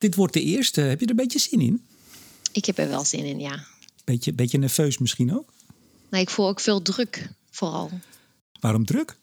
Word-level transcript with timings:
Dit 0.00 0.14
wordt 0.14 0.32
de 0.32 0.42
eerste. 0.42 0.80
Heb 0.80 0.98
je 0.98 1.04
er 1.04 1.10
een 1.10 1.16
beetje 1.16 1.38
zin 1.38 1.60
in? 1.60 1.86
Ik 2.52 2.64
heb 2.64 2.78
er 2.78 2.88
wel 2.88 3.04
zin 3.04 3.24
in, 3.24 3.38
ja. 3.38 3.64
Beetje, 4.04 4.32
beetje 4.32 4.58
nerveus 4.58 4.98
misschien 4.98 5.34
ook? 5.36 5.52
Nee, 6.10 6.20
ik 6.20 6.30
voel 6.30 6.48
ook 6.48 6.60
veel 6.60 6.82
druk, 6.82 7.28
vooral. 7.50 7.90
Waarom 8.60 8.84
druk? 8.84 9.16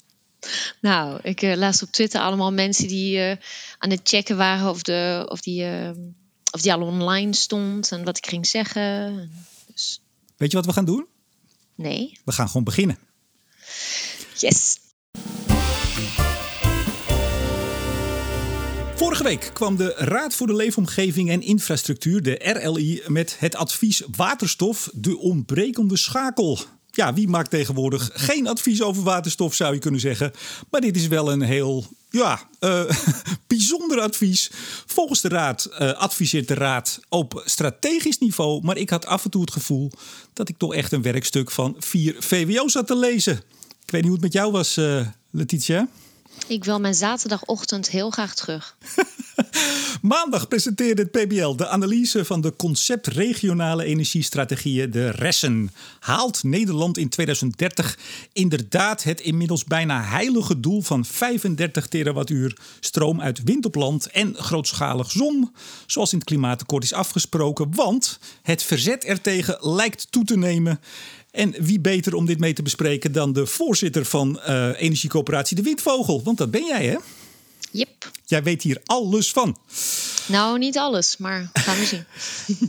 Nou, 0.82 1.20
ik 1.24 1.42
uh, 1.42 1.56
laatst 1.56 1.82
op 1.82 1.92
Twitter 1.92 2.22
allemaal 2.22 2.54
mensen 2.54 2.88
die 2.88 3.18
uh, 3.18 3.36
aan 3.78 3.90
het 3.90 4.02
checken 4.04 4.38
waren 4.38 4.70
of, 4.70 4.82
de, 4.82 5.26
of, 5.30 5.42
die, 5.42 5.64
uh, 5.64 5.90
of 6.52 6.62
die 6.62 6.74
al 6.74 6.82
online 6.82 7.34
stond 7.34 7.92
en 7.92 8.04
wat 8.04 8.18
ik 8.18 8.28
ging 8.28 8.48
zeggen. 8.48 9.32
Dus... 9.72 10.02
Weet 10.38 10.52
je 10.52 10.58
wat 10.58 10.66
we 10.66 10.74
gaan 10.74 10.86
doen? 10.86 11.06
Nee. 11.76 12.20
We 12.26 12.32
gaan 12.32 12.48
gewoon 12.48 12.64
beginnen. 12.64 12.98
Yes. 14.36 14.78
Vorige 18.98 19.24
week 19.24 19.50
kwam 19.54 19.76
de 19.76 19.94
Raad 19.98 20.36
voor 20.36 20.48
de 20.48 20.56
Leefomgeving 20.56 21.30
en 21.30 21.42
Infrastructuur, 21.42 22.24
de 22.24 22.60
RLI, 22.64 23.02
met 23.08 23.36
het 23.40 23.56
advies 23.56 24.04
waterstof, 24.16 24.90
de 24.94 25.18
ontbrekende 25.18 25.98
schakel. 25.98 26.60
Ja, 26.92 27.14
wie 27.14 27.28
maakt 27.28 27.50
tegenwoordig 27.50 28.10
geen 28.14 28.48
advies 28.48 28.82
over 28.82 29.04
waterstof, 29.04 29.54
zou 29.54 29.74
je 29.74 29.80
kunnen 29.80 30.00
zeggen. 30.00 30.32
Maar 30.70 30.82
dit 30.82 30.96
is 30.96 31.08
wel 31.08 31.32
een 31.32 31.42
heel 31.42 31.86
ja, 32.10 32.50
uh, 32.60 32.84
bijzonder 33.48 34.00
advies. 34.00 34.52
Volgens 34.86 35.22
de 35.22 35.30
Raad 35.30 35.70
uh, 35.72 35.94
adviseert 35.94 36.48
de 36.48 36.54
Raad 36.54 37.00
op 37.10 37.42
strategisch 37.46 38.18
niveau. 38.18 38.64
Maar 38.64 38.78
ik 38.78 38.90
had 38.90 39.06
af 39.06 39.24
en 39.24 39.30
toe 39.30 39.42
het 39.42 39.52
gevoel 39.52 39.92
dat 40.34 40.50
ik 40.50 40.58
toch 40.58 40.74
echt 40.74 40.92
een 40.92 41.02
werkstuk 41.02 41.52
van 41.52 41.76
vier 41.80 42.16
VWO's 42.20 42.74
had 42.74 42.88
te 42.88 42.98
lezen. 42.98 43.36
Ik 43.86 43.92
weet 43.92 44.02
niet 44.02 44.12
hoe 44.12 44.20
het 44.22 44.22
met 44.22 44.34
jou 44.34 44.52
was, 44.52 44.78
uh, 44.78 45.08
Letitia. 45.32 45.88
Ik 46.48 46.64
wil 46.64 46.80
mijn 46.80 46.94
zaterdagochtend 46.94 47.90
heel 47.90 48.10
graag 48.10 48.36
terug. 48.36 48.76
Maandag 50.02 50.48
presenteerde 50.48 51.02
het 51.02 51.12
PBL 51.12 51.56
de 51.56 51.68
analyse 51.68 52.26
van 52.26 52.42
de 52.42 52.56
concept 52.56 53.08
regionale 53.08 53.84
energiestrategieën, 53.84 54.92
de 54.92 55.10
RESSEN. 55.10 55.72
Haalt 56.00 56.44
Nederland 56.44 56.98
in 56.98 57.10
2030 57.10 57.98
inderdaad 58.34 59.04
het 59.04 59.20
inmiddels 59.20 59.64
bijna 59.64 60.04
heilige 60.04 60.60
doel 60.60 60.82
van 60.82 61.06
35 61.06 61.88
terawattuur 61.88 62.58
stroom 62.80 63.22
uit 63.22 63.44
wind 63.44 63.66
op 63.66 63.76
land 63.76 64.08
en 64.08 64.36
grootschalig 64.36 65.12
zon, 65.12 65.52
zoals 65.86 66.12
in 66.12 66.18
het 66.18 66.28
klimaatakkoord 66.28 66.84
is 66.84 66.94
afgesproken? 66.94 67.76
Want 67.76 68.20
het 68.42 68.64
verzet 68.64 69.04
ertegen 69.04 69.58
lijkt 69.60 70.12
toe 70.12 70.24
te 70.24 70.38
nemen. 70.38 70.80
En 71.32 71.54
wie 71.60 71.80
beter 71.80 72.16
om 72.16 72.26
dit 72.26 72.40
mee 72.40 72.54
te 72.54 72.62
bespreken 72.62 73.12
dan 73.12 73.34
de 73.34 73.46
voorzitter 73.46 74.06
van 74.06 74.40
uh, 74.48 74.70
Energiecoöperatie 74.82 75.56
De 75.56 75.62
Windvogel? 75.62 76.22
Want 76.24 76.38
dat 76.38 76.52
ben 76.52 76.66
jij, 76.66 76.86
hè? 76.86 76.98
Yep. 77.72 78.12
Jij 78.26 78.44
weet 78.44 78.62
hier 78.62 78.82
alles 78.86 79.32
van. 79.32 79.58
Nou, 80.28 80.58
niet 80.58 80.78
alles, 80.78 81.18
maar 81.18 81.50
gaan 81.54 81.78
we 81.78 81.86
zien. 81.86 82.06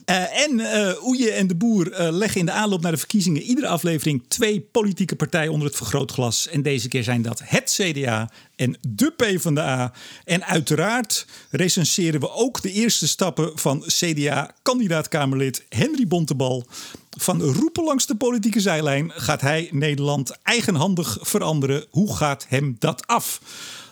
uh, 0.07 0.43
en 0.45 0.59
uh, 0.59 1.05
Oeje 1.05 1.31
en 1.31 1.47
de 1.47 1.55
Boer 1.55 2.01
uh, 2.01 2.09
leggen 2.11 2.41
in 2.41 2.47
de 2.47 2.53
aanloop 2.53 2.81
naar 2.81 2.93
de 2.93 2.99
verkiezingen 2.99 3.43
iedere 3.43 3.67
aflevering 3.67 4.23
twee 4.29 4.61
politieke 4.61 5.17
partijen 5.17 5.53
onder 5.53 5.69
het 5.69 5.77
vergrootglas. 5.77 6.49
En 6.49 6.63
deze 6.63 6.89
keer 6.89 7.03
zijn 7.03 7.23
dat 7.23 7.41
het 7.45 7.79
CDA 7.81 8.31
en 8.57 8.77
de 8.89 9.11
PvdA. 9.17 9.93
En 10.25 10.45
uiteraard 10.45 11.27
recenseren 11.51 12.21
we 12.21 12.31
ook 12.31 12.63
de 12.63 12.73
eerste 12.73 13.09
stappen 13.09 13.53
van 13.55 13.85
CDA-kandidaat-Kamerlid 13.87 15.65
Henry 15.69 16.07
Bontebal. 16.07 16.67
Van 17.11 17.43
roepen 17.43 17.85
langs 17.85 18.07
de 18.07 18.17
politieke 18.17 18.61
zijlijn 18.61 19.13
gaat 19.15 19.41
hij 19.41 19.69
Nederland 19.73 20.39
eigenhandig 20.43 21.19
veranderen. 21.21 21.85
Hoe 21.91 22.17
gaat 22.17 22.47
hem 22.49 22.77
dat 22.79 23.07
af? 23.07 23.41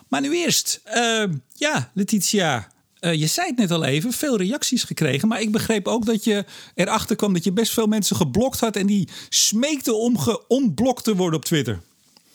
Maar 0.09 0.21
nu 0.21 0.37
eerst, 0.37 0.81
uh, 0.95 1.25
ja, 1.53 1.91
Letitia. 1.95 2.69
Uh, 3.01 3.15
je 3.15 3.27
zei 3.27 3.47
het 3.47 3.57
net 3.57 3.71
al 3.71 3.85
even, 3.85 4.13
veel 4.13 4.37
reacties 4.37 4.85
gekregen. 4.85 5.29
Maar 5.29 5.41
ik 5.41 5.53
begreep 5.53 5.89
ook 5.89 6.07
dat 6.07 6.25
je 6.25 6.45
erachter 6.75 7.17
kwam 7.17 7.33
dat 7.33 7.45
je 7.45 7.53
best 7.53 7.73
veel 7.73 7.87
mensen 7.87 8.17
geblokt 8.17 8.61
had. 8.61 8.77
En 8.77 8.87
die 8.87 9.09
smeekten 9.29 9.99
om 9.99 10.19
geontblokt 10.19 11.05
te 11.05 11.17
worden 11.17 11.39
op 11.39 11.45
Twitter. 11.45 11.81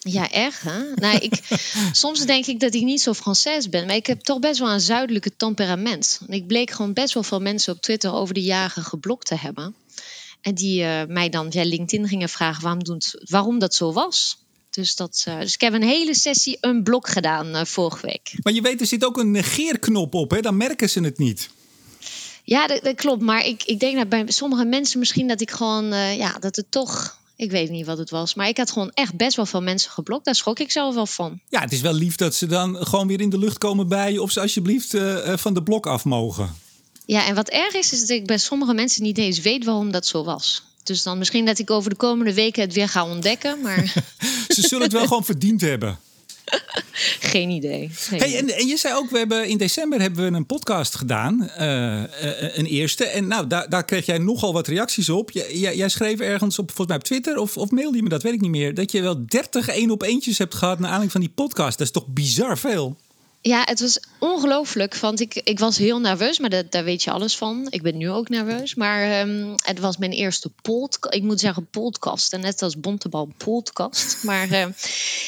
Ja, 0.04 0.32
erg 0.32 0.62
hè? 0.62 0.94
Nou, 0.96 1.18
ik, 1.18 1.40
soms 1.92 2.26
denk 2.26 2.46
ik 2.46 2.60
dat 2.60 2.74
ik 2.74 2.82
niet 2.82 3.02
zo 3.02 3.14
Française 3.14 3.70
ben, 3.70 3.86
maar 3.86 3.96
ik 3.96 4.08
heb 4.08 4.22
toch 4.22 4.40
best 4.40 4.60
wel 4.60 4.72
een 4.72 4.82
zuidelijke 4.82 5.36
temperament. 5.36 6.22
Ik 6.28 6.48
bleek 6.48 6.72
gewoon 6.72 6.94
best 6.94 7.14
wel 7.14 7.24
veel 7.24 7.40
mensen 7.40 7.74
op 7.74 7.82
Twitter 7.82 8.14
over 8.14 8.34
de 8.34 8.42
jaren 8.42 8.84
geblokt 8.84 9.26
te 9.26 9.36
hebben. 9.36 9.76
En 10.42 10.54
die 10.54 10.84
uh, 10.84 11.02
mij 11.08 11.30
dan 11.30 11.52
via 11.52 11.64
LinkedIn 11.64 12.08
gingen 12.08 12.30
vragen 12.30 12.64
waarom, 12.64 12.84
doet, 12.84 13.22
waarom 13.30 13.60
dat 13.60 13.76
zo 13.76 13.94
was. 13.94 14.38
Dus, 14.72 14.96
dat, 14.96 15.26
uh, 15.28 15.40
dus 15.40 15.54
ik 15.54 15.62
heb 15.62 15.74
een 15.74 15.84
hele 15.84 16.16
sessie 16.16 16.58
een 16.62 16.84
blok 16.84 17.10
gedaan 17.10 17.56
uh, 17.56 17.64
vorige 17.64 18.06
week. 18.06 18.34
Maar 18.44 18.54
je 18.54 18.62
weet, 18.62 18.82
er 18.82 18.88
zit 18.88 19.06
ook 19.06 19.18
een 19.18 19.32
negeerknop 19.32 20.14
op, 20.14 20.32
hè? 20.32 20.42
dan 20.42 20.58
merken 20.58 20.90
ze 20.90 21.00
het 21.00 21.18
niet. 21.18 21.50
Ja, 22.44 22.68
dat, 22.68 22.84
dat 22.84 22.96
klopt. 22.96 23.22
Maar 23.22 23.46
ik, 23.46 23.64
ik 23.64 23.80
denk 23.80 23.98
dat 23.98 24.10
bij 24.10 24.24
sommige 24.28 24.66
mensen 24.66 25.00
misschien 25.00 25.28
dat 25.28 25.42
ik 25.42 25.52
gewoon, 25.52 25.94
uh, 25.94 26.18
ja, 26.18 26.38
dat 26.40 26.56
het 26.56 26.66
toch. 26.70 27.20
Ik 27.36 27.52
weet 27.52 27.70
niet 27.70 27.86
wat 27.86 27.98
het 27.98 28.10
was. 28.10 28.34
Maar 28.34 28.48
ik 28.48 28.58
had 28.58 28.72
gewoon 28.72 28.92
echt 28.94 29.16
best 29.16 29.36
wel 29.36 29.46
veel 29.46 29.62
mensen 29.62 29.92
geblokt. 29.92 30.26
Daar 30.26 30.36
schrok 30.36 30.60
ik 30.60 30.72
zelf 30.72 30.96
wel 30.96 31.06
van. 31.06 31.40
Ja, 31.50 31.62
het 31.62 31.72
is 31.72 31.82
wel 31.82 31.94
lief 31.94 32.16
dat 32.16 32.36
ze 32.36 32.46
dan 32.46 32.76
gewoon 32.76 33.08
weer 33.08 33.22
in 33.22 33.30
de 33.30 33.38
lucht 33.38 33.58
komen 33.58 33.88
bij 33.88 34.12
je. 34.12 34.22
Of 34.22 34.32
ze 34.32 34.42
alsjeblieft 34.42 34.98
van 35.26 35.54
de 35.54 35.64
blok 35.64 35.86
af 35.86 36.06
mogen. 36.06 36.56
Ja, 37.06 37.26
en 37.26 37.36
wat 37.36 37.50
erg 37.50 37.74
is, 37.74 37.94
is 37.94 38.00
dat 38.00 38.10
ik 38.10 38.26
bij 38.26 38.38
sommige 38.38 38.74
mensen 38.74 39.04
niet 39.04 39.18
eens 39.18 39.40
weet 39.40 39.66
waarom 39.66 39.92
dat 39.92 40.06
zo 40.06 40.24
was. 40.24 40.64
Dus 40.84 41.04
dan 41.04 41.18
misschien 41.18 41.46
dat 41.46 41.60
ik 41.60 41.72
over 41.72 41.90
de 41.90 41.96
komende 41.96 42.34
weken 42.34 42.62
het 42.62 42.74
weer 42.74 42.90
ga 42.90 43.06
ontdekken. 43.06 43.62
Maar... 43.62 43.94
Ze 44.48 44.62
zullen 44.62 44.84
het 44.84 44.94
wel 44.94 45.08
gewoon 45.08 45.26
verdiend 45.26 45.62
hebben. 45.62 46.00
Geen 47.34 47.50
idee. 47.50 47.90
Geen 47.94 48.20
hey, 48.20 48.38
en, 48.38 48.50
en 48.50 48.68
je 48.68 48.78
zei 48.78 48.96
ook, 48.96 49.10
we 49.10 49.18
hebben 49.18 49.48
in 49.48 49.58
december 49.58 50.02
hebben 50.02 50.32
we 50.32 50.38
een 50.38 50.46
podcast 50.46 50.96
gedaan. 50.96 51.52
Uh, 51.60 51.98
uh, 51.98 52.58
een 52.58 52.66
eerste. 52.66 53.06
En 53.06 53.28
nou, 53.28 53.48
daar, 53.48 53.70
daar 53.70 53.86
kreeg 53.86 54.06
jij 54.06 54.18
nogal 54.18 54.54
wat 54.54 54.68
reacties 54.68 55.10
op. 55.10 55.32
Jij, 55.32 55.58
jij, 55.58 55.76
jij, 55.76 55.90
schreef 55.90 56.20
ergens 56.20 56.60
op, 56.60 56.66
volgens 56.68 56.88
mij 56.88 56.98
op 56.98 57.04
Twitter, 57.04 57.38
of, 57.38 57.58
of 57.58 57.72
mailde 57.72 57.98
je 57.98 58.04
me, 58.04 58.10
dat 58.10 58.24
weet 58.24 58.34
ik 58.34 58.42
niet 58.42 58.52
meer. 58.52 58.74
Dat 58.74 58.92
je 58.92 59.02
wel 59.02 59.26
30 59.26 59.68
één 59.68 59.92
op 59.92 60.02
eentjes 60.02 60.38
hebt 60.38 60.56
gehad 60.56 60.80
naar 60.80 60.92
aanleiding 60.92 61.12
van 61.12 61.22
die 61.22 61.30
podcast. 61.30 61.78
Dat 61.78 61.88
is 61.88 61.94
toch 61.94 62.08
bizar 62.08 62.58
veel? 62.58 62.98
Ja, 63.44 63.62
het 63.66 63.80
was 63.80 64.00
ongelooflijk. 64.20 64.96
Want 64.96 65.20
ik, 65.20 65.42
ik 65.44 65.60
was 65.60 65.78
heel 65.78 66.00
nerveus, 66.00 66.40
maar 66.40 66.50
dat, 66.50 66.72
daar 66.72 66.84
weet 66.84 67.04
je 67.04 67.12
alles 67.12 67.38
van. 67.38 67.68
Ik 67.70 67.82
ben 67.82 67.98
nu 67.98 68.10
ook 68.10 68.30
nerveus. 68.30 68.76
Maar 68.76 69.20
um, 69.22 69.56
het 69.64 69.80
was 69.80 69.98
mijn 69.98 70.12
eerste 70.12 70.50
podcast. 70.62 71.16
Ik 71.16 71.24
moet 71.24 71.40
zeggen 71.40 71.68
podcast. 71.70 72.34
En 72.34 72.40
net 72.40 72.62
als 72.62 72.80
Bontebal 72.80 73.30
podcast. 73.38 74.24
Maar 74.24 74.48
uh, 74.52 74.66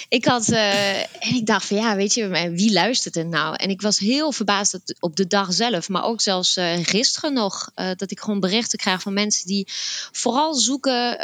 ik 0.10 0.26
had... 0.26 0.50
Uh, 0.50 1.00
en 1.00 1.36
ik 1.36 1.46
dacht 1.46 1.66
van 1.66 1.78
ja, 1.78 1.96
weet 1.96 2.14
je, 2.14 2.50
wie 2.52 2.74
luistert 2.74 3.16
het 3.16 3.28
nou? 3.28 3.56
En 3.56 3.70
ik 3.70 3.82
was 3.82 4.00
heel 4.00 4.32
verbaasd 4.32 4.80
op 5.00 5.16
de 5.16 5.28
dag 5.28 5.54
zelf. 5.54 5.90
Maar 5.90 6.04
ook 6.04 6.22
zelfs 6.22 6.58
uh, 6.58 6.74
gisteren 6.82 7.34
nog. 7.34 7.72
dat 7.74 8.12
ik 8.12 8.20
gewoon 8.20 8.40
berichten 8.40 8.80
krijg 8.80 9.02
van 9.02 9.14
mensen 9.14 9.48
die 9.48 9.68
vooral 10.12 10.54
zoeken 10.54 11.18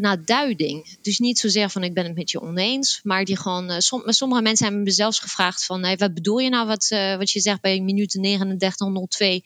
naar 0.00 0.24
duiding. 0.24 0.96
Dus 1.02 1.18
niet 1.18 1.38
zozeer 1.38 1.70
van 1.70 1.82
ik 1.82 1.94
ben 1.94 2.04
het 2.04 2.14
met 2.14 2.30
je 2.30 2.40
oneens. 2.40 3.00
Maar 3.02 3.24
die 3.24 3.36
gewoon... 3.36 3.82
Som, 3.82 4.02
sommige 4.06 4.42
mensen 4.42 4.64
hebben 4.66 4.82
me 4.82 4.90
zelfs 4.90 5.18
gevraagd 5.18 5.64
van... 5.64 5.84
Hey, 5.84 5.96
wat 5.96 6.14
bedoel 6.22 6.38
je 6.38 6.48
nou 6.48 6.66
wat, 6.66 6.90
uh, 6.92 7.16
wat 7.16 7.30
je 7.30 7.40
zegt 7.40 7.60
bij 7.60 7.80
minuut 7.80 8.10
3902? 8.10 9.42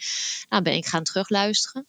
Nou, 0.49 0.63
ben 0.63 0.73
ik 0.73 0.87
gaan 0.87 1.03
terugluisteren. 1.03 1.87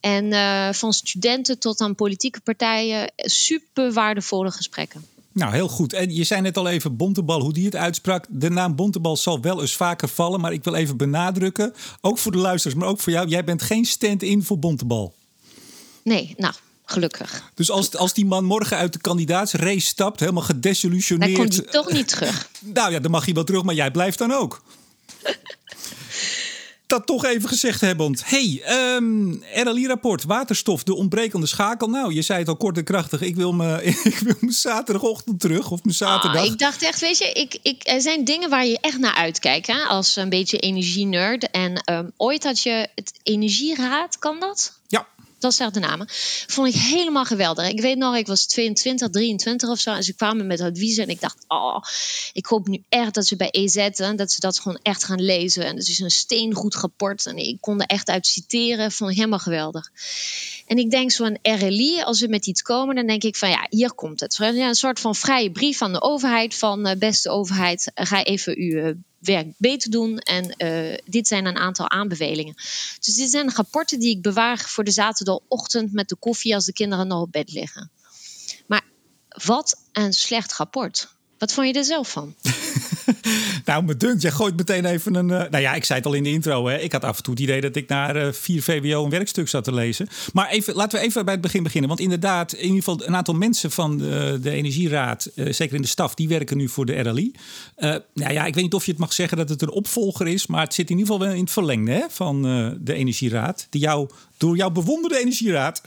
En 0.00 0.24
uh, 0.24 0.72
van 0.72 0.92
studenten 0.92 1.58
tot 1.58 1.80
aan 1.80 1.94
politieke 1.94 2.40
partijen, 2.40 3.12
super 3.16 3.92
waardevolle 3.92 4.50
gesprekken. 4.50 5.04
Nou, 5.32 5.52
heel 5.52 5.68
goed. 5.68 5.92
En 5.92 6.14
je 6.14 6.24
zei 6.24 6.40
net 6.40 6.56
al 6.56 6.68
even 6.68 6.96
Bontebal, 6.96 7.40
hoe 7.40 7.52
die 7.52 7.64
het 7.64 7.76
uitsprak. 7.76 8.26
De 8.28 8.50
naam 8.50 8.76
Bontebal 8.76 9.16
zal 9.16 9.40
wel 9.40 9.60
eens 9.60 9.76
vaker 9.76 10.08
vallen, 10.08 10.40
maar 10.40 10.52
ik 10.52 10.64
wil 10.64 10.74
even 10.74 10.96
benadrukken, 10.96 11.74
ook 12.00 12.18
voor 12.18 12.32
de 12.32 12.38
luisteraars, 12.38 12.80
maar 12.80 12.88
ook 12.88 13.00
voor 13.00 13.12
jou. 13.12 13.28
Jij 13.28 13.44
bent 13.44 13.62
geen 13.62 13.84
stand-in 13.84 14.42
voor 14.42 14.58
Bontebal. 14.58 15.14
Nee, 16.02 16.34
nou, 16.36 16.54
Gelukkig. 16.90 17.42
Dus 17.54 17.70
als, 17.70 17.96
als 17.96 18.12
die 18.12 18.26
man 18.26 18.44
morgen 18.44 18.76
uit 18.76 18.92
de 18.92 18.98
kandidaatsrace 18.98 19.80
stapt, 19.86 20.20
helemaal 20.20 20.42
gedesillusioneerd. 20.42 21.36
Dan 21.36 21.40
komt 21.40 21.56
hij 21.56 21.64
toch 21.64 21.92
niet 21.92 22.08
terug. 22.08 22.48
Nou 22.74 22.92
ja, 22.92 22.98
dan 22.98 23.10
mag 23.10 23.24
hij 23.24 23.34
wel 23.34 23.44
terug, 23.44 23.62
maar 23.62 23.74
jij 23.74 23.90
blijft 23.90 24.18
dan 24.18 24.32
ook. 24.32 24.62
dat 26.86 27.06
toch 27.06 27.24
even 27.24 27.48
gezegd 27.48 27.80
hebbend. 27.80 28.22
hey, 28.24 28.62
um, 28.96 29.42
RLI-rapport, 29.54 30.24
waterstof, 30.24 30.82
de 30.82 30.94
ontbrekende 30.94 31.46
schakel. 31.46 31.88
Nou, 31.88 32.14
je 32.14 32.22
zei 32.22 32.38
het 32.38 32.48
al 32.48 32.56
kort 32.56 32.76
en 32.76 32.84
krachtig. 32.84 33.20
Ik 33.20 33.36
wil 33.36 33.52
me, 33.52 33.82
ik 34.04 34.18
wil 34.18 34.36
me 34.40 34.52
zaterdagochtend 34.52 35.40
terug 35.40 35.70
of 35.70 35.84
mijn 35.84 35.96
zaterdag. 35.96 36.44
Oh, 36.44 36.52
ik 36.52 36.58
dacht 36.58 36.82
echt, 36.82 37.00
weet 37.00 37.18
je, 37.18 37.32
ik, 37.32 37.58
ik, 37.62 37.80
er 37.82 38.00
zijn 38.00 38.24
dingen 38.24 38.50
waar 38.50 38.66
je 38.66 38.78
echt 38.80 38.98
naar 38.98 39.14
uitkijkt. 39.14 39.66
Hè? 39.66 39.78
Als 39.82 40.16
een 40.16 40.28
beetje 40.28 40.58
energie-nerd. 40.58 41.50
En 41.50 41.82
um, 41.92 42.12
ooit 42.16 42.44
had 42.44 42.62
je 42.62 42.88
het 42.94 43.12
Energieraad, 43.22 44.18
kan 44.18 44.40
dat? 44.40 44.78
Ja 44.86 45.06
dat 45.38 45.54
zijn 45.54 45.72
de 45.72 45.80
namen. 45.80 46.06
Vond 46.46 46.68
ik 46.68 46.80
helemaal 46.80 47.24
geweldig. 47.24 47.68
Ik 47.68 47.80
weet 47.80 47.98
nog, 47.98 48.16
ik 48.16 48.26
was 48.26 48.46
22, 48.46 49.08
23 49.08 49.68
of 49.68 49.78
zo. 49.78 49.92
En 49.92 50.02
ze 50.02 50.14
kwamen 50.14 50.46
met 50.46 50.60
adviezen. 50.60 51.04
En 51.04 51.10
ik 51.10 51.20
dacht, 51.20 51.44
oh, 51.48 51.82
ik 52.32 52.46
hoop 52.46 52.68
nu 52.68 52.82
echt 52.88 53.14
dat 53.14 53.26
ze 53.26 53.36
bij 53.36 53.50
EZ, 53.50 53.88
dat 54.16 54.32
ze 54.32 54.40
dat 54.40 54.60
gewoon 54.60 54.78
echt 54.82 55.04
gaan 55.04 55.22
lezen. 55.22 55.64
En 55.64 55.76
het 55.76 55.88
is 55.88 55.98
een 55.98 56.10
steengoed 56.10 56.74
rapport. 56.74 57.26
En 57.26 57.36
ik 57.36 57.60
kon 57.60 57.80
er 57.80 57.86
echt 57.86 58.08
uit 58.08 58.26
citeren. 58.26 58.92
Vond 58.92 59.10
ik 59.10 59.16
helemaal 59.16 59.38
geweldig. 59.38 59.90
En 60.68 60.76
ik 60.76 60.90
denk 60.90 61.10
zo'n 61.10 61.38
RLI, 61.42 62.02
als 62.02 62.20
we 62.20 62.28
met 62.28 62.46
iets 62.46 62.62
komen, 62.62 62.94
dan 62.94 63.06
denk 63.06 63.22
ik 63.22 63.36
van 63.36 63.48
ja, 63.48 63.66
hier 63.70 63.92
komt 63.92 64.20
het. 64.20 64.36
Ja, 64.36 64.68
een 64.68 64.74
soort 64.74 65.00
van 65.00 65.14
vrije 65.14 65.50
brief 65.50 65.78
van 65.78 65.92
de 65.92 66.02
overheid 66.02 66.54
van 66.54 66.86
uh, 66.86 66.94
beste 66.94 67.30
overheid, 67.30 67.92
uh, 67.94 68.06
ga 68.06 68.24
even 68.24 68.56
uw 68.58 68.76
uh, 68.76 68.94
werk 69.18 69.46
beter 69.56 69.90
doen. 69.90 70.18
En 70.18 70.54
dit 71.04 71.28
zijn 71.28 71.46
een 71.46 71.56
aantal 71.56 71.90
aanbevelingen. 71.90 72.54
Dus 73.00 73.14
dit 73.14 73.30
zijn 73.30 73.54
rapporten 73.54 74.00
die 74.00 74.16
ik 74.16 74.22
bewaar 74.22 74.58
voor 74.58 74.84
de 74.84 74.90
zaterdagochtend 74.90 75.92
met 75.92 76.08
de 76.08 76.16
koffie 76.16 76.54
als 76.54 76.64
de 76.64 76.72
kinderen 76.72 77.06
nog 77.06 77.22
op 77.22 77.32
bed 77.32 77.52
liggen. 77.52 77.90
Maar 78.66 78.84
wat 79.28 79.76
een 79.92 80.12
slecht 80.12 80.52
rapport. 80.52 81.08
Wat 81.38 81.52
vond 81.52 81.66
je 81.66 81.72
er 81.72 81.84
zelf 81.84 82.10
van? 82.10 82.34
nou, 83.64 83.84
me 83.84 83.96
dunkt, 83.96 84.22
jij 84.22 84.30
gooit 84.30 84.56
meteen 84.56 84.84
even 84.84 85.14
een. 85.14 85.28
Uh, 85.28 85.42
nou 85.50 85.58
ja, 85.58 85.74
ik 85.74 85.84
zei 85.84 85.98
het 85.98 86.08
al 86.08 86.14
in 86.14 86.22
de 86.22 86.30
intro. 86.30 86.66
Hè. 86.66 86.78
Ik 86.78 86.92
had 86.92 87.04
af 87.04 87.16
en 87.16 87.22
toe 87.22 87.34
het 87.34 87.42
idee 87.42 87.60
dat 87.60 87.76
ik 87.76 87.88
naar 87.88 88.16
uh, 88.16 88.32
4 88.32 88.62
VWO 88.62 89.04
een 89.04 89.10
werkstuk 89.10 89.48
zat 89.48 89.64
te 89.64 89.74
lezen. 89.74 90.08
Maar 90.32 90.48
even, 90.48 90.74
laten 90.74 90.98
we 90.98 91.04
even 91.04 91.24
bij 91.24 91.34
het 91.34 91.42
begin 91.42 91.62
beginnen. 91.62 91.88
Want 91.88 92.00
inderdaad, 92.00 92.52
in 92.52 92.62
ieder 92.62 92.76
geval 92.76 93.06
een 93.06 93.16
aantal 93.16 93.34
mensen 93.34 93.70
van 93.70 93.98
de, 93.98 94.38
de 94.42 94.50
Energieraad, 94.50 95.30
uh, 95.34 95.52
zeker 95.52 95.76
in 95.76 95.82
de 95.82 95.88
staf, 95.88 96.14
die 96.14 96.28
werken 96.28 96.56
nu 96.56 96.68
voor 96.68 96.86
de 96.86 97.00
RLI. 97.00 97.32
nou 98.14 98.32
ja, 98.32 98.46
ik 98.46 98.54
weet 98.54 98.64
niet 98.64 98.74
of 98.74 98.84
je 98.84 98.90
het 98.90 99.00
mag 99.00 99.12
zeggen 99.12 99.36
dat 99.36 99.48
het 99.48 99.62
een 99.62 99.70
opvolger 99.70 100.26
is. 100.26 100.46
Maar 100.46 100.62
het 100.62 100.74
zit 100.74 100.90
in 100.90 100.98
ieder 100.98 101.12
geval 101.12 101.26
wel 101.26 101.36
in 101.36 101.42
het 101.42 101.52
verlengde 101.52 101.92
hè, 101.92 102.04
van 102.08 102.42
de 102.80 102.94
Energieraad. 102.94 103.66
Die 103.70 103.80
jou, 103.80 104.08
door 104.36 104.56
jouw 104.56 104.70
bewonderde 104.70 105.18
Energieraad. 105.18 105.82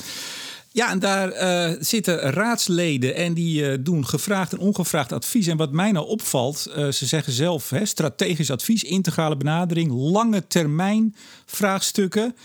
Ja, 0.74 0.90
en 0.90 1.00
daar 1.00 1.34
uh, 1.34 1.78
zitten 1.80 2.20
raadsleden 2.20 3.16
en 3.16 3.34
die 3.34 3.62
uh, 3.62 3.78
doen 3.80 4.08
gevraagd 4.08 4.52
en 4.52 4.60
ongevraagd 4.60 5.12
advies. 5.12 5.48
En 5.48 5.58
wat 5.58 5.72
mij 5.72 5.92
nou 5.92 6.08
opvalt, 6.08 6.68
uh, 6.70 6.92
ze 6.92 7.06
zeggen 7.06 7.34
zelf 7.34 7.70
hè, 7.70 7.86
strategisch 7.86 8.52
advies, 8.52 8.84
integrale 8.84 9.38
benadering, 9.38 9.92
lange 9.92 10.48
termijn 10.48 11.16
vraagstukken. 11.46 12.36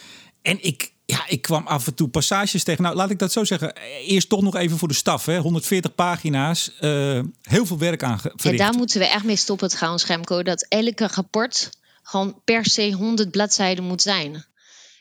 En 0.43 0.64
ik, 0.64 0.93
ja, 1.05 1.25
ik 1.28 1.43
kwam 1.43 1.67
af 1.67 1.87
en 1.87 1.94
toe 1.94 2.08
passages 2.08 2.64
tegen. 2.64 2.82
Nou, 2.82 2.96
laat 2.96 3.11
ik 3.11 3.19
dat 3.19 3.32
zo 3.32 3.44
zeggen. 3.44 3.73
Eerst 4.06 4.29
toch 4.29 4.43
nog 4.43 4.56
even 4.56 4.79
voor 4.79 4.88
de 4.88 4.94
staf. 4.94 5.26
Hè. 5.26 5.38
140 5.38 5.94
pagina's, 5.94 6.70
heel 7.43 7.67
veel 7.67 7.79
werk 7.79 8.02
aan 8.02 8.19
verricht. 8.19 8.43
Ja, 8.43 8.56
daar 8.56 8.75
moeten 8.75 8.99
we 8.99 9.06
echt 9.06 9.25
mee 9.25 9.37
stoppen 9.37 9.69
trouwens, 9.69 10.06
Remco. 10.06 10.43
Dat 10.43 10.67
elke 10.69 11.08
rapport 11.14 11.70
gewoon 12.02 12.40
per 12.44 12.67
se 12.67 12.93
100 12.93 13.31
bladzijden 13.31 13.84
moet 13.84 14.02
zijn. 14.02 14.44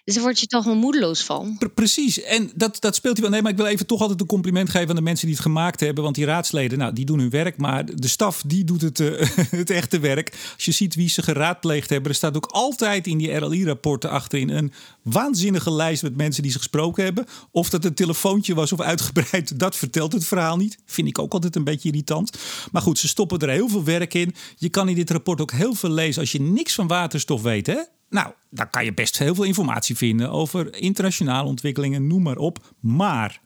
Dus 0.06 0.13
daar 0.13 0.24
word 0.24 0.40
je 0.40 0.48
toch 0.48 0.66
wel 0.66 0.75
moedeloos 0.75 1.24
van. 1.24 1.57
precies. 1.74 2.22
En 2.22 2.52
dat, 2.56 2.78
dat 2.80 2.96
speelt 2.96 3.13
hij 3.13 3.22
wel. 3.22 3.31
Nee, 3.31 3.42
maar 3.42 3.52
ik 3.52 3.57
wil 3.57 3.66
even 3.66 3.86
toch 3.86 4.02
altijd 4.02 4.22
een 4.22 4.28
compliment 4.28 4.69
geven 4.69 4.90
aan 4.90 4.96
de 4.96 5.02
mensen 5.02 5.25
die 5.25 5.36
het 5.36 5.46
gemaakt 5.46 5.80
hebben. 5.80 6.04
Want 6.04 6.16
die 6.16 6.25
raadsleden, 6.25 6.78
nou, 6.78 6.94
die 6.94 7.06
doen 7.06 7.19
hun 7.19 7.30
werk. 7.30 7.57
Maar 7.57 7.86
de 7.86 8.07
staf, 8.07 8.42
die 8.46 8.63
doet 8.63 8.81
het, 8.81 9.00
uh, 9.00 9.22
het 9.50 9.69
echte 9.69 10.00
werk. 10.00 10.31
Als 10.54 10.66
je 10.66 10.72
ziet 10.72 10.96
wie 10.96 11.10
ze 11.10 11.22
geraadpleegd 11.22 11.90
hebben. 11.90 12.10
Er 12.10 12.16
staat 12.16 12.36
ook 12.36 12.46
altijd 12.46 13.07
in 13.07 13.18
die 13.18 13.31
RLI-rapporten 13.31 14.10
achterin 14.10 14.50
een 14.50 14.74
waanzinnige 15.02 15.72
lijst 15.72 16.04
met 16.04 16.18
mensen 16.18 16.44
die 16.44 16.52
ze 16.52 16.57
gesproken 16.57 17.04
hebben. 17.04 17.25
Of 17.52 17.69
dat 17.69 17.86
een 17.86 17.94
telefoontje 17.94 18.56
was 18.56 18.72
of 18.72 18.81
uitgebreid, 18.81 19.60
dat 19.60 19.75
vertelt 19.75 20.13
het 20.13 20.25
verhaal 20.25 20.57
niet. 20.57 20.78
Vind 20.86 21.07
ik 21.07 21.19
ook 21.19 21.34
altijd 21.34 21.56
een 21.56 21.63
beetje 21.63 21.90
irritant. 21.90 22.38
Maar 22.72 22.81
goed, 22.81 23.00
ze 23.00 23.07
stoppen 23.07 23.40
er 23.40 23.50
heel 23.50 23.69
veel 23.69 23.84
werk 23.84 24.13
in. 24.13 24.36
Je 24.57 24.69
kan 24.69 24.90
in 24.90 24.96
dit 24.96 25.10
rapport 25.10 25.42
ook 25.42 25.52
heel 25.52 25.74
veel 25.74 25.92
lezen 25.92 26.22
als 26.22 26.31
je 26.31 26.42
niks 26.42 26.74
van 26.74 26.88
waterstof 26.88 27.42
weet. 27.42 27.68
Hè? 27.68 27.80
Nou, 28.10 28.34
daar 28.50 28.69
kan 28.69 28.86
je 28.86 28.94
best 28.94 29.18
heel 29.18 29.36
veel 29.36 29.44
informatie 29.44 29.96
vinden 29.96 30.31
over 30.31 30.75
internationale 30.75 31.48
ontwikkelingen, 31.48 32.07
noem 32.07 32.22
maar 32.22 32.38
op. 32.38 32.74
Maar 32.80 33.42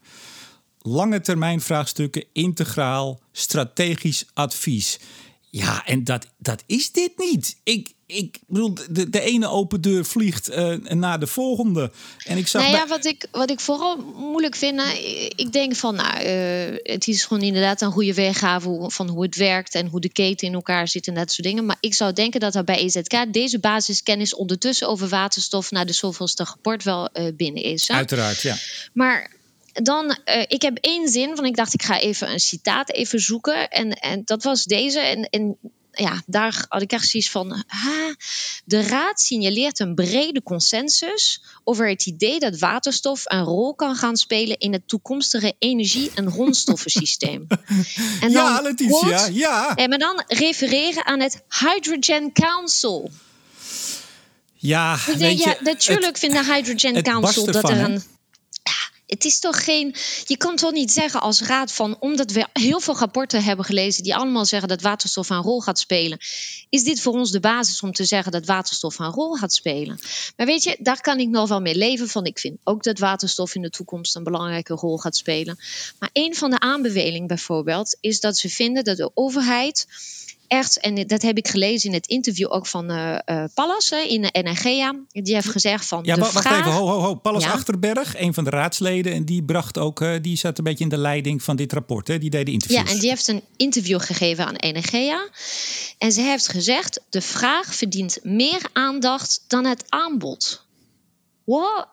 lange 0.80 1.22
termijn 1.22 1.62
vraagstukken, 1.62 2.26
integraal, 2.34 3.22
strategisch 3.32 4.26
advies. 4.34 5.00
Ja, 5.52 5.86
en 5.86 6.04
dat, 6.04 6.28
dat 6.38 6.64
is 6.66 6.92
dit 6.92 7.12
niet. 7.18 7.56
Ik, 7.64 7.94
ik 8.06 8.40
bedoel, 8.48 8.74
de, 8.90 9.10
de 9.10 9.22
ene 9.22 9.48
open 9.48 9.82
deur 9.82 10.06
vliegt 10.06 10.50
uh, 10.50 10.76
naar 10.76 11.20
de 11.20 11.28
volgende. 11.28 11.92
En 12.26 12.38
ik 12.38 12.48
zag 12.48 12.62
nou 12.62 12.76
ja, 12.76 12.88
wat, 12.88 13.06
ik, 13.06 13.28
wat 13.32 13.50
ik 13.50 13.60
vooral 13.60 13.98
moeilijk 14.16 14.56
vind, 14.56 14.76
nou, 14.76 14.98
ik 15.36 15.52
denk 15.52 15.76
van, 15.76 15.96
nou, 15.96 16.26
uh, 16.26 16.78
het 16.84 17.08
is 17.08 17.26
gewoon 17.26 17.44
inderdaad 17.44 17.82
een 17.82 17.92
goede 17.92 18.14
weergave 18.14 18.86
van 18.88 19.10
hoe 19.10 19.24
het 19.24 19.36
werkt 19.36 19.76
en 19.76 19.88
hoe 19.88 20.00
de 20.00 20.12
keten 20.12 20.48
in 20.48 20.54
elkaar 20.54 20.88
zit 20.88 21.08
en 21.08 21.14
dat 21.14 21.32
soort 21.32 21.48
dingen. 21.48 21.66
Maar 21.66 21.78
ik 21.80 21.94
zou 21.94 22.14
denken 22.14 22.40
dat 22.40 22.56
er 22.56 22.64
bij 22.64 22.78
EZK 22.78 23.34
deze 23.34 23.60
basiskennis 23.60 24.36
ondertussen 24.36 24.88
over 24.88 25.08
waterstof 25.08 25.72
naar 25.72 25.86
de 25.86 25.94
zoveelste 25.94 26.44
rapport 26.44 26.84
wel 26.84 27.10
uh, 27.14 27.28
binnen 27.36 27.64
is. 27.64 27.88
Hè? 27.88 27.94
Uiteraard, 27.94 28.42
ja. 28.42 28.56
Maar 28.94 29.38
dan, 29.74 30.06
uh, 30.06 30.42
ik 30.48 30.62
heb 30.62 30.78
één 30.78 31.08
zin 31.08 31.36
van, 31.36 31.46
ik 31.46 31.56
dacht 31.56 31.74
ik 31.74 31.84
ga 31.84 32.00
even 32.00 32.32
een 32.32 32.40
citaat 32.40 32.92
even 32.92 33.20
zoeken. 33.20 33.70
En, 33.70 33.92
en 33.92 34.22
dat 34.26 34.44
was 34.44 34.64
deze. 34.64 35.00
En, 35.00 35.30
en 35.30 35.58
ja, 35.92 36.22
daar 36.26 36.66
had 36.70 36.82
ik 36.82 36.92
echt 36.92 37.10
zoiets 37.10 37.30
van. 37.30 37.64
Ha, 37.68 38.16
de 38.66 38.82
Raad 38.82 39.20
signaleert 39.20 39.80
een 39.80 39.96
brede 39.96 40.44
consensus 40.44 41.44
over 41.64 41.90
het 41.90 42.06
idee 42.06 42.40
dat 42.40 42.60
waterstof 42.60 43.22
een 43.26 43.44
rol 43.44 43.76
kan 43.76 43.96
gaan 43.96 44.18
spelen 44.18 44.58
in 44.58 44.74
het 44.74 44.88
toekomstige 44.88 45.56
energie- 45.60 46.12
en 46.16 46.32
grondstoffensysteem. 46.32 47.48
en 48.22 48.32
dan 48.32 48.32
ja, 48.32 48.62
Letitia, 48.62 49.26
ja. 49.26 49.76
En 49.76 49.90
maar 49.90 49.98
dan 49.98 50.24
refereren 50.28 51.06
aan 51.06 51.20
het 51.20 51.42
Hydrogen 51.60 52.32
Council. 52.32 53.12
Ja, 54.54 54.98
ik 55.08 55.18
denk, 55.18 55.40
ja, 55.40 55.56
natuurlijk 55.62 56.18
vindt 56.18 56.36
de 56.36 56.54
Hydrogen 56.54 57.04
Council 57.04 57.46
dat 57.46 57.70
er 57.70 57.80
een 57.80 58.04
het 59.10 59.26
is 59.26 59.40
toch 59.40 59.64
geen. 59.64 59.96
Je 60.26 60.38
kan 60.38 60.56
toch 60.56 60.72
niet 60.72 60.92
zeggen 60.92 61.22
als 61.22 61.42
raad 61.42 61.72
van. 61.72 61.98
Omdat 62.00 62.32
we 62.32 62.48
heel 62.54 62.80
veel 62.80 62.98
rapporten 62.98 63.44
hebben 63.44 63.66
gelezen. 63.66 64.04
die 64.04 64.16
allemaal 64.16 64.46
zeggen 64.46 64.70
dat 64.70 64.82
waterstof 64.82 65.30
een 65.30 65.42
rol 65.42 65.62
gaat 65.62 65.80
spelen. 65.80 66.18
Is 66.70 66.84
dit 66.84 67.02
voor 67.02 67.14
ons 67.14 67.32
de 67.32 67.40
basis 67.40 67.82
om 67.82 67.92
te 67.92 68.06
zeggen 68.06 68.32
dat 68.32 68.46
waterstof 68.46 69.00
een 69.00 69.12
rol 69.12 69.36
gaat 69.36 69.54
spelen? 69.54 70.00
Maar 70.36 70.46
weet 70.46 70.64
je, 70.64 70.78
daar 70.80 71.02
kan 71.02 71.20
ik 71.20 71.30
nog 71.30 71.50
wel 71.50 71.62
mee 71.62 71.76
leven. 71.76 72.08
Van 72.08 72.26
ik 72.26 72.40
vind 72.40 72.58
ook 72.64 72.84
dat 72.84 73.00
waterstof 73.00 73.56
in 73.56 73.62
de 73.62 73.70
toekomst 73.70 74.16
een 74.16 74.24
belangrijke 74.24 74.74
rol 74.74 74.98
gaat 74.98 75.16
spelen. 75.16 75.60
Maar 76.00 76.10
een 76.14 76.36
van 76.36 76.50
de 76.50 76.60
aanbevelingen 76.60 77.28
bijvoorbeeld. 77.28 77.98
is 78.00 78.20
dat 78.20 78.38
ze 78.38 78.50
vinden 78.50 78.84
dat 78.84 78.98
de 78.98 79.12
overheid 79.14 79.88
echt, 80.50 80.80
en 80.80 81.08
dat 81.08 81.22
heb 81.22 81.38
ik 81.38 81.48
gelezen 81.48 81.90
in 81.90 81.96
het 81.96 82.08
interview 82.08 82.54
ook 82.54 82.68
van 82.68 82.92
uh, 82.92 83.20
uh, 83.26 83.44
Pallas 83.54 83.90
hè, 83.90 83.98
in 83.98 84.22
de 84.22 84.40
NRGA. 84.42 84.96
Die 85.10 85.34
heeft 85.34 85.50
gezegd 85.50 85.86
van. 85.86 86.04
Ja, 86.04 86.16
de 86.16 86.22
wacht 86.22 86.32
vraag... 86.32 86.60
even, 86.60 86.72
ho, 86.72 86.88
ho, 86.88 87.00
ho. 87.00 87.16
Pallas 87.16 87.44
ja. 87.44 87.52
Achterberg, 87.52 88.20
een 88.20 88.34
van 88.34 88.44
de 88.44 88.50
raadsleden, 88.50 89.14
en 89.14 89.26
die 89.26 89.44
bracht 89.44 89.78
ook, 89.78 90.04
die 90.22 90.38
zat 90.38 90.58
een 90.58 90.64
beetje 90.64 90.84
in 90.84 90.90
de 90.90 90.98
leiding 90.98 91.44
van 91.44 91.56
dit 91.56 91.74
rapport. 91.74 92.08
Hè? 92.08 92.18
Die 92.18 92.30
deed 92.30 92.46
de 92.46 92.52
interviews. 92.52 92.88
Ja, 92.88 92.94
en 92.94 93.00
die 93.00 93.10
heeft 93.10 93.28
een 93.28 93.44
interview 93.58 94.02
gegeven 94.02 94.46
aan 94.46 94.74
NRGA. 94.74 95.30
En 95.98 96.12
ze 96.12 96.22
heeft 96.22 96.48
gezegd: 96.48 97.02
de 97.10 97.22
vraag 97.22 97.76
verdient 97.76 98.20
meer 98.24 98.62
aandacht 98.74 99.44
dan 99.48 99.66
het 99.66 99.84
aanbod. 99.90 100.68
Wow. 101.44 101.86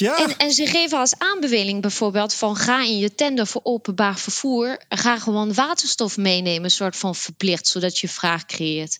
En, 0.00 0.36
en 0.36 0.52
ze 0.52 0.66
geven 0.66 0.98
als 0.98 1.18
aanbeveling 1.18 1.82
bijvoorbeeld 1.82 2.34
van 2.34 2.56
ga 2.56 2.84
in 2.84 2.98
je 2.98 3.14
tender 3.14 3.46
voor 3.46 3.60
openbaar 3.64 4.18
vervoer, 4.18 4.84
ga 4.88 5.18
gewoon 5.18 5.54
waterstof 5.54 6.16
meenemen, 6.16 6.64
een 6.64 6.70
soort 6.70 6.96
van 6.96 7.14
verplicht, 7.14 7.66
zodat 7.66 7.98
je 7.98 8.08
vraag 8.08 8.44
creëert. 8.44 8.98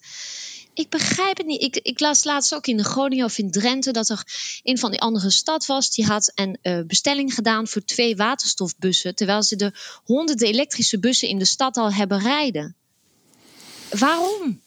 Ik 0.74 0.90
begrijp 0.90 1.36
het 1.36 1.46
niet. 1.46 1.62
Ik, 1.62 1.76
ik 1.76 2.00
las 2.00 2.24
laatst 2.24 2.54
ook 2.54 2.66
in 2.66 2.84
Groningen 2.84 3.24
of 3.24 3.38
in 3.38 3.50
Drenthe 3.50 3.90
dat 3.90 4.08
er 4.08 4.22
een 4.62 4.78
van 4.78 4.90
die 4.90 5.00
andere 5.00 5.30
stad 5.30 5.66
was. 5.66 5.90
Die 5.90 6.06
had 6.06 6.32
een 6.34 6.58
uh, 6.62 6.80
bestelling 6.86 7.34
gedaan 7.34 7.68
voor 7.68 7.84
twee 7.84 8.16
waterstofbussen. 8.16 9.14
Terwijl 9.14 9.42
ze 9.42 9.56
de 9.56 9.72
honderden 10.04 10.48
elektrische 10.48 10.98
bussen 10.98 11.28
in 11.28 11.38
de 11.38 11.44
stad 11.44 11.76
al 11.76 11.92
hebben 11.92 12.20
rijden. 12.20 12.76
Waarom? 13.90 14.60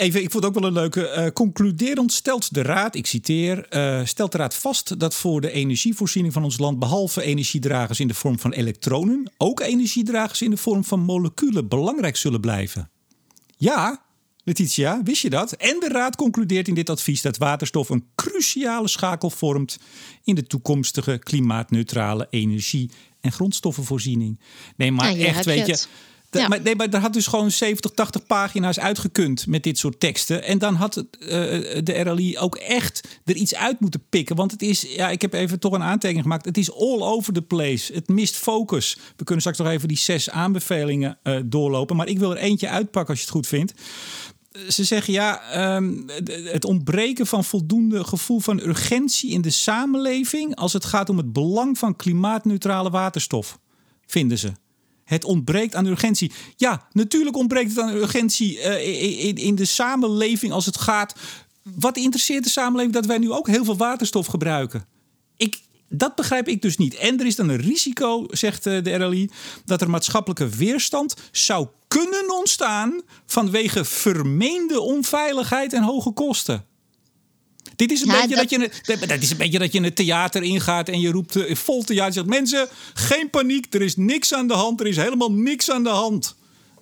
Even, 0.00 0.22
ik 0.22 0.30
vond 0.30 0.44
het 0.44 0.54
ook 0.54 0.60
wel 0.60 0.68
een 0.68 0.76
leuke. 0.76 1.14
Uh, 1.16 1.26
concluderend 1.32 2.12
stelt 2.12 2.54
de 2.54 2.62
Raad, 2.62 2.94
ik 2.94 3.06
citeer, 3.06 3.66
uh, 3.70 4.04
stelt 4.04 4.32
de 4.32 4.38
Raad 4.38 4.54
vast 4.54 4.98
dat 4.98 5.14
voor 5.14 5.40
de 5.40 5.50
energievoorziening 5.50 6.32
van 6.32 6.44
ons 6.44 6.58
land, 6.58 6.78
behalve 6.78 7.22
energiedragers 7.22 8.00
in 8.00 8.08
de 8.08 8.14
vorm 8.14 8.38
van 8.38 8.52
elektronen, 8.52 9.32
ook 9.36 9.60
energiedragers 9.60 10.42
in 10.42 10.50
de 10.50 10.56
vorm 10.56 10.84
van 10.84 11.00
moleculen 11.00 11.68
belangrijk 11.68 12.16
zullen 12.16 12.40
blijven. 12.40 12.90
Ja, 13.56 14.02
Letitia, 14.44 15.00
wist 15.02 15.22
je 15.22 15.30
dat? 15.30 15.52
En 15.52 15.76
de 15.80 15.88
Raad 15.88 16.16
concludeert 16.16 16.68
in 16.68 16.74
dit 16.74 16.90
advies 16.90 17.22
dat 17.22 17.36
waterstof 17.36 17.88
een 17.88 18.04
cruciale 18.14 18.88
schakel 18.88 19.30
vormt 19.30 19.78
in 20.24 20.34
de 20.34 20.46
toekomstige 20.46 21.18
klimaatneutrale 21.18 22.26
energie- 22.30 22.90
en 23.20 23.32
grondstoffenvoorziening. 23.32 24.40
Nee, 24.76 24.92
maar 24.92 25.16
ja, 25.16 25.26
echt, 25.26 25.44
weet 25.44 25.66
je. 25.66 25.72
Het. 25.72 25.88
Ja. 26.30 26.48
Maar, 26.48 26.60
nee, 26.62 26.76
maar 26.76 26.90
daar 26.90 27.00
had 27.00 27.12
dus 27.12 27.26
gewoon 27.26 27.50
70, 27.50 27.90
80 27.90 28.26
pagina's 28.26 28.78
uitgekund 28.78 29.46
met 29.46 29.62
dit 29.62 29.78
soort 29.78 30.00
teksten. 30.00 30.44
En 30.44 30.58
dan 30.58 30.74
had 30.74 30.94
het, 30.94 31.06
uh, 31.20 31.28
de 31.82 32.00
RLI 32.02 32.38
ook 32.38 32.56
echt 32.56 33.20
er 33.24 33.34
iets 33.34 33.54
uit 33.54 33.80
moeten 33.80 34.02
pikken. 34.08 34.36
Want 34.36 34.50
het 34.50 34.62
is, 34.62 34.82
ja, 34.82 35.08
ik 35.08 35.22
heb 35.22 35.32
even 35.32 35.58
toch 35.58 35.72
een 35.72 35.82
aantekening 35.82 36.22
gemaakt. 36.22 36.44
Het 36.44 36.58
is 36.58 36.72
all 36.72 37.00
over 37.00 37.32
the 37.32 37.42
place. 37.42 37.92
Het 37.92 38.08
mist 38.08 38.36
focus. 38.36 38.98
We 39.16 39.24
kunnen 39.24 39.40
straks 39.40 39.58
nog 39.58 39.68
even 39.68 39.88
die 39.88 39.96
zes 39.96 40.30
aanbevelingen 40.30 41.18
uh, 41.22 41.40
doorlopen. 41.44 41.96
Maar 41.96 42.08
ik 42.08 42.18
wil 42.18 42.30
er 42.30 42.42
eentje 42.42 42.68
uitpakken 42.68 43.10
als 43.10 43.18
je 43.18 43.24
het 43.24 43.34
goed 43.34 43.46
vindt. 43.46 43.72
Ze 44.68 44.84
zeggen 44.84 45.12
ja, 45.12 45.76
um, 45.76 46.04
het 46.44 46.64
ontbreken 46.64 47.26
van 47.26 47.44
voldoende 47.44 48.04
gevoel 48.04 48.40
van 48.40 48.60
urgentie 48.60 49.30
in 49.30 49.40
de 49.40 49.50
samenleving. 49.50 50.56
als 50.56 50.72
het 50.72 50.84
gaat 50.84 51.08
om 51.08 51.16
het 51.16 51.32
belang 51.32 51.78
van 51.78 51.96
klimaatneutrale 51.96 52.90
waterstof, 52.90 53.58
vinden 54.06 54.38
ze. 54.38 54.52
Het 55.10 55.24
ontbreekt 55.24 55.74
aan 55.74 55.86
urgentie. 55.86 56.32
Ja, 56.56 56.86
natuurlijk 56.92 57.36
ontbreekt 57.36 57.70
het 57.70 57.78
aan 57.78 57.94
urgentie 57.94 58.56
uh, 58.58 59.26
in, 59.26 59.36
in, 59.36 59.54
de 59.54 59.64
samenleving 59.64 60.52
als 60.52 60.66
het 60.66 60.76
gaat 60.76 61.14
wat 61.62 61.96
interesseert 61.96 62.44
de 62.44 62.50
samenleving 62.50 62.94
dat 62.94 63.06
wij 63.06 63.18
nu 63.18 63.32
ook 63.32 63.46
heel 63.46 63.64
veel 63.64 63.76
waterstof 63.76 64.26
gebruiken? 64.26 64.86
Ik, 65.36 65.60
dat 65.88 66.14
begrijp 66.14 66.48
ik 66.48 66.62
dus 66.62 66.76
niet. 66.76 66.94
En 66.94 67.20
er 67.20 67.26
is 67.26 67.36
dan 67.36 67.48
een 67.48 67.60
risico, 67.60 68.26
zegt 68.28 68.66
eh, 68.66 68.82
de 68.82 68.94
RLI, 68.94 69.30
dat 69.64 69.80
er 69.80 69.90
maatschappelijke 69.90 70.48
weerstand 70.48 71.16
zou 71.32 71.66
kunnen 71.88 72.36
ontstaan 72.38 73.02
vanwege 73.26 73.84
vermeende 73.84 74.80
onveiligheid 74.80 75.72
en 75.72 75.82
hoge 75.82 76.10
kosten. 76.10 76.64
Dit 77.80 77.90
is 77.90 78.00
een, 78.00 78.08
beetje 78.08 78.36
dat... 78.36 78.50
je, 78.50 78.70
dat 79.06 79.22
is 79.22 79.30
een 79.30 79.36
beetje 79.36 79.58
dat 79.58 79.72
je 79.72 79.78
in 79.78 79.84
het 79.84 79.96
theater 79.96 80.42
ingaat 80.42 80.88
en 80.88 81.00
je 81.00 81.10
roept 81.10 81.36
uh, 81.36 81.54
vol 81.54 81.82
theater. 81.82 82.12
Zegt, 82.12 82.26
mensen, 82.26 82.68
geen 82.94 83.30
paniek, 83.30 83.74
er 83.74 83.82
is 83.82 83.96
niks 83.96 84.34
aan 84.34 84.48
de 84.48 84.54
hand. 84.54 84.80
Er 84.80 84.86
is 84.86 84.96
helemaal 84.96 85.32
niks 85.32 85.70
aan 85.70 85.82
de 85.82 85.88
hand. 85.88 86.34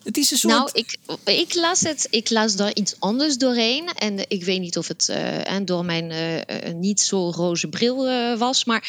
Het 0.03 0.17
is 0.17 0.31
een 0.31 0.37
soort... 0.39 0.55
Nou, 0.55 0.71
ik, 0.73 0.97
ik 1.25 1.55
las 1.55 1.81
het. 1.81 2.07
Ik 2.11 2.31
las 2.31 2.57
daar 2.57 2.75
iets 2.75 2.95
anders 2.99 3.37
doorheen. 3.37 3.89
En 3.89 4.31
ik 4.31 4.45
weet 4.45 4.61
niet 4.61 4.79
of 4.79 4.89
het 4.89 5.09
uh, 5.11 5.57
door 5.65 5.85
mijn 5.85 6.11
uh, 6.11 6.73
niet 6.73 7.01
zo 7.01 7.31
roze 7.31 7.69
bril 7.69 7.97
was. 8.37 8.65
Maar 8.65 8.89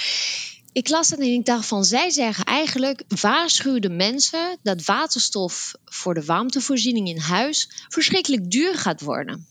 ik 0.72 0.90
las 0.90 1.10
het 1.10 1.20
en 1.20 1.34
ik 1.34 1.46
dacht 1.46 1.66
van... 1.66 1.86
Zij 1.86 2.10
zeggen 2.10 2.44
eigenlijk, 2.44 3.04
waarschuwen 3.22 3.96
mensen... 3.96 4.58
dat 4.64 4.86
waterstof 4.86 5.74
voor 5.86 6.14
de 6.14 6.26
warmtevoorziening 6.26 7.08
in 7.08 7.20
huis... 7.20 7.70
verschrikkelijk 7.90 8.52
duur 8.52 8.78
gaat 8.78 9.02
worden. 9.02 9.48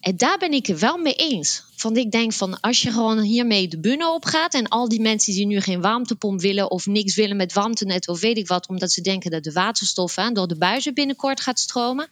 En 0.00 0.16
daar 0.16 0.38
ben 0.38 0.52
ik 0.52 0.66
het 0.66 0.78
wel 0.78 0.96
mee 0.96 1.14
eens. 1.14 1.62
Want 1.82 1.96
ik 1.96 2.10
denk 2.10 2.32
van 2.32 2.60
als 2.60 2.82
je 2.82 2.90
gewoon 2.90 3.20
hiermee 3.20 3.68
de 3.68 3.78
bühne 3.78 4.12
op 4.12 4.24
gaat 4.24 4.54
en 4.54 4.68
al 4.68 4.88
die 4.88 5.00
mensen 5.00 5.32
die 5.32 5.46
nu 5.46 5.60
geen 5.60 5.80
warmtepomp 5.80 6.40
willen 6.40 6.70
of 6.70 6.86
niks 6.86 7.14
willen 7.14 7.36
met 7.36 7.52
warmtenet 7.52 8.08
of 8.08 8.20
weet 8.20 8.38
ik 8.38 8.46
wat, 8.46 8.68
omdat 8.68 8.92
ze 8.92 9.00
denken 9.00 9.30
dat 9.30 9.44
de 9.44 9.52
waterstof 9.52 10.16
hè, 10.16 10.32
door 10.32 10.48
de 10.48 10.56
buizen 10.56 10.94
binnenkort 10.94 11.40
gaat 11.40 11.58
stromen, 11.58 12.08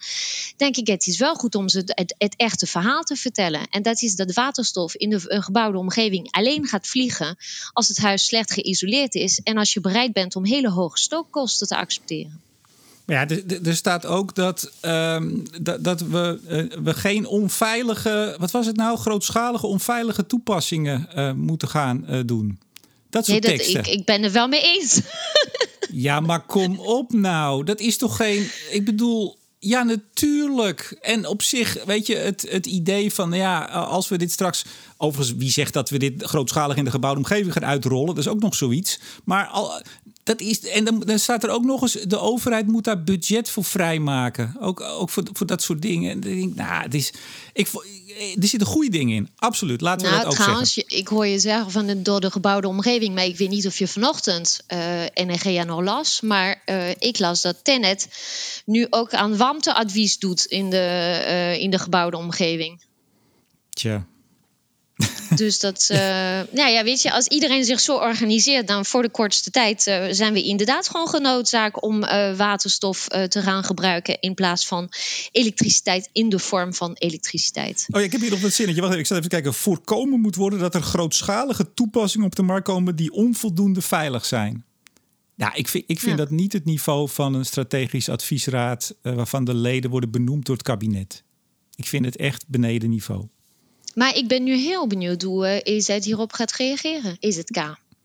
denk 0.56 0.76
ik 0.76 0.86
het 0.86 1.06
is 1.06 1.18
wel 1.18 1.34
goed 1.34 1.54
om 1.54 1.68
ze 1.68 1.82
het, 1.84 2.34
echte 2.36 2.66
verhaal 2.66 3.02
te 3.02 3.16
vertellen. 3.16 3.66
En 3.70 3.82
dat 3.82 4.02
is 4.02 4.14
dat 4.14 4.32
waterstof 4.32 4.94
in 4.94 5.10
de 5.10 5.20
een 5.24 5.42
gebouwde 5.42 5.78
omgeving 5.78 6.30
alleen 6.30 6.66
gaat 6.66 6.86
vliegen 6.86 7.36
als 7.72 7.88
het 7.88 7.98
huis 7.98 8.24
slecht 8.24 8.52
geïsoleerd 8.52 9.14
is 9.14 9.40
en 9.40 9.56
als 9.56 9.72
je 9.72 9.80
bereid 9.80 10.12
bent 10.12 10.36
om 10.36 10.44
hele 10.44 10.70
hoge 10.70 10.98
stookkosten 10.98 11.66
te 11.66 11.76
accepteren. 11.76 12.45
Ja, 13.06 13.28
er, 13.62 13.76
staat 13.76 14.06
ook 14.06 14.34
dat, 14.34 14.72
ehm, 14.80 15.34
dat, 15.60 15.84
dat 15.84 16.00
we, 16.00 16.40
uh, 16.48 16.84
we 16.84 16.94
geen 16.94 17.26
onveilige, 17.26 18.36
wat 18.38 18.50
was 18.50 18.66
het 18.66 18.76
nou, 18.76 18.98
grootschalige 18.98 19.66
onveilige 19.66 20.26
toepassingen 20.26 21.08
uh, 21.16 21.32
moeten 21.32 21.68
gaan 21.68 22.04
uh, 22.08 22.20
doen. 22.26 22.58
Dat 23.10 23.26
soort 23.26 23.42
nee, 23.42 23.56
dat, 23.56 23.66
teksten. 23.66 23.92
Ik, 23.92 23.98
ik 23.98 24.04
ben 24.04 24.22
er 24.22 24.32
wel 24.32 24.48
mee 24.48 24.62
eens. 24.62 25.00
ja, 26.06 26.20
maar 26.20 26.40
kom 26.40 26.78
op 26.78 27.12
nou. 27.12 27.64
Dat 27.64 27.80
is 27.80 27.96
toch 27.96 28.16
geen. 28.16 28.50
Ik 28.70 28.84
bedoel. 28.84 29.38
Ja, 29.58 29.82
natuurlijk. 29.82 30.98
En 31.00 31.26
op 31.26 31.42
zich, 31.42 31.84
weet 31.84 32.06
je, 32.06 32.16
het, 32.16 32.46
het 32.50 32.66
idee 32.66 33.12
van, 33.12 33.32
ja, 33.32 33.64
als 33.64 34.08
we 34.08 34.18
dit 34.18 34.32
straks. 34.32 34.64
Overigens, 34.96 35.38
wie 35.38 35.50
zegt 35.50 35.72
dat 35.72 35.90
we 35.90 35.98
dit 35.98 36.22
grootschalig 36.22 36.76
in 36.76 36.84
de 36.84 36.90
gebouwde 36.90 37.20
omgeving 37.20 37.52
gaan 37.52 37.64
uitrollen? 37.64 38.06
Dat 38.06 38.18
is 38.18 38.28
ook 38.28 38.40
nog 38.40 38.54
zoiets. 38.54 39.00
Maar 39.24 39.46
al, 39.46 39.82
dat 40.26 40.40
is, 40.40 40.60
en 40.60 40.84
dan, 40.84 41.00
dan, 41.00 41.18
staat 41.18 41.42
er 41.42 41.50
ook 41.50 41.64
nog 41.64 41.82
eens: 41.82 41.92
de 41.92 42.18
overheid 42.18 42.66
moet 42.66 42.84
daar 42.84 43.02
budget 43.02 43.50
voor 43.50 43.64
vrijmaken. 43.64 44.56
Ook, 44.60 44.80
ook 44.80 45.10
voor, 45.10 45.22
voor 45.32 45.46
dat 45.46 45.62
soort 45.62 45.82
dingen. 45.82 46.10
En 46.10 46.16
ik 46.16 46.22
denk, 46.22 46.54
nou, 46.54 46.82
het 46.82 46.94
is, 46.94 47.12
ik, 47.52 47.68
er 48.40 48.46
zitten 48.46 48.68
goede 48.68 48.90
dingen 48.90 49.16
in. 49.16 49.28
Absoluut. 49.36 49.80
Laten 49.80 50.06
we 50.06 50.12
nou, 50.12 50.24
dat 50.24 50.32
ook 50.32 50.38
trouwens, 50.38 50.72
zeggen. 50.72 50.98
Ik 50.98 51.08
hoor 51.08 51.26
je 51.26 51.38
zeggen 51.38 51.70
van 51.70 51.86
de, 51.86 52.02
door 52.02 52.20
de 52.20 52.30
gebouwde 52.30 52.68
omgeving. 52.68 53.14
Maar 53.14 53.24
ik 53.24 53.36
weet 53.36 53.50
niet 53.50 53.66
of 53.66 53.78
je 53.78 53.88
vanochtend 53.88 54.64
uh, 54.68 55.04
eh, 55.04 55.26
NRGA 55.26 55.64
nog 55.64 55.80
las. 55.80 56.20
Maar 56.20 56.62
uh, 56.66 56.90
ik 56.90 57.18
las 57.18 57.42
dat 57.42 57.64
Tenet 57.64 58.08
nu 58.64 58.86
ook 58.90 59.12
aan 59.12 59.36
warmteadvies 59.36 60.18
doet 60.18 60.44
in 60.44 60.70
de, 60.70 61.24
uh, 61.26 61.60
in 61.60 61.70
de 61.70 61.78
gebouwde 61.78 62.16
omgeving. 62.16 62.84
Tja, 63.70 64.06
dus 65.44 65.58
dat, 65.58 65.88
uh, 65.92 65.98
nou 66.50 66.70
ja, 66.70 66.84
weet 66.84 67.02
je, 67.02 67.12
als 67.12 67.26
iedereen 67.26 67.64
zich 67.64 67.80
zo 67.80 67.96
organiseert, 67.96 68.66
dan 68.66 68.84
voor 68.84 69.02
de 69.02 69.10
kortste 69.10 69.50
tijd 69.50 69.86
uh, 69.86 70.04
zijn 70.10 70.32
we 70.32 70.42
inderdaad 70.42 70.88
gewoon 70.88 71.08
genoodzaakt 71.08 71.80
om 71.80 72.02
uh, 72.02 72.36
waterstof 72.36 73.08
te 73.08 73.42
gaan 73.42 73.64
gebruiken 73.64 74.20
in 74.20 74.34
plaats 74.34 74.66
van 74.66 74.88
elektriciteit 75.32 76.08
in 76.12 76.28
de 76.28 76.38
vorm 76.38 76.74
van 76.74 76.92
elektriciteit. 76.94 77.86
Oh 77.90 78.00
ja, 78.00 78.06
ik 78.06 78.12
heb 78.12 78.20
hier 78.20 78.30
nog 78.30 78.42
een 78.42 78.52
zinnetje. 78.52 78.80
Wacht 78.80 78.92
even, 78.92 79.02
ik 79.02 79.08
zal 79.08 79.16
even 79.16 79.30
kijken. 79.30 79.54
Voorkomen 79.54 80.20
moet 80.20 80.36
worden 80.36 80.58
dat 80.58 80.74
er 80.74 80.82
grootschalige 80.82 81.74
toepassingen 81.74 82.26
op 82.26 82.34
de 82.34 82.42
markt 82.42 82.66
komen 82.66 82.96
die 82.96 83.12
onvoldoende 83.12 83.80
veilig 83.80 84.24
zijn. 84.24 84.64
Nou, 85.34 85.52
ik 85.54 85.68
vind, 85.68 85.84
ik 85.86 86.00
vind 86.00 86.18
dat 86.18 86.30
niet 86.30 86.52
het 86.52 86.64
niveau 86.64 87.08
van 87.08 87.34
een 87.34 87.44
strategisch 87.44 88.08
adviesraad 88.08 88.94
waarvan 89.02 89.44
de 89.44 89.54
leden 89.54 89.90
worden 89.90 90.10
benoemd 90.10 90.46
door 90.46 90.56
het 90.56 90.64
kabinet. 90.64 91.24
Ik 91.74 91.86
vind 91.86 92.04
het 92.04 92.16
echt 92.16 92.44
beneden 92.48 92.90
niveau. 92.90 93.28
Maar 93.96 94.16
ik 94.16 94.28
ben 94.28 94.42
nu 94.42 94.56
heel 94.56 94.86
benieuwd 94.86 95.22
hoe 95.22 95.62
EZ 95.62 96.04
hierop 96.04 96.32
gaat 96.32 96.52
reageren. 96.52 97.16
Is 97.20 97.36
het 97.36 97.50
K? 97.50 97.56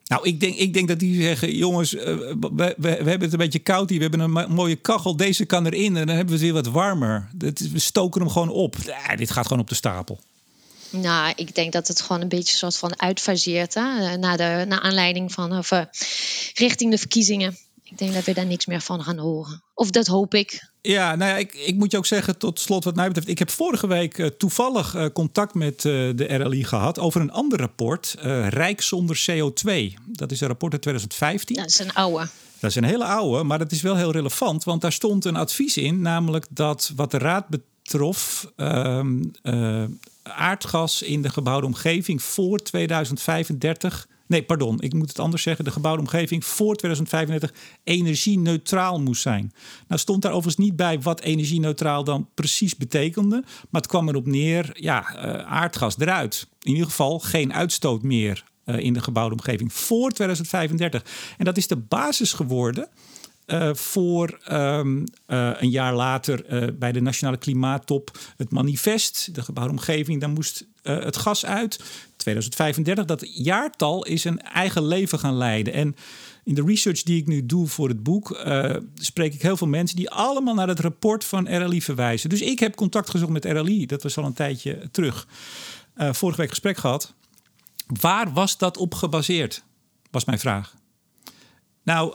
Nou, 0.05 0.23
ik 0.23 0.39
denk, 0.39 0.55
ik 0.55 0.73
denk 0.73 0.87
dat 0.87 0.99
die 0.99 1.21
zeggen: 1.21 1.55
jongens, 1.55 1.93
uh, 1.93 2.03
we, 2.03 2.35
we, 2.55 2.75
we, 2.77 2.87
hebben 2.89 3.21
het 3.21 3.31
een 3.31 3.37
beetje 3.37 3.59
koud 3.59 3.89
hier. 3.89 3.97
We 3.97 4.07
hebben 4.07 4.19
een 4.19 4.51
mooie 4.51 4.75
kachel. 4.75 5.15
Deze 5.15 5.45
kan 5.45 5.65
erin. 5.65 5.97
En 5.97 6.05
dan 6.05 6.15
hebben 6.15 6.25
we 6.25 6.31
het 6.33 6.41
weer 6.41 6.63
wat 6.63 6.73
warmer. 6.73 7.29
we 7.71 7.79
stoken 7.79 8.21
hem 8.21 8.29
gewoon 8.29 8.49
op. 8.49 8.75
Ja, 8.85 9.15
dit 9.15 9.31
gaat 9.31 9.47
gewoon 9.47 9.61
op 9.61 9.69
de 9.69 9.75
stapel. 9.75 10.19
Nou, 10.89 11.33
ik 11.35 11.55
denk 11.55 11.71
dat 11.71 11.87
het 11.87 12.01
gewoon 12.01 12.21
een 12.21 12.27
beetje 12.27 12.55
soort 12.55 12.77
van 12.77 12.99
uitfaseert. 12.99 13.73
Hè? 13.73 14.17
Na, 14.17 14.35
de, 14.35 14.65
na 14.67 14.81
aanleiding 14.81 15.31
van 15.31 15.57
of, 15.57 15.71
uh, 15.71 15.81
richting 16.53 16.91
de 16.91 16.97
verkiezingen. 16.97 17.57
Ik 17.91 17.97
denk 17.97 18.13
dat 18.13 18.23
we 18.23 18.33
daar 18.33 18.45
niks 18.45 18.65
meer 18.65 18.81
van 18.81 19.03
gaan 19.03 19.17
horen. 19.17 19.63
Of 19.73 19.89
dat 19.89 20.07
hoop 20.07 20.33
ik. 20.33 20.69
Ja, 20.81 21.15
nou 21.15 21.31
ja, 21.31 21.37
ik, 21.37 21.53
ik 21.53 21.75
moet 21.75 21.91
je 21.91 21.97
ook 21.97 22.05
zeggen, 22.05 22.37
tot 22.37 22.59
slot 22.59 22.83
wat 22.83 22.95
mij 22.95 23.07
betreft. 23.07 23.27
Ik 23.27 23.39
heb 23.39 23.49
vorige 23.49 23.87
week 23.87 24.17
uh, 24.17 24.27
toevallig 24.27 24.95
uh, 24.95 25.05
contact 25.13 25.53
met 25.53 25.83
uh, 25.83 26.15
de 26.15 26.35
RLI 26.35 26.63
gehad 26.63 26.99
over 26.99 27.21
een 27.21 27.31
ander 27.31 27.59
rapport. 27.59 28.15
Rijk 28.49 28.81
zonder 28.81 29.25
CO2. 29.31 29.93
Dat 30.05 30.31
is 30.31 30.41
een 30.41 30.47
rapport 30.47 30.71
uit 30.71 30.81
2015. 30.81 31.55
Dat 31.55 31.65
is 31.65 31.79
een 31.79 31.93
oude. 31.93 32.27
Dat 32.59 32.69
is 32.69 32.75
een 32.75 32.83
hele 32.83 33.05
oude, 33.05 33.43
maar 33.43 33.57
dat 33.57 33.71
is 33.71 33.81
wel 33.81 33.95
heel 33.95 34.11
relevant. 34.11 34.63
Want 34.63 34.81
daar 34.81 34.91
stond 34.91 35.25
een 35.25 35.35
advies 35.35 35.77
in, 35.77 36.01
namelijk 36.01 36.45
dat 36.49 36.91
wat 36.95 37.11
de 37.11 37.17
raad 37.17 37.47
betrof... 37.47 38.51
Ehm, 38.55 39.23
aardgas 40.23 41.01
in 41.01 41.21
de 41.21 41.29
gebouwde 41.29 41.65
omgeving 41.65 42.23
voor 42.23 42.59
2035 42.59 44.07
Nee, 44.31 44.43
pardon, 44.43 44.81
ik 44.81 44.93
moet 44.93 45.07
het 45.07 45.19
anders 45.19 45.43
zeggen. 45.43 45.65
De 45.65 45.71
gebouwde 45.71 46.01
omgeving 46.01 46.45
voor 46.45 46.75
2035 46.75 47.53
energie-neutraal 47.83 49.01
moest 49.01 49.21
zijn. 49.21 49.53
Nou 49.87 49.99
stond 49.99 50.21
daar 50.21 50.31
overigens 50.31 50.65
niet 50.65 50.75
bij 50.75 51.01
wat 51.01 51.21
energie-neutraal 51.21 52.03
dan 52.03 52.29
precies 52.33 52.75
betekende. 52.75 53.43
Maar 53.69 53.81
het 53.81 53.87
kwam 53.87 54.09
erop 54.09 54.25
neer, 54.25 54.69
ja, 54.73 55.15
uh, 55.15 55.51
aardgas 55.51 55.99
eruit. 55.99 56.47
In 56.61 56.71
ieder 56.71 56.85
geval 56.85 57.19
geen 57.19 57.53
uitstoot 57.53 58.01
meer 58.01 58.43
uh, 58.65 58.79
in 58.79 58.93
de 58.93 59.01
gebouwde 59.01 59.35
omgeving 59.35 59.73
voor 59.73 60.11
2035. 60.11 61.05
En 61.37 61.45
dat 61.45 61.57
is 61.57 61.67
de 61.67 61.77
basis 61.77 62.33
geworden 62.33 62.89
uh, 63.51 63.73
voor 63.73 64.39
um, 64.51 65.03
uh, 65.27 65.51
een 65.59 65.69
jaar 65.69 65.95
later 65.95 66.63
uh, 66.63 66.69
bij 66.73 66.91
de 66.91 67.01
Nationale 67.01 67.37
Klimaattop 67.37 68.17
het 68.37 68.51
manifest, 68.51 69.35
de 69.35 69.41
gebouwde 69.41 69.71
omgeving, 69.71 70.19
daar 70.19 70.29
moest 70.29 70.69
het 70.81 71.17
gas 71.17 71.45
uit. 71.45 71.79
2035, 72.15 73.05
dat 73.05 73.43
jaartal 73.43 74.05
is 74.05 74.23
een 74.23 74.41
eigen 74.41 74.85
leven 74.87 75.19
gaan 75.19 75.37
leiden. 75.37 75.73
En 75.73 75.95
in 76.43 76.55
de 76.55 76.63
research 76.65 77.03
die 77.03 77.21
ik 77.21 77.27
nu 77.27 77.45
doe 77.45 77.67
voor 77.67 77.87
het 77.87 78.03
boek, 78.03 78.45
spreek 78.95 79.33
ik 79.33 79.41
heel 79.41 79.57
veel 79.57 79.67
mensen 79.67 79.95
die 79.95 80.09
allemaal 80.09 80.53
naar 80.53 80.67
het 80.67 80.79
rapport 80.79 81.25
van 81.25 81.55
RLI 81.57 81.81
verwijzen. 81.81 82.29
Dus 82.29 82.41
ik 82.41 82.59
heb 82.59 82.75
contact 82.75 83.09
gezocht 83.09 83.31
met 83.31 83.45
RLI, 83.45 83.85
dat 83.85 84.03
was 84.03 84.17
al 84.17 84.25
een 84.25 84.33
tijdje 84.33 84.89
terug. 84.91 85.27
vorige 85.95 86.41
week 86.41 86.49
gesprek 86.49 86.77
gehad. 86.77 87.13
Waar 87.87 88.33
was 88.33 88.57
dat 88.57 88.77
op 88.77 88.93
gebaseerd? 88.93 89.63
Was 90.11 90.25
mijn 90.25 90.39
vraag. 90.39 90.75
Nou, 91.83 92.13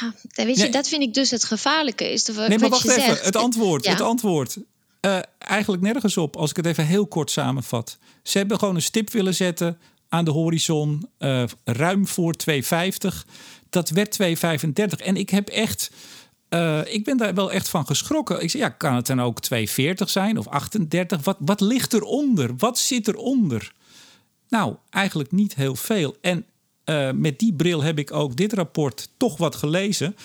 ja, 0.00 0.44
weet 0.44 0.58
je, 0.58 0.68
dat 0.68 0.88
vind 0.88 1.02
ik 1.02 1.14
dus 1.14 1.30
het 1.30 1.44
gevaarlijke. 1.44 2.12
Is 2.12 2.24
de, 2.24 2.32
nee, 2.32 2.58
maar 2.58 2.68
wacht 2.68 2.88
even. 2.88 3.18
Het 3.24 3.36
antwoord. 3.36 3.86
Het 3.86 4.00
antwoord. 4.00 4.56
Uh, 5.06 5.18
eigenlijk 5.38 5.82
nergens 5.82 6.16
op, 6.16 6.36
als 6.36 6.50
ik 6.50 6.56
het 6.56 6.66
even 6.66 6.86
heel 6.86 7.06
kort 7.06 7.30
samenvat. 7.30 7.98
Ze 8.22 8.38
hebben 8.38 8.58
gewoon 8.58 8.74
een 8.74 8.82
stip 8.82 9.10
willen 9.10 9.34
zetten 9.34 9.78
aan 10.08 10.24
de 10.24 10.30
horizon, 10.30 11.08
uh, 11.18 11.44
ruim 11.64 12.06
voor 12.06 12.32
250. 12.32 13.26
Dat 13.70 13.90
werd 13.90 14.10
235. 14.10 14.98
En 14.98 15.16
ik 15.16 15.30
heb 15.30 15.48
echt. 15.48 15.90
Uh, 16.48 16.80
ik 16.84 17.04
ben 17.04 17.16
daar 17.16 17.34
wel 17.34 17.52
echt 17.52 17.68
van 17.68 17.86
geschrokken. 17.86 18.42
Ik 18.42 18.50
zei, 18.50 18.62
ja, 18.62 18.68
kan 18.68 18.94
het 18.94 19.06
dan 19.06 19.20
ook 19.20 19.40
240 19.40 20.10
zijn 20.10 20.38
of 20.38 20.46
38? 20.48 21.24
Wat, 21.24 21.36
wat 21.40 21.60
ligt 21.60 21.92
eronder? 21.92 22.50
Wat 22.56 22.78
zit 22.78 23.08
eronder? 23.08 23.72
Nou, 24.48 24.76
eigenlijk 24.90 25.32
niet 25.32 25.54
heel 25.54 25.74
veel. 25.74 26.16
En 26.20 26.46
uh, 26.84 27.10
met 27.10 27.38
die 27.38 27.52
bril 27.54 27.82
heb 27.82 27.98
ik 27.98 28.12
ook 28.12 28.36
dit 28.36 28.52
rapport 28.52 29.08
toch 29.16 29.36
wat 29.36 29.54
gelezen. 29.54 30.16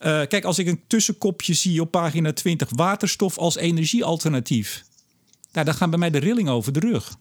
Uh, 0.00 0.22
kijk, 0.26 0.44
als 0.44 0.58
ik 0.58 0.66
een 0.66 0.80
tussenkopje 0.86 1.54
zie 1.54 1.80
op 1.80 1.90
pagina 1.90 2.32
20, 2.32 2.68
waterstof 2.74 3.38
als 3.38 3.56
energiealternatief. 3.56 4.84
Nou, 5.52 5.66
dan 5.66 5.74
gaan 5.74 5.90
bij 5.90 5.98
mij 5.98 6.10
de 6.10 6.18
rilling 6.18 6.48
over 6.48 6.72
de 6.72 6.80
rug. 6.80 7.16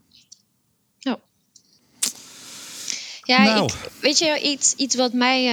Ja. 3.28 3.44
Nou. 3.44 3.66
ik, 3.66 3.92
weet 4.02 4.18
je, 4.18 4.40
iets, 4.42 4.74
iets 4.74 4.96
wat 4.96 5.14
mij 5.14 5.46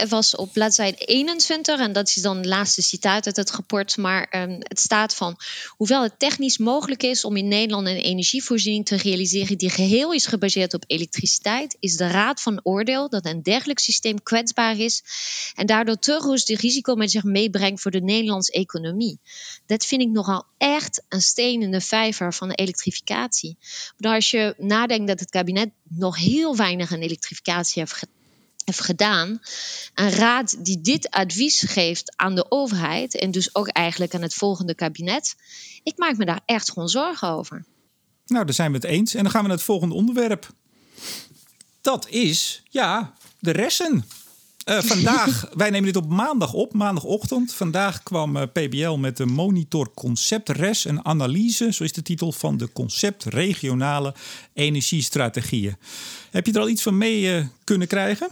uh, 0.00 0.08
was 0.08 0.36
op 0.36 0.52
bladzijde 0.52 0.96
21, 0.96 1.80
en 1.80 1.92
dat 1.92 2.08
is 2.08 2.14
dan 2.14 2.36
het 2.36 2.46
laatste 2.46 2.82
citaat 2.82 3.26
uit 3.26 3.36
het 3.36 3.50
rapport, 3.50 3.96
maar 3.96 4.42
um, 4.42 4.56
het 4.58 4.80
staat 4.80 5.14
van, 5.14 5.36
hoewel 5.68 6.02
het 6.02 6.18
technisch 6.18 6.58
mogelijk 6.58 7.02
is 7.02 7.24
om 7.24 7.36
in 7.36 7.48
Nederland 7.48 7.86
een 7.86 7.96
energievoorziening 7.96 8.86
te 8.86 8.96
realiseren 8.96 9.58
die 9.58 9.70
geheel 9.70 10.12
is 10.12 10.26
gebaseerd 10.26 10.74
op 10.74 10.84
elektriciteit, 10.86 11.76
is 11.80 11.96
de 11.96 12.10
Raad 12.10 12.42
van 12.42 12.60
Oordeel 12.62 13.08
dat 13.08 13.26
een 13.26 13.42
dergelijk 13.42 13.78
systeem 13.78 14.22
kwetsbaar 14.22 14.78
is 14.78 15.02
en 15.54 15.66
daardoor 15.66 15.98
te 15.98 16.18
groot 16.20 16.48
risico 16.48 16.94
met 16.94 17.10
zich 17.10 17.24
meebrengt 17.24 17.80
voor 17.80 17.90
de 17.90 18.02
Nederlandse 18.02 18.52
economie. 18.52 19.18
Dat 19.66 19.86
vind 19.86 20.02
ik 20.02 20.08
nogal 20.08 20.44
echt 20.58 21.02
een 21.08 21.22
steen 21.22 21.62
in 21.62 21.70
de 21.70 21.80
vijver 21.80 22.34
van 22.34 22.48
de 22.48 22.54
elektrificatie. 22.54 23.56
Maar 23.98 24.14
als 24.14 24.30
je 24.30 24.54
nadenkt 24.58 25.06
dat 25.06 25.20
het 25.20 25.30
kabinet 25.30 25.70
nog 25.88 26.16
heel 26.16 26.56
weinig 26.56 26.92
aan 26.92 26.98
elektrificatie 26.98 27.82
heeft, 27.82 28.06
gedaan. 28.64 29.40
Een 29.94 30.10
raad 30.10 30.64
die 30.64 30.80
dit 30.80 31.10
advies 31.10 31.60
geeft 31.60 32.16
aan 32.16 32.34
de 32.34 32.50
overheid 32.50 33.14
en 33.14 33.30
dus 33.30 33.54
ook 33.54 33.68
eigenlijk 33.68 34.14
aan 34.14 34.22
het 34.22 34.34
volgende 34.34 34.74
kabinet. 34.74 35.36
Ik 35.82 35.98
maak 35.98 36.16
me 36.16 36.24
daar 36.24 36.40
echt 36.44 36.70
gewoon 36.70 36.88
zorgen 36.88 37.28
over. 37.28 37.64
Nou, 38.26 38.44
daar 38.44 38.54
zijn 38.54 38.70
we 38.70 38.76
het 38.76 38.86
eens. 38.86 39.14
En 39.14 39.22
dan 39.22 39.32
gaan 39.32 39.42
we 39.42 39.48
naar 39.48 39.56
het 39.56 39.66
volgende 39.66 39.94
onderwerp. 39.94 40.48
Dat 41.80 42.08
is, 42.08 42.62
ja, 42.68 43.14
de 43.38 43.50
ressen. 43.50 44.04
Uh, 44.70 44.78
vandaag, 44.82 45.48
wij 45.56 45.70
nemen 45.70 45.92
dit 45.92 45.96
op 45.96 46.08
maandag 46.08 46.52
op, 46.52 46.72
maandagochtend. 46.72 47.54
Vandaag 47.54 48.02
kwam 48.02 48.36
eh, 48.36 48.42
PBL 48.52 48.90
met 48.90 49.16
de 49.16 49.26
Monitor 49.26 49.90
Concept 49.94 50.48
Res, 50.48 50.84
een 50.84 51.04
analyse, 51.04 51.72
zo 51.72 51.84
is 51.84 51.92
de 51.92 52.02
titel 52.02 52.32
van 52.32 52.56
de 52.56 52.72
concept 52.72 53.24
regionale 53.24 54.14
energiestrategieën. 54.54 55.76
Heb 56.30 56.46
je 56.46 56.52
er 56.52 56.60
al 56.60 56.68
iets 56.68 56.82
van 56.82 56.98
mee 56.98 57.20
uh, 57.20 57.46
kunnen 57.64 57.88
krijgen? 57.88 58.28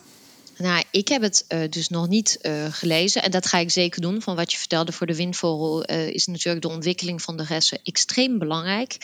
Nou, 0.57 0.85
ik 0.91 1.09
heb 1.09 1.23
het 1.23 1.45
uh, 1.49 1.61
dus 1.71 1.89
nog 1.89 2.09
niet 2.09 2.39
uh, 2.43 2.65
gelezen. 2.71 3.23
En 3.23 3.31
dat 3.31 3.47
ga 3.47 3.59
ik 3.59 3.71
zeker 3.71 4.01
doen. 4.01 4.23
Van 4.23 4.37
wat 4.37 4.53
je 4.53 4.59
vertelde 4.59 4.93
voor 4.93 5.07
de 5.07 5.17
windvogel 5.17 5.91
uh, 5.91 6.09
is 6.09 6.27
natuurlijk 6.27 6.63
de 6.63 6.73
ontwikkeling 6.73 7.23
van 7.23 7.37
de 7.37 7.45
resten 7.45 7.79
extreem 7.83 8.39
belangrijk. 8.39 8.97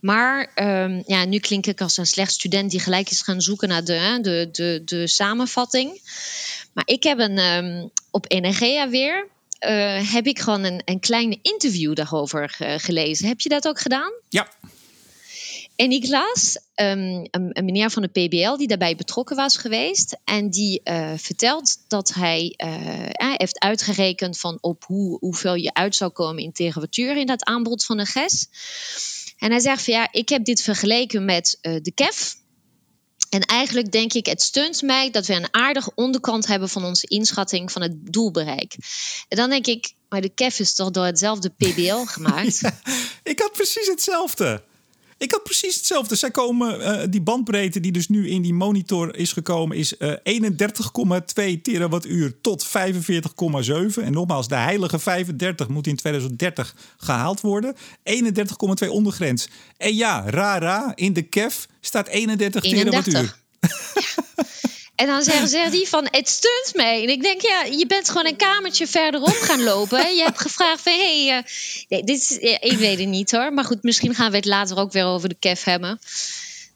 Maar 0.00 0.50
um, 0.54 1.02
ja, 1.06 1.24
nu 1.24 1.38
klink 1.38 1.66
ik 1.66 1.80
als 1.80 1.96
een 1.96 2.06
slecht 2.06 2.32
student 2.32 2.70
die 2.70 2.80
gelijk 2.80 3.10
is 3.10 3.22
gaan 3.22 3.40
zoeken 3.40 3.68
naar 3.68 3.84
de, 3.84 4.18
de, 4.22 4.48
de, 4.52 4.82
de 4.84 5.06
samenvatting. 5.06 6.00
Maar 6.72 6.84
ik 6.86 7.02
heb 7.02 7.18
een 7.18 7.38
um, 7.38 7.90
op 8.10 8.24
Energia 8.28 8.88
weer. 8.88 9.28
heb 10.12 10.26
ik 10.26 10.38
gewoon 10.38 10.64
een, 10.64 10.82
een 10.84 11.00
kleine 11.00 11.38
interview 11.42 11.94
daarover 11.94 12.54
gelezen. 12.58 13.28
Heb 13.28 13.40
je 13.40 13.48
dat 13.48 13.68
ook 13.68 13.80
gedaan? 13.80 14.12
Ja. 14.28 14.48
En 15.76 15.90
ik 15.90 16.06
las 16.06 16.56
um, 16.74 17.26
een, 17.30 17.50
een, 17.52 17.64
meneer 17.64 17.90
van 17.90 18.02
de 18.02 18.08
PBL 18.08 18.56
die 18.56 18.68
daarbij 18.68 18.96
betrokken 18.96 19.36
was 19.36 19.56
geweest. 19.56 20.16
En 20.24 20.50
die 20.50 20.80
uh, 20.84 21.12
vertelt 21.16 21.76
dat 21.88 22.14
hij 22.14 22.54
uh, 22.56 23.34
heeft 23.36 23.58
uitgerekend 23.58 24.38
van 24.38 24.58
op 24.60 24.84
hoe, 24.84 25.18
hoeveel 25.18 25.54
je 25.54 25.74
uit 25.74 25.96
zou 25.96 26.10
komen 26.10 26.42
in 26.42 26.52
temperatuur 26.52 27.16
in 27.16 27.26
dat 27.26 27.44
aanbod 27.44 27.84
van 27.84 27.96
de 27.96 28.06
GES. 28.06 28.48
En 29.38 29.50
hij 29.50 29.60
zegt 29.60 29.82
van 29.84 29.94
ja, 29.94 30.08
ik 30.12 30.28
heb 30.28 30.44
dit 30.44 30.62
vergeleken 30.62 31.24
met 31.24 31.58
uh, 31.62 31.76
de 31.82 31.92
KEF. 31.92 32.36
En 33.30 33.40
eigenlijk 33.40 33.92
denk 33.92 34.12
ik, 34.12 34.26
het 34.26 34.42
steunt 34.42 34.82
mij 34.82 35.10
dat 35.10 35.26
we 35.26 35.34
een 35.34 35.54
aardige 35.54 35.92
onderkant 35.94 36.46
hebben 36.46 36.68
van 36.68 36.84
onze 36.84 37.06
inschatting 37.06 37.72
van 37.72 37.82
het 37.82 38.12
doelbereik. 38.12 38.76
En 39.28 39.36
dan 39.36 39.50
denk 39.50 39.66
ik, 39.66 39.92
maar 40.08 40.20
de 40.20 40.34
KEF 40.34 40.58
is 40.58 40.74
toch 40.74 40.90
door 40.90 41.04
hetzelfde 41.04 41.48
PBL 41.48 42.04
gemaakt? 42.14 42.58
ja, 42.58 42.80
ik 43.22 43.38
had 43.38 43.52
precies 43.52 43.86
hetzelfde. 43.86 44.62
Ik 45.18 45.30
had 45.30 45.42
precies 45.42 45.74
hetzelfde. 45.76 46.16
Zij 46.16 46.30
komen, 46.30 46.80
uh, 46.80 47.02
die 47.10 47.20
bandbreedte 47.20 47.80
die 47.80 47.92
dus 47.92 48.08
nu 48.08 48.28
in 48.28 48.42
die 48.42 48.54
monitor 48.54 49.16
is 49.16 49.32
gekomen, 49.32 49.76
is 49.76 49.94
uh, 49.98 50.12
eh, 50.22 50.42
31,2 51.56 51.60
terawattuur 51.62 52.40
tot 52.40 52.66
45,7. 52.66 52.72
En 54.02 54.12
nogmaals, 54.12 54.48
de 54.48 54.54
heilige 54.54 54.98
35 54.98 55.68
moet 55.68 55.86
in 55.86 55.96
2030 55.96 56.74
gehaald 56.96 57.40
worden. 57.40 57.76
31,2 58.84 58.88
ondergrens. 58.88 59.48
En 59.76 59.94
ja, 59.94 60.30
rara, 60.30 60.92
in 60.94 61.12
de 61.12 61.22
KEF 61.22 61.68
staat 61.80 62.08
31, 62.08 62.62
31. 62.62 63.02
terawattuur. 63.02 63.36
En 64.96 65.06
dan 65.06 65.22
zeggen 65.22 65.48
ze 65.48 65.68
die 65.70 65.88
van, 65.88 66.08
het 66.10 66.28
steunt 66.28 66.72
mij. 66.74 67.02
En 67.02 67.08
ik 67.08 67.22
denk, 67.22 67.40
ja, 67.40 67.62
je 67.62 67.86
bent 67.86 68.08
gewoon 68.08 68.26
een 68.26 68.36
kamertje 68.36 68.86
verderop 68.86 69.38
gaan 69.40 69.62
lopen. 69.62 70.16
Je 70.16 70.22
hebt 70.22 70.40
gevraagd 70.40 70.82
van, 70.82 70.92
hé, 70.92 71.26
hey, 71.26 71.38
uh, 71.38 71.44
nee, 71.88 72.04
dit 72.04 72.20
is, 72.20 72.38
ik 72.60 72.76
weet 72.78 72.98
het 72.98 73.08
niet 73.08 73.30
hoor. 73.30 73.52
Maar 73.52 73.64
goed, 73.64 73.82
misschien 73.82 74.14
gaan 74.14 74.30
we 74.30 74.36
het 74.36 74.44
later 74.44 74.78
ook 74.78 74.92
weer 74.92 75.04
over 75.04 75.28
de 75.28 75.36
KEF 75.38 75.64
hebben. 75.64 75.98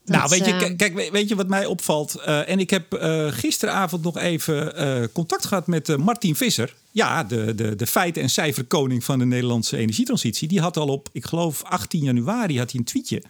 nou, 0.05 0.29
weet 0.29 0.45
je, 0.45 0.53
uh, 0.53 0.77
kijk, 0.77 1.11
weet 1.13 1.29
je 1.29 1.35
wat 1.35 1.49
mij 1.49 1.67
opvalt? 1.67 2.15
Uh, 2.19 2.49
en 2.49 2.59
ik 2.59 2.71
heb 2.71 2.85
gisteravond 3.31 4.03
nog 4.03 4.19
even 4.19 5.13
contact 5.13 5.47
gehad 5.47 5.67
met 5.67 5.97
Martin 5.97 6.37
Visser. 6.37 6.75
Ja, 6.91 7.25
de, 7.25 7.55
de, 7.55 7.77
de 7.77 7.87
feiten- 7.87 8.23
en 8.23 8.31
cijferkoning 8.31 9.05
van 9.05 9.19
de 9.19 9.25
Nederlandse 9.25 9.77
energietransitie. 9.77 10.49
Die 10.49 10.61
had 10.61 10.77
al 10.77 10.89
op, 10.89 11.09
ik 11.13 11.25
geloof, 11.25 11.63
18 11.63 12.03
januari 12.03 12.59
had 12.59 12.71
hij 12.71 12.81
een 12.81 12.87
tweetje. 12.87 13.23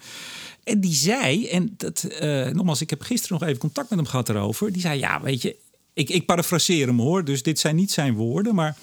En 0.63 0.79
die 0.79 0.93
zei, 0.93 1.47
en 1.47 1.73
dat, 1.77 2.07
uh, 2.21 2.47
nogmaals, 2.47 2.81
ik 2.81 2.89
heb 2.89 3.01
gisteren 3.01 3.37
nog 3.39 3.47
even 3.47 3.59
contact 3.59 3.89
met 3.89 3.99
hem 3.99 4.07
gehad 4.07 4.29
erover. 4.29 4.71
Die 4.71 4.81
zei, 4.81 4.99
ja, 4.99 5.21
weet 5.21 5.41
je, 5.41 5.55
ik, 5.93 6.09
ik 6.09 6.25
parafraseer 6.25 6.87
hem 6.87 6.99
hoor, 6.99 7.25
dus 7.25 7.43
dit 7.43 7.59
zijn 7.59 7.75
niet 7.75 7.91
zijn 7.91 8.13
woorden. 8.13 8.55
Maar 8.55 8.77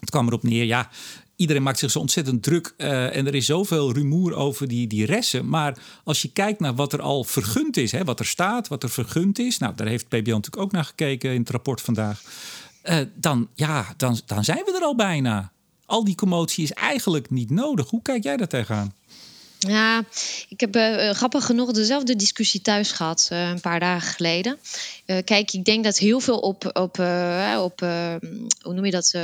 het 0.00 0.10
kwam 0.10 0.26
erop 0.26 0.42
neer, 0.42 0.64
ja, 0.64 0.90
iedereen 1.36 1.62
maakt 1.62 1.78
zich 1.78 1.90
zo 1.90 1.98
ontzettend 1.98 2.42
druk. 2.42 2.74
Uh, 2.78 3.16
en 3.16 3.26
er 3.26 3.34
is 3.34 3.46
zoveel 3.46 3.92
rumoer 3.92 4.34
over 4.34 4.68
die, 4.68 4.86
die 4.86 5.06
ressen. 5.06 5.48
Maar 5.48 5.78
als 6.04 6.22
je 6.22 6.32
kijkt 6.32 6.60
naar 6.60 6.74
wat 6.74 6.92
er 6.92 7.02
al 7.02 7.24
vergund 7.24 7.76
is, 7.76 7.92
hè, 7.92 8.04
wat 8.04 8.18
er 8.18 8.26
staat, 8.26 8.68
wat 8.68 8.82
er 8.82 8.90
vergund 8.90 9.38
is. 9.38 9.58
Nou, 9.58 9.74
daar 9.74 9.86
heeft 9.86 10.08
PBL 10.08 10.30
natuurlijk 10.30 10.62
ook 10.62 10.72
naar 10.72 10.84
gekeken 10.84 11.32
in 11.32 11.40
het 11.40 11.50
rapport 11.50 11.80
vandaag. 11.80 12.22
Uh, 12.84 12.98
dan, 13.14 13.48
ja, 13.54 13.94
dan, 13.96 14.20
dan 14.26 14.44
zijn 14.44 14.64
we 14.64 14.74
er 14.76 14.84
al 14.84 14.96
bijna. 14.96 15.52
Al 15.86 16.04
die 16.04 16.14
commotie 16.14 16.64
is 16.64 16.72
eigenlijk 16.72 17.30
niet 17.30 17.50
nodig. 17.50 17.90
Hoe 17.90 18.02
kijk 18.02 18.22
jij 18.22 18.36
daar 18.36 18.48
tegenaan? 18.48 18.94
Ja, 19.58 20.04
ik 20.48 20.60
heb 20.60 20.76
uh, 20.76 21.10
grappig 21.10 21.44
genoeg 21.44 21.72
dezelfde 21.72 22.16
discussie 22.16 22.60
thuis 22.62 22.92
gehad 22.92 23.28
uh, 23.32 23.48
een 23.48 23.60
paar 23.60 23.80
dagen 23.80 24.12
geleden. 24.12 24.58
Kijk, 25.24 25.52
ik 25.52 25.64
denk 25.64 25.84
dat 25.84 25.98
heel 25.98 26.20
veel 26.20 26.38
op, 26.38 26.64
op, 26.64 26.98
op 27.58 27.80
hoe 28.60 28.74
noem 28.74 28.84
je 28.84 28.90
dat, 28.90 29.14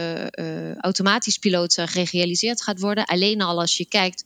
automatisch 0.81 1.39
piloten 1.39 1.89
gerealiseerd 1.89 2.63
gaat 2.63 2.81
worden. 2.81 3.05
Alleen 3.05 3.43
al 3.43 3.61
als 3.61 3.77
je 3.77 3.85
kijkt 3.85 4.25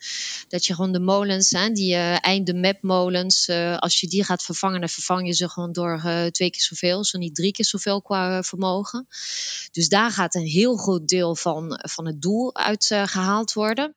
dat 0.49 0.67
je 0.67 0.75
gewoon 0.75 0.93
de 0.93 1.01
molens, 1.01 1.51
hè, 1.51 1.71
die 1.71 1.95
einde 1.97 2.55
map 2.55 2.83
molens, 2.83 3.51
als 3.77 4.01
je 4.01 4.07
die 4.07 4.25
gaat 4.25 4.43
vervangen, 4.43 4.81
dan 4.81 4.89
vervang 4.89 5.27
je 5.27 5.33
ze 5.33 5.49
gewoon 5.49 5.73
door 5.73 6.01
twee 6.31 6.51
keer 6.51 6.63
zoveel, 6.63 7.05
zo 7.05 7.19
niet 7.19 7.35
drie 7.35 7.53
keer 7.53 7.65
zoveel 7.65 8.03
qua 8.03 8.43
vermogen. 8.43 9.07
Dus 9.73 9.89
daar 9.89 10.11
gaat 10.11 10.35
een 10.35 10.47
heel 10.47 10.77
groot 10.77 11.09
deel 11.09 11.37
van, 11.37 11.81
van 11.83 12.07
het 12.07 12.23
doel 12.23 12.55
uit 12.55 12.95
gehaald 13.05 13.53
worden. 13.53 13.95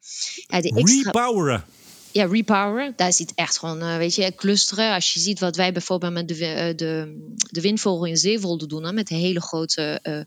De. 0.48 1.02
Repoweren 1.04 1.66
ja, 2.12 2.26
repoweren. 2.26 2.94
Daar 2.96 3.14
zit 3.14 3.34
echt 3.36 3.58
gewoon, 3.58 3.84
uh, 3.84 3.98
weet 3.98 4.16
je, 4.16 4.36
clusteren. 4.36 4.94
Als 4.94 5.14
je 5.14 5.20
ziet 5.20 5.40
wat 5.40 5.56
wij 5.56 5.72
bijvoorbeeld 5.72 6.14
met 6.14 6.28
de, 6.28 6.36
uh, 6.36 6.76
de, 6.76 7.18
de 7.52 7.62
windvogel 7.62 8.06
in 8.06 8.18
Zeewolde 8.18 8.68
doen, 8.68 8.84
hè, 8.84 8.94
met 8.94 9.10
een 9.10 9.18
hele 9.18 9.42
grote 9.42 10.00
uh, 10.04 10.22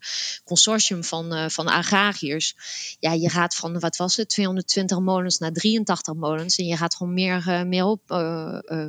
consortium 0.44 1.04
van, 1.04 1.50
van 1.50 1.66
agrariërs. 1.66 2.54
Ja, 3.00 3.12
je 3.12 3.28
gaat 3.28 3.54
van, 3.54 3.80
wat 3.80 3.96
was 3.96 4.16
het, 4.16 4.28
220 4.28 4.98
molens 4.98 5.38
naar 5.38 5.52
83 5.52 6.14
molens. 6.14 6.56
En 6.56 6.66
je 6.66 6.76
gaat 6.76 6.94
gewoon 6.94 7.14
meer, 7.14 7.66
meer 7.66 7.84
op 7.84 8.02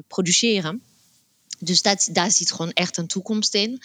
produceren. 0.08 0.82
Dus 1.60 1.82
dat, 1.82 2.10
daar 2.12 2.32
zit 2.32 2.52
gewoon 2.52 2.72
echt 2.72 2.98
een 2.98 3.08
toekomst 3.08 3.54
in. 3.54 3.82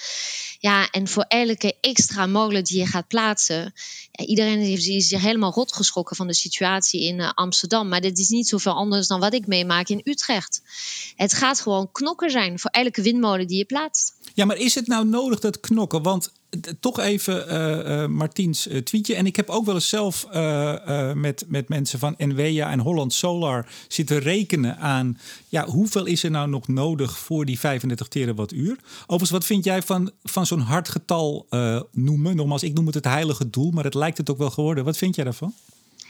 Ja, 0.59 0.91
en 0.91 1.09
voor 1.09 1.23
elke 1.23 1.77
extra 1.81 2.27
molen 2.27 2.65
die 2.65 2.79
je 2.79 2.87
gaat 2.87 3.09
plaatsen. 3.09 3.73
Iedereen 4.13 4.61
is 4.61 5.09
zich 5.09 5.21
helemaal 5.21 5.53
rot 5.53 5.73
geschrokken 5.73 6.17
van 6.17 6.27
de 6.27 6.35
situatie 6.35 7.05
in 7.05 7.19
uh, 7.19 7.31
Amsterdam. 7.35 7.89
Maar 7.89 8.01
dit 8.01 8.19
is 8.19 8.29
niet 8.29 8.49
zoveel 8.49 8.73
anders 8.73 9.07
dan 9.07 9.21
wat 9.21 9.35
ik 9.35 9.47
meemaak 9.47 9.89
in 9.89 10.01
Utrecht. 10.05 10.63
Het 11.17 11.33
gaat 11.33 11.61
gewoon 11.61 11.93
knokken 11.93 12.31
zijn 12.31 12.59
voor 12.59 12.71
elke 12.71 13.03
windmolen 13.03 13.47
die 13.47 13.59
je 13.59 13.65
plaatst. 13.65 14.15
Ja, 14.35 14.45
maar 14.45 14.57
is 14.57 14.75
het 14.75 14.87
nou 14.87 15.07
nodig 15.07 15.41
dat 15.41 15.61
knokken? 15.61 16.03
Want 16.03 16.33
toch 16.81 17.01
even 17.01 17.49
uh, 17.49 18.03
uh, 18.03 18.07
Martiens 18.07 18.67
uh, 18.67 18.79
tweetje. 18.79 19.15
En 19.15 19.27
ik 19.27 19.37
heb 19.37 19.49
ook 19.49 19.65
wel 19.65 19.75
eens 19.75 19.89
zelf 19.89 20.27
met, 21.15 21.45
met 21.49 21.69
mensen 21.69 21.99
van 21.99 22.15
NWEA 22.19 22.71
en 22.71 22.79
Holland 22.79 23.13
Solar 23.13 23.69
zitten 23.89 24.19
rekenen 24.19 24.79
aan... 24.79 25.19
Ja, 25.49 25.67
hoeveel 25.67 26.05
is 26.07 26.23
er 26.23 26.31
nou 26.31 26.49
nog 26.49 26.69
nodig 26.69 27.19
voor 27.19 27.45
die 27.45 27.59
35 27.59 28.09
terawattuur? 28.09 28.79
Overigens, 29.03 29.31
wat 29.31 29.45
vind 29.45 29.65
jij 29.65 29.83
van, 29.83 30.11
van 30.23 30.47
zo'n 30.47 30.61
hard 30.61 30.89
getal 30.89 31.47
noemen? 31.93 32.37
Nogmaals, 32.37 32.63
ik 32.63 32.75
noem 32.75 32.87
het 32.87 32.95
het 32.95 33.05
heilige 33.05 33.51
doel, 33.51 33.71
maar 33.71 33.85
het 33.85 33.95
lijkt 33.95 34.19
het 34.19 34.31
ook 34.31 34.39
wel 34.39 34.51
geworden. 34.51 34.85
Wat 34.85 34.97
vind 34.97 35.15
jij 35.15 35.25
daarvan? 35.25 35.55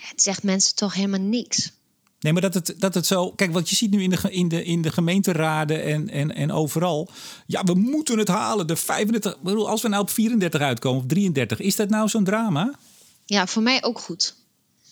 Het 0.08 0.22
zegt 0.22 0.42
mensen 0.42 0.74
toch 0.74 0.94
helemaal 0.94 1.20
niks. 1.20 1.72
Nee, 2.20 2.32
maar 2.32 2.42
dat 2.42 2.54
het, 2.54 2.74
dat 2.78 2.94
het 2.94 3.06
zo. 3.06 3.30
Kijk, 3.32 3.52
wat 3.52 3.70
je 3.70 3.76
ziet 3.76 3.90
nu 3.90 4.02
in 4.02 4.10
de, 4.10 4.18
in 4.30 4.48
de, 4.48 4.64
in 4.64 4.82
de 4.82 4.92
gemeenteraden 4.92 5.82
en, 5.84 6.08
en, 6.08 6.34
en 6.34 6.52
overal. 6.52 7.10
Ja, 7.46 7.64
we 7.64 7.74
moeten 7.74 8.18
het 8.18 8.28
halen. 8.28 8.66
De 8.66 8.76
35. 8.76 9.34
Ik 9.34 9.42
bedoel, 9.42 9.68
als 9.68 9.82
we 9.82 9.88
nou 9.88 10.02
op 10.02 10.10
34 10.10 10.60
uitkomen 10.60 11.00
of 11.00 11.06
33, 11.06 11.60
is 11.60 11.76
dat 11.76 11.88
nou 11.88 12.08
zo'n 12.08 12.24
drama? 12.24 12.74
Ja, 13.24 13.46
voor 13.46 13.62
mij 13.62 13.84
ook 13.84 13.98
goed. 13.98 14.34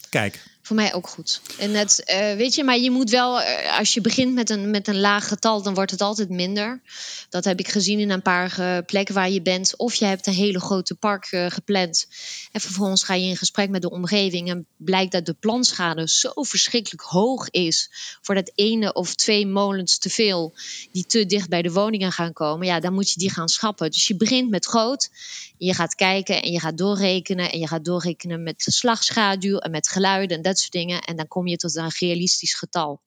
Kijk. 0.08 0.55
Voor 0.66 0.76
mij 0.76 0.94
ook 0.94 1.08
goed. 1.08 1.40
En 1.58 1.74
het, 1.74 2.02
uh, 2.06 2.32
weet 2.34 2.54
je, 2.54 2.64
maar 2.64 2.78
je 2.78 2.90
moet 2.90 3.10
wel, 3.10 3.40
uh, 3.40 3.78
als 3.78 3.94
je 3.94 4.00
begint 4.00 4.34
met 4.34 4.50
een, 4.50 4.70
met 4.70 4.88
een 4.88 5.00
laag 5.00 5.28
getal, 5.28 5.62
dan 5.62 5.74
wordt 5.74 5.90
het 5.90 6.00
altijd 6.00 6.28
minder. 6.28 6.80
Dat 7.28 7.44
heb 7.44 7.58
ik 7.58 7.68
gezien 7.68 8.00
in 8.00 8.10
een 8.10 8.22
paar 8.22 8.56
uh, 8.60 8.78
plekken 8.86 9.14
waar 9.14 9.30
je 9.30 9.42
bent. 9.42 9.76
Of 9.76 9.94
je 9.94 10.04
hebt 10.04 10.26
een 10.26 10.32
hele 10.32 10.60
grote 10.60 10.94
park 10.94 11.26
gepland. 11.48 12.06
En 12.52 12.60
vervolgens 12.60 13.04
ga 13.04 13.14
je 13.14 13.26
in 13.26 13.36
gesprek 13.36 13.68
met 13.68 13.82
de 13.82 13.90
omgeving. 13.90 14.50
En 14.50 14.66
blijkt 14.76 15.12
dat 15.12 15.26
de 15.26 15.34
planschade 15.34 16.08
zo 16.08 16.30
verschrikkelijk 16.34 17.02
hoog 17.02 17.50
is. 17.50 17.90
Voor 18.22 18.34
dat 18.34 18.52
ene 18.54 18.92
of 18.92 19.14
twee 19.14 19.46
molens 19.46 19.98
te 19.98 20.10
veel. 20.10 20.54
Die 20.92 21.06
te 21.06 21.26
dicht 21.26 21.48
bij 21.48 21.62
de 21.62 21.72
woningen 21.72 22.12
gaan 22.12 22.32
komen. 22.32 22.66
Ja, 22.66 22.80
dan 22.80 22.92
moet 22.92 23.10
je 23.10 23.18
die 23.18 23.30
gaan 23.30 23.48
schappen. 23.48 23.90
Dus 23.90 24.06
je 24.06 24.16
begint 24.16 24.50
met 24.50 24.66
groot. 24.66 25.10
Je 25.58 25.74
gaat 25.74 25.94
kijken 25.94 26.42
en 26.42 26.50
je 26.50 26.60
gaat 26.60 26.78
doorrekenen. 26.78 27.52
En 27.52 27.58
je 27.58 27.68
gaat 27.68 27.84
doorrekenen 27.84 28.42
met 28.42 28.54
slagschaduw 28.66 29.56
en 29.56 29.70
met 29.70 29.88
geluiden 29.88 30.36
en 30.36 30.42
dat 30.42 30.58
soort 30.58 30.72
dingen. 30.72 31.00
En 31.00 31.16
dan 31.16 31.28
kom 31.28 31.46
je 31.46 31.56
tot 31.56 31.76
een 31.76 31.90
realistisch 31.98 32.54
getal. 32.54 33.00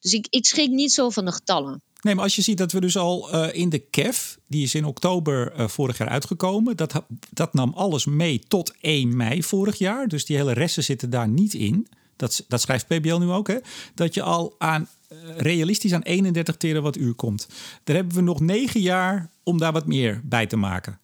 Dus 0.00 0.12
ik, 0.12 0.26
ik 0.30 0.46
schrik 0.46 0.70
niet 0.70 0.92
zo 0.92 1.10
van 1.10 1.24
de 1.24 1.32
getallen. 1.32 1.82
Nee, 2.00 2.14
maar 2.14 2.24
als 2.24 2.36
je 2.36 2.42
ziet 2.42 2.58
dat 2.58 2.72
we 2.72 2.80
dus 2.80 2.96
al 2.96 3.34
uh, 3.34 3.54
in 3.54 3.68
de 3.68 3.78
KEF, 3.78 4.38
die 4.46 4.62
is 4.62 4.74
in 4.74 4.84
oktober 4.84 5.52
uh, 5.58 5.68
vorig 5.68 5.98
jaar 5.98 6.08
uitgekomen, 6.08 6.76
dat, 6.76 7.02
dat 7.30 7.54
nam 7.54 7.72
alles 7.74 8.04
mee 8.04 8.40
tot 8.48 8.74
1 8.80 9.16
mei 9.16 9.42
vorig 9.42 9.78
jaar. 9.78 10.08
Dus 10.08 10.24
die 10.24 10.36
hele 10.36 10.52
resten 10.52 10.84
zitten 10.84 11.10
daar 11.10 11.28
niet 11.28 11.54
in. 11.54 11.88
Dat, 12.16 12.44
dat 12.48 12.60
schrijft 12.60 12.86
PBL 12.86 13.16
nu 13.16 13.30
ook, 13.30 13.48
hè? 13.48 13.56
Dat 13.94 14.14
je 14.14 14.22
al 14.22 14.54
aan 14.58 14.88
uh, 15.12 15.18
realistisch 15.36 15.92
aan 15.92 16.02
31 16.02 16.56
terawattuur 16.56 17.14
komt. 17.14 17.48
Daar 17.84 17.96
hebben 17.96 18.14
we 18.14 18.20
nog 18.20 18.40
negen 18.40 18.80
jaar 18.80 19.30
om 19.42 19.58
daar 19.58 19.72
wat 19.72 19.86
meer 19.86 20.20
bij 20.24 20.46
te 20.46 20.56
maken. 20.56 20.99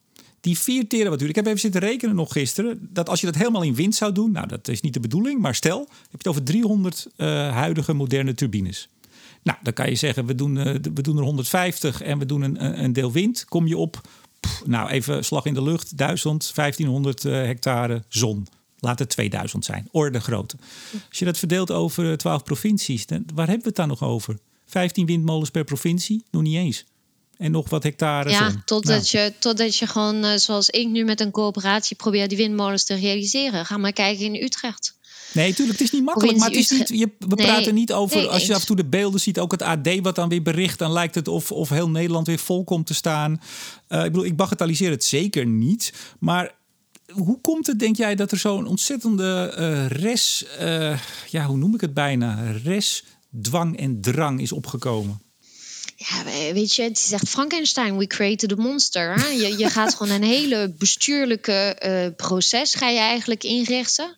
Die 0.47 0.59
4 0.59 0.89
terawattuur, 0.89 1.29
ik 1.29 1.35
heb 1.35 1.47
even 1.47 1.59
zitten 1.59 1.81
rekenen 1.81 2.15
nog 2.15 2.33
gisteren, 2.33 2.89
dat 2.93 3.09
als 3.09 3.21
je 3.21 3.27
dat 3.27 3.35
helemaal 3.35 3.63
in 3.63 3.75
wind 3.75 3.95
zou 3.95 4.13
doen, 4.13 4.33
nou 4.33 4.47
dat 4.47 4.69
is 4.69 4.81
niet 4.81 4.95
de 4.95 5.01
bedoeling, 5.01 5.41
maar 5.41 5.55
stel, 5.55 5.79
heb 5.79 6.11
je 6.11 6.17
het 6.17 6.27
over 6.27 6.43
300 6.43 7.07
uh, 7.17 7.27
huidige 7.53 7.93
moderne 7.93 8.35
turbines. 8.35 8.89
Nou, 9.43 9.59
dan 9.63 9.73
kan 9.73 9.89
je 9.89 9.95
zeggen, 9.95 10.27
we 10.27 10.35
doen, 10.35 10.57
uh, 10.57 10.65
we 10.95 11.03
doen 11.03 11.17
er 11.17 11.23
150 11.23 12.03
en 12.03 12.19
we 12.19 12.27
doen 12.27 12.43
een, 12.43 12.83
een 12.85 12.93
deel 12.93 13.13
wind. 13.13 13.45
Kom 13.45 13.67
je 13.67 13.77
op, 13.77 14.01
nou 14.65 14.91
even 14.91 15.25
slag 15.25 15.45
in 15.45 15.55
de 15.55 15.63
lucht, 15.63 15.97
1000, 15.97 16.53
1500 16.55 17.25
uh, 17.25 17.33
hectare 17.33 18.05
zon. 18.09 18.47
Laat 18.79 18.99
het 18.99 19.09
2000 19.09 19.65
zijn, 19.65 19.89
orde 19.91 20.21
grootte. 20.21 20.57
Als 21.09 21.19
je 21.19 21.25
dat 21.25 21.39
verdeelt 21.39 21.71
over 21.71 22.17
12 22.17 22.43
provincies, 22.43 23.07
dan, 23.07 23.25
waar 23.35 23.47
hebben 23.47 23.63
we 23.63 23.69
het 23.69 23.77
dan 23.77 23.89
nog 23.89 24.03
over? 24.03 24.39
15 24.67 25.07
windmolens 25.07 25.51
per 25.51 25.65
provincie? 25.65 26.25
Nog 26.31 26.43
niet 26.43 26.57
eens 26.57 26.85
en 27.37 27.51
nog 27.51 27.69
wat 27.71 27.83
hectare. 27.83 28.31
Ja, 28.31 28.63
totdat, 28.65 29.13
Nou, 29.13 29.25
je, 29.25 29.33
totdat 29.39 29.77
je 29.77 29.87
gewoon, 29.87 30.25
uh, 30.25 30.37
zoals 30.37 30.71
ik 30.71 30.89
nu 30.89 31.05
met 31.05 31.21
een 31.21 31.31
coöperatie, 31.31 31.97
probeer 31.97 32.29
die 32.29 32.37
windmolens 32.37 32.85
te 32.85 32.95
realiseren. 32.95 33.67
Ga 33.67 33.77
maar 33.77 33.93
kijken 33.93 34.25
in 34.25 34.43
Utrecht. 34.43 34.95
Nee, 35.33 35.55
tuurlijk, 35.55 35.79
het 35.79 35.87
is 35.87 35.93
niet 35.93 36.05
makkelijk. 36.05 36.39
Maar 36.39 36.49
het 36.49 36.57
is 36.59 36.71
niet, 36.71 36.89
je, 36.89 37.11
we 37.19 37.35
Nee, 37.35 37.47
praten 37.47 37.75
niet 37.75 37.93
over. 37.93 38.17
nee, 38.17 38.27
als 38.27 38.43
je 38.43 38.47
eens. 38.47 38.55
af 38.55 38.61
en 38.61 38.67
toe 38.67 38.77
de 38.77 38.85
beelden 38.85 39.21
ziet, 39.21 39.39
ook 39.39 39.51
het 39.51 39.63
AD 39.63 40.01
wat 40.03 40.15
dan 40.15 40.29
weer 40.29 40.43
bericht, 40.43 40.79
dan 40.79 40.93
lijkt 40.93 41.15
het 41.15 41.29
of, 41.29 41.53
of 41.53 41.69
heel 41.69 41.91
Nederland 41.91 42.27
weer 42.27 42.39
vol 42.39 42.65
komt 42.65 42.87
te 42.87 42.95
staan. 42.95 43.41
Eh, 43.89 44.05
ik 44.05 44.13
bedoel, 44.13 44.25
ik 44.25 44.37
bagatelliseer 44.37 44.91
het 44.91 45.05
zeker 45.05 45.47
niet. 45.47 45.93
Maar 46.19 46.55
hoe 47.13 47.41
komt 47.41 47.67
het, 47.67 47.79
denk 47.79 47.97
jij, 47.97 48.15
dat 48.15 48.31
er 48.31 48.39
zo'n 48.39 48.67
ontzettende 48.67 49.53
eh 49.57 49.87
res, 49.87 50.45
eh, 50.59 50.99
ja, 51.31 51.47
hoe 51.47 51.57
noem 51.57 51.75
ik 51.75 51.81
het 51.81 51.95
bijna? 51.95 52.53
Res, 52.65 53.05
dwang 53.43 53.79
en 53.79 54.01
drang 54.01 54.41
is 54.41 54.53
opgekomen? 54.53 55.21
Ja, 55.97 56.25
weet 56.53 56.75
je, 56.75 56.83
het 56.83 56.99
is 56.99 57.13
echt 57.13 57.29
Frankenstein, 57.29 57.97
we 57.97 58.07
created 58.07 58.53
a 58.53 58.63
monster. 58.63 59.15
Hè? 59.15 59.27
Je, 59.27 59.59
je 59.59 59.71
gaat 59.71 59.95
gewoon 59.95 60.13
een 60.13 60.23
hele 60.23 60.75
bestuurlijke 60.79 61.53
eh, 61.53 62.07
proces 62.17 62.75
ga 62.75 62.89
je 62.89 62.99
eigenlijk 62.99 63.45
inrichten. 63.45 64.17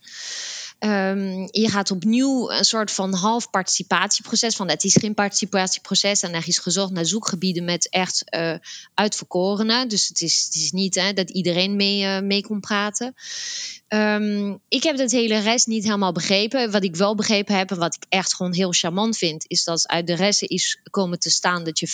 Um, 0.81 1.49
je 1.51 1.69
gaat 1.69 1.91
opnieuw 1.91 2.51
een 2.51 2.65
soort 2.65 2.91
van 2.91 3.15
half 3.15 3.51
participatieproces. 3.51 4.57
Van 4.57 4.69
het 4.69 4.85
is 4.85 4.97
geen 5.01 5.15
participatieproces 5.15 6.23
en 6.23 6.35
er 6.35 6.49
is 6.49 6.59
gezocht 6.59 6.93
naar 6.93 7.07
zoekgebieden 7.07 7.65
met 7.65 7.89
echt 7.89 8.25
uh, 8.35 8.55
uitverkorenen. 8.95 9.89
Dus 9.89 10.09
het 10.09 10.21
is, 10.21 10.43
het 10.45 10.55
is 10.55 10.73
niet 10.73 10.95
hè, 10.95 11.13
dat 11.13 11.31
iedereen 11.31 11.77
mee, 11.77 12.03
uh, 12.03 12.21
mee 12.21 12.43
kon 12.43 12.61
praten. 12.61 13.15
Um, 13.89 14.61
ik 14.69 14.83
heb 14.83 14.97
dat 14.97 15.11
hele 15.11 15.39
rest 15.39 15.67
niet 15.67 15.85
helemaal 15.85 16.13
begrepen. 16.13 16.71
Wat 16.71 16.85
ik 16.85 16.97
wel 16.97 17.15
begrepen 17.15 17.57
heb 17.57 17.71
en 17.71 17.79
wat 17.79 17.95
ik 17.95 18.03
echt 18.09 18.35
gewoon 18.35 18.55
heel 18.55 18.73
charmant 18.73 19.17
vind, 19.17 19.45
is 19.47 19.65
dat 19.65 19.89
uit 19.89 20.07
de 20.07 20.15
resten 20.15 20.49
is 20.49 20.81
komen 20.91 21.19
te 21.19 21.31
staan 21.31 21.65
dat 21.65 21.79
je 21.79 21.89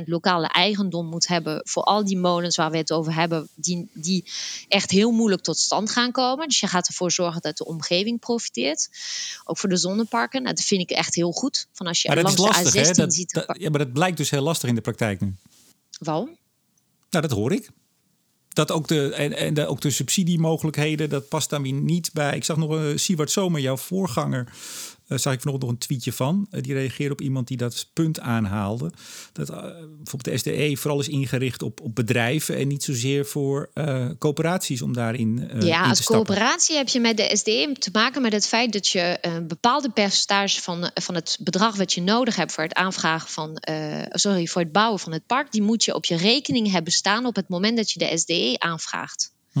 50% 0.00 0.04
lokale 0.04 0.46
eigendom 0.48 1.06
moet 1.06 1.26
hebben 1.26 1.60
voor 1.64 1.82
al 1.82 2.04
die 2.04 2.18
molens 2.18 2.56
waar 2.56 2.70
we 2.70 2.76
het 2.76 2.92
over 2.92 3.14
hebben, 3.14 3.48
die, 3.54 3.88
die 3.92 4.24
echt 4.68 4.90
heel 4.90 5.10
moeilijk 5.10 5.42
tot 5.42 5.58
stand 5.58 5.90
gaan 5.90 6.12
komen. 6.12 6.48
Dus 6.48 6.60
je 6.60 6.66
gaat 6.66 6.88
ervoor 6.88 7.10
zorgen 7.10 7.40
dat 7.40 7.56
de 7.56 7.64
omgeving 7.64 8.20
profiteert. 8.20 8.88
Ook 9.44 9.58
voor 9.58 9.68
de 9.68 9.76
zonneparken. 9.76 10.42
Nou, 10.42 10.54
dat 10.54 10.64
vind 10.64 10.80
ik 10.80 10.90
echt 10.90 11.14
heel 11.14 11.32
goed. 11.32 11.66
Van 11.72 11.86
als 11.86 12.02
je 12.02 12.08
Maar 12.08 12.22
langs 12.22 12.38
lastig, 12.38 12.72
de 12.72 12.78
A16 12.78 12.82
hè? 12.86 12.92
Dat, 12.92 13.14
ziet. 13.14 13.32
dat- 13.32 13.56
ja, 13.58 13.70
maar 13.70 13.78
dat 13.78 13.92
blijkt 13.92 14.16
dus 14.16 14.30
heel 14.30 14.42
lastig 14.42 14.68
in 14.68 14.74
de 14.74 14.80
praktijk 14.80 15.20
nu. 15.20 15.34
Waarom? 15.98 16.36
Nou, 17.10 17.26
dat 17.28 17.36
hoor 17.38 17.52
ik. 17.52 17.68
Dat 18.52 18.70
ook 18.70 18.88
de, 18.88 19.12
en, 19.14 19.36
en 19.36 19.54
de, 19.54 19.66
ook 19.66 19.80
de 19.80 19.90
subsidiemogelijkheden, 19.90 21.08
dat 21.10 21.28
past 21.28 21.50
daar 21.50 21.60
niet 21.60 22.10
bij. 22.12 22.36
Ik 22.36 22.44
zag 22.44 22.56
nog 22.56 22.74
uh, 22.74 22.96
Siewart 22.96 23.30
Zomer, 23.30 23.60
jouw 23.60 23.76
voorganger, 23.76 24.52
uh, 25.12 25.18
zag 25.18 25.32
ik 25.32 25.40
vanochtend 25.40 25.62
nog 25.62 25.70
een 25.70 25.86
tweetje 25.86 26.12
van. 26.12 26.46
Uh, 26.50 26.62
die 26.62 26.72
reageerde 26.72 27.12
op 27.12 27.20
iemand 27.20 27.48
die 27.48 27.56
dat 27.56 27.90
punt 27.92 28.20
aanhaalde. 28.20 28.92
Dat 29.32 29.50
uh, 29.50 29.56
bijvoorbeeld 29.96 30.24
de 30.24 30.36
SDE 30.36 30.76
vooral 30.76 31.00
is 31.00 31.08
ingericht 31.08 31.62
op, 31.62 31.80
op 31.80 31.94
bedrijven 31.94 32.56
en 32.56 32.68
niet 32.68 32.82
zozeer 32.82 33.26
voor 33.26 33.70
coöperaties 34.18 34.82
om 34.82 34.92
daarin 34.92 35.50
Ja, 35.60 35.82
in 35.82 35.88
als 35.88 35.96
te 35.96 36.02
stappen. 36.02 36.26
coöperatie 36.26 36.76
heb 36.76 36.88
je 36.88 37.00
met 37.00 37.16
de 37.16 37.30
SDE 37.36 37.76
te 37.78 37.90
maken 37.92 38.22
met 38.22 38.32
het 38.32 38.46
feit 38.46 38.72
dat 38.72 38.88
je 38.88 39.18
een 39.20 39.48
bepaalde 39.48 39.90
percentage 39.90 40.60
van, 40.60 40.90
van 40.94 41.14
het 41.14 41.38
bedrag 41.40 41.76
wat 41.76 41.92
je 41.92 42.02
nodig 42.02 42.36
hebt 42.36 42.52
voor 42.52 42.64
het 42.64 42.74
aanvragen 42.74 43.28
van, 43.28 43.62
sorry, 44.10 44.46
voor 44.46 44.62
het 44.62 44.72
bouwen 44.72 44.98
van 44.98 45.12
het 45.12 45.26
park, 45.26 45.52
die 45.52 45.62
moet 45.62 45.84
je 45.84 45.94
op 45.94 46.04
je 46.04 46.16
rekening 46.16 46.70
hebben 46.70 46.92
staan 46.92 47.26
op 47.26 47.36
het 47.36 47.48
moment 47.48 47.76
dat 47.76 47.90
je 47.90 47.98
de 47.98 48.18
SDE 48.18 48.54
aanvraagt. 48.58 49.32
Hm. 49.52 49.60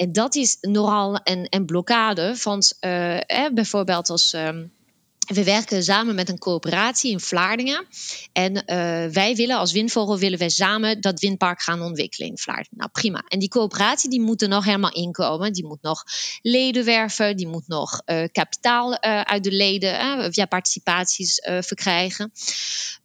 En 0.00 0.12
dat 0.12 0.34
is 0.34 0.58
nogal 0.60 1.20
een, 1.24 1.66
blokkade. 1.66 2.36
Want 2.42 2.76
eh, 2.80 3.46
bijvoorbeeld 3.54 4.10
als. 4.10 4.32
Um, 4.32 4.72
we 5.34 5.44
werken 5.44 5.82
samen 5.82 6.14
met 6.14 6.28
een 6.28 6.38
coöperatie 6.38 7.10
in 7.10 7.20
Vlaardingen. 7.20 7.86
En 8.32 8.54
uh, 8.54 8.62
wij 9.12 9.34
willen 9.34 9.56
als 9.56 9.72
Windvogel 9.72 10.18
willen 10.18 10.38
wij 10.38 10.48
samen 10.48 11.00
dat 11.00 11.20
windpark 11.20 11.62
gaan 11.62 11.82
ontwikkelen 11.82 12.28
in 12.28 12.38
Vlaardingen. 12.38 12.78
Nou 12.78 12.90
prima. 12.90 13.24
En 13.28 13.38
die 13.38 13.48
coöperatie 13.48 14.10
die 14.10 14.20
moet 14.20 14.42
er 14.42 14.48
nog 14.48 14.64
helemaal 14.64 14.92
inkomen. 14.92 15.52
Die 15.52 15.66
moet 15.66 15.82
nog 15.82 16.04
leden 16.42 16.84
werven. 16.84 17.36
Die 17.36 17.46
moet 17.46 17.68
nog 17.68 18.02
uh, 18.06 18.24
kapitaal 18.32 18.92
uh, 18.92 19.20
uit 19.20 19.44
de 19.44 19.52
leden 19.52 20.32
via 20.32 20.46
participaties 20.46 21.40
verkrijgen. 21.60 22.32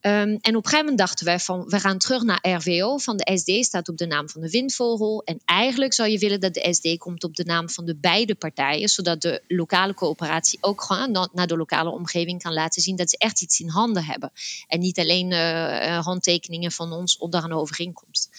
Um, 0.02 0.12
en 0.12 0.36
op 0.36 0.44
een 0.44 0.54
gegeven 0.54 0.78
moment 0.80 0.98
dachten 0.98 1.26
wij 1.26 1.40
van 1.40 1.66
we 1.68 1.80
gaan 1.80 1.98
terug 1.98 2.24
naar 2.24 2.40
RWO. 2.42 2.98
Van 2.98 3.18
de 3.18 3.38
SD 3.38 3.66
staat 3.66 3.90
op 3.90 3.98
de 3.98 4.06
naam 4.06 4.30
van 4.30 4.42
de 4.42 4.50
Windvogel. 4.50 5.22
En 5.26 5.42
eigenlijk 5.46 5.94
zou 5.94 6.10
je 6.10 6.18
willen 6.18 6.40
dat 6.40 6.54
de 6.54 6.74
SD 6.74 6.98
komt 6.98 7.24
op 7.24 7.36
de 7.36 7.44
naam 7.44 7.70
van 7.70 7.86
de 7.86 7.96
beide 7.96 8.36
partijen. 8.36 8.90
Zodat 8.90 9.22
de 9.22 9.42
lokale 9.48 9.94
coöperatie 9.94 10.58
ook 10.62 10.82
gewoon 10.82 11.30
naar 11.34 11.48
de 11.48 11.58
lokale 11.58 11.90
omgeving 11.90 12.15
kan 12.38 12.54
laten 12.54 12.82
zien 12.82 12.96
dat 12.96 13.10
ze 13.10 13.18
echt 13.18 13.42
iets 13.42 13.60
in 13.60 13.70
handen 13.70 14.04
hebben. 14.04 14.32
En 14.68 14.80
niet 14.80 15.00
alleen 15.00 15.32
uh, 15.32 16.06
handtekeningen 16.06 16.72
van 16.72 16.92
ons 16.92 17.18
onder 17.18 17.44
een 17.44 17.54
overeenkomst. 17.54 18.30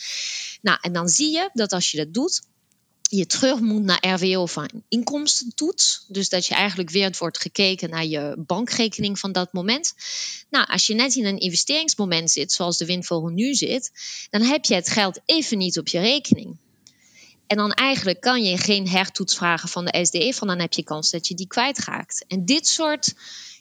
Nou, 0.62 0.78
en 0.80 0.92
dan 0.92 1.08
zie 1.08 1.30
je 1.30 1.50
dat 1.52 1.72
als 1.72 1.90
je 1.90 1.96
dat 1.96 2.14
doet, 2.14 2.42
je 3.08 3.26
terug 3.26 3.60
moet 3.60 3.82
naar 3.82 4.06
RWO 4.06 4.46
van 4.46 4.70
inkomstentoets. 4.88 6.04
Dus 6.08 6.28
dat 6.28 6.46
je 6.46 6.54
eigenlijk 6.54 6.90
weer 6.90 7.14
wordt 7.18 7.40
gekeken 7.40 7.90
naar 7.90 8.06
je 8.06 8.34
bankrekening 8.46 9.18
van 9.18 9.32
dat 9.32 9.52
moment. 9.52 9.94
Nou, 10.50 10.66
als 10.66 10.86
je 10.86 10.94
net 10.94 11.14
in 11.14 11.24
een 11.24 11.38
investeringsmoment 11.38 12.30
zit, 12.30 12.52
zoals 12.52 12.78
de 12.78 12.86
windvogel 12.86 13.28
nu 13.28 13.54
zit, 13.54 13.92
dan 14.30 14.42
heb 14.42 14.64
je 14.64 14.74
het 14.74 14.88
geld 14.88 15.20
even 15.24 15.58
niet 15.58 15.78
op 15.78 15.88
je 15.88 15.98
rekening. 15.98 16.56
En 17.46 17.56
dan 17.56 17.72
eigenlijk 17.72 18.20
kan 18.20 18.42
je 18.42 18.58
geen 18.58 18.88
hertoets 18.88 19.36
vragen 19.36 19.68
van 19.68 19.84
de 19.84 20.04
SDE, 20.04 20.32
van 20.34 20.48
dan 20.48 20.58
heb 20.58 20.72
je 20.72 20.82
kans 20.82 21.10
dat 21.10 21.28
je 21.28 21.34
die 21.34 21.46
kwijtraakt. 21.46 22.24
En 22.28 22.44
dit 22.44 22.66
soort 22.66 23.14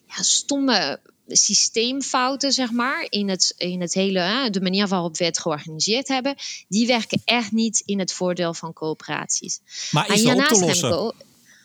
ja, 0.08 0.24
stomme 0.24 1.00
systeemfouten, 1.28 2.52
zeg 2.52 2.72
maar, 2.72 3.06
in 3.10 3.30
het, 3.30 3.54
in 3.58 3.82
het 3.82 3.94
hele, 3.94 4.20
hè, 4.20 4.50
de 4.50 4.62
manier 4.62 4.88
waarop 4.88 5.18
we 5.18 5.26
het 5.26 5.40
georganiseerd 5.40 6.08
hebben, 6.08 6.36
die 6.68 6.88
werken 6.88 7.22
echt 7.26 7.52
niet 7.52 7.82
in 7.86 8.00
het 8.00 8.14
voordeel 8.14 8.54
van 8.54 8.74
coöperaties. 8.74 9.60
Maar 9.92 10.14
is 10.14 10.26
op 10.26 10.40
te 10.40 10.60
lossen? 10.60 11.14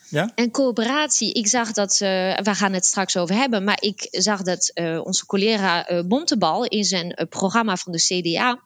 Ja? 0.09 0.31
En 0.35 0.51
coöperatie, 0.51 1.33
ik 1.33 1.47
zag 1.47 1.71
dat, 1.71 1.91
uh, 1.93 2.37
we 2.37 2.55
gaan 2.55 2.73
het 2.73 2.85
straks 2.85 3.17
over 3.17 3.35
hebben, 3.35 3.63
maar 3.63 3.77
ik 3.81 4.07
zag 4.11 4.41
dat 4.41 4.71
uh, 4.73 5.01
onze 5.03 5.25
collega 5.25 5.91
uh, 5.91 6.01
Bontebal 6.05 6.65
in 6.65 6.83
zijn 6.83 7.27
programma 7.29 7.75
van 7.77 7.91
de 7.91 7.97
CDA 7.97 8.59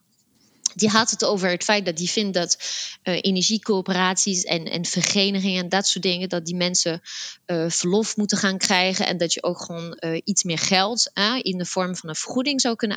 die 0.74 0.88
had 0.88 1.10
het 1.10 1.24
over 1.24 1.50
het 1.50 1.64
feit 1.64 1.84
dat 1.84 1.96
die 1.96 2.10
vindt 2.10 2.34
dat 2.34 2.58
uh, 3.04 3.14
energiecoöperaties 3.20 4.44
en, 4.44 4.64
en 4.64 4.84
verenigingen 4.84 5.62
en 5.62 5.68
dat 5.68 5.86
soort 5.86 6.04
dingen, 6.04 6.28
dat 6.28 6.44
die 6.46 6.56
mensen 6.56 7.02
uh, 7.46 7.64
verlof 7.68 8.16
moeten 8.16 8.38
gaan 8.38 8.58
krijgen 8.58 9.06
en 9.06 9.18
dat 9.18 9.32
je 9.32 9.42
ook 9.42 9.60
gewoon 9.60 9.96
uh, 10.00 10.20
iets 10.24 10.42
meer 10.42 10.58
geld 10.58 11.10
in 11.42 11.58
de 11.58 11.64
vorm 11.64 11.96
van 11.96 12.08
een 12.08 12.14
vergoeding 12.14 12.60
zou 12.60 12.76
kunnen 12.76 12.96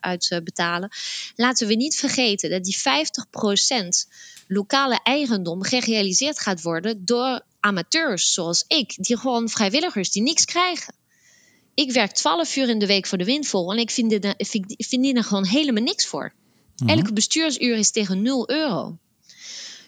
uitbetalen. 0.00 0.90
Uit, 0.90 1.34
Laten 1.36 1.66
we 1.66 1.74
niet 1.74 1.96
vergeten 1.96 2.50
dat 2.50 2.64
die 2.64 2.76
50% 2.76 4.10
lokale 4.48 5.00
eigendom 5.02 5.62
gerealiseerd 5.62 6.40
gaat 6.40 6.62
worden 6.62 7.04
door 7.04 7.40
amateurs 7.60 8.32
zoals 8.32 8.64
ik, 8.68 8.94
die 8.96 9.18
gewoon 9.18 9.48
vrijwilligers 9.48 10.10
die 10.10 10.22
niks 10.22 10.44
krijgen. 10.44 10.94
Ik 11.74 11.92
werk 11.92 12.12
12 12.12 12.56
uur 12.56 12.68
in 12.68 12.78
de 12.78 12.86
week 12.86 13.06
voor 13.06 13.18
de 13.18 13.24
windvogel 13.24 13.72
en 13.72 13.78
ik 13.78 13.90
vind 13.90 14.10
dit, 14.10 15.24
gewoon 15.24 15.46
helemaal 15.46 15.82
niks 15.82 16.06
voor. 16.06 16.32
Mm 16.76 16.88
Elke 16.88 17.12
bestuursuur 17.12 17.76
is 17.76 17.90
tegen 17.90 18.22
0 18.22 18.50
euro. 18.50 18.98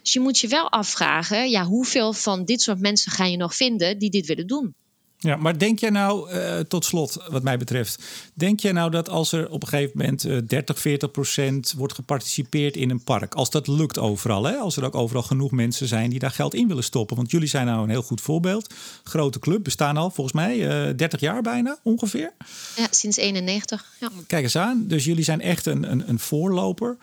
Dus 0.03 0.13
je 0.13 0.21
moet 0.21 0.39
je 0.39 0.49
wel 0.49 0.71
afvragen, 0.71 1.51
ja, 1.51 1.65
hoeveel 1.65 2.13
van 2.13 2.45
dit 2.45 2.63
soort 2.63 2.81
mensen 2.81 3.13
ga 3.13 3.25
je 3.25 3.37
nog 3.37 3.55
vinden 3.55 3.99
die 3.99 4.11
dit 4.11 4.27
willen 4.27 4.47
doen? 4.47 4.75
Ja, 5.19 5.37
maar 5.37 5.59
denk 5.59 5.79
jij 5.79 5.91
nou, 5.91 6.33
uh, 6.33 6.59
tot 6.59 6.85
slot, 6.85 7.17
wat 7.29 7.43
mij 7.43 7.59
betreft, 7.59 8.03
denk 8.35 8.61
jij 8.61 8.73
nou 8.73 8.91
dat 8.91 9.09
als 9.09 9.33
er 9.33 9.51
op 9.51 9.63
een 9.63 9.69
gegeven 9.69 9.99
moment 9.99 10.27
uh, 10.27 10.39
30, 10.47 10.79
40 10.79 11.11
procent 11.11 11.75
wordt 11.77 11.95
geparticipeerd 11.95 12.77
in 12.77 12.91
een 12.91 13.05
park, 13.05 13.35
als 13.35 13.51
dat 13.51 13.67
lukt 13.67 13.99
overal, 13.99 14.45
hè? 14.45 14.57
als 14.57 14.77
er 14.77 14.85
ook 14.85 14.95
overal 14.95 15.23
genoeg 15.23 15.51
mensen 15.51 15.89
zijn 15.89 16.11
die 16.11 16.19
daar 16.19 16.31
geld 16.31 16.55
in 16.55 16.69
willen 16.69 16.85
stoppen? 16.85 17.17
Want 17.17 17.31
jullie 17.31 17.49
zijn 17.49 17.67
nou 17.67 17.83
een 17.83 17.89
heel 17.89 18.03
goed 18.03 18.21
voorbeeld. 18.21 18.75
Grote 19.03 19.39
club, 19.39 19.65
bestaan 19.65 19.97
al 19.97 20.11
volgens 20.11 20.37
mij 20.37 20.57
uh, 20.57 20.89
eh, 20.89 20.97
30 20.97 21.21
jaar 21.21 21.43
bijna 21.43 21.79
ongeveer. 21.83 22.33
Ja, 22.77 22.87
sinds 22.91 23.17
91. 23.17 23.85
Ja. 24.01 24.11
Kijk 24.27 24.43
eens 24.43 24.57
aan, 24.57 24.85
dus 24.87 25.05
jullie 25.05 25.25
zijn 25.25 25.41
echt 25.41 25.67
een, 25.67 25.91
een, 25.91 26.09
een 26.09 26.19
voorloper. 26.19 26.97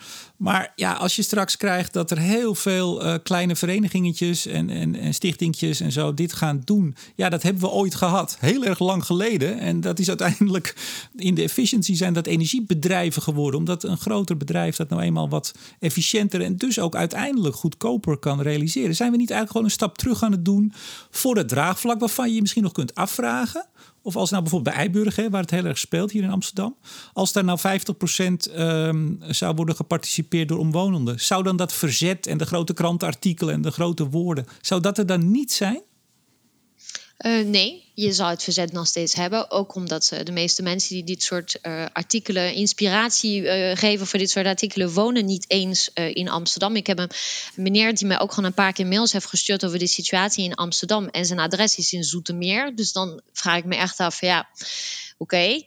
Maar 0.44 0.74
ja, 0.76 0.94
als 0.94 1.16
je 1.16 1.22
straks 1.22 1.58
krijgt 1.58 1.94
dat 1.94 2.12
er 2.12 2.18
heel 2.18 2.56
veel 2.56 3.06
uh, 3.06 3.14
kleine 3.24 3.56
verenigingetjes 3.56 4.46
en, 4.46 4.70
en, 4.70 4.96
en 4.96 5.14
stichtingjes 5.14 5.80
en 5.80 5.92
zo 5.92 6.14
dit 6.14 6.34
gaan 6.34 6.62
doen, 6.64 6.96
ja, 7.16 7.30
dat 7.30 7.44
hebben 7.44 7.62
we 7.62 7.70
ooit 7.70 7.96
gehad 7.96 8.38
heel 8.40 8.66
erg 8.66 8.80
lang 8.80 9.06
geleden. 9.06 9.60
En 9.60 9.82
dat 9.82 10.00
is 10.00 10.08
uiteindelijk 10.08 10.76
in 11.16 11.36
de 11.36 11.42
efficiëntie 11.42 11.96
zijn 11.96 12.14
dat 12.14 12.28
energiebedrijven 12.28 13.22
geworden. 13.22 13.60
Omdat 13.60 13.84
een 13.84 13.98
groter 13.98 14.38
bedrijf 14.38 14.76
dat 14.76 14.90
nou 14.90 15.02
eenmaal 15.02 15.30
wat 15.30 15.54
efficiënter 15.80 16.42
en 16.42 16.58
dus 16.58 16.80
ook 16.80 16.96
uiteindelijk 16.96 17.56
goedkoper 17.56 18.18
kan 18.18 18.42
realiseren. 18.42 18.96
Zijn 18.96 19.12
we 19.12 19.18
niet 19.18 19.32
eigenlijk 19.32 19.52
gewoon 19.52 19.66
een 19.66 19.72
stap 19.72 19.98
terug 19.98 20.24
aan 20.24 20.32
het 20.32 20.46
doen 20.46 20.74
voor 21.10 21.38
het 21.38 21.48
draagvlak 21.48 22.00
waarvan 22.00 22.28
je 22.28 22.36
je 22.36 22.42
misschien 22.42 22.64
nog 22.64 22.72
kunt 22.72 22.96
afvragen? 22.96 23.66
Of 24.02 24.16
als 24.16 24.30
nou 24.30 24.42
bijvoorbeeld 24.42 24.76
bij 24.76 24.86
Eiburg, 24.86 25.16
hè, 25.16 25.30
waar 25.30 25.42
het 25.42 25.52
heel 25.52 25.66
erg 25.66 25.78
speelt 25.78 26.12
hier 26.12 26.24
in 26.24 26.30
Amsterdam. 26.30 26.76
Als 27.14 27.32
daar 27.32 27.44
nou 27.44 27.60
50% 27.60 28.52
um, 28.52 28.56
ehm, 28.56 29.34
zou 29.34 29.56
worden 29.56 29.76
geparticipeerd 29.76 30.48
door 30.48 30.60
omwonenden. 30.60 31.20
Zou 31.20 31.44
dan 31.44 31.58
dat 31.58 31.74
verzet 31.74 32.28
en 32.28 32.38
de 32.38 32.46
grote 32.46 32.74
krantenartikelen 32.74 33.54
en 33.54 33.62
de 33.62 33.72
grote 33.72 34.10
woorden. 34.10 34.46
Zou 34.62 34.82
dat 34.82 34.98
er 34.98 35.06
dan 35.06 35.32
niet 35.32 35.52
zijn? 35.52 35.82
Uh, 37.26 37.46
nee, 37.46 37.84
je 37.94 38.14
zal 38.14 38.30
het 38.30 38.44
verzet 38.44 38.72
nog 38.72 38.88
steeds 38.88 39.14
hebben. 39.14 39.52
Ook 39.52 39.76
omdat 39.76 40.12
uh, 40.14 40.20
de 40.24 40.32
meeste 40.32 40.62
mensen 40.62 40.96
die 40.96 41.04
dit 41.04 41.24
soort 41.24 41.60
uh, 41.62 41.86
artikelen 41.94 42.54
inspiratie 42.54 43.46
geven 43.76 44.08
voor 44.08 44.20
dit 44.20 44.30
soort 44.30 44.46
artikelen, 44.46 44.94
wonen 44.94 45.26
niet 45.26 45.46
eens 45.48 45.90
in 45.94 46.30
Amsterdam. 46.30 46.76
Ik 46.76 46.88
heb 46.88 47.00
een 47.00 47.10
meneer 47.56 47.96
die 47.96 48.08
mij 48.08 48.20
ook 48.20 48.30
gewoon 48.30 48.46
een 48.46 48.54
paar 48.56 48.74
keer 48.74 48.88
mails 48.88 49.12
heeft 49.12 49.26
gestuurd 49.26 49.66
over 49.66 49.80
de 49.80 49.88
situatie 49.88 50.44
in 50.44 50.56
Amsterdam. 50.56 51.08
En 51.08 51.26
zijn 51.26 51.40
adres 51.40 51.78
is 51.78 51.94
in 51.94 52.04
Zoetermeer. 52.04 52.76
Dus 52.76 52.92
dan 52.92 53.22
vraag 53.34 53.58
ik 53.58 53.66
me 53.66 53.76
echt 53.76 54.00
af, 54.00 54.22
ja 54.22 54.50
Oké. 55.18 55.62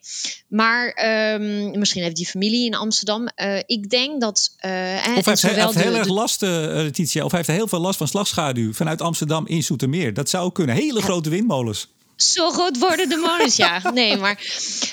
Maar 0.49 0.99
um, 1.35 1.79
misschien 1.79 2.03
heeft 2.03 2.17
die 2.17 2.27
familie 2.27 2.67
in 2.67 2.75
Amsterdam. 2.75 3.29
Uh, 3.37 3.59
ik 3.67 3.91
denk 3.91 4.21
dat. 4.21 4.57
Uh, 4.67 4.71
of 5.17 5.25
heeft 5.25 5.43
hij 5.43 5.65
heeft 5.65 5.75
heel 5.75 5.95
erg 5.95 6.09
last, 6.09 6.43
uh, 6.43 6.51
Letitia, 6.51 7.25
of 7.25 7.31
hij 7.31 7.41
heeft 7.47 7.59
heel 7.59 7.69
veel 7.69 7.81
last 7.81 7.99
van 7.99 8.09
slagschaduw 8.09 8.73
vanuit 8.73 9.01
Amsterdam 9.01 9.47
in 9.47 9.63
Zoetermeer. 9.63 10.15
Dat 10.15 10.29
zou 10.29 10.53
kunnen. 10.53 10.75
Hele 10.75 11.03
grote 11.03 11.31
windmolens. 11.31 11.95
Zo 12.17 12.51
groot 12.51 12.79
worden 12.79 13.09
de 13.09 13.17
molens, 13.17 13.57
ja. 13.57 13.91
Nee, 13.91 14.17
maar 14.17 14.41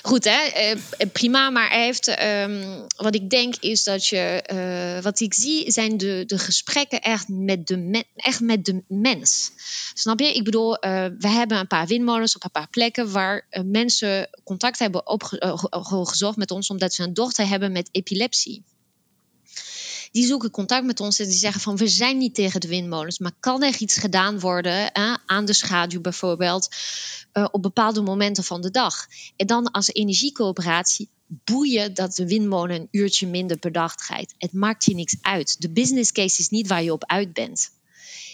goed, 0.02 0.24
hè. 0.24 0.42
Eh, 0.42 0.78
prima, 1.12 1.50
maar 1.50 1.70
hij 1.70 1.84
heeft... 1.84 2.22
Um, 2.22 2.86
wat 2.96 3.16
ik 3.16 3.30
denk 3.30 3.56
is 3.56 3.84
dat 3.84 4.08
je... 4.08 4.44
Uh, 4.54 5.04
wat 5.04 5.20
ik 5.20 5.34
zie 5.34 5.72
zijn 5.72 5.98
de, 5.98 6.24
de 6.26 6.38
gesprekken 6.38 7.02
echt 7.02 7.28
met 7.28 7.68
de, 7.68 8.06
echt 8.16 8.40
met 8.40 8.66
de 8.66 8.84
mens. 8.88 9.52
Snap 9.94 10.20
je? 10.20 10.34
Ik 10.34 10.44
bedoel, 10.44 10.86
uh, 10.86 11.06
we 11.18 11.28
hebben 11.28 11.58
een 11.58 11.68
paar 11.68 11.88
windmolens 11.88 12.36
op 12.36 12.44
een 12.44 12.52
paar 12.52 12.70
plekken... 12.70 13.12
waar 13.12 13.48
mensen 13.66 14.30
contact 14.44 14.80
hebben 14.80 15.08
opgezocht 15.72 16.38
met 16.38 16.52
ons... 16.52 16.70
omdat 16.70 16.94
ze 16.94 17.04
een 17.04 17.14
dochter 17.14 17.48
hebben 17.48 17.72
met 17.72 17.90
epilepsie 17.92 18.64
die 20.14 20.26
zoeken 20.26 20.52
contact 20.52 20.86
met 20.86 21.00
ons 21.00 21.20
en 21.20 21.28
die 21.28 21.38
zeggen 21.38 21.62
van 21.62 21.78
we 21.78 21.88
zijn 21.88 22.18
niet 22.18 22.36
tegen 22.36 22.60
de 22.60 22.68
windmolens, 22.68 23.20
maar 23.20 23.32
kan 23.40 23.64
er 23.64 23.76
iets 23.78 23.98
gedaan 23.98 24.40
worden 24.40 24.92
eh, 24.92 25.14
aan 25.26 25.46
de 25.46 25.54
schaduw 25.54 26.02
bijvoorbeeld 26.02 26.70
uh, 27.34 27.48
op 27.52 27.62
bepaalde 27.62 28.02
momenten 28.02 28.44
van 28.44 28.62
de 28.62 28.72
dag. 28.72 29.08
En 29.36 29.48
dan 29.48 29.72
als 29.72 29.94
energiecoöperatie 29.94 31.10
boeien 31.28 31.94
dat 31.94 32.16
de 32.16 32.28
windmolen 32.28 32.76
een 32.76 32.88
uurtje 32.92 33.28
minder 33.28 33.58
per 33.58 33.72
dag 33.72 33.96
draait. 33.96 34.34
Het 34.38 34.54
maakt 34.54 34.86
je 34.86 34.96
niks 34.96 35.16
uit. 35.22 35.62
De 35.62 35.70
business 35.70 36.12
case 36.12 36.40
is 36.40 36.50
niet 36.50 36.68
waar 36.68 36.84
je 36.84 36.94
op 36.94 37.06
uit 37.06 37.34
bent. 37.34 37.72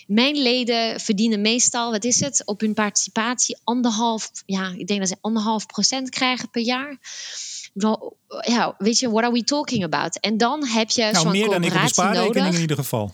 Mijn 0.07 0.37
leden 0.37 0.99
verdienen 0.99 1.41
meestal, 1.41 1.91
wat 1.91 2.03
is 2.03 2.19
het, 2.19 2.41
op 2.45 2.59
hun 2.59 2.73
participatie 2.73 3.57
anderhalf, 3.63 4.31
ja, 4.45 4.73
ik 4.77 4.87
denk 4.87 4.99
dat 4.99 5.09
ze 5.09 5.17
anderhalf 5.21 5.65
procent 5.65 6.09
krijgen 6.09 6.49
per 6.49 6.61
jaar 6.61 6.97
ja, 8.41 8.75
weet 8.77 8.99
je, 8.99 9.09
what 9.09 9.23
are 9.23 9.33
we 9.33 9.43
talking 9.43 9.83
about? 9.83 10.19
En 10.19 10.37
dan 10.37 10.65
heb 10.65 10.89
je 10.89 11.01
nou, 11.01 11.15
zo'n 11.15 11.31
meer 11.31 11.49
dan 11.49 11.63
ik 11.63 11.73
op 11.73 11.87
spaarrekening 11.87 12.53
in 12.55 12.61
ieder 12.61 12.77
geval. 12.77 13.13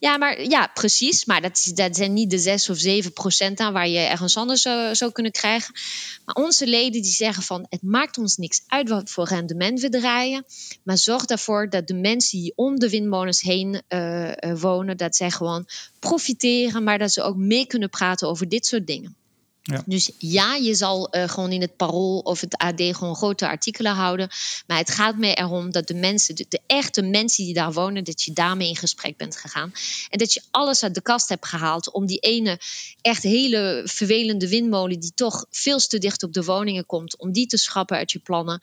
Ja, 0.00 0.16
maar 0.16 0.42
ja, 0.42 0.70
precies. 0.74 1.24
Maar 1.24 1.40
dat, 1.40 1.70
dat 1.74 1.96
zijn 1.96 2.12
niet 2.12 2.30
de 2.30 2.38
6 2.38 2.70
of 2.70 2.78
7 2.78 3.12
procent 3.12 3.60
aan 3.60 3.72
waar 3.72 3.88
je 3.88 3.98
ergens 3.98 4.36
anders 4.36 4.62
zou, 4.62 4.94
zou 4.94 5.12
kunnen 5.12 5.32
krijgen. 5.32 5.74
Maar 6.24 6.34
onze 6.34 6.66
leden 6.66 7.02
die 7.02 7.12
zeggen 7.12 7.42
van 7.42 7.66
het 7.68 7.82
maakt 7.82 8.18
ons 8.18 8.36
niks 8.36 8.62
uit 8.66 8.88
wat 8.88 9.10
voor 9.10 9.28
rendement 9.28 9.80
we 9.80 9.88
draaien. 9.88 10.44
Maar 10.82 10.98
zorg 10.98 11.24
ervoor 11.24 11.70
dat 11.70 11.86
de 11.86 11.94
mensen 11.94 12.38
die 12.38 12.52
om 12.56 12.78
de 12.78 12.90
windmolens 12.90 13.40
heen 13.40 13.82
uh, 13.88 14.32
wonen, 14.60 14.96
dat 14.96 15.16
zij 15.16 15.30
gewoon 15.30 15.66
profiteren, 15.98 16.84
maar 16.84 16.98
dat 16.98 17.12
ze 17.12 17.22
ook 17.22 17.36
mee 17.36 17.66
kunnen 17.66 17.90
praten 17.90 18.28
over 18.28 18.48
dit 18.48 18.66
soort 18.66 18.86
dingen. 18.86 19.16
Ja. 19.70 19.82
Dus 19.86 20.10
ja, 20.18 20.54
je 20.54 20.74
zal 20.74 21.16
uh, 21.16 21.28
gewoon 21.28 21.52
in 21.52 21.60
het 21.60 21.76
Parool 21.76 22.18
of 22.18 22.40
het 22.40 22.56
AD 22.56 22.80
gewoon 22.80 23.16
grote 23.16 23.48
artikelen 23.48 23.92
houden. 23.92 24.28
Maar 24.66 24.78
het 24.78 24.90
gaat 24.90 25.16
mij 25.16 25.34
erom 25.34 25.70
dat 25.70 25.86
de 25.86 25.94
mensen, 25.94 26.34
de, 26.34 26.46
de, 26.48 26.60
echte 26.66 27.02
mensen 27.02 27.44
die 27.44 27.54
daar 27.54 27.72
wonen, 27.72 28.04
dat 28.04 28.22
je 28.22 28.32
daarmee 28.32 28.68
in 28.68 28.76
gesprek 28.76 29.16
bent 29.16 29.36
gegaan. 29.36 29.72
En 30.10 30.18
dat 30.18 30.32
je 30.32 30.42
alles 30.50 30.82
uit 30.82 30.94
de 30.94 31.00
kast 31.00 31.28
hebt 31.28 31.46
gehaald 31.46 31.92
om 31.92 32.06
die 32.06 32.18
ene 32.18 32.60
echt 33.00 33.22
hele 33.22 33.82
vervelende 33.84 34.48
windmolen, 34.48 35.00
die 35.00 35.12
toch 35.14 35.46
veel 35.50 35.78
te 35.78 35.98
dicht 35.98 36.22
op 36.22 36.32
de 36.32 36.44
woningen 36.44 36.86
komt, 36.86 37.18
om 37.18 37.32
die 37.32 37.46
te 37.46 37.56
schrappen 37.56 37.96
uit 37.96 38.12
je 38.12 38.18
plannen. 38.18 38.60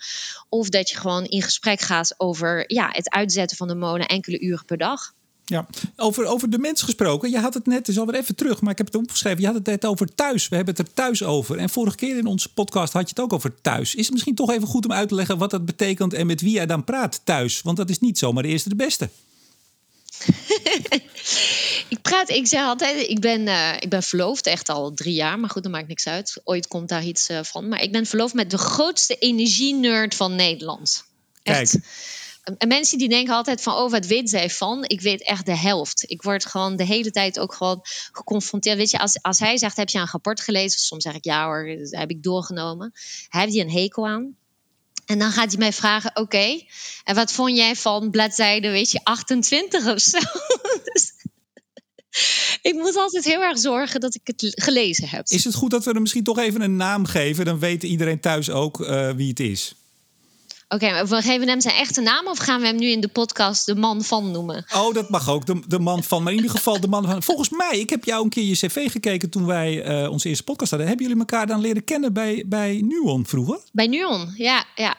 Of 0.50 0.70
dat 0.70 0.90
je 0.90 0.98
gewoon 0.98 1.26
in 1.26 1.42
gesprek 1.42 1.80
gaat 1.80 2.14
over 2.18 2.74
ja, 2.74 2.90
het 2.92 3.10
uitzetten 3.10 3.58
van 3.58 3.68
de 3.68 3.76
molen 3.76 4.08
enkele 4.08 4.40
uren 4.40 4.66
per 4.66 4.78
dag. 4.78 5.14
Ja, 5.46 5.68
over, 5.96 6.26
over 6.26 6.50
de 6.50 6.58
mens 6.58 6.82
gesproken. 6.82 7.30
Je 7.30 7.40
had 7.40 7.54
het 7.54 7.66
net, 7.66 7.88
is 7.88 8.00
alweer 8.00 8.16
even 8.16 8.36
terug, 8.36 8.62
maar 8.62 8.72
ik 8.72 8.78
heb 8.78 8.86
het 8.86 8.96
opgeschreven. 8.96 9.40
Je 9.40 9.46
had 9.46 9.56
het 9.56 9.66
net 9.66 9.86
over 9.86 10.16
thuis. 10.16 10.48
We 10.48 10.56
hebben 10.56 10.76
het 10.76 10.88
er 10.88 10.94
thuis 10.94 11.24
over. 11.24 11.58
En 11.58 11.70
vorige 11.70 11.96
keer 11.96 12.18
in 12.18 12.26
onze 12.26 12.54
podcast 12.54 12.94
had 12.94 13.02
je 13.02 13.10
het 13.10 13.20
ook 13.20 13.34
over 13.34 13.62
thuis. 13.62 13.96
Is 13.96 14.04
het 14.04 14.12
misschien 14.12 14.36
toch 14.36 14.52
even 14.52 14.68
goed 14.68 14.86
om 14.86 14.92
uit 14.92 15.08
te 15.08 15.16
leggen 15.16 15.38
wat 15.38 15.52
dat 15.52 15.66
betekent 15.66 16.14
en 16.14 16.28
met 16.28 16.42
wie 16.42 16.52
jij 16.52 16.66
dan 16.66 16.84
praat 16.84 17.22
thuis? 17.24 17.62
Want 17.62 17.78
dat 17.78 17.90
is 17.90 18.00
niet 18.00 18.18
zomaar 18.18 18.44
de 18.44 18.50
eerste 18.50 18.70
de 18.70 18.76
beste. 18.76 19.10
ik 21.90 22.02
praat, 22.02 22.30
ik 22.30 22.48
zeg 22.48 22.62
altijd, 22.62 23.10
ik 23.10 23.20
ben, 23.20 23.48
uh, 23.48 23.74
ik 23.80 23.90
ben 23.90 24.04
verloofd 24.04 24.48
echt 24.48 24.70
al 24.70 24.94
drie 24.94 25.14
jaar, 25.14 25.40
maar 25.40 25.50
goed, 25.50 25.64
dat 25.64 25.72
maakt 25.72 25.88
niks 25.88 26.08
uit. 26.08 26.42
Ooit 26.44 26.68
komt 26.68 26.90
daar 26.90 27.06
iets 27.06 27.30
uh, 27.30 27.40
van. 27.44 27.68
Maar 27.68 27.82
ik 27.82 27.92
ben 27.92 28.06
verloofd 28.06 28.34
met 28.34 28.52
de 28.52 28.58
grootste 28.58 29.16
energie-nerd 29.16 30.16
van 30.16 30.36
Nederland. 30.36 31.06
Echt. 31.44 31.72
Kijk. 31.72 31.84
En 32.58 32.68
mensen 32.68 32.98
die 32.98 33.10
denken 33.10 33.34
altijd 33.34 33.62
van, 33.62 33.74
oh, 33.74 33.92
wat 33.92 34.06
weet 34.06 34.30
zij 34.30 34.50
van? 34.50 34.84
Ik 34.88 35.02
weet 35.02 35.24
echt 35.24 35.46
de 35.46 35.58
helft. 35.58 36.04
Ik 36.08 36.22
word 36.22 36.46
gewoon 36.46 36.76
de 36.76 36.86
hele 36.86 37.12
tijd 37.12 37.40
ook 37.40 37.54
gewoon 37.54 37.80
geconfronteerd. 38.12 38.78
Weet 38.78 38.92
je, 38.92 39.00
als, 39.00 39.22
als 39.22 39.40
hij 39.40 39.58
zegt, 39.58 39.78
heb 39.78 39.90
je 39.90 40.00
een 40.00 40.10
rapport 40.12 40.42
gelezen? 40.42 40.80
Soms 40.80 41.04
zeg 41.04 41.14
ik, 41.14 41.24
ja 41.24 41.46
hoor, 41.46 41.68
heb 41.90 42.10
ik 42.10 42.24
doorgenomen. 42.24 42.92
Hij 43.30 43.42
heeft 43.42 43.54
hij 43.54 43.64
een 43.64 43.72
hekel 43.72 44.08
aan. 44.08 44.36
En 45.06 45.20
dan 45.20 45.32
gaat 45.32 45.50
hij 45.50 45.58
mij 45.58 45.74
vragen, 45.74 46.12
oké, 46.14 46.62
en 47.04 47.16
wat 47.16 47.32
vond 47.32 47.58
jij 47.58 47.76
van 47.76 48.10
bladzijde, 48.10 48.70
weet 48.70 48.92
je, 48.92 49.00
28 49.04 49.88
of 49.88 50.00
zo? 50.00 50.20
dus, 50.94 51.14
ik 52.62 52.74
moet 52.74 52.96
altijd 52.96 53.26
heel 53.26 53.42
erg 53.42 53.60
zorgen 53.60 54.00
dat 54.00 54.16
ik 54.16 54.22
het 54.24 54.52
gelezen 54.64 55.10
heb. 55.10 55.28
Is 55.28 55.44
het 55.44 55.54
goed 55.54 55.72
dat 55.72 55.86
we 55.86 55.94
er 55.94 56.02
misschien 56.02 56.24
toch 56.24 56.38
even 56.38 56.62
een 56.62 56.76
naam 56.76 57.06
geven? 57.06 57.46
Dan 57.46 57.60
weet 57.60 57.84
iedereen 57.84 58.20
thuis 58.20 58.50
ook 58.50 58.80
uh, 58.80 59.12
wie 59.12 59.30
het 59.30 59.40
is. 59.40 59.76
Oké, 60.68 60.92
maar 60.92 61.08
we 61.08 61.22
geven 61.22 61.48
hem 61.48 61.62
zijn 61.62 61.76
echte 61.76 62.02
naam 62.02 62.28
of 62.28 62.38
gaan 62.38 62.62
we 62.62 62.68
hem 62.68 62.76
nu 62.76 62.88
in 62.88 63.00
de 63.00 63.08
podcast 63.08 63.66
de 63.66 63.76
man 63.76 64.04
van 64.04 64.32
noemen? 64.32 64.66
Oh, 64.74 64.94
dat 64.94 65.10
mag 65.10 65.30
ook, 65.30 65.46
de, 65.46 65.62
de 65.68 65.80
man 65.80 66.04
van. 66.04 66.24
Maar 66.24 66.32
in 66.32 66.38
ieder 66.38 66.56
geval 66.56 66.80
de 66.80 66.88
man 66.88 67.06
van. 67.06 67.24
Volgens 67.24 67.50
mij, 67.50 67.80
ik 67.80 67.90
heb 67.90 68.04
jou 68.04 68.24
een 68.24 68.30
keer 68.30 68.44
je 68.44 68.56
cv 68.56 68.92
gekeken 68.92 69.30
toen 69.30 69.46
wij 69.46 70.04
uh, 70.04 70.12
onze 70.12 70.28
eerste 70.28 70.44
podcast 70.44 70.70
hadden. 70.70 70.88
Hebben 70.88 71.06
jullie 71.06 71.22
elkaar 71.22 71.48
dan 71.48 71.62
leren 71.62 71.84
kennen 71.84 72.14
bij, 72.14 72.44
bij 72.48 72.82
Nuon 72.84 73.26
vroeger? 73.26 73.60
Bij 73.72 73.88
Nuon, 73.88 74.34
ja. 74.38 74.66
ja. 74.76 74.96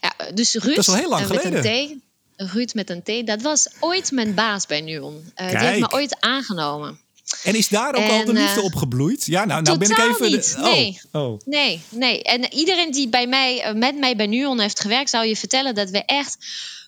ja 0.00 0.32
dus 0.34 0.54
Ruud, 0.54 0.76
dat 0.76 0.78
is 0.78 0.88
al 0.88 0.94
heel 0.94 1.08
lang 1.08 1.26
geleden. 1.26 1.52
Met 1.52 1.64
een 1.64 2.02
T, 2.36 2.52
Ruud 2.52 2.74
met 2.74 2.90
een 2.90 3.02
T, 3.02 3.26
dat 3.26 3.42
was 3.42 3.68
ooit 3.80 4.10
mijn 4.10 4.34
baas 4.34 4.66
bij 4.66 4.80
Nuon. 4.80 5.14
Uh, 5.14 5.48
die 5.48 5.58
heeft 5.58 5.80
me 5.80 5.92
ooit 5.92 6.20
aangenomen. 6.20 7.00
En 7.42 7.54
is 7.54 7.68
daar 7.68 7.94
ook 7.94 8.08
al 8.08 8.24
de 8.24 8.32
liefde 8.32 8.58
uh, 8.58 8.64
op 8.64 8.74
gebloeid? 8.74 9.26
Ja, 9.26 9.44
nou, 9.44 9.62
nou 9.62 9.78
ben 9.78 9.90
ik 9.90 9.98
even. 9.98 10.30
Niet. 10.30 10.54
Oh. 10.58 10.64
Nee. 10.64 11.00
Oh. 11.12 11.40
nee, 11.44 11.80
nee. 11.88 12.22
En 12.22 12.52
iedereen 12.52 12.90
die 12.90 13.08
bij 13.08 13.26
mij, 13.26 13.62
eh, 13.62 13.74
met 13.74 13.98
mij 13.98 14.16
bij 14.16 14.26
Nuon 14.26 14.60
heeft 14.60 14.80
gewerkt, 14.80 15.10
zou 15.10 15.26
je 15.26 15.36
vertellen 15.36 15.74
dat 15.74 15.90
we 15.90 16.04
echt 16.04 16.36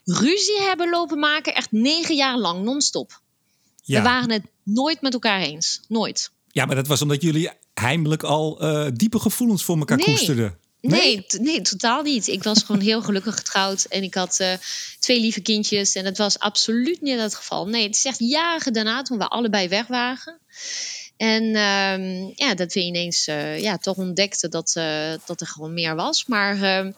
ruzie 0.04 0.60
hebben 0.60 0.90
lopen 0.90 1.18
maken, 1.18 1.54
echt 1.54 1.72
negen 1.72 2.14
jaar 2.14 2.38
lang 2.38 2.64
non-stop. 2.64 3.20
Ja. 3.82 3.96
We 3.96 4.08
waren 4.08 4.30
het 4.30 4.42
nooit 4.62 5.00
met 5.00 5.12
elkaar 5.12 5.40
eens. 5.40 5.80
Nooit. 5.88 6.30
Ja, 6.52 6.64
maar 6.64 6.76
dat 6.76 6.86
was 6.86 7.02
omdat 7.02 7.22
jullie 7.22 7.50
heimelijk 7.74 8.22
al 8.22 8.64
uh, 8.64 8.86
diepe 8.94 9.18
gevoelens 9.18 9.64
voor 9.64 9.78
elkaar 9.78 9.98
koesterden. 9.98 10.58
Nee? 10.80 11.26
Nee, 11.40 11.60
totaal 11.60 12.02
niet. 12.02 12.26
Ik 12.26 12.42
was 12.42 12.62
gewoon 12.62 12.80
heel 12.80 13.02
gelukkig 13.02 13.34
getrouwd 13.34 13.84
en 13.84 14.02
ik 14.02 14.14
had 14.14 14.38
uh, 14.40 14.52
twee 14.98 15.20
lieve 15.20 15.40
kindjes. 15.40 15.94
En 15.94 16.04
dat 16.04 16.16
was 16.16 16.38
absoluut 16.38 17.00
niet 17.00 17.20
het 17.20 17.34
geval. 17.34 17.66
Nee, 17.66 17.86
het 17.86 17.96
is 17.96 18.04
echt 18.04 18.18
jaren 18.18 18.72
daarna 18.72 19.02
toen 19.02 19.18
we 19.18 19.28
allebei 19.28 19.68
weg 19.68 19.86
waren. 19.86 20.38
En 21.16 21.44
uh, 21.44 22.34
ja, 22.34 22.54
dat 22.54 22.72
we 22.72 22.80
ineens 22.80 23.28
uh, 23.28 23.58
ja, 23.58 23.78
toch 23.78 23.96
ontdekten 23.96 24.50
dat, 24.50 24.72
dat 25.26 25.40
er 25.40 25.46
gewoon 25.46 25.74
meer 25.74 25.94
was. 25.94 26.26
Maar 26.26 26.62
ehm, 26.62 26.92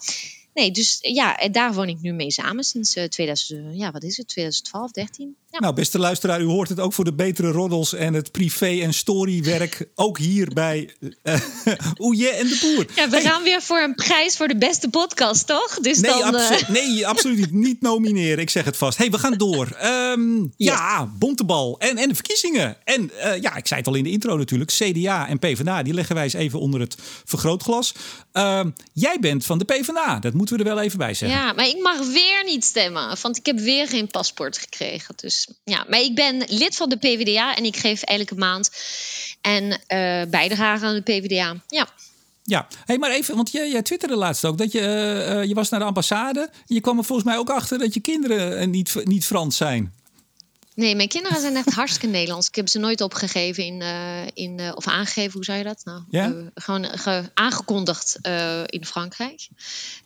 nee, 0.54 0.70
dus 0.70 0.98
ja, 1.00 1.38
en 1.38 1.52
daar 1.52 1.74
woon 1.74 1.88
ik 1.88 2.00
nu 2.00 2.12
mee 2.12 2.30
samen 2.30 2.64
sinds 2.64 2.92
2000, 3.08 3.78
ja, 3.78 3.90
wat 3.90 4.02
is 4.02 4.16
het, 4.16 4.28
2012, 4.28 4.90
13. 4.90 5.36
Ja. 5.50 5.58
Nou, 5.60 5.74
beste 5.74 5.98
luisteraar, 5.98 6.40
u 6.40 6.44
hoort 6.44 6.68
het 6.68 6.80
ook 6.80 6.92
voor 6.92 7.04
de 7.04 7.12
betere 7.12 7.50
roddels 7.50 7.94
en 7.94 8.14
het 8.14 8.30
privé- 8.32 8.80
en 8.80 8.94
storywerk. 8.94 9.88
ook 9.94 10.18
hier 10.18 10.48
bij 10.48 10.94
uh, 11.00 11.34
Oeje 11.98 12.28
en 12.28 12.46
de 12.46 12.58
Boer. 12.60 12.86
Ja, 12.94 13.08
we 13.08 13.20
gaan 13.20 13.42
weer 13.42 13.62
voor 13.62 13.80
een 13.80 13.94
prijs 13.94 14.36
voor 14.36 14.48
de 14.48 14.56
beste 14.56 14.88
podcast, 14.88 15.46
toch? 15.46 15.78
Dus 15.80 16.00
nee, 16.00 16.10
dan, 16.10 16.34
abso 16.34 16.54
uh... 16.54 16.68
nee, 16.68 17.06
absoluut 17.12 17.38
niet. 17.38 17.72
Niet 17.72 17.80
nomineren, 17.80 18.38
ik 18.38 18.50
zeg 18.50 18.64
het 18.64 18.76
vast. 18.76 18.98
hey, 18.98 19.10
we 19.10 19.18
gaan 19.18 19.34
door. 19.34 19.78
Um, 19.84 20.52
Ja, 20.56 21.12
bontebal 21.18 21.78
en, 21.78 21.96
en 21.96 22.08
de 22.08 22.14
verkiezingen. 22.14 22.76
En 22.84 23.10
uh, 23.24 23.40
ja, 23.40 23.56
ik 23.56 23.66
zei 23.66 23.80
het 23.80 23.88
al 23.88 23.94
in 23.94 24.04
de 24.04 24.10
intro 24.10 24.36
natuurlijk. 24.36 24.70
CDA 24.70 25.28
en 25.28 25.38
PvdA, 25.38 25.82
die 25.82 25.94
leggen 25.94 26.14
wij 26.14 26.24
eens 26.24 26.32
even 26.32 26.60
onder 26.60 26.80
het 26.80 26.96
vergrootglas. 27.24 27.94
Uh, 28.32 28.64
jij 28.92 29.16
bent 29.20 29.46
van 29.46 29.58
de 29.58 29.64
PvdA, 29.64 30.18
dat 30.18 30.32
moeten 30.32 30.56
we 30.56 30.62
er 30.62 30.74
wel 30.74 30.84
even 30.84 30.98
bij 30.98 31.14
zeggen. 31.14 31.38
Ja, 31.38 31.52
maar 31.52 31.66
ik 31.66 31.78
mag 31.82 31.98
weer 31.98 32.44
niet 32.44 32.64
stemmen, 32.64 33.16
want 33.22 33.36
ik 33.36 33.46
heb 33.46 33.58
weer 33.58 33.88
geen 33.88 34.06
paspoort 34.06 34.58
gekregen. 34.58 35.14
Dus 35.16 35.48
ja, 35.64 35.84
maar 35.88 36.00
ik 36.00 36.14
ben 36.14 36.44
lid 36.46 36.76
van 36.76 36.88
de 36.88 36.96
PvdA 36.96 37.56
en 37.56 37.64
ik 37.64 37.76
geef 37.76 38.02
elke 38.02 38.34
maand 38.34 38.70
en 39.40 39.64
uh, 39.64 39.78
bijdrage 40.30 40.84
aan 40.84 40.94
de 40.94 41.02
PvdA. 41.02 41.62
Ja. 41.66 41.88
Ja, 42.44 42.68
hey, 42.84 42.98
maar 42.98 43.10
even, 43.10 43.36
want 43.36 43.52
jij, 43.52 43.70
jij 43.70 43.82
twitterde 43.82 44.16
laatst 44.16 44.44
ook 44.44 44.58
dat 44.58 44.72
je, 44.72 44.80
uh, 44.80 45.44
je 45.44 45.54
was 45.54 45.68
naar 45.68 45.80
de 45.80 45.86
ambassade. 45.86 46.50
Je 46.66 46.80
kwam 46.80 46.98
er 46.98 47.04
volgens 47.04 47.28
mij 47.28 47.38
ook 47.38 47.50
achter 47.50 47.78
dat 47.78 47.94
je 47.94 48.00
kinderen 48.00 48.70
niet, 48.70 48.94
niet 49.04 49.26
Frans 49.26 49.56
zijn. 49.56 49.92
Nee, 50.74 50.96
mijn 50.96 51.08
kinderen 51.08 51.40
zijn 51.40 51.56
echt 51.56 51.72
hartstikke 51.72 52.06
Nederlands. 52.06 52.48
Ik 52.48 52.54
heb 52.54 52.68
ze 52.68 52.78
nooit 52.78 53.00
opgegeven 53.00 53.64
in, 53.64 53.80
uh, 53.80 54.26
in 54.34 54.58
uh, 54.58 54.72
of 54.74 54.86
aangegeven, 54.86 55.32
hoe 55.32 55.44
zou 55.44 55.58
je 55.58 55.64
dat? 55.64 55.80
Nou, 55.84 56.02
ja? 56.10 56.28
uh, 56.28 56.46
gewoon 56.54 56.86
aangekondigd 57.34 58.18
in 58.66 58.84
Frankrijk. 58.84 59.48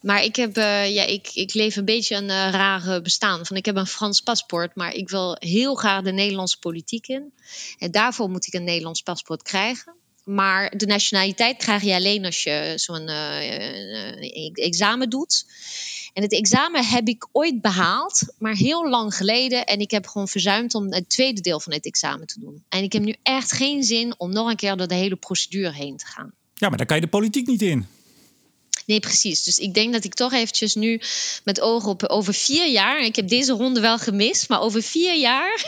Maar 0.01 0.25
ik 0.25 0.37
heb, 0.37 0.57
ja, 0.57 1.05
ik, 1.05 1.31
ik 1.35 1.55
leef 1.55 1.77
een 1.77 1.85
beetje 1.85 2.17
een 2.17 2.51
rare 2.51 3.03
bestaan. 3.03 3.47
Van 3.47 3.57
ik 3.57 3.65
heb 3.65 3.77
een 3.77 3.87
Frans 3.87 4.21
paspoort, 4.21 4.75
maar 4.75 4.95
ik 4.95 5.09
wil 5.09 5.37
heel 5.39 5.75
graag 5.75 6.03
de 6.03 6.13
Nederlandse 6.13 6.59
politiek 6.59 7.07
in. 7.07 7.33
En 7.79 7.91
daarvoor 7.91 8.31
moet 8.31 8.47
ik 8.47 8.55
een 8.55 8.65
Nederlands 8.65 9.03
paspoort 9.03 9.43
krijgen. 9.43 9.95
Maar 10.25 10.77
de 10.77 10.87
nationaliteit 10.87 11.57
krijg 11.57 11.83
je 11.83 11.95
alleen 11.95 12.25
als 12.25 12.43
je 12.43 12.73
zo'n 12.77 13.09
examen 14.55 15.11
doet. 15.11 15.45
En 16.17 16.23
het 16.23 16.33
examen 16.33 16.85
heb 16.85 17.09
ik 17.09 17.29
ooit 17.33 17.61
behaald, 17.61 18.23
maar 18.39 18.55
heel 18.55 18.89
lang 18.89 19.15
geleden. 19.15 19.67
En 19.67 19.81
ik 19.81 19.91
heb 19.91 20.07
gewoon 20.07 20.29
verzuimd 20.29 20.75
om 20.75 20.93
het 20.93 21.09
tweede 21.09 21.41
deel 21.41 21.61
van 21.61 21.73
het 21.73 21.87
examen 21.87 22.27
te 22.27 22.41
doen. 22.41 22.65
En 22.69 22.83
ik 22.83 22.93
heb 22.93 23.03
nu 23.03 23.15
echt 23.23 23.53
geen 23.53 23.83
zin 23.83 24.15
om 24.19 24.33
nog 24.33 24.51
een 24.51 24.57
keer 24.57 24.77
door 24.77 24.87
de 24.87 24.95
hele 24.95 25.17
procedure 25.17 25.73
heen 25.73 25.97
te 25.97 26.07
gaan. 26.07 26.33
Ja, 26.55 26.69
maar 26.69 26.79
daar 26.79 26.87
kan 26.87 26.97
je 26.97 27.03
de 27.03 27.09
politiek 27.09 27.47
niet 27.47 27.63
in. 27.63 27.87
Nee, 28.87 29.01
precies. 29.01 29.43
Dus 29.43 29.59
ik 29.59 29.75
denk 29.75 29.93
dat 29.93 30.05
ik 30.05 30.15
toch 30.15 30.33
eventjes 30.33 30.75
nu 30.75 31.01
met 31.45 31.61
ogen 31.61 31.91
op 31.91 32.05
over 32.05 32.35
vier 32.35 32.71
jaar. 32.71 33.05
Ik 33.05 33.17
heb 33.17 33.29
deze 33.29 33.53
ronde 33.53 33.81
wel 33.81 33.99
gemist, 33.99 34.49
maar 34.49 34.61
over 34.61 34.83
vier 34.83 35.17
jaar. 35.17 35.65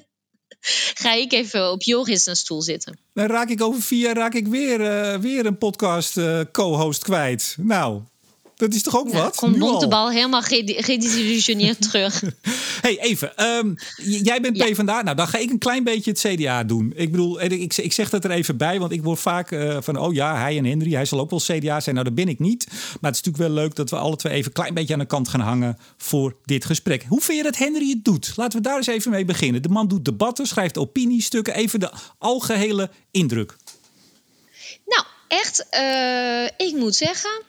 ga 1.04 1.12
ik 1.12 1.32
even 1.32 1.70
op 1.70 1.82
Joris 1.82 2.26
een 2.26 2.36
stoel 2.36 2.62
zitten. 2.62 2.98
Dan 3.12 3.26
raak 3.26 3.48
ik 3.48 3.62
over 3.62 3.82
vier 3.82 4.00
jaar 4.00 4.16
raak 4.16 4.34
ik 4.34 4.46
weer, 4.46 4.80
uh, 4.80 5.20
weer 5.20 5.46
een 5.46 5.58
podcast 5.58 6.16
uh, 6.16 6.40
co-host 6.52 7.02
kwijt. 7.02 7.56
Nou, 7.60 8.02
dat 8.64 8.74
is 8.74 8.82
toch 8.82 8.96
ook 8.96 9.08
ja, 9.12 9.22
wat? 9.22 9.36
Komt 9.36 9.58
Bontebal 9.58 10.10
helemaal 10.10 10.42
gedesillusioneerd 10.42 11.82
terug. 11.90 12.22
hey, 12.80 13.00
even. 13.00 13.44
Um, 13.44 13.76
jij 13.96 14.40
bent 14.40 14.56
ja. 14.56 14.64
PvdA. 14.64 15.02
Nou, 15.02 15.16
dan 15.16 15.28
ga 15.28 15.38
ik 15.38 15.50
een 15.50 15.58
klein 15.58 15.84
beetje 15.84 16.10
het 16.10 16.20
CDA 16.20 16.64
doen. 16.64 16.92
Ik 16.96 17.10
bedoel, 17.10 17.42
ik, 17.42 17.76
ik 17.76 17.92
zeg 17.92 18.10
dat 18.10 18.24
er 18.24 18.30
even 18.30 18.56
bij, 18.56 18.78
want 18.78 18.92
ik 18.92 19.02
word 19.02 19.20
vaak 19.20 19.50
uh, 19.50 19.76
van... 19.80 19.96
oh 19.96 20.14
ja, 20.14 20.38
hij 20.38 20.58
en 20.58 20.64
Henry, 20.64 20.92
hij 20.92 21.04
zal 21.04 21.20
ook 21.20 21.30
wel 21.30 21.40
CDA 21.40 21.80
zijn. 21.80 21.94
Nou, 21.94 22.06
dat 22.06 22.14
ben 22.14 22.28
ik 22.28 22.38
niet. 22.38 22.66
Maar 22.68 23.10
het 23.10 23.14
is 23.14 23.22
natuurlijk 23.22 23.36
wel 23.36 23.62
leuk 23.62 23.74
dat 23.74 23.90
we 23.90 23.96
alle 23.96 24.16
twee 24.16 24.32
even 24.32 24.46
een 24.46 24.52
klein 24.52 24.74
beetje 24.74 24.92
aan 24.92 24.98
de 24.98 25.06
kant 25.06 25.28
gaan 25.28 25.40
hangen... 25.40 25.78
voor 25.96 26.36
dit 26.44 26.64
gesprek. 26.64 27.04
Hoe 27.08 27.20
vind 27.20 27.38
je 27.38 27.44
dat 27.44 27.56
Henry 27.56 27.88
het 27.88 28.04
doet? 28.04 28.32
Laten 28.36 28.58
we 28.58 28.64
daar 28.64 28.76
eens 28.76 28.86
even 28.86 29.10
mee 29.10 29.24
beginnen. 29.24 29.62
De 29.62 29.68
man 29.68 29.88
doet 29.88 30.04
debatten, 30.04 30.46
schrijft 30.46 30.78
opiniestukken. 30.78 31.54
Even 31.54 31.80
de 31.80 31.92
algehele 32.18 32.90
indruk. 33.10 33.56
Nou, 34.86 35.04
echt, 35.28 35.66
uh, 35.72 36.66
ik 36.68 36.74
moet 36.76 36.94
zeggen 36.94 37.42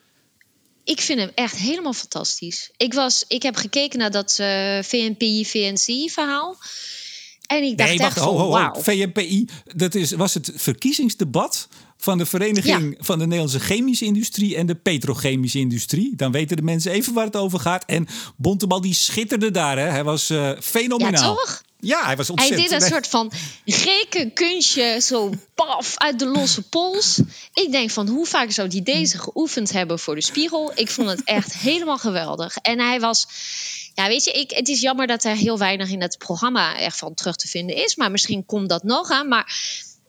ik 0.86 1.02
vind 1.02 1.20
hem 1.20 1.32
echt 1.36 1.56
helemaal 1.56 1.94
fantastisch. 1.94 2.72
Ik, 2.78 2.94
was, 2.94 3.26
ik 3.28 3.44
heb 3.44 3.56
gekeken 3.56 4.00
naar 4.00 4.12
dat 4.12 4.38
uh, 4.42 4.80
VNPI-VNC-verhaal. 4.82 6.58
En 7.48 7.64
ik 7.64 7.78
dacht 7.78 7.90
nee, 7.90 8.00
wacht, 8.00 8.16
echt 8.16 8.26
ho, 8.26 8.48
wow. 8.48 8.82
VNPI, 8.82 9.48
dat 9.76 9.96
is, 9.96 10.12
was 10.12 10.34
het 10.34 10.52
verkiezingsdebat 10.56 11.68
van 11.98 12.18
de 12.18 12.26
Vereniging 12.26 12.96
ja. 12.98 13.04
van 13.04 13.20
de 13.20 13.26
Nederlandse 13.26 13.60
Chemische 13.60 14.06
Industrie 14.06 14.56
en 14.56 14.66
de 14.66 14.76
Petrochemische 14.76 15.60
Industrie. 15.60 16.16
Dan 16.16 16.32
weten 16.32 16.58
de 16.58 16.64
mensen 16.64 16.92
even 16.92 17.14
waar 17.14 17.26
het 17.26 17.36
over 17.36 17.60
gaat. 17.60 17.86
En 17.86 18.08
Bontebal 18.36 18.82
die 18.82 18.94
schitterde 18.94 19.52
daar. 19.52 19.78
Hè. 19.78 19.86
Hij 19.86 20.04
was 20.04 20.30
uh, 20.30 20.52
fenomenaal. 20.60 21.12
Ja, 21.12 21.28
toch? 21.28 21.64
Ja, 21.80 22.06
hij 22.06 22.16
was 22.16 22.30
ontzettend. 22.30 22.60
Hij 22.60 22.70
deed 22.70 22.82
een 22.82 22.94
soort 22.94 23.08
van 23.08 23.32
rekenkunstje, 23.66 25.00
zo 25.02 25.34
paf, 25.56 25.98
uit 25.98 26.20
de 26.20 26.26
losse 26.26 26.62
pols. 26.62 27.22
Ik 27.54 27.72
denk 27.72 27.92
van, 27.92 28.08
hoe 28.08 28.26
vaak 28.26 28.52
zou 28.52 28.68
hij 28.68 28.84
deze 28.84 29.18
geoefend 29.18 29.72
hebben 29.72 30.00
voor 30.00 30.16
de 30.16 30.22
spiegel? 30.22 30.72
Ik 30.76 30.90
vond 30.90 31.10
het 31.10 31.24
echt 31.24 31.54
helemaal 31.70 31.98
geweldig. 31.98 32.56
En 32.56 32.80
hij 32.80 33.00
was... 33.00 33.28
Ja, 33.94 34.08
weet 34.08 34.24
je, 34.24 34.32
ik, 34.32 34.52
het 34.52 34.68
is 34.68 34.82
jammer 34.82 35.08
dat 35.08 35.24
er 35.24 35.36
heel 35.36 35.58
weinig 35.58 35.90
in 35.90 36.02
het 36.02 36.18
programma 36.18 36.78
echt 36.78 36.98
van 36.98 37.14
terug 37.14 37.36
te 37.36 37.48
vinden 37.48 37.76
is. 37.76 37.96
Maar 37.96 38.12
misschien 38.12 38.46
komt 38.46 38.70
dat 38.70 38.84
nog 38.84 39.10
aan. 39.10 39.28
Maar 39.28 39.56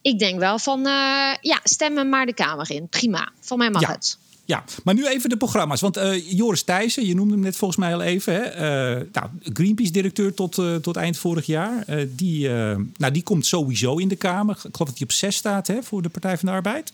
ik 0.03 0.19
denk 0.19 0.39
wel 0.39 0.59
van, 0.59 0.79
uh, 0.79 1.35
ja, 1.41 1.61
stem 1.63 1.97
hem 1.97 2.09
maar 2.09 2.27
de 2.27 2.35
Kamer 2.35 2.71
in. 2.71 2.89
Prima, 2.89 3.33
van 3.41 3.59
mij 3.59 3.71
mag 3.71 3.83
ja. 3.83 3.93
het. 3.93 4.19
Ja, 4.47 4.65
maar 4.85 4.95
nu 4.95 5.07
even 5.07 5.29
de 5.29 5.37
programma's. 5.37 5.81
Want 5.81 5.99
uh, 5.99 6.31
Joris 6.31 6.63
Thijssen, 6.63 7.07
je 7.07 7.15
noemde 7.15 7.33
hem 7.33 7.43
net 7.43 7.57
volgens 7.57 7.81
mij 7.81 7.95
al 7.95 8.03
even. 8.03 8.35
Hè? 8.35 8.55
Uh, 8.55 9.07
nou, 9.13 9.29
Greenpeace-directeur 9.43 10.35
tot, 10.35 10.59
uh, 10.59 10.75
tot 10.75 10.97
eind 10.97 11.19
vorig 11.19 11.47
jaar. 11.47 11.85
die, 12.09 12.49
nou, 12.97 13.13
die 13.13 13.23
komt 13.23 13.47
sowieso 13.47 13.97
in 13.97 14.09
de 14.09 14.17
Kamer. 14.17 14.55
Ik 14.55 14.61
geloof 14.61 14.89
dat 14.89 14.99
hij 14.99 15.03
op 15.03 15.13
zes 15.13 15.37
staat 15.37 15.67
hè, 15.67 15.83
voor 15.83 16.03
de 16.03 16.09
Partij 16.09 16.39
van 16.39 16.49
de 16.49 16.55
Arbeid. 16.55 16.93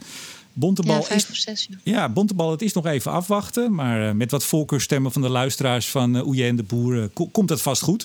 Bontebal 0.52 0.96
ja, 0.96 1.02
vijf 1.02 1.30
is, 1.30 1.42
zes, 1.42 1.68
ja. 1.70 1.76
ja, 1.82 2.08
Bontebal, 2.08 2.50
het 2.50 2.62
is 2.62 2.72
nog 2.72 2.86
even 2.86 3.12
afwachten. 3.12 3.74
Maar 3.74 4.16
met 4.16 4.30
wat 4.30 4.44
voorkeurstemmen 4.44 5.12
van 5.12 5.22
de 5.22 5.28
luisteraars 5.28 5.88
van 5.88 6.16
uh, 6.16 6.26
Oeje 6.26 6.44
en 6.44 6.56
de 6.56 6.62
Boer 6.62 7.08
ko 7.08 7.26
komt 7.26 7.48
dat 7.48 7.62
vast 7.62 7.82
goed. 7.82 8.04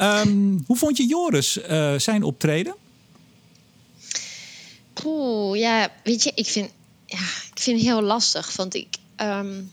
Um, 0.00 0.62
hoe 0.66 0.76
vond 0.76 0.96
je 0.96 1.06
Joris 1.06 1.58
zijn 1.96 2.22
optreden? 2.22 2.74
Poeh, 4.92 5.58
ja, 5.58 5.92
weet 6.04 6.22
je, 6.22 6.32
ik 6.34 6.46
vind 6.46 6.70
ja, 7.12 7.26
ik 7.54 7.60
vind 7.60 7.76
het 7.76 7.86
heel 7.86 8.02
lastig. 8.02 8.56
Want 8.56 8.74
ik, 8.74 8.96
um, 9.16 9.72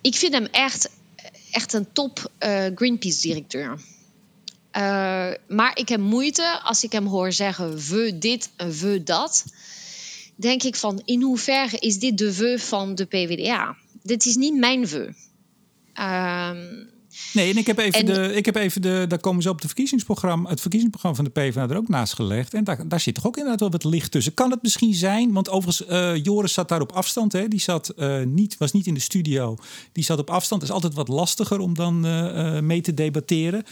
ik 0.00 0.14
vind 0.14 0.32
hem 0.32 0.46
echt, 0.46 0.90
echt 1.50 1.72
een 1.72 1.92
top 1.92 2.30
uh, 2.40 2.66
Greenpeace-directeur. 2.74 3.78
Uh, 4.76 5.30
maar 5.48 5.78
ik 5.78 5.88
heb 5.88 6.00
moeite 6.00 6.60
als 6.62 6.84
ik 6.84 6.92
hem 6.92 7.06
hoor 7.06 7.32
zeggen: 7.32 7.78
we 7.78 8.18
dit 8.18 8.50
en 8.56 8.72
we 8.72 9.02
dat. 9.02 9.44
Denk 10.34 10.62
ik 10.62 10.76
van 10.76 11.02
in 11.04 11.22
hoeverre 11.22 11.78
is 11.78 11.98
dit 11.98 12.18
de 12.18 12.36
we 12.36 12.58
van 12.58 12.94
de 12.94 13.04
PvdA? 13.04 13.76
Dit 14.02 14.26
is 14.26 14.36
niet 14.36 14.54
mijn 14.54 14.86
we. 14.86 15.12
Um, 15.94 16.90
Nee, 17.32 17.50
en 17.50 17.56
ik 17.56 17.66
heb 17.66 17.78
even, 17.78 17.98
en, 17.98 18.06
de, 18.06 18.34
ik 18.34 18.44
heb 18.44 18.56
even 18.56 18.82
de, 18.82 19.04
daar 19.08 19.20
komen 19.20 19.42
ze 19.42 19.48
op 19.48 19.60
de 19.60 19.66
verkiezingsprogramma, 19.66 20.48
het 20.48 20.60
verkiezingsprogramma 20.60 21.22
van 21.22 21.32
de 21.32 21.40
PvdA 21.40 21.68
er 21.68 21.76
ook 21.76 21.88
naast 21.88 22.14
gelegd. 22.14 22.54
En 22.54 22.64
daar, 22.64 22.88
daar 22.88 23.00
zit 23.00 23.14
toch 23.14 23.26
ook 23.26 23.36
inderdaad 23.36 23.60
wel 23.60 23.70
wat 23.70 23.84
licht 23.84 24.10
tussen. 24.10 24.34
Kan 24.34 24.50
het 24.50 24.62
misschien 24.62 24.94
zijn, 24.94 25.32
want 25.32 25.48
overigens, 25.48 25.90
uh, 25.90 26.24
Joris 26.24 26.52
zat 26.52 26.68
daar 26.68 26.80
op 26.80 26.92
afstand. 26.92 27.32
Hè? 27.32 27.48
Die 27.48 27.60
zat, 27.60 27.92
uh, 27.96 28.22
niet, 28.22 28.56
was 28.58 28.72
niet 28.72 28.86
in 28.86 28.94
de 28.94 29.00
studio, 29.00 29.56
die 29.92 30.04
zat 30.04 30.18
op 30.18 30.30
afstand. 30.30 30.60
Het 30.60 30.70
is 30.70 30.76
altijd 30.76 30.94
wat 30.94 31.08
lastiger 31.08 31.58
om 31.58 31.74
dan 31.74 32.06
uh, 32.06 32.60
mee 32.60 32.80
te 32.80 32.94
debatteren. 32.94 33.64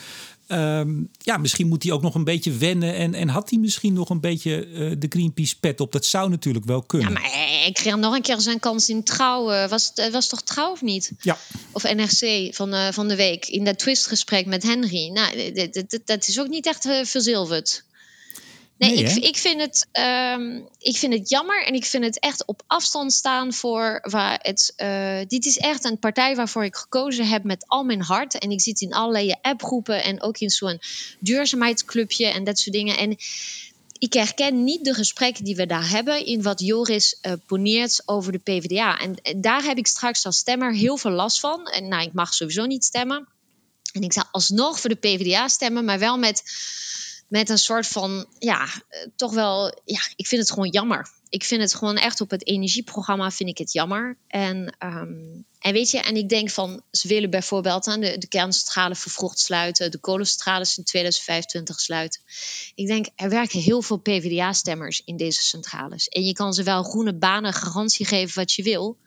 Um, 0.49 1.11
ja, 1.19 1.37
misschien 1.37 1.69
moet 1.69 1.83
hij 1.83 1.93
ook 1.93 2.03
nog 2.03 2.15
een 2.15 2.25
beetje 2.25 2.53
wennen. 2.53 2.95
En, 2.95 3.15
en 3.15 3.29
had 3.29 3.51
hij 3.51 3.59
misschien 3.59 3.93
nog 3.93 4.11
een 4.11 4.21
beetje 4.21 4.67
uh, 4.67 4.93
de 4.99 5.07
Greenpeace 5.09 5.59
pet 5.59 5.81
op? 5.81 5.93
Dat 5.93 6.05
zou 6.05 6.31
natuurlijk 6.31 6.65
wel 6.65 6.83
kunnen. 6.83 7.13
Ja, 7.13 7.21
maar 7.21 7.67
ik 7.67 7.75
kreeg 7.75 7.97
nog 7.97 8.15
een 8.15 8.23
keer 8.23 8.41
zijn 8.41 8.61
kans 8.61 8.89
in 8.89 9.03
Trouw. 9.03 9.69
Was, 9.69 9.91
het 9.95 10.13
was 10.13 10.29
toch 10.29 10.43
Trouw 10.43 10.71
of 10.71 10.83
niet? 10.83 11.13
Ja. 11.21 11.39
Of 11.73 11.83
NRC 11.83 12.55
van, 12.55 12.75
uh, 12.75 12.89
van 12.91 13.09
de 13.09 13.17
week. 13.17 13.47
In 13.47 13.65
dat 13.65 13.79
twistgesprek 13.79 14.47
met 14.47 14.63
Henry. 14.63 15.09
Nou, 15.09 15.53
dat 16.05 16.29
is 16.29 16.41
ook 16.41 16.49
niet 16.49 16.67
echt 16.67 16.87
uh, 16.87 17.05
verzilverd. 17.05 17.85
Nee, 18.79 18.95
nee 18.95 19.05
ik, 19.05 19.25
ik, 19.25 19.37
vind 19.37 19.61
het, 19.61 19.89
um, 19.93 20.69
ik 20.79 20.97
vind 20.97 21.13
het 21.13 21.29
jammer 21.29 21.65
en 21.67 21.75
ik 21.75 21.85
vind 21.85 22.05
het 22.05 22.19
echt 22.19 22.45
op 22.47 22.63
afstand 22.67 23.13
staan 23.13 23.53
voor 23.53 23.99
waar 24.03 24.39
het. 24.43 24.73
Uh, 24.77 25.19
dit 25.27 25.45
is 25.45 25.59
echt 25.59 25.85
een 25.85 25.99
partij 25.99 26.37
waarvoor 26.37 26.65
ik 26.65 26.77
gekozen 26.77 27.27
heb 27.27 27.45
met 27.45 27.65
al 27.67 27.85
mijn 27.85 28.03
hart. 28.03 28.39
En 28.39 28.51
ik 28.51 28.61
zit 28.61 28.81
in 28.81 28.95
allerlei 28.95 29.35
appgroepen 29.43 30.03
en 30.03 30.23
ook 30.23 30.39
in 30.39 30.51
zo'n 30.51 30.81
duurzaamheidsclubje 31.19 32.27
en 32.27 32.45
dat 32.45 32.59
soort 32.59 32.77
dingen. 32.77 32.97
En 32.97 33.17
ik 33.99 34.13
herken 34.13 34.65
niet 34.65 34.85
de 34.85 34.95
gesprekken 34.95 35.45
die 35.45 35.57
we 35.57 35.67
daar 35.67 35.89
hebben 35.91 36.27
in 36.27 36.43
wat 36.43 36.61
Joris 36.61 37.19
uh, 37.23 37.33
poneert 37.47 38.03
over 38.05 38.33
de 38.33 38.39
PvdA. 38.39 38.99
En, 38.99 39.15
en, 39.23 39.41
daar 39.41 39.63
heb 39.63 39.79
ik 39.79 39.87
straks 39.87 40.27
als 40.27 40.37
stemmer 40.37 40.75
heel 40.75 40.97
veel 40.97 41.11
last 41.11 41.41
van. 41.41 41.67
En 41.67 41.89
nou, 41.89 42.03
ik 42.03 42.13
mag 42.13 42.35
sowieso 42.35 42.67
niet 42.67 42.85
stemmen. 42.85 43.29
En 43.93 44.03
ik 44.03 44.13
zou 44.13 44.27
alsnog 44.31 44.81
voor 44.81 44.91
de 44.91 44.97
PvdA 44.97 45.49
stemmen, 45.49 45.85
maar 45.85 45.99
wel 45.99 46.19
met, 46.19 46.43
met 47.29 47.49
een 47.49 47.59
soort 47.59 47.87
van, 47.87 48.27
ja, 48.39 48.65
eh, 48.65 49.07
toch 49.17 49.33
wel, 49.35 49.81
ja, 49.85 50.01
ik 50.17 50.27
vind 50.27 50.41
het 50.41 50.51
gewoon 50.51 50.71
jammer. 50.71 51.11
Ik 51.29 51.45
vind 51.45 51.61
het 51.63 51.75
gewoon 51.75 51.97
echt 51.97 52.21
op 52.21 52.31
het 52.31 52.47
energieprogramma 52.47 53.31
vind 53.31 53.49
ik 53.49 53.59
het 53.59 53.73
jammer. 53.73 54.17
En, 54.27 54.77
um, 54.79 55.45
en 55.59 55.73
weet 55.73 55.91
je, 55.91 56.01
en 56.01 56.17
ik 56.17 56.29
denk 56.29 56.51
van, 56.51 56.83
ze 56.91 57.09
willen 57.09 57.31
bijvoorbeeld 57.31 57.87
aan 57.87 58.01
de, 58.01 58.19
de 58.19 58.29
kerncentrale 58.29 58.95
vervroegd 58.95 59.39
sluiten, 59.39 59.91
de 59.91 59.99
kolencentrales 59.99 60.79
in 60.79 60.85
2025 60.85 61.81
sluiten. 61.81 62.21
Ik 62.75 62.87
denk, 62.87 63.07
er 63.15 63.29
werken 63.29 63.61
heel 63.61 63.83
veel 63.83 63.97
PvdA-stemmers 63.97 65.03
in 65.05 65.17
deze 65.17 65.43
centrales. 65.43 66.09
En 66.09 66.23
je 66.25 66.33
kan 66.33 66.55
ze 66.55 66.63
wel 66.63 66.83
groene 66.83 67.15
banen 67.15 67.53
garantie 67.53 68.07
geven 68.07 68.39
wat 68.39 68.53
je 68.53 68.63
wil. 68.63 68.99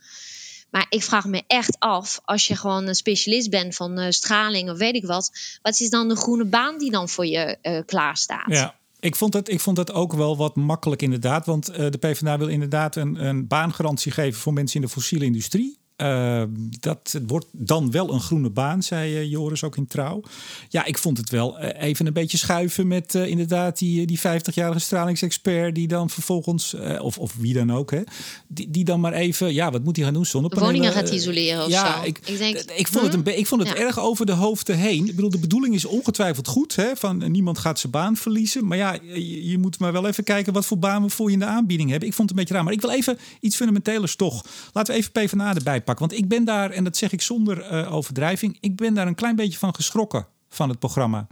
Maar 0.72 0.86
ik 0.90 1.04
vraag 1.04 1.26
me 1.26 1.44
echt 1.48 1.80
af, 1.80 2.20
als 2.24 2.48
je 2.48 2.56
gewoon 2.56 2.88
een 2.88 2.96
specialist 2.96 3.50
bent 3.50 3.76
van 3.76 4.00
uh, 4.00 4.06
straling 4.10 4.70
of 4.70 4.78
weet 4.78 4.96
ik 4.96 5.06
wat, 5.06 5.32
wat 5.62 5.80
is 5.80 5.90
dan 5.90 6.08
de 6.08 6.16
groene 6.16 6.46
baan 6.46 6.78
die 6.78 6.92
dan 6.92 7.10
voor 7.10 7.26
je 7.26 7.58
uh, 7.64 7.80
klaar 7.86 8.18
staat? 8.18 8.48
Ja. 8.48 8.80
Ik 9.00 9.16
vond, 9.16 9.34
het, 9.34 9.50
ik 9.50 9.60
vond 9.60 9.78
het 9.78 9.94
ook 9.94 10.14
wel 10.14 10.38
wat 10.38 10.56
makkelijk 10.56 11.02
inderdaad. 11.02 11.46
Want 11.46 11.70
uh, 11.70 11.76
de 11.78 11.98
PvdA 11.98 12.38
wil 12.38 12.48
inderdaad 12.48 12.96
een, 12.96 13.26
een 13.26 13.48
baangarantie 13.48 14.12
geven 14.12 14.42
voor 14.42 14.54
mensen 14.54 14.76
in 14.76 14.86
de 14.86 14.92
fossiele 14.92 15.26
industrie. 15.26 15.78
Uh, 16.02 16.44
dat 16.80 17.20
wordt 17.28 17.46
dan 17.52 17.92
wel 17.92 18.14
een 18.14 18.20
groene 18.20 18.50
baan, 18.50 18.84
zei 18.84 19.20
uh, 19.20 19.32
Joris 19.32 19.64
ook 19.64 19.78
in 19.78 19.88
Trouw. 19.88 20.22
Ja, 20.70 20.86
ik 20.86 20.98
vond 20.98 21.18
het 21.18 21.30
wel 21.30 21.64
uh, 21.64 21.70
even 21.82 22.06
een 22.06 22.14
beetje 22.14 22.38
schuiven 22.38 22.88
met 22.88 23.14
inderdaad 23.14 23.78
die, 23.78 24.06
die 24.06 24.20
50-jarige 24.20 24.80
stralingsexpert... 24.80 25.76
die 25.76 25.88
dan 25.88 26.10
vervolgens, 26.10 26.76
of, 27.00 27.18
of 27.18 27.36
wie 27.38 27.54
dan 27.54 27.72
ook, 27.72 27.92
hè, 27.92 28.02
die, 28.48 28.70
die 28.70 28.84
dan 28.84 29.00
maar 29.00 29.14
even... 29.14 29.54
Ja, 29.54 29.72
wat 29.72 29.84
moet 29.84 29.96
hij 29.96 30.06
gaan 30.06 30.14
doen? 30.14 30.26
Zonnepanelen? 30.26 30.74
Woningen 30.74 30.94
gaat 30.94 31.10
isoleren 31.10 31.64
of 31.66 31.70
ja, 31.70 31.98
zo. 31.98 32.08
Ik, 32.08 32.20
ik, 32.26 32.38
denk, 32.38 32.58
ik 32.58 32.88
vond 32.88 33.06
het, 33.06 33.28
een, 33.28 33.38
ik 33.38 33.48
vond 33.48 33.62
het 33.62 33.78
ja. 33.78 33.84
erg 33.84 34.00
over 34.00 34.26
de 34.26 34.32
hoofden 34.32 34.78
heen. 34.78 35.08
Ik 35.08 35.16
bedoel, 35.16 35.30
de 35.30 35.40
bedoeling 35.40 35.76
is 35.76 35.86
ongetwijfeld 35.86 36.48
goed. 36.48 36.76
Hè, 36.76 36.96
van 36.96 37.32
niemand 37.32 37.58
gaat 37.58 37.80
zijn 37.80 37.92
baan 37.92 38.16
verliezen. 38.16 38.68
Maar 38.68 38.78
ja, 38.78 38.98
je, 39.02 39.50
je, 39.50 39.58
moet 39.58 39.80
maar 39.80 39.92
wel 39.92 40.08
even 40.08 40.24
kijken 40.24 40.54
wat 40.54 40.66
voor 40.66 40.80
baan 40.80 41.04
we 41.04 41.10
voor 41.10 41.28
je 41.28 41.34
in 41.34 41.40
de 41.40 41.46
aanbieding 41.46 41.90
hebben. 41.90 42.08
Ik 42.08 42.14
vond 42.14 42.30
het 42.30 42.38
een 42.38 42.44
beetje 42.44 42.54
raar. 42.54 42.64
Maar 42.64 42.74
ik 42.74 42.82
wil 42.82 42.92
even 42.92 43.18
iets 43.40 43.56
fundamentelers 43.56 44.16
toch. 44.16 44.46
Laten 44.74 44.94
we 44.94 45.00
even 45.00 45.12
PvdA 45.12 45.56
erbij 45.56 45.82
pakken. 45.82 45.91
Want 46.00 46.14
ik 46.14 46.28
ben 46.28 46.46
daar, 46.46 46.72
en 46.72 46.84
dat 46.84 46.98
zeg 46.98 47.12
ik 47.12 47.22
zonder 47.22 47.72
uh, 47.72 47.94
overdrijving, 47.94 48.58
ik 48.60 48.76
ben 48.76 48.94
daar 48.94 49.08
een 49.08 49.16
klein 49.16 49.36
beetje 49.36 49.58
van 49.58 49.76
geschrokken 49.76 50.28
van 50.50 50.70
het 50.70 50.80
programma. 50.80 51.28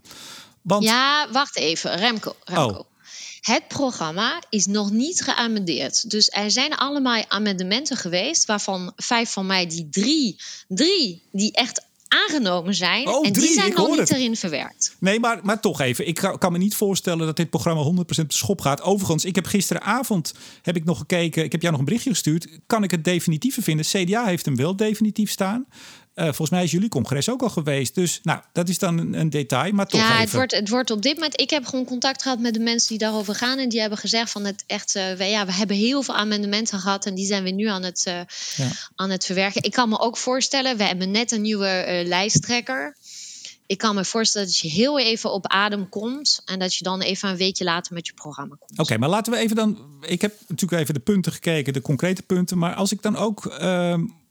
Want... 0.61 0.83
Ja, 0.83 1.27
wacht 1.31 1.57
even, 1.57 1.95
Remco. 1.95 2.35
Remco. 2.43 2.77
Oh. 2.77 2.87
Het 3.39 3.67
programma 3.67 4.41
is 4.49 4.65
nog 4.65 4.91
niet 4.91 5.21
geamendeerd. 5.21 6.09
Dus 6.09 6.29
er 6.29 6.51
zijn 6.51 6.75
allemaal 6.75 7.23
amendementen 7.27 7.97
geweest, 7.97 8.45
waarvan 8.45 8.93
vijf 8.95 9.31
van 9.31 9.45
mij, 9.45 9.67
die 9.67 9.89
drie, 9.89 10.39
drie 10.67 11.23
die 11.31 11.51
echt 11.51 11.85
aangenomen 12.09 12.75
zijn. 12.75 13.07
Oh, 13.07 13.25
en 13.25 13.33
drie, 13.33 13.45
die 13.45 13.55
zijn 13.55 13.73
nog 13.73 13.89
niet 13.89 13.99
het. 13.99 14.11
erin 14.11 14.35
verwerkt. 14.35 14.95
Nee, 14.99 15.19
maar, 15.19 15.39
maar 15.43 15.59
toch 15.59 15.81
even. 15.81 16.07
Ik 16.07 16.15
kan, 16.37 16.51
me 16.51 16.57
niet 16.57 16.75
voorstellen 16.75 17.25
dat 17.25 17.35
dit 17.35 17.49
programma 17.49 17.83
100% 17.83 17.97
op 17.97 18.07
de 18.07 18.25
schop 18.27 18.61
gaat. 18.61 18.81
Overigens, 18.81 19.25
ik 19.25 19.35
heb 19.35 19.45
gisteravond 19.45 20.33
heb 20.61 20.75
ik 20.75 20.85
nog 20.85 20.97
gekeken. 20.97 21.43
Ik 21.43 21.51
heb 21.51 21.61
jou 21.61 21.71
nog 21.71 21.79
een 21.81 21.87
berichtje 21.87 22.09
gestuurd. 22.09 22.47
Kan 22.67 22.83
ik 22.83 22.91
het 22.91 23.03
definitieve 23.03 23.61
vinden? 23.61 23.85
CDA 23.85 24.25
heeft 24.25 24.45
hem 24.45 24.55
wel 24.55 24.75
definitief 24.75 25.31
staan. 25.31 25.65
Uh, 26.19 26.25
volgens 26.25 26.49
mij 26.49 26.63
is 26.63 26.71
jullie 26.71 26.89
congres 26.89 27.29
ook 27.29 27.41
al 27.41 27.49
geweest. 27.49 27.95
Dus 27.95 28.19
nou, 28.23 28.41
dat 28.53 28.69
is 28.69 28.77
dan 28.77 28.97
een, 28.97 29.13
een 29.13 29.29
detail, 29.29 29.73
maar 29.73 29.87
toch 29.87 30.01
ja, 30.01 30.09
even. 30.09 30.21
Het 30.21 30.31
wordt, 30.31 30.51
het 30.51 30.69
wordt 30.69 30.91
op 30.91 31.01
dit 31.01 31.13
moment... 31.13 31.41
Ik 31.41 31.49
heb 31.49 31.65
gewoon 31.65 31.85
contact 31.85 32.21
gehad 32.21 32.39
met 32.39 32.53
de 32.53 32.59
mensen 32.59 32.89
die 32.89 32.97
daarover 32.97 33.35
gaan. 33.35 33.57
En 33.57 33.69
die 33.69 33.79
hebben 33.79 33.97
gezegd 33.97 34.31
van 34.31 34.45
het 34.45 34.63
echt... 34.67 34.95
Uh, 34.95 35.11
we, 35.11 35.23
ja, 35.23 35.45
we 35.45 35.53
hebben 35.53 35.75
heel 35.75 36.03
veel 36.03 36.15
amendementen 36.15 36.79
gehad. 36.79 37.05
En 37.05 37.15
die 37.15 37.25
zijn 37.25 37.43
we 37.43 37.49
nu 37.49 37.67
aan 37.67 37.83
het, 37.83 38.05
uh, 38.07 38.13
ja. 38.55 38.71
aan 38.95 39.09
het 39.09 39.25
verwerken. 39.25 39.63
Ik 39.63 39.71
kan 39.71 39.89
me 39.89 39.99
ook 39.99 40.17
voorstellen... 40.17 40.77
We 40.77 40.83
hebben 40.83 41.11
net 41.11 41.31
een 41.31 41.41
nieuwe 41.41 42.03
lijsttrekker. 42.05 42.97
Ik 43.65 43.77
kan 43.77 43.95
me 43.95 44.05
voorstellen 44.05 44.47
dat 44.47 44.57
je 44.57 44.69
heel 44.69 44.99
even 44.99 45.31
op 45.31 45.47
adem 45.47 45.89
komt. 45.89 46.41
En 46.45 46.59
dat 46.59 46.75
je 46.75 46.83
dan 46.83 47.01
even 47.01 47.29
een 47.29 47.37
weekje 47.37 47.63
later 47.63 47.93
met 47.93 48.07
je 48.07 48.13
programma 48.13 48.55
komt. 48.59 48.71
Oké, 48.71 48.81
okay, 48.81 48.97
maar 48.97 49.09
laten 49.09 49.33
we 49.33 49.39
even 49.39 49.55
dan... 49.55 49.77
Ik 50.01 50.21
heb 50.21 50.33
natuurlijk 50.47 50.81
even 50.81 50.93
de 50.93 50.99
punten 50.99 51.31
gekeken, 51.31 51.73
de 51.73 51.81
concrete 51.81 52.21
punten. 52.21 52.57
Maar 52.57 52.73
als 52.73 52.91
ik 52.91 53.01
dan 53.01 53.15
ook... 53.15 53.45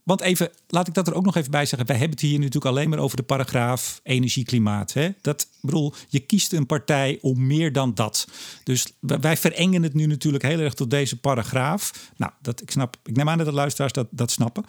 Ehm, 0.08 0.18
want 0.18 0.20
even, 0.20 0.50
laat 0.68 0.88
ik 0.88 0.94
dat 0.94 1.06
er 1.06 1.14
ook 1.14 1.24
nog 1.24 1.36
even 1.36 1.50
bij 1.50 1.66
zeggen. 1.66 1.88
Wij 1.88 1.96
hebben 1.96 2.18
het 2.18 2.26
hier 2.26 2.38
natuurlijk 2.38 2.64
alleen 2.64 2.88
maar 2.88 2.98
over 2.98 3.16
de 3.16 3.22
paragraaf 3.22 4.00
energie-klimaat. 4.02 4.94
Dat 5.20 5.48
bedoel, 5.60 5.94
je 6.08 6.18
kiest 6.18 6.52
een 6.52 6.66
partij 6.66 7.18
om 7.20 7.46
meer 7.46 7.72
dan 7.72 7.94
dat. 7.94 8.28
Dus 8.64 8.86
wij 9.00 9.36
verengen 9.36 9.82
het 9.82 9.94
nu 9.94 10.06
natuurlijk 10.06 10.44
heel 10.44 10.58
erg 10.58 10.74
tot 10.74 10.90
deze 10.90 11.20
paragraaf. 11.20 12.10
Nou, 12.16 12.32
dat, 12.42 12.62
ik, 12.62 12.70
snap, 12.70 12.96
ik 13.04 13.16
neem 13.16 13.28
aan 13.28 13.38
dat 13.38 13.46
de 13.46 13.52
luisteraars 13.52 13.92
dat, 13.92 14.06
dat 14.10 14.30
snappen. 14.30 14.64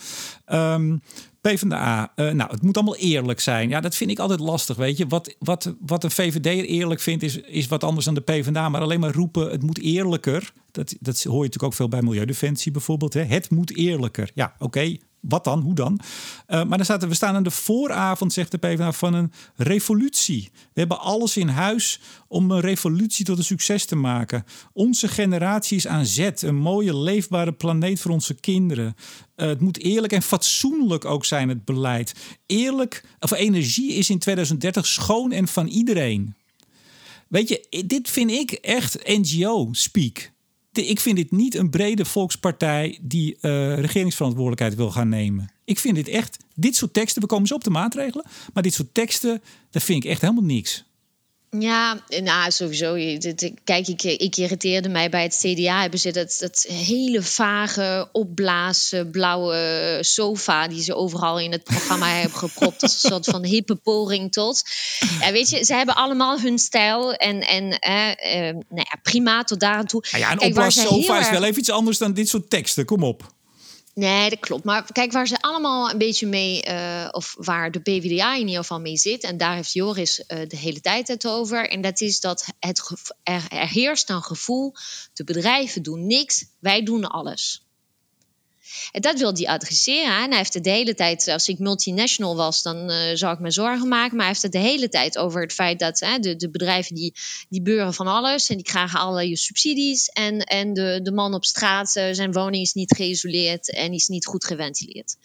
Um, 0.51 1.01
PvdA, 1.41 2.11
uh, 2.15 2.31
nou, 2.31 2.51
het 2.51 2.61
moet 2.61 2.75
allemaal 2.75 2.95
eerlijk 2.95 3.39
zijn. 3.39 3.69
Ja, 3.69 3.79
dat 3.79 3.95
vind 3.95 4.11
ik 4.11 4.19
altijd 4.19 4.39
lastig, 4.39 4.75
weet 4.75 4.97
je. 4.97 5.07
Wat, 5.07 5.35
wat, 5.39 5.75
wat 5.79 6.03
een 6.03 6.11
VVD 6.11 6.67
eerlijk 6.67 7.01
vindt, 7.01 7.23
is, 7.23 7.37
is 7.37 7.67
wat 7.67 7.83
anders 7.83 8.05
dan 8.05 8.13
de 8.13 8.21
PvdA. 8.21 8.69
Maar 8.69 8.81
alleen 8.81 8.99
maar 8.99 9.13
roepen, 9.13 9.51
het 9.51 9.63
moet 9.63 9.79
eerlijker. 9.79 10.51
Dat, 10.71 10.95
dat 10.99 11.23
hoor 11.23 11.33
je 11.33 11.43
natuurlijk 11.43 11.63
ook 11.63 11.73
veel 11.73 11.87
bij 11.87 12.01
Milieudefensie 12.01 12.71
bijvoorbeeld. 12.71 13.13
Hè? 13.13 13.23
Het 13.23 13.49
moet 13.49 13.75
eerlijker. 13.75 14.31
Ja, 14.33 14.55
oké. 14.57 14.97
Wat 15.21 15.43
dan? 15.43 15.61
Hoe 15.61 15.73
dan? 15.73 15.99
Uh, 16.47 16.63
maar 16.63 16.83
staat 16.83 17.07
we 17.07 17.13
staan 17.13 17.35
aan 17.35 17.43
de 17.43 17.51
vooravond, 17.51 18.33
zegt 18.33 18.51
de 18.51 18.57
PvdA, 18.57 18.91
van 18.91 19.13
een 19.13 19.31
revolutie. 19.55 20.49
We 20.53 20.79
hebben 20.79 20.99
alles 20.99 21.37
in 21.37 21.47
huis 21.47 21.99
om 22.27 22.51
een 22.51 22.59
revolutie 22.59 23.25
tot 23.25 23.37
een 23.37 23.43
succes 23.43 23.85
te 23.85 23.95
maken. 23.95 24.45
Onze 24.73 25.07
generatie 25.07 25.77
is 25.77 25.87
aan 25.87 26.05
zet. 26.05 26.41
Een 26.41 26.55
mooie, 26.55 26.97
leefbare 26.97 27.51
planeet 27.51 27.99
voor 27.99 28.11
onze 28.11 28.33
kinderen. 28.33 28.95
Uh, 29.35 29.47
het 29.47 29.59
moet 29.59 29.79
eerlijk 29.79 30.13
en 30.13 30.21
fatsoenlijk 30.21 31.05
ook 31.05 31.25
zijn, 31.25 31.49
het 31.49 31.65
beleid. 31.65 32.13
Eerlijk, 32.45 33.05
of 33.19 33.31
energie 33.31 33.93
is 33.93 34.09
in 34.09 34.19
2030 34.19 34.85
schoon 34.85 35.31
en 35.31 35.47
van 35.47 35.67
iedereen. 35.67 36.35
Weet 37.27 37.49
je, 37.49 37.83
dit 37.85 38.09
vind 38.09 38.31
ik 38.31 38.51
echt 38.51 39.07
NGO-speak 39.07 40.31
ik 40.71 40.99
vind 40.99 41.15
dit 41.15 41.31
niet 41.31 41.55
een 41.55 41.69
brede 41.69 42.05
volkspartij 42.05 42.99
die 43.01 43.37
uh, 43.41 43.79
regeringsverantwoordelijkheid 43.79 44.75
wil 44.75 44.91
gaan 44.91 45.09
nemen. 45.09 45.51
Ik 45.65 45.79
vind 45.79 45.95
dit 45.95 46.07
echt, 46.07 46.37
dit 46.55 46.75
soort 46.75 46.93
teksten, 46.93 47.21
we 47.21 47.27
komen 47.27 47.47
zo 47.47 47.55
op 47.55 47.63
de 47.63 47.69
maatregelen, 47.69 48.25
maar 48.53 48.63
dit 48.63 48.73
soort 48.73 48.93
teksten, 48.93 49.41
dat 49.71 49.83
vind 49.83 50.03
ik 50.03 50.09
echt 50.09 50.21
helemaal 50.21 50.43
niks. 50.43 50.88
Ja, 51.57 51.99
nou 52.21 52.51
sowieso. 52.51 52.93
Kijk, 53.63 53.87
ik, 53.87 54.03
ik 54.03 54.37
irriteerde 54.37 54.89
mij 54.89 55.09
bij 55.09 55.23
het 55.23 55.37
CDA. 55.41 55.81
Hebben 55.81 55.99
ze 55.99 56.11
dat, 56.11 56.37
dat 56.39 56.65
hele 56.67 57.21
vage, 57.21 58.09
opblazen, 58.11 59.11
blauwe 59.11 59.97
sofa... 60.01 60.67
die 60.67 60.83
ze 60.83 60.95
overal 60.95 61.39
in 61.39 61.51
het 61.51 61.63
programma 61.63 62.09
hebben 62.19 62.37
gepropt. 62.37 62.81
als 62.81 63.03
een 63.03 63.09
soort 63.09 63.25
van 63.25 63.45
hippe 63.45 63.75
poging 63.75 64.31
tot. 64.31 64.63
Ja, 65.19 65.31
weet 65.31 65.49
je, 65.49 65.65
ze 65.65 65.73
hebben 65.73 65.95
allemaal 65.95 66.39
hun 66.39 66.59
stijl. 66.59 67.13
En, 67.13 67.41
en 67.41 67.79
eh, 67.79 68.09
eh, 68.09 68.55
nou 68.55 68.85
ja, 68.89 68.99
prima 69.03 69.43
tot 69.43 69.59
daar 69.59 69.75
aan 69.75 69.85
toe. 69.85 70.03
Nou 70.11 70.23
ja, 70.23 70.31
een 70.31 70.41
opblazen 70.41 70.81
sofa 70.81 71.19
is 71.19 71.29
wel 71.29 71.43
even 71.43 71.59
iets 71.59 71.69
anders 71.69 71.97
dan 71.97 72.13
dit 72.13 72.29
soort 72.29 72.49
teksten. 72.49 72.85
Kom 72.85 73.03
op. 73.03 73.37
Nee, 73.99 74.29
dat 74.29 74.39
klopt. 74.39 74.63
Maar 74.63 74.91
kijk, 74.91 75.11
waar 75.11 75.27
ze 75.27 75.41
allemaal 75.41 75.89
een 75.89 75.97
beetje 75.97 76.27
mee, 76.27 76.65
uh, 76.67 77.07
of 77.11 77.35
waar 77.37 77.71
de 77.71 77.79
PvdA 77.79 78.33
in 78.33 78.47
ieder 78.47 78.61
geval 78.61 78.79
mee 78.79 78.97
zit, 78.97 79.23
en 79.23 79.37
daar 79.37 79.55
heeft 79.55 79.73
Joris 79.73 80.19
uh, 80.19 80.25
de 80.47 80.57
hele 80.57 80.81
tijd 80.81 81.07
het 81.07 81.27
over. 81.27 81.69
En 81.69 81.81
dat 81.81 82.01
is 82.01 82.19
dat 82.19 82.45
het 82.59 82.91
er, 83.23 83.45
er 83.49 83.67
heerst 83.67 84.09
een 84.09 84.23
gevoel: 84.23 84.73
de 85.13 85.23
bedrijven 85.23 85.83
doen 85.83 86.07
niks, 86.07 86.45
wij 86.59 86.83
doen 86.83 87.05
alles. 87.07 87.68
En 88.91 89.01
dat 89.01 89.19
wil 89.19 89.33
hij 89.33 89.47
adresseren. 89.47 90.23
En 90.23 90.29
hij 90.29 90.37
heeft 90.37 90.53
het 90.53 90.63
de 90.63 90.69
hele 90.69 90.93
tijd, 90.93 91.27
als 91.27 91.47
ik 91.47 91.59
multinational 91.59 92.35
was, 92.35 92.61
dan 92.61 92.91
uh, 92.91 92.97
zou 93.13 93.33
ik 93.33 93.39
me 93.39 93.51
zorgen 93.51 93.87
maken. 93.87 94.11
Maar 94.15 94.25
hij 94.25 94.27
heeft 94.27 94.41
het 94.41 94.51
de 94.51 94.57
hele 94.57 94.89
tijd 94.89 95.17
over 95.17 95.41
het 95.41 95.53
feit 95.53 95.79
dat 95.79 95.97
de, 95.97 96.35
de 96.35 96.49
bedrijven 96.49 96.95
die, 96.95 97.13
die 97.49 97.61
beuren 97.61 97.93
van 97.93 98.07
alles 98.07 98.49
en 98.49 98.55
die 98.55 98.65
krijgen 98.65 98.99
allerlei 98.99 99.35
subsidies. 99.35 100.07
En, 100.07 100.39
en 100.39 100.73
de, 100.73 100.99
de 101.03 101.11
man 101.11 101.33
op 101.33 101.45
straat, 101.45 101.95
uh, 101.95 102.03
zijn 102.11 102.31
woning 102.31 102.63
is 102.63 102.73
niet 102.73 102.95
geïsoleerd 102.95 103.73
en 103.73 103.93
is 103.93 104.07
niet 104.07 104.25
goed 104.25 104.45
geventileerd. 104.45 105.15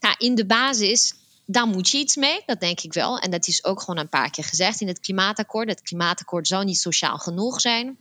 Nou, 0.00 0.14
in 0.18 0.34
de 0.34 0.46
basis 0.46 1.14
daar 1.46 1.66
moet 1.66 1.88
je 1.88 1.98
iets 1.98 2.16
mee, 2.16 2.42
dat 2.46 2.60
denk 2.60 2.80
ik 2.80 2.92
wel. 2.92 3.18
En 3.18 3.30
dat 3.30 3.46
is 3.46 3.64
ook 3.64 3.80
gewoon 3.80 3.98
een 3.98 4.08
paar 4.08 4.30
keer 4.30 4.44
gezegd 4.44 4.80
in 4.80 4.88
het 4.88 5.00
klimaatakkoord. 5.00 5.68
Het 5.68 5.82
klimaatakkoord 5.82 6.46
zou 6.46 6.64
niet 6.64 6.78
sociaal 6.78 7.18
genoeg 7.18 7.60
zijn. 7.60 7.98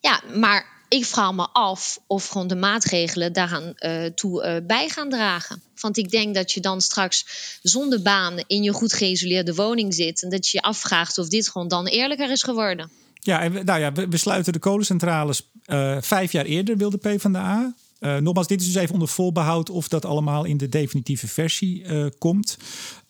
Ja, 0.00 0.22
maar 0.34 0.77
ik 0.88 1.04
vraag 1.04 1.32
me 1.32 1.48
af 1.52 1.98
of 2.06 2.26
gewoon 2.26 2.46
de 2.46 2.56
maatregelen 2.56 3.32
daaraan 3.32 3.72
uh, 3.78 4.04
toe 4.04 4.44
uh, 4.44 4.66
bij 4.66 4.88
gaan 4.88 5.08
dragen. 5.08 5.62
Want 5.80 5.96
ik 5.96 6.10
denk 6.10 6.34
dat 6.34 6.52
je 6.52 6.60
dan 6.60 6.80
straks 6.80 7.24
zonder 7.62 8.02
baan 8.02 8.44
in 8.46 8.62
je 8.62 8.72
goed 8.72 8.92
geïsoleerde 8.92 9.54
woning 9.54 9.94
zit. 9.94 10.22
En 10.22 10.30
dat 10.30 10.48
je 10.48 10.58
je 10.58 10.62
afvraagt 10.62 11.18
of 11.18 11.28
dit 11.28 11.48
gewoon 11.48 11.68
dan 11.68 11.86
eerlijker 11.86 12.30
is 12.30 12.42
geworden. 12.42 12.90
Ja, 13.14 13.40
en 13.40 13.52
we, 13.52 13.62
nou 13.62 13.80
ja, 13.80 13.92
we, 13.92 14.08
we 14.08 14.16
sluiten 14.16 14.52
de 14.52 14.58
kolencentrales 14.58 15.42
uh, 15.66 15.96
vijf 16.00 16.32
jaar 16.32 16.44
eerder, 16.44 16.76
wilde 16.76 16.96
PvdA. 16.96 17.74
Uh, 18.00 18.16
nogmaals, 18.16 18.46
dit 18.46 18.60
is 18.60 18.66
dus 18.66 18.82
even 18.82 18.92
onder 18.92 19.08
voorbehoud 19.08 19.70
of 19.70 19.88
dat 19.88 20.04
allemaal 20.04 20.44
in 20.44 20.56
de 20.56 20.68
definitieve 20.68 21.28
versie 21.28 21.82
uh, 21.82 22.06
komt. 22.18 22.56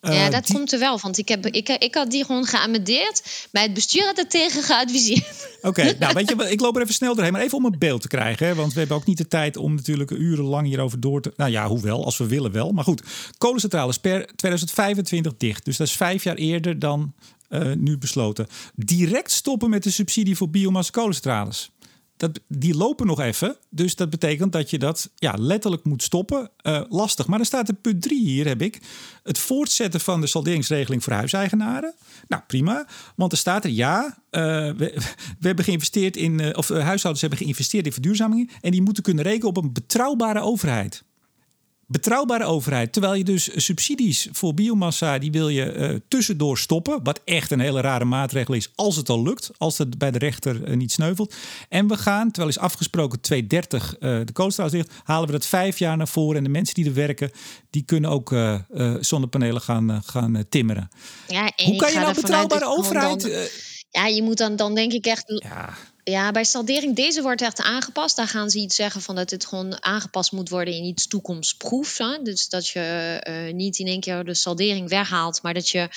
Uh, 0.01 0.13
ja, 0.13 0.29
dat 0.29 0.51
komt 0.51 0.73
er 0.73 0.79
wel, 0.79 0.99
want 0.99 1.17
ik, 1.17 1.27
heb, 1.27 1.45
ik, 1.45 1.69
ik 1.69 1.95
had 1.95 2.11
die 2.11 2.25
gewoon 2.25 2.45
geamendeerd, 2.45 3.47
maar 3.51 3.63
het 3.63 3.73
bestuur 3.73 4.05
had 4.05 4.17
het 4.17 4.29
tegen 4.29 4.63
geadviseerd. 4.63 5.57
Oké, 5.61 5.93
nou 5.99 6.13
weet 6.13 6.29
je, 6.29 6.49
ik 6.49 6.59
loop 6.59 6.75
er 6.75 6.81
even 6.81 6.93
snel 6.93 7.15
doorheen, 7.15 7.33
maar 7.33 7.41
even 7.41 7.57
om 7.57 7.65
een 7.65 7.75
beeld 7.79 8.01
te 8.01 8.07
krijgen. 8.07 8.47
Hè, 8.47 8.55
want 8.55 8.73
we 8.73 8.79
hebben 8.79 8.97
ook 8.97 9.05
niet 9.05 9.17
de 9.17 9.27
tijd 9.27 9.57
om 9.57 9.75
natuurlijk 9.75 10.11
urenlang 10.11 10.67
hierover 10.67 10.99
door 10.99 11.21
te... 11.21 11.33
Nou 11.35 11.51
ja, 11.51 11.67
hoewel, 11.67 12.05
als 12.05 12.17
we 12.17 12.27
willen 12.27 12.51
wel. 12.51 12.71
Maar 12.71 12.83
goed, 12.83 13.03
kolencentrales 13.37 13.97
per 13.97 14.35
2025 14.35 15.37
dicht. 15.37 15.65
Dus 15.65 15.77
dat 15.77 15.87
is 15.87 15.93
vijf 15.93 16.23
jaar 16.23 16.35
eerder 16.35 16.79
dan 16.79 17.13
nu 17.77 17.97
besloten. 17.97 18.47
Direct 18.75 19.31
stoppen 19.31 19.69
met 19.69 19.83
de 19.83 19.91
subsidie 19.91 20.35
voor 20.35 20.49
biomassa 20.49 20.91
kolencentrales 20.91 21.71
dat, 22.19 22.39
die 22.47 22.75
lopen 22.75 23.07
nog 23.07 23.19
even. 23.19 23.55
Dus 23.69 23.95
dat 23.95 24.09
betekent 24.09 24.51
dat 24.51 24.69
je 24.69 24.79
dat 24.79 25.09
ja, 25.15 25.35
letterlijk 25.37 25.83
moet 25.83 26.03
stoppen. 26.03 26.51
Uh, 26.63 26.81
lastig. 26.89 27.27
Maar 27.27 27.37
dan 27.37 27.45
staat 27.45 27.67
er 27.67 27.73
punt 27.73 28.01
3 28.01 28.25
hier, 28.25 28.47
heb 28.47 28.61
ik. 28.61 28.81
Het 29.23 29.37
voortzetten 29.37 29.99
van 29.99 30.21
de 30.21 30.27
salderingsregeling 30.27 31.03
voor 31.03 31.13
huiseigenaren. 31.13 31.93
Nou, 32.27 32.43
prima. 32.47 32.87
Want 33.15 33.31
er 33.31 33.37
staat 33.37 33.63
er 33.63 33.69
ja. 33.69 34.17
Uh, 34.31 34.41
we, 34.77 34.93
hebben 35.39 35.65
geïnvesteerd 35.65 36.17
in. 36.17 36.39
Uh, 36.39 36.49
of 36.53 36.69
huishoudens 36.69 37.21
hebben 37.21 37.39
geïnvesteerd 37.39 37.85
in 37.85 37.93
verduurzamingen. 37.93 38.49
En 38.61 38.71
die 38.71 38.81
moeten 38.81 39.03
kunnen 39.03 39.23
rekenen 39.23 39.47
op 39.47 39.57
een 39.57 39.73
betrouwbare 39.73 40.41
overheid 40.41 41.03
betrouwbare 41.89 42.43
overheid. 42.43 42.93
Terwijl 42.93 43.13
je 43.13 43.23
dus 43.23 43.49
subsidies 43.65 44.27
voor 44.31 44.53
biomassa, 44.53 45.17
die 45.17 45.31
wil 45.31 45.49
je 45.49 45.73
uh, 45.73 45.99
tussendoor 46.07 46.57
stoppen. 46.57 46.99
Wat 47.03 47.21
echt 47.25 47.51
een 47.51 47.59
hele 47.59 47.81
rare 47.81 48.05
maatregel 48.05 48.53
is, 48.53 48.71
als 48.75 48.95
het 48.95 49.09
al 49.09 49.23
lukt. 49.23 49.51
Als 49.57 49.77
het 49.77 49.97
bij 49.97 50.11
de 50.11 50.17
rechter 50.17 50.69
uh, 50.69 50.75
niet 50.75 50.91
sneuvelt. 50.91 51.35
En 51.69 51.87
we 51.87 51.97
gaan, 51.97 52.31
terwijl 52.31 52.47
is 52.47 52.59
afgesproken 52.59 53.21
230 53.21 53.95
uh, 53.99 53.99
de 54.25 54.31
koolstraal 54.33 54.69
dicht, 54.69 54.91
halen 55.03 55.25
we 55.25 55.31
dat 55.31 55.45
vijf 55.45 55.79
jaar 55.79 55.97
naar 55.97 56.07
voren. 56.07 56.37
En 56.37 56.43
de 56.43 56.49
mensen 56.49 56.75
die 56.75 56.85
er 56.85 56.93
werken, 56.93 57.31
die 57.69 57.83
kunnen 57.83 58.09
ook 58.09 58.35
zonnepanelen 58.99 59.61
gaan, 59.61 60.01
gaan 60.05 60.43
timmeren. 60.49 60.89
Ja, 61.27 61.51
Hoe 61.55 61.75
kan 61.75 61.91
je 61.91 61.99
nou 61.99 62.13
betrouwbare 62.13 62.65
overheid... 62.65 63.21
Dan, 63.21 63.31
ja, 63.89 64.05
je 64.05 64.23
moet 64.23 64.37
dan, 64.37 64.55
dan 64.55 64.75
denk 64.75 64.91
ik 64.91 65.05
echt... 65.05 65.23
Ja 65.27 65.77
ja, 66.03 66.31
bij 66.31 66.43
saldering, 66.43 66.95
deze 66.95 67.21
wordt 67.21 67.41
echt 67.41 67.61
aangepast. 67.61 68.15
Daar 68.15 68.27
gaan 68.27 68.49
ze 68.49 68.59
iets 68.59 68.75
zeggen 68.75 69.01
van 69.01 69.15
dat 69.15 69.29
het 69.29 69.45
gewoon 69.45 69.83
aangepast 69.83 70.31
moet 70.31 70.49
worden 70.49 70.73
in 70.73 70.83
iets 70.83 71.07
toekomstproef. 71.07 71.97
Hè? 71.97 72.21
Dus 72.23 72.49
dat 72.49 72.67
je 72.67 73.23
uh, 73.47 73.53
niet 73.53 73.79
in 73.79 73.87
één 73.87 73.99
keer 73.99 74.23
de 74.23 74.33
saldering 74.33 74.89
weghaalt, 74.89 75.41
maar 75.41 75.53
dat 75.53 75.69
je 75.69 75.89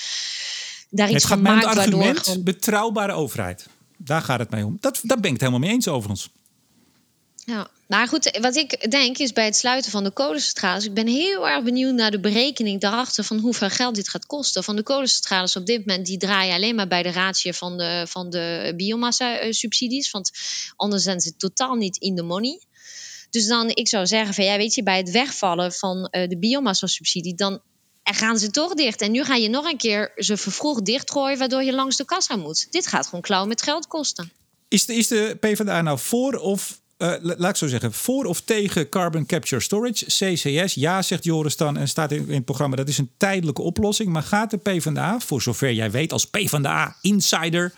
daar 0.89 1.09
iets 1.09 1.25
van 1.25 1.41
maakt. 1.41 1.65
Het 1.65 1.77
argument 1.77 2.19
gewoon... 2.19 2.43
betrouwbare 2.43 3.13
overheid. 3.13 3.67
Daar 3.97 4.21
gaat 4.21 4.39
het 4.39 4.49
mij 4.49 4.63
om. 4.63 4.77
Dat, 4.79 4.99
daar 5.03 5.19
ben 5.19 5.25
ik 5.25 5.31
het 5.31 5.41
helemaal 5.41 5.67
mee 5.67 5.71
eens 5.71 5.87
overigens. 5.87 6.29
Ja, 7.45 7.67
maar 7.87 8.07
goed, 8.07 8.37
wat 8.41 8.55
ik 8.55 8.91
denk 8.91 9.17
is 9.17 9.33
bij 9.33 9.45
het 9.45 9.55
sluiten 9.55 9.91
van 9.91 10.03
de 10.03 10.11
kolencentrales. 10.11 10.85
Ik 10.85 10.93
ben 10.93 11.07
heel 11.07 11.49
erg 11.49 11.63
benieuwd 11.63 11.93
naar 11.93 12.11
de 12.11 12.19
berekening 12.19 12.81
daarachter 12.81 13.23
van 13.23 13.39
hoeveel 13.39 13.69
geld 13.69 13.95
dit 13.95 14.09
gaat 14.09 14.25
kosten. 14.25 14.63
Van 14.63 14.75
de 14.75 14.83
kolencentrales 14.83 15.55
op 15.55 15.65
dit 15.65 15.85
moment, 15.85 16.05
die 16.05 16.17
draaien 16.17 16.55
alleen 16.55 16.75
maar 16.75 16.87
bij 16.87 17.03
de 17.03 17.11
ratio 17.11 17.51
van 17.51 17.77
de, 17.77 18.05
van 18.07 18.29
de 18.29 18.73
biomassa-subsidies. 18.75 20.11
Want 20.11 20.31
anders 20.75 21.03
zijn 21.03 21.19
ze 21.19 21.35
totaal 21.35 21.75
niet 21.75 21.97
in 21.97 22.15
de 22.15 22.23
money. 22.23 22.61
Dus 23.29 23.47
dan, 23.47 23.69
ik 23.69 23.87
zou 23.87 24.07
zeggen 24.07 24.33
van 24.33 24.43
ja, 24.43 24.57
weet 24.57 24.73
je, 24.73 24.83
bij 24.83 24.97
het 24.97 25.11
wegvallen 25.11 25.71
van 25.71 25.97
uh, 25.97 26.27
de 26.27 26.37
biomassa-subsidie, 26.37 27.35
dan 27.35 27.61
gaan 28.03 28.37
ze 28.37 28.49
toch 28.49 28.73
dicht. 28.73 29.01
En 29.01 29.11
nu 29.11 29.23
ga 29.23 29.35
je 29.35 29.49
nog 29.49 29.65
een 29.65 29.77
keer 29.77 30.11
ze 30.15 30.37
vervroegd 30.37 30.85
dichtgooien, 30.85 31.37
waardoor 31.37 31.63
je 31.63 31.73
langs 31.73 31.95
de 31.95 32.05
kassa 32.05 32.35
moet. 32.35 32.71
Dit 32.71 32.87
gaat 32.87 33.05
gewoon 33.05 33.21
klauwen 33.21 33.49
met 33.49 33.61
geld 33.61 33.87
kosten. 33.87 34.31
Is 34.67 34.85
de, 34.85 34.95
is 34.95 35.07
de 35.07 35.37
PvdA 35.39 35.81
nou 35.81 35.99
voor 35.99 36.35
of 36.35 36.81
uh, 37.03 37.13
laat 37.21 37.49
ik 37.49 37.55
zo 37.55 37.67
zeggen, 37.67 37.93
voor 37.93 38.25
of 38.25 38.41
tegen 38.41 38.89
Carbon 38.89 39.25
Capture 39.25 39.61
Storage, 39.61 40.05
CCS. 40.05 40.73
Ja, 40.73 41.01
zegt 41.01 41.23
Joris 41.23 41.57
dan 41.57 41.77
en 41.77 41.87
staat 41.87 42.11
in, 42.11 42.33
het 42.33 42.45
programma, 42.45 42.75
dat 42.75 42.87
is 42.87 42.97
een 42.97 43.11
tijdelijke 43.17 43.61
oplossing. 43.61 44.09
Maar 44.09 44.23
gaat 44.23 44.51
de 44.51 44.57
PvdA, 44.57 45.19
voor 45.19 45.41
zover 45.41 45.73
jij 45.73 45.91
weet 45.91 46.11
als 46.11 46.25
PvdA-insider... 46.25 47.73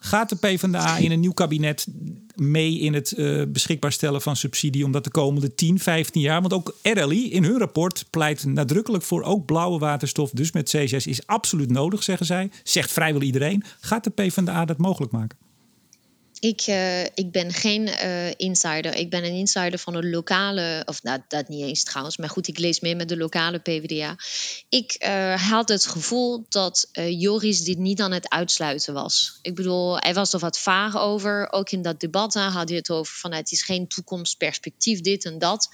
gaat 0.00 0.28
de 0.28 0.36
PvdA 0.36 0.96
in 0.96 1.10
een 1.10 1.20
nieuw 1.20 1.32
kabinet 1.32 1.86
mee 2.34 2.78
in 2.78 2.94
het 2.94 3.14
uh, 3.16 3.42
beschikbaar 3.48 3.92
stellen 3.92 4.22
van 4.22 4.36
subsidie... 4.36 4.84
omdat 4.84 5.04
de 5.04 5.10
komende 5.10 5.54
10, 5.54 5.78
15 5.78 6.20
jaar... 6.20 6.40
want 6.40 6.52
ook 6.52 6.76
RLI 6.82 7.32
in 7.32 7.44
hun 7.44 7.58
rapport 7.58 8.04
pleit 8.10 8.44
nadrukkelijk 8.44 9.04
voor 9.04 9.22
ook 9.22 9.46
blauwe 9.46 9.78
waterstof... 9.78 10.30
dus 10.30 10.52
met 10.52 10.68
CCS 10.68 11.06
is 11.06 11.26
absoluut 11.26 11.70
nodig, 11.70 12.02
zeggen 12.02 12.26
zij. 12.26 12.50
Zegt 12.62 12.92
vrijwel 12.92 13.22
iedereen. 13.22 13.64
Gaat 13.80 14.04
de 14.04 14.10
PvdA 14.10 14.64
dat 14.64 14.78
mogelijk 14.78 15.12
maken? 15.12 15.47
Ik, 16.40 16.66
uh, 16.66 17.04
ik 17.04 17.30
ben 17.30 17.52
geen 17.52 17.88
uh, 17.88 18.30
insider. 18.36 18.94
Ik 18.94 19.10
ben 19.10 19.24
een 19.24 19.34
insider 19.34 19.78
van 19.78 19.94
een 19.94 20.10
lokale, 20.10 20.82
of 20.84 21.02
nou, 21.02 21.20
dat 21.28 21.48
niet 21.48 21.62
eens 21.62 21.82
trouwens, 21.82 22.16
maar 22.16 22.28
goed, 22.28 22.48
ik 22.48 22.58
lees 22.58 22.80
mee 22.80 22.96
met 22.96 23.08
de 23.08 23.16
lokale 23.16 23.58
PvdA. 23.58 24.16
Ik 24.68 24.96
uh, 24.98 25.50
had 25.50 25.68
het 25.68 25.86
gevoel 25.86 26.46
dat 26.48 26.88
Joris 26.92 27.62
dit 27.62 27.78
niet 27.78 28.00
aan 28.00 28.12
het 28.12 28.28
uitsluiten 28.28 28.94
was. 28.94 29.38
Ik 29.42 29.54
bedoel, 29.54 29.98
hij 29.98 30.14
was 30.14 30.32
er 30.32 30.38
wat 30.38 30.58
vaag 30.58 30.98
over. 30.98 31.52
Ook 31.52 31.70
in 31.70 31.82
dat 31.82 32.00
debat 32.00 32.34
had 32.34 32.68
hij 32.68 32.76
het 32.76 32.90
over 32.90 33.14
van 33.14 33.32
het 33.32 33.52
is 33.52 33.62
geen 33.62 33.88
toekomstperspectief, 33.88 35.00
dit 35.00 35.24
en 35.24 35.38
dat. 35.38 35.68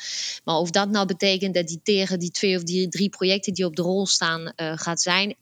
Maar 0.45 0.57
of 0.57 0.71
dat 0.71 0.89
nou 0.89 1.07
betekent 1.07 1.55
dat 1.55 1.69
hij 1.69 1.81
tegen 1.83 2.19
die 2.19 2.31
twee 2.31 2.57
of 2.57 2.63
die 2.63 2.89
drie 2.89 3.09
projecten 3.09 3.55
die 3.55 3.65
op 3.65 3.77
de 3.77 3.83
rol 3.83 4.07
staan 4.07 4.53
gaat 4.57 5.01
zijn. 5.01 5.35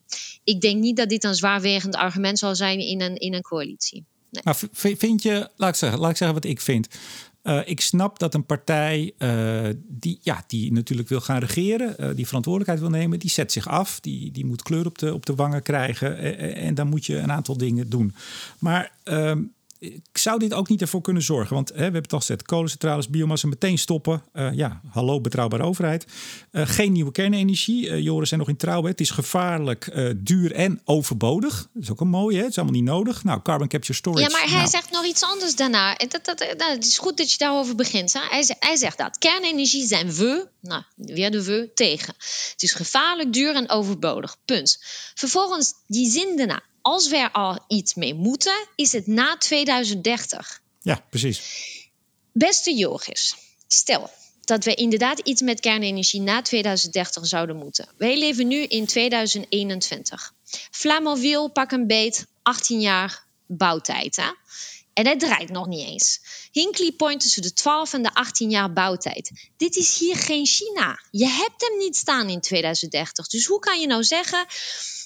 Ik 0.45 0.61
denk 0.61 0.81
niet 0.81 0.97
dat 0.97 1.09
dit 1.09 1.25
een 1.25 1.35
zwaarwegend 1.35 1.95
argument 1.95 2.39
zal 2.39 2.55
zijn 2.55 2.79
in 2.79 3.01
een, 3.01 3.16
in 3.16 3.35
een 3.35 3.43
coalitie. 3.43 4.05
Maar 4.45 4.61
vind 4.72 5.22
je, 5.22 5.49
laat 5.57 5.68
ik 5.68 5.74
zeggen, 5.74 5.99
laat 5.99 6.11
ik 6.11 6.16
zeggen 6.16 6.37
wat 6.37 6.51
ik 6.51 6.61
vind. 6.61 6.89
Uh, 7.43 7.61
ik 7.64 7.80
snap 7.80 8.18
dat 8.18 8.35
een 8.35 8.47
partij 8.47 9.12
uh, 9.18 9.68
die, 9.89 10.18
ja, 10.22 10.45
die 10.47 10.72
natuurlijk 10.72 11.09
wil 11.09 11.20
gaan 11.20 11.39
regeren, 11.39 11.95
uh, 12.01 12.09
die 12.14 12.26
verantwoordelijkheid 12.26 12.80
wil 12.80 12.99
nemen, 12.99 13.18
die 13.18 13.30
zet 13.30 13.53
zich 13.53 13.68
af, 13.68 14.01
die, 14.01 14.30
die 14.30 14.47
moet 14.47 14.62
kleur 14.62 14.87
op 14.87 14.99
de, 14.99 15.14
op 15.14 15.26
de 15.26 15.35
wangen 15.35 15.62
krijgen 15.62 16.18
en 16.55 16.74
dan 16.74 16.89
moet 16.89 17.07
je 17.07 17.16
een 17.16 17.33
aantal 17.33 17.57
dingen 17.57 17.91
doen. 17.91 18.14
Maar 18.59 18.93
ehm, 19.03 19.43
zou 20.12 20.39
dit 20.39 20.55
ook 20.55 20.68
niet 20.68 20.80
ervoor 20.80 21.01
kunnen 21.01 21.22
zorgen. 21.22 21.55
Want 21.55 21.68
hè, 21.68 21.74
we 21.74 21.83
hebben 21.83 22.09
toch 22.09 22.20
gezet: 22.20 22.43
kolencentrales, 22.43 23.09
biomassa 23.09 23.49
meteen 23.49 23.78
stoppen. 23.78 24.22
Uh, 24.35 24.53
ja, 24.53 24.80
hallo, 24.91 25.20
betrouwbare 25.20 25.62
overheid. 25.62 26.07
Uh, 26.53 26.62
geen 26.66 26.93
nieuwe 26.93 27.12
kernenergie. 27.12 27.89
Uh, 27.89 28.01
Joris 28.01 28.28
zijn 28.28 28.41
nog 28.41 28.49
in 28.49 28.57
trouw. 28.57 28.85
Het 28.85 29.01
is 29.01 29.11
gevaarlijk, 29.11 30.12
duur 30.16 30.53
en 30.53 30.80
overbodig. 30.85 31.68
Dat 31.72 31.83
is 31.83 31.91
ook 31.91 32.01
een 32.01 32.09
mooie. 32.09 32.37
Hè? 32.37 32.43
Het 32.43 32.51
is 32.51 32.57
allemaal 32.57 32.74
niet 32.74 32.85
nodig. 32.85 33.24
Nou, 33.24 33.43
carbon 33.43 33.68
capture 33.68 33.95
storage. 33.95 34.22
Ja, 34.22 34.30
maar 34.30 34.49
hij 34.49 34.57
nou. 34.57 34.68
zegt 34.68 34.91
nog 34.91 35.05
iets 35.05 35.22
anders 35.22 35.57
daarna. 35.57 35.95
Dat, 35.95 36.24
dat, 36.24 36.39
dat, 36.39 36.68
het 36.68 36.85
is 36.85 36.99
goed 36.99 37.16
dat 37.16 37.33
je 37.33 37.39
daarover 37.39 37.74
begint. 37.74 38.12
Hè? 38.12 38.20
Hij, 38.30 38.43
zegt, 38.43 38.64
hij 38.64 38.76
zegt 38.76 38.99
dat. 38.99 39.18
Kernenergie 39.18 39.87
zijn 39.87 40.12
we, 40.12 40.49
nou, 40.61 40.83
weer 40.97 41.30
de 41.30 41.45
we, 41.45 41.70
tegen. 41.74 42.14
Het 42.18 42.62
is 42.62 42.72
gevaarlijk, 42.72 43.33
duur 43.33 43.55
en 43.55 43.70
overbodig. 43.70 44.37
Punt. 44.45 44.78
Vervolgens 45.14 45.72
die 45.87 46.11
zin 46.11 46.37
daarna 46.37 46.62
als 46.83 47.09
we 47.09 47.16
er 47.16 47.33
al 47.33 47.59
iets 47.68 47.95
mee 47.95 48.14
moeten, 48.14 48.66
is 48.74 48.93
het 48.93 49.07
na 49.07 49.37
2030. 49.37 50.62
Ja, 50.80 51.05
precies. 51.11 51.41
Beste 52.33 52.74
Joris, 52.74 53.37
stel 53.66 54.11
dat 54.41 54.64
we 54.64 54.74
inderdaad 54.74 55.18
iets 55.18 55.43
met 55.43 55.61
kernenergie 55.61 56.20
na 56.20 56.43
2030 56.43 57.26
zouden 57.26 57.57
moeten. 57.57 57.89
Wij 57.97 58.18
leven 58.18 58.49
nu 58.49 58.62
in 58.64 58.87
2021. 58.87 60.35
Flamanville, 60.70 61.51
pak 61.51 61.72
een 61.72 61.87
beet, 61.87 62.26
18 62.43 62.80
jaar 62.80 63.26
bouwtijd. 63.47 64.16
Hè? 64.16 64.30
En 64.93 65.07
het 65.07 65.20
draait 65.20 65.51
nog 65.51 65.66
niet 65.66 65.86
eens. 65.86 66.20
Hinkley 66.51 66.93
Point 66.93 67.20
tussen 67.20 67.43
de 67.43 67.53
12 67.53 67.93
en 67.93 68.03
de 68.03 68.14
18 68.14 68.51
jaar 68.51 68.72
bouwtijd. 68.72 69.51
Dit 69.57 69.76
is 69.76 69.99
hier 69.99 70.16
geen 70.16 70.47
China. 70.47 71.03
Je 71.11 71.26
hebt 71.26 71.68
hem 71.68 71.78
niet 71.78 71.97
staan 71.97 72.28
in 72.28 72.40
2030. 72.40 73.26
Dus 73.26 73.47
hoe 73.47 73.59
kan 73.59 73.80
je 73.80 73.86
nou 73.86 74.05
zeggen 74.05 74.47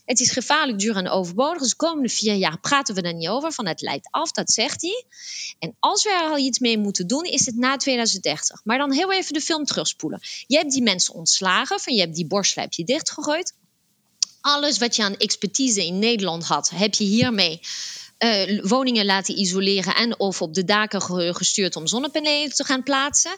het 0.07 0.21
is 0.21 0.31
gevaarlijk, 0.31 0.79
duur 0.79 0.97
en 0.97 1.09
overbodig. 1.09 1.63
Dus 1.63 1.71
de 1.71 1.77
komende 1.77 2.09
vier 2.09 2.35
jaar 2.35 2.61
praten 2.61 2.95
we 2.95 3.03
er 3.03 3.15
niet 3.15 3.29
over. 3.29 3.53
Van 3.53 3.67
het 3.67 3.81
leidt 3.81 4.09
af, 4.11 4.31
dat 4.31 4.51
zegt 4.51 4.83
hij. 4.83 5.05
En 5.59 5.77
als 5.79 6.03
we 6.03 6.11
er 6.11 6.31
al 6.31 6.39
iets 6.39 6.59
mee 6.59 6.79
moeten 6.79 7.07
doen, 7.07 7.25
is 7.25 7.47
het 7.47 7.57
na 7.57 7.77
2030. 7.77 8.61
Maar 8.65 8.79
dan 8.79 8.93
heel 8.93 9.13
even 9.13 9.33
de 9.33 9.41
film 9.41 9.65
terugspoelen. 9.65 10.21
Je 10.47 10.57
hebt 10.57 10.73
die 10.73 10.83
mensen 10.83 11.15
ontslagen. 11.15 11.81
Van 11.81 11.95
je 11.95 12.01
hebt 12.01 12.15
die 12.15 12.27
borstlijp 12.27 12.73
je 12.73 12.85
dichtgegooid. 12.85 13.55
Alles 14.41 14.79
wat 14.79 14.97
je 14.97 15.03
aan 15.03 15.17
expertise 15.17 15.87
in 15.87 15.99
Nederland 15.99 16.45
had, 16.45 16.71
heb 16.71 16.95
je 16.95 17.05
hiermee 17.05 17.61
uh, 18.19 18.63
woningen 18.63 19.05
laten 19.05 19.39
isoleren 19.39 19.95
en 19.95 20.19
of 20.21 20.43
op 20.43 20.55
de 20.55 20.65
daken 20.65 21.03
gestuurd 21.35 21.77
om 21.77 21.87
zonnepanelen 21.87 22.55
te 22.55 22.65
gaan 22.65 22.83
plaatsen. 22.83 23.37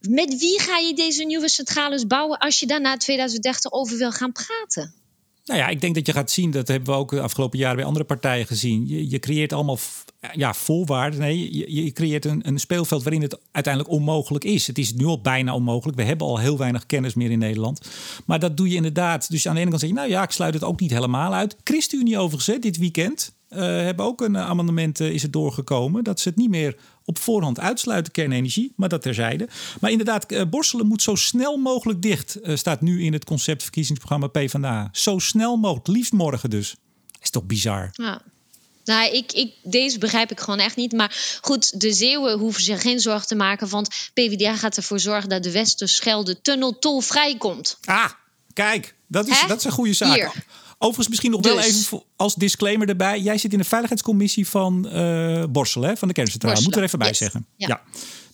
Met 0.00 0.38
wie 0.38 0.60
ga 0.60 0.78
je 0.78 0.94
deze 0.94 1.24
nieuwe 1.24 1.48
centrales 1.48 2.06
bouwen 2.06 2.38
als 2.38 2.60
je 2.60 2.66
daar 2.66 2.80
na 2.80 2.96
2030 2.96 3.72
over 3.72 3.96
wil 3.96 4.12
gaan 4.12 4.32
praten? 4.32 4.94
Nou 5.44 5.62
ja, 5.62 5.68
ik 5.68 5.80
denk 5.80 5.94
dat 5.94 6.06
je 6.06 6.12
gaat 6.12 6.30
zien, 6.30 6.50
dat 6.50 6.68
hebben 6.68 6.94
we 6.94 7.00
ook 7.00 7.10
de 7.10 7.20
afgelopen 7.20 7.58
jaren 7.58 7.76
bij 7.76 7.84
andere 7.84 8.04
partijen 8.04 8.46
gezien. 8.46 8.88
Je, 8.88 9.10
je 9.10 9.18
creëert 9.18 9.52
allemaal 9.52 9.78
ja, 10.32 10.54
voorwaarden. 10.54 11.20
Nee, 11.20 11.56
je, 11.56 11.84
je 11.84 11.92
creëert 11.92 12.24
een, 12.24 12.48
een, 12.48 12.58
speelveld 12.58 13.02
waarin 13.02 13.22
het 13.22 13.38
uiteindelijk 13.52 13.94
onmogelijk 13.94 14.44
is. 14.44 14.66
Het 14.66 14.78
is 14.78 14.92
nu 14.92 15.04
al 15.04 15.20
bijna 15.20 15.54
onmogelijk. 15.54 15.98
We 15.98 16.04
hebben 16.04 16.26
al 16.26 16.38
heel 16.38 16.58
weinig 16.58 16.86
kennis 16.86 17.14
meer 17.14 17.30
in 17.30 17.38
Nederland. 17.38 17.80
Maar 18.26 18.38
dat 18.38 18.56
doe 18.56 18.68
je 18.68 18.74
inderdaad. 18.74 19.30
Dus 19.30 19.48
aan 19.48 19.54
de 19.54 19.60
ene 19.60 19.68
kant 19.68 19.80
zeg 19.80 19.90
je, 19.90 19.96
nou 19.96 20.08
ja, 20.08 20.22
ik 20.22 20.30
sluit 20.30 20.54
het 20.54 20.64
ook 20.64 20.80
niet 20.80 20.90
helemaal 20.90 21.34
uit. 21.34 21.56
ChristenUnie 21.64 22.18
overigens, 22.18 22.60
dit 22.60 22.76
weekend 22.76 23.32
hebben 23.58 24.04
ook 24.04 24.20
een 24.20 24.38
amendement 24.38 25.00
is 25.00 25.22
het 25.22 25.32
doorgekomen 25.32 26.04
dat 26.04 26.20
ze 26.20 26.28
het 26.28 26.38
niet 26.38 26.50
meer 26.50 26.76
op 27.04 27.18
voorhand 27.18 27.60
uitsluiten 27.60 28.12
kernenergie, 28.12 28.72
maar 28.76 28.88
dat 28.88 29.02
terzijde. 29.02 29.48
Maar 29.80 29.90
inderdaad, 29.90 30.50
Borselen 30.50 30.86
moet 30.86 31.02
zo 31.02 31.14
snel 31.14 31.56
mogelijk 31.56 32.02
dicht, 32.02 32.38
staat 32.42 32.80
nu 32.80 33.04
in 33.04 33.12
het 33.12 33.24
conceptverkiezingsprogramma 33.24 34.26
PvdA. 34.26 34.88
Zo 34.92 35.18
snel 35.18 35.56
mogelijk, 35.56 35.86
liefst 35.86 36.12
morgen 36.12 36.50
dus. 36.50 36.76
Is 37.20 37.30
toch 37.30 37.44
bizar? 37.44 37.90
Ja. 37.92 38.22
Nou, 38.84 39.14
ik, 39.14 39.32
ik, 39.32 39.54
deze 39.62 39.98
begrijp 39.98 40.30
ik 40.30 40.40
gewoon 40.40 40.58
echt 40.58 40.76
niet. 40.76 40.92
Maar 40.92 41.38
goed, 41.40 41.80
de 41.80 41.92
Zeeuwen 41.92 42.38
hoeven 42.38 42.62
zich 42.62 42.82
geen 42.82 43.00
zorgen 43.00 43.26
te 43.26 43.34
maken. 43.34 43.68
Want 43.68 44.10
PvdA 44.14 44.56
gaat 44.56 44.76
ervoor 44.76 45.00
zorgen 45.00 45.28
dat 45.28 45.42
de 45.42 45.50
Westerschelde 45.50 46.40
tunnel 46.40 46.78
tolvrij 46.78 47.36
komt. 47.36 47.78
Ah, 47.84 48.10
kijk, 48.52 48.94
dat 49.06 49.28
is, 49.28 49.44
dat 49.46 49.58
is 49.58 49.64
een 49.64 49.70
goede 49.70 49.92
zaak. 49.92 50.14
Hier. 50.14 50.32
Overigens 50.82 51.08
misschien 51.08 51.30
nog 51.30 51.40
wel 51.44 51.56
dus- 51.56 51.66
even 51.66 52.02
als 52.16 52.34
disclaimer 52.34 52.88
erbij. 52.88 53.20
Jij 53.20 53.38
zit 53.38 53.52
in 53.52 53.58
de 53.58 53.64
veiligheidscommissie 53.64 54.48
van 54.48 54.88
uh, 54.92 55.44
Borsel, 55.50 55.82
hè, 55.82 55.96
van 55.96 56.08
de 56.08 56.14
kerncentrale. 56.14 56.62
Moet 56.62 56.76
er 56.76 56.82
even 56.82 56.98
bij 56.98 57.14
zeggen. 57.14 57.46
ja. 57.56 57.82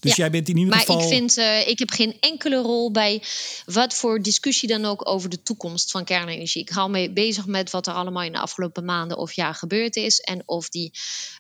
Dus 0.01 0.17
jij 0.17 0.31
bent 0.31 0.49
in 0.49 0.57
ieder 0.57 0.75
geval. 0.75 0.97
Maar 0.97 1.05
ik 1.05 1.11
vind, 1.11 1.37
uh, 1.37 1.69
ik 1.69 1.79
heb 1.79 1.91
geen 1.91 2.17
enkele 2.21 2.57
rol 2.57 2.91
bij 2.91 3.23
wat 3.65 3.95
voor 3.95 4.23
discussie 4.23 4.69
dan 4.69 4.85
ook 4.85 5.09
over 5.09 5.29
de 5.29 5.43
toekomst 5.43 5.91
van 5.91 6.05
kernenergie. 6.05 6.63
Ik 6.63 6.69
hou 6.69 6.91
me 6.91 7.13
bezig 7.13 7.47
met 7.47 7.71
wat 7.71 7.87
er 7.87 7.93
allemaal 7.93 8.23
in 8.23 8.33
de 8.33 8.39
afgelopen 8.39 8.85
maanden 8.85 9.17
of 9.17 9.33
jaar 9.33 9.55
gebeurd 9.55 9.97
is. 9.97 10.21
En 10.21 10.43
of 10.45 10.69
die 10.69 10.91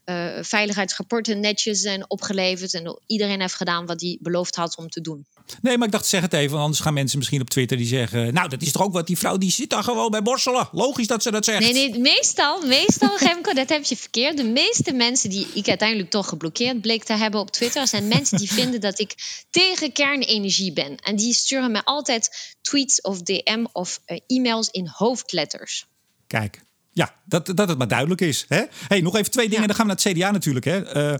uh, 0.04 0.38
veiligheidsrapporten 0.40 1.40
netjes 1.40 1.80
zijn 1.80 2.10
opgeleverd. 2.10 2.74
En 2.74 2.98
iedereen 3.06 3.40
heeft 3.40 3.54
gedaan 3.54 3.86
wat 3.86 4.00
hij 4.00 4.18
beloofd 4.20 4.56
had 4.56 4.76
om 4.76 4.88
te 4.88 5.00
doen. 5.00 5.26
Nee, 5.62 5.78
maar 5.78 5.86
ik 5.86 5.92
dacht, 5.92 6.06
zeg 6.06 6.20
het 6.20 6.32
even. 6.32 6.58
Anders 6.58 6.80
gaan 6.80 6.94
mensen 6.94 7.18
misschien 7.18 7.40
op 7.40 7.50
Twitter 7.50 7.76
die 7.76 7.86
zeggen. 7.86 8.34
Nou, 8.34 8.48
dat 8.48 8.62
is 8.62 8.72
toch 8.72 8.82
ook 8.82 8.92
wat 8.92 9.06
die 9.06 9.18
vrouw 9.18 9.38
die 9.38 9.50
zit 9.50 9.70
daar 9.70 9.82
gewoon 9.82 10.10
bij 10.10 10.22
borstelen. 10.22 10.68
Logisch 10.72 11.06
dat 11.06 11.22
ze 11.22 11.30
dat 11.30 11.44
zegt. 11.44 11.60
Nee, 11.60 11.72
nee, 11.72 11.98
meestal, 11.98 12.66
meestal, 12.66 13.18
Remco, 13.26 13.52
dat 13.52 13.68
heb 13.68 13.84
je 13.84 13.96
verkeerd. 13.96 14.36
De 14.36 14.44
meeste 14.44 14.92
mensen 14.92 15.30
die 15.30 15.46
ik 15.54 15.68
uiteindelijk 15.68 16.10
toch 16.10 16.28
geblokkeerd 16.28 16.80
bleek 16.80 17.04
te 17.04 17.12
hebben 17.12 17.40
op 17.40 17.50
Twitter 17.50 17.88
zijn 17.88 18.08
mensen 18.08 18.38
die 18.38 18.52
vinden 18.60 18.80
dat 18.80 18.98
ik 18.98 19.14
tegen 19.50 19.92
kernenergie 19.92 20.72
ben. 20.72 20.96
En 20.96 21.16
die 21.16 21.34
sturen 21.34 21.70
me 21.70 21.84
altijd 21.84 22.54
tweets 22.62 23.00
of 23.00 23.22
DM 23.22 23.64
of 23.72 24.00
uh, 24.06 24.18
e-mails 24.26 24.68
in 24.70 24.88
hoofdletters. 24.92 25.86
Kijk. 26.26 26.64
Ja, 26.96 27.14
dat, 27.24 27.46
dat 27.54 27.68
het 27.68 27.78
maar 27.78 27.88
duidelijk 27.88 28.20
is. 28.20 28.44
Hè? 28.48 28.62
Hey, 28.88 29.00
nog 29.00 29.16
even 29.16 29.30
twee 29.30 29.48
dingen. 29.48 29.66
Dan 29.66 29.76
gaan 29.76 29.86
we 29.86 29.92
naar 29.92 30.02
het 30.02 30.16
CDA 30.16 30.30
natuurlijk. 30.30 30.64
Hè? 30.64 31.10
Uh, 31.12 31.18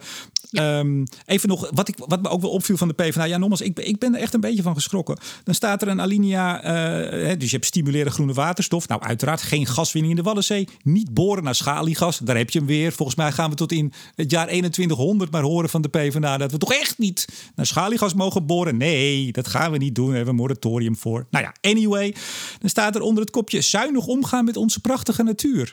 Ehm, 0.50 1.04
even 1.26 1.48
nog, 1.48 1.70
wat, 1.74 1.88
ik, 1.88 1.94
wat 1.98 2.22
me 2.22 2.28
ook 2.28 2.40
wel 2.40 2.50
opviel 2.50 2.76
van 2.76 2.88
de 2.88 2.94
PvdA. 2.94 3.24
Ja, 3.24 3.36
nogmaals, 3.36 3.60
ik, 3.60 3.78
ik 3.78 3.98
ben 3.98 4.14
er 4.14 4.20
echt 4.20 4.34
een 4.34 4.40
beetje 4.40 4.62
van 4.62 4.74
geschrokken. 4.74 5.18
Dan 5.44 5.54
staat 5.54 5.82
er 5.82 5.88
een 5.88 6.00
alinea, 6.00 6.64
uh, 6.64 7.38
dus 7.38 7.50
je 7.50 7.56
hebt 7.56 7.66
stimuleren 7.66 8.12
groene 8.12 8.32
waterstof. 8.32 8.88
Nou, 8.88 9.02
uiteraard 9.02 9.42
geen 9.42 9.66
gaswinning 9.66 10.12
in 10.12 10.18
de 10.18 10.26
Waddenzee. 10.26 10.68
Niet 10.82 11.14
boren 11.14 11.44
naar 11.44 11.54
schaliegas. 11.54 12.18
Daar 12.18 12.36
heb 12.36 12.50
je 12.50 12.58
hem 12.58 12.68
weer. 12.68 12.92
Volgens 12.92 13.16
mij 13.16 13.32
gaan 13.32 13.50
we 13.50 13.56
tot 13.56 13.72
in 13.72 13.92
het 14.14 14.30
jaar 14.30 14.46
2100 14.46 15.30
maar 15.30 15.42
horen 15.42 15.68
van 15.68 15.82
de 15.82 15.88
PvdA... 15.88 16.36
dat 16.36 16.52
we 16.52 16.58
toch 16.58 16.72
echt 16.72 16.98
niet 16.98 17.28
naar 17.54 17.66
schaliegas 17.66 18.14
mogen 18.14 18.46
boren. 18.46 18.76
Nee, 18.76 19.32
dat 19.32 19.48
gaan 19.48 19.72
we 19.72 19.78
niet 19.78 19.94
doen. 19.94 20.06
Daar 20.06 20.16
hebben 20.16 20.34
we 20.34 20.40
een 20.40 20.46
moratorium 20.46 20.96
voor. 20.96 21.26
Nou 21.30 21.44
ja, 21.44 21.70
anyway. 21.70 22.14
Dan 22.60 22.70
staat 22.70 22.94
er 22.94 23.00
onder 23.00 23.22
het 23.22 23.32
kopje 23.32 23.60
zuinig 23.60 24.06
omgaan 24.06 24.44
met 24.44 24.56
onze 24.56 24.80
prachtige 24.80 25.22
natuur 25.22 25.65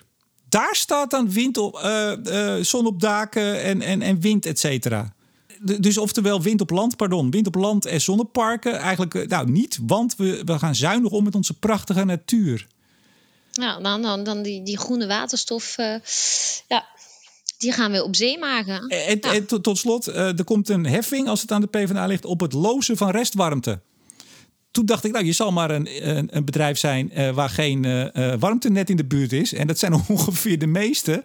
daar 0.54 0.76
staat 0.76 1.12
dan 1.12 1.32
wind 1.32 1.58
op, 1.58 1.82
uh, 1.84 2.56
zon 2.62 2.86
op 2.86 3.00
daken 3.00 3.62
en, 3.62 3.82
en, 3.82 4.02
en 4.02 4.20
wind, 4.20 4.46
et 4.46 4.60
cetera. 4.60 5.14
Dus 5.80 5.98
oftewel 5.98 6.42
wind 6.42 6.62
op 6.62 6.70
land, 6.70 6.96
pardon, 6.96 7.32
wind 7.32 7.48
op 7.48 7.56
land 7.56 7.86
en 7.86 8.02
zonneparken. 8.02 8.78
Eigenlijk 8.78 9.14
uh, 9.14 9.28
nou 9.28 9.52
niet, 9.52 9.80
want 9.86 10.16
we, 10.16 10.42
we 10.46 10.60
gaan 10.60 10.76
zuinig 10.76 11.12
om 11.12 11.24
met 11.24 11.36
onze 11.36 11.54
prachtige 11.54 12.04
natuur. 12.04 12.68
Nou, 13.54 13.84
dan, 13.84 14.02
dan, 14.02 14.24
dan 14.24 14.42
die, 14.42 14.64
die 14.64 14.78
groene 14.78 15.08
waterstof, 15.08 15.76
ja, 16.68 16.86
die 17.58 17.72
gaan 17.72 17.92
we 17.92 18.04
op 18.04 18.16
zee 18.16 18.40
maken. 18.40 18.88
En, 18.88 19.22
en 19.22 19.46
tot, 19.46 19.64
tot, 19.64 19.78
slot, 19.78 20.08
er 20.08 20.44
komt 20.44 20.70
een 20.70 20.86
heffing 20.86 21.28
als 21.28 21.42
het 21.42 21.52
aan 21.52 21.62
de 21.62 21.68
PvdA 21.68 22.06
ligt 22.06 22.26
op 22.26 22.40
het 22.40 22.54
lozen 22.54 22.98
van 22.98 23.10
restwarmte 23.10 23.82
toen 24.74 24.86
dacht 24.86 25.04
ik, 25.04 25.12
nou, 25.12 25.26
je 25.26 25.32
zal 25.32 25.52
maar 25.52 25.72
een, 25.72 26.08
een, 26.18 26.28
een 26.32 26.46
bedrijf 26.46 26.78
zijn 26.78 27.12
uh, 27.14 27.30
waar 27.30 27.50
geen 27.50 27.84
uh, 27.84 28.34
warmtenet 28.40 28.90
in 28.90 28.96
de 28.96 29.06
buurt 29.06 29.32
is. 29.32 29.54
En 29.54 29.68
dat 29.68 29.80
zijn 29.80 29.94
ongeveer 30.08 30.60
de 30.60 30.68
meeste. 30.68 31.24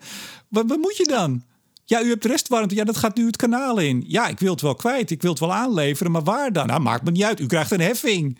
Wat, 0.48 0.64
wat 0.66 0.78
moet 0.78 0.96
je 0.96 1.04
dan? 1.04 1.42
Ja, 1.84 2.02
u 2.02 2.08
hebt 2.08 2.24
restwarmte. 2.24 2.74
Ja, 2.74 2.84
dat 2.84 2.96
gaat 2.96 3.16
nu 3.16 3.26
het 3.26 3.36
kanaal 3.36 3.78
in. 3.78 4.04
Ja, 4.06 4.28
ik 4.28 4.38
wil 4.38 4.52
het 4.52 4.60
wel 4.60 4.74
kwijt. 4.74 5.10
Ik 5.10 5.22
wil 5.22 5.30
het 5.30 5.40
wel 5.40 5.52
aanleveren. 5.52 6.12
Maar 6.12 6.22
waar 6.22 6.52
dan? 6.52 6.66
Nou, 6.66 6.80
maakt 6.80 7.04
me 7.04 7.10
niet 7.10 7.22
uit. 7.22 7.40
U 7.40 7.46
krijgt 7.46 7.70
een 7.70 7.80
heffing. 7.80 8.38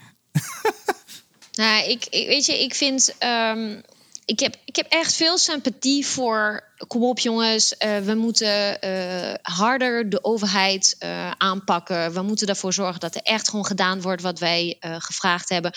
nou, 1.63 1.89
ik, 1.89 2.07
ik 2.11 2.27
weet 2.27 2.47
je, 2.47 2.63
ik 2.63 2.75
vind. 2.75 3.15
Um, 3.19 3.83
ik, 4.29 4.41
heb, 4.41 4.57
ik 4.65 4.77
heb 4.77 4.87
echt 4.89 5.15
veel 5.15 5.39
sympathie 5.39 6.07
voor 6.07 6.67
kom 6.87 7.05
op 7.05 7.19
jongens, 7.19 7.75
uh, 7.79 7.99
we 7.99 8.15
moeten 8.15 8.79
uh, 8.85 9.35
harder 9.43 10.11
de 10.11 10.25
overheid 10.25 10.97
uh, 11.03 11.31
aanpakken. 11.31 12.13
We 12.13 12.23
moeten 12.23 12.47
ervoor 12.47 12.73
zorgen 12.73 13.01
dat 13.01 13.15
er 13.15 13.23
echt 13.23 13.49
gewoon 13.49 13.67
gedaan 13.67 14.01
wordt 14.01 14.23
wat 14.23 14.39
wij 14.39 14.77
gevraagd 14.81 15.49
hebben. 15.49 15.73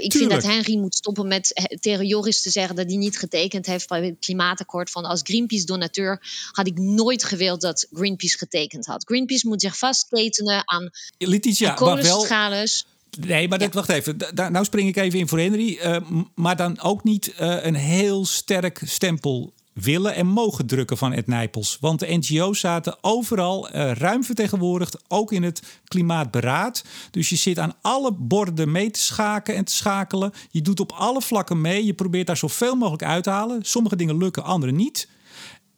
ik 0.00 0.12
vind 0.12 0.30
dat 0.30 0.42
Henry 0.42 0.78
moet 0.78 0.94
stoppen 0.94 1.28
met 1.28 1.76
tegen 1.80 2.06
Joris 2.06 2.42
te 2.42 2.50
zeggen 2.50 2.76
dat 2.76 2.86
hij 2.86 2.96
niet 2.96 3.18
getekend 3.18 3.66
heeft 3.66 3.88
bij 3.88 4.04
het 4.04 4.18
klimaatakkoord. 4.18 4.90
Van 4.90 5.04
als 5.04 5.20
Greenpeace 5.22 5.64
donateur 5.64 6.22
had 6.52 6.66
ik 6.66 6.78
nooit 6.78 7.24
gewild 7.24 7.60
dat 7.60 7.86
Greenpeace 7.92 8.38
getekend 8.38 8.86
had. 8.86 9.04
Greenpeace 9.04 9.48
moet 9.48 9.60
zich 9.60 9.78
vastketenen 9.78 10.62
aan 10.68 10.90
Letitia, 11.18 11.74
kolencentrales. 11.74 12.86
Nee, 13.20 13.48
maar 13.48 13.58
dat, 13.58 13.74
wacht 13.74 13.88
even. 13.88 14.18
Da 14.34 14.48
nou 14.48 14.64
spring 14.64 14.88
ik 14.88 14.96
even 14.96 15.18
in 15.18 15.28
voor 15.28 15.38
Henry. 15.38 15.78
Uh, 15.84 15.96
maar 16.34 16.56
dan 16.56 16.80
ook 16.80 17.04
niet 17.04 17.34
uh, 17.40 17.64
een 17.64 17.74
heel 17.74 18.24
sterk 18.24 18.80
stempel 18.84 19.52
willen 19.74 20.14
en 20.14 20.26
mogen 20.26 20.66
drukken 20.66 20.96
van 20.96 21.12
Ed 21.12 21.26
Nijpels. 21.26 21.78
Want 21.80 22.00
de 22.00 22.16
NGO's 22.16 22.60
zaten 22.60 22.96
overal 23.00 23.68
uh, 23.74 23.92
ruim 23.92 24.24
vertegenwoordigd, 24.24 24.98
ook 25.08 25.32
in 25.32 25.42
het 25.42 25.62
klimaatberaad. 25.84 26.84
Dus 27.10 27.28
je 27.28 27.36
zit 27.36 27.58
aan 27.58 27.74
alle 27.80 28.12
borden 28.12 28.72
mee 28.72 28.90
te 28.90 29.00
schaken 29.00 29.54
en 29.54 29.64
te 29.64 29.74
schakelen. 29.74 30.32
Je 30.50 30.62
doet 30.62 30.80
op 30.80 30.92
alle 30.92 31.22
vlakken 31.22 31.60
mee. 31.60 31.84
Je 31.84 31.94
probeert 31.94 32.26
daar 32.26 32.36
zoveel 32.36 32.74
mogelijk 32.74 33.04
uit 33.04 33.24
te 33.24 33.30
halen. 33.30 33.64
Sommige 33.64 33.96
dingen 33.96 34.18
lukken, 34.18 34.44
andere 34.44 34.72
niet. 34.72 35.08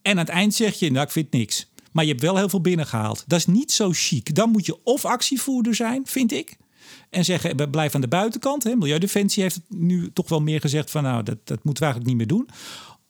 En 0.01 0.11
aan 0.11 0.17
het 0.17 0.29
eind 0.29 0.53
zeg 0.53 0.79
je, 0.79 0.91
nou 0.91 1.05
ik 1.05 1.11
vind 1.11 1.31
niks. 1.31 1.67
Maar 1.91 2.03
je 2.03 2.11
hebt 2.11 2.23
wel 2.23 2.37
heel 2.37 2.49
veel 2.49 2.61
binnengehaald. 2.61 3.23
Dat 3.27 3.39
is 3.39 3.45
niet 3.45 3.71
zo 3.71 3.89
chic. 3.93 4.35
Dan 4.35 4.49
moet 4.49 4.65
je 4.65 4.83
of 4.83 5.05
actievoerder 5.05 5.75
zijn, 5.75 6.01
vind 6.05 6.31
ik. 6.31 6.57
En 7.09 7.25
zeggen, 7.25 7.69
blijf 7.69 7.95
aan 7.95 8.01
de 8.01 8.07
buitenkant. 8.07 8.63
Hè. 8.63 8.75
Milieudefensie 8.75 9.43
heeft 9.43 9.59
nu 9.67 10.11
toch 10.13 10.29
wel 10.29 10.41
meer 10.41 10.59
gezegd 10.59 10.91
van 10.91 11.03
nou, 11.03 11.23
dat, 11.23 11.37
dat 11.43 11.63
moeten 11.63 11.83
we 11.83 11.89
eigenlijk 11.89 12.05
niet 12.05 12.17
meer 12.17 12.37
doen. 12.37 12.49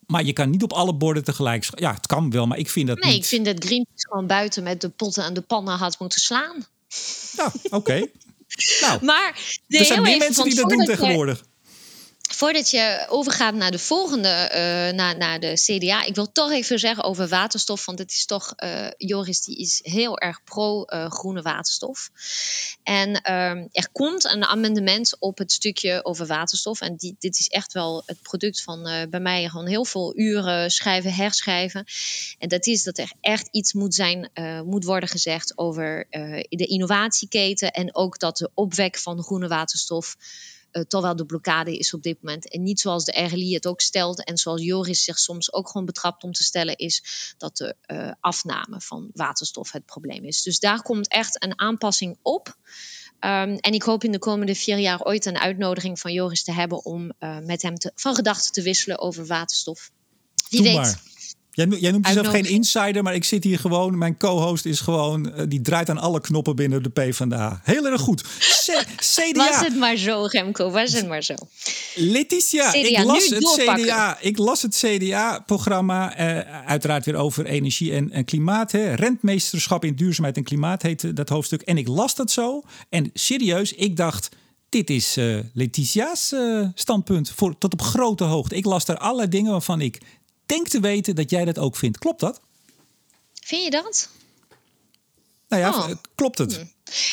Maar 0.06 0.24
je 0.24 0.34
kan 0.34 0.50
niet 0.50 0.64
op 0.64 0.74
alle 0.74 0.94
borden 0.94 1.24
tegelijk. 1.24 1.68
Ja, 1.80 1.94
het 1.94 2.08
kan 2.08 2.32
wel, 2.32 2.48
maar 2.48 2.58
ik 2.58 2.70
vind 2.70 2.88
dat 2.88 3.00
nee, 3.00 3.12
niet. 3.12 3.20
ik 3.20 3.26
vind 3.26 3.46
dat 3.46 3.66
Greenpeace 3.66 4.08
gewoon 4.10 4.28
buiten 4.28 4.64
met 4.64 4.82
de 4.82 4.90
potten 4.90 5.24
en 5.24 5.34
de 5.34 5.42
pannen 5.42 5.78
had 5.78 6.00
moeten 6.00 6.22
slaan. 6.22 6.66
Nou, 7.36 7.52
oké. 7.70 8.08
nou, 8.82 9.06
maar 9.06 9.60
er 9.68 9.86
zijn 9.86 10.02
meer 10.02 10.18
mensen 10.18 10.44
die 10.44 10.56
dat 10.56 10.70
doen 10.70 10.86
tegenwoordig 10.86 11.44
voordat 12.38 12.70
je 12.70 13.06
overgaat 13.10 13.54
naar 13.54 13.72
de 13.72 13.80
volgende, 13.80 14.30
uh, 14.30 14.98
naar, 14.98 15.18
naar 15.18 15.40
de 15.40 15.54
CDA, 15.54 16.04
ik 16.04 16.16
wil 16.16 16.32
toch 16.32 16.52
even 16.52 16.80
zeggen 16.80 17.04
over 17.04 17.28
waterstof. 17.28 17.86
Want 17.86 18.00
het 18.00 18.12
is 18.12 18.26
toch, 18.26 18.54
uh, 18.64 18.88
Joris, 18.98 19.42
die 19.42 19.58
is 19.58 19.80
heel 19.84 20.18
erg 20.18 20.44
pro-groene 20.44 21.40
uh, 21.40 21.46
waterstof. 21.46 22.10
En 22.84 23.22
ehm, 23.22 23.68
er 23.72 23.90
komt 23.92 24.24
een 24.24 24.46
amendement 24.46 25.16
op 25.20 25.38
het 25.38 25.52
stukje 25.52 26.06
over 26.06 26.28
waterstof. 26.28 26.82
En 26.82 26.96
dit 26.98 27.40
is 27.40 27.48
echt 27.48 27.74
wel 27.74 28.04
het 28.06 28.22
product 28.22 28.62
van 28.62 28.88
eh, 28.88 29.08
bij 29.10 29.20
mij 29.20 29.50
gewoon 29.50 29.68
heel 29.68 29.86
veel 29.86 30.18
uren 30.18 30.72
schrijven, 30.72 31.14
herschrijven. 31.14 31.86
En 32.38 32.50
dat 32.50 32.66
is 32.66 32.84
dat 32.84 32.98
er 32.98 33.12
echt 33.22 33.48
iets 33.52 33.74
moet 33.74 33.96
zijn, 33.96 34.32
moet 34.66 34.84
worden 34.84 35.10
gezegd 35.10 35.58
over 35.58 36.08
de 36.50 36.66
innovatieketen. 36.66 37.72
En 37.72 37.96
ook 37.96 38.20
dat 38.20 38.38
de 38.38 38.50
opwek 38.54 38.98
van 38.98 39.24
groene 39.24 39.48
waterstof 39.48 40.16
uh, 40.78 40.84
toch 40.84 41.02
wel 41.02 41.16
de 41.16 41.26
blokkade 41.26 41.78
is 41.78 41.94
op 41.94 42.04
dit 42.04 42.22
moment. 42.22 42.50
En 42.50 42.64
niet 42.64 42.80
zoals 42.80 43.06
de 43.06 43.22
RLI 43.22 43.54
het 43.54 43.68
ook 43.68 43.82
stelt 43.82 44.24
en 44.24 44.38
zoals 44.38 44.64
Joris 44.64 45.04
zich 45.04 45.20
soms 45.20 45.54
ook 45.54 45.68
gewoon 45.70 45.86
betrapt 45.86 46.24
om 46.24 46.32
te 46.32 46.44
stellen, 46.44 46.78
is 46.78 47.04
dat 47.38 47.58
de 47.58 47.76
uh, 47.88 48.12
afname 48.20 48.82
van 48.82 49.10
waterstof 49.14 49.72
het 49.72 49.86
probleem 49.86 50.24
is. 50.24 50.42
Dus 50.42 50.60
daar 50.60 50.82
komt 50.82 51.08
echt 51.08 51.44
een 51.44 51.60
aanpassing 51.60 52.18
op. 52.22 52.58
Um, 53.20 53.56
en 53.56 53.72
ik 53.72 53.84
hoop 53.84 54.04
in 54.04 54.12
de 54.12 54.20
komende 54.20 54.56
vier 54.56 54.78
jaar 54.78 55.02
ooit 55.02 55.26
een 55.26 55.38
uitnodiging 55.38 56.00
van 56.00 56.14
Joris 56.14 56.44
te 56.44 56.52
hebben 56.52 56.86
om 56.86 57.12
uh, 57.20 57.40
met 57.40 57.62
hem 57.62 57.76
te, 57.76 57.92
van 57.96 58.16
gedachten 58.16 58.52
te 58.52 58.62
wisselen 58.62 59.00
over 59.00 59.26
waterstof. 59.26 59.92
Wie 60.50 60.62
Doe 60.62 60.70
weet. 60.70 60.78
Maar. 60.78 61.02
Jij, 61.58 61.68
jij 61.68 61.92
noemt 61.92 62.08
jezelf 62.08 62.28
geen 62.28 62.46
insider, 62.46 63.04
maar 63.04 63.16
ik 63.16 63.24
zit 63.24 63.44
hier 63.44 63.60
gewoon. 63.60 63.98
Mijn 63.98 64.18
co-host 64.18 64.66
is 64.66 64.80
gewoon. 64.80 65.32
Uh, 65.36 65.44
die 65.48 65.62
draait 65.62 65.90
aan 65.90 65.98
alle 65.98 66.22
knoppen 66.22 66.56
binnen 66.56 66.84
de 66.84 66.90
PvdA. 66.90 67.62
Heel 67.64 67.86
erg 67.86 68.02
goed. 68.02 68.22
C 68.22 68.86
CDA. 69.16 69.50
Was 69.50 69.60
het 69.60 69.76
maar 69.76 69.96
zo, 69.96 70.28
Remco, 70.30 70.72
was 70.72 70.94
het 70.94 71.08
maar 71.08 71.24
zo. 71.24 71.34
Letitia, 71.96 72.70
CDA, 72.70 72.80
ik, 72.80 73.04
las 73.04 73.30
het 73.30 73.60
CDA, 73.60 74.18
ik 74.22 74.38
las 74.38 74.62
het 74.62 74.76
CDA-programma. 74.76 76.20
Uh, 76.20 76.66
uiteraard 76.66 77.06
weer 77.06 77.16
over 77.16 77.46
energie 77.46 77.94
en, 77.94 78.12
en 78.12 78.26
klimaat. 78.26 78.72
Hè. 78.72 78.94
Rentmeesterschap 78.94 79.86
in 79.86 79.96
duurzaamheid 79.96 80.38
en 80.38 80.44
klimaat 80.44 80.82
heette 80.82 81.14
dat 81.14 81.30
hoofdstuk. 81.30 81.62
En 81.62 81.78
ik 81.78 81.88
las 81.88 82.16
dat 82.16 82.32
zo. 82.32 82.64
En 82.90 83.10
serieus, 83.14 83.74
ik 83.74 83.96
dacht 83.96 84.30
dit 84.70 84.90
is 84.90 85.18
uh, 85.18 85.40
Letitia's 85.54 86.32
uh, 86.32 86.68
standpunt 86.74 87.32
voor, 87.36 87.58
tot 87.58 87.74
op 87.74 87.82
grote 87.82 88.24
hoogte. 88.24 88.56
Ik 88.56 88.66
las 88.66 88.86
daar 88.86 88.98
allerlei 88.98 89.30
dingen 89.30 89.52
waarvan 89.52 89.82
ik 89.82 90.00
denk 90.48 90.68
te 90.68 90.80
weten 90.80 91.16
dat 91.16 91.30
jij 91.30 91.46
dat 91.46 91.58
ook 91.58 91.76
vindt. 91.76 91.98
Klopt 91.98 92.20
dat? 92.20 92.42
Vind 93.44 93.64
je 93.64 93.70
dat? 93.70 94.10
Nou 95.48 95.62
ja, 95.62 95.70
Oh. 95.70 95.90
klopt 96.16 96.38
het? 96.38 96.66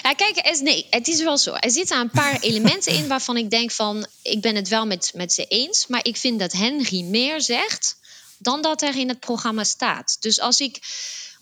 Ja, 0.03 0.14
kijk, 0.14 0.59
nee, 0.61 0.87
het 0.91 1.09
is 1.09 1.22
wel 1.22 1.39
zo. 1.39 1.53
Er 1.55 1.70
zitten 1.70 2.01
een 2.01 2.11
paar 2.11 2.41
elementen 2.49 2.93
in 2.95 3.09
waarvan 3.09 3.37
ik 3.37 3.51
denk 3.51 3.70
van... 3.70 4.07
ik 4.22 4.41
ben 4.41 4.55
het 4.57 4.68
wel 4.68 4.87
met, 4.87 5.12
met 5.14 5.32
ze 5.32 5.45
eens, 5.47 5.87
maar 5.87 6.05
ik 6.05 6.16
vind 6.16 6.39
dat 6.39 6.53
Henry 6.53 7.03
meer 7.03 7.41
zegt... 7.41 7.97
dan 8.39 8.62
dat 8.62 8.82
er 8.82 8.97
in 8.97 9.09
het 9.09 9.20
programma 9.20 9.64
staat. 9.64 10.16
Dus 10.20 10.41
als 10.41 10.61
ik, 10.61 10.78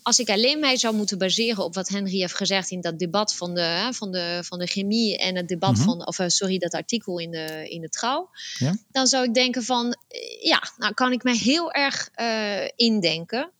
als 0.03 0.19
ik 0.19 0.29
alleen 0.29 0.59
mij 0.59 0.77
zou 0.77 0.95
moeten 0.95 1.17
baseren 1.17 1.63
op 1.63 1.73
wat 1.75 1.87
Henry 1.89 2.19
heeft 2.19 2.35
gezegd... 2.35 2.71
in 2.71 2.81
dat 2.81 2.99
debat 2.99 3.35
van 3.35 3.53
de, 3.53 3.87
van 3.91 4.11
de, 4.11 4.39
van 4.43 4.59
de 4.59 4.67
chemie 4.67 5.17
en 5.17 5.35
het 5.35 5.47
debat 5.47 5.75
Mhm. 5.75 5.83
van... 5.83 6.07
of 6.07 6.19
eh, 6.19 6.27
sorry, 6.27 6.57
dat 6.57 6.73
artikel 6.73 7.19
in 7.19 7.31
de, 7.31 7.69
in 7.69 7.81
de 7.81 7.89
trouw... 7.89 8.29
Ja. 8.59 8.77
dan 8.91 9.07
zou 9.07 9.23
ik 9.25 9.33
denken 9.33 9.63
van... 9.63 9.95
eh, 10.07 10.43
ja, 10.43 10.71
nou 10.77 10.93
kan 10.93 11.11
ik 11.11 11.23
mij 11.23 11.35
heel 11.37 11.71
erg 11.71 12.09
eh, 12.13 12.67
indenken... 12.75 13.51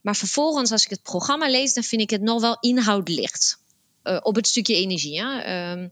Maar 0.00 0.16
vervolgens, 0.16 0.72
als 0.72 0.84
ik 0.84 0.90
het 0.90 1.02
programma 1.02 1.48
lees, 1.50 1.74
dan 1.74 1.82
vind 1.82 2.02
ik 2.02 2.10
het 2.10 2.20
nog 2.22 2.40
wel 2.40 2.56
inhoud 2.60 3.08
licht. 3.08 3.58
Op 4.22 4.34
het 4.34 4.46
stukje 4.46 4.74
energie. 4.74 5.20
Hè. 5.22 5.38
Ehm, 5.40 5.88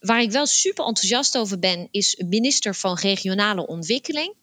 waar 0.00 0.22
ik 0.22 0.30
wel 0.30 0.46
super 0.46 0.84
enthousiast 0.84 1.36
over 1.38 1.58
ben, 1.58 1.88
is 1.90 2.22
minister 2.28 2.74
van 2.74 2.94
Regionale 2.98 3.66
Ontwikkeling. 3.66 4.34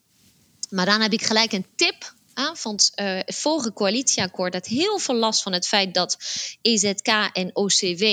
Maar 0.69 0.85
dan 0.85 1.01
heb 1.01 1.13
ik 1.13 1.21
gelijk 1.21 1.51
een 1.51 1.65
tip. 1.75 2.15
Hè, 2.37 2.51
want 2.63 2.91
eh, 2.95 3.15
het 3.25 3.35
vorige 3.35 3.73
coalitieakkoord 3.73 4.53
had 4.53 4.65
heel 4.65 4.99
veel 4.99 5.15
last 5.15 5.41
van 5.41 5.53
het 5.53 5.67
feit 5.67 5.93
dat 5.93 6.17
EZK 6.61 7.07
en 7.33 7.55
OCW 7.55 8.05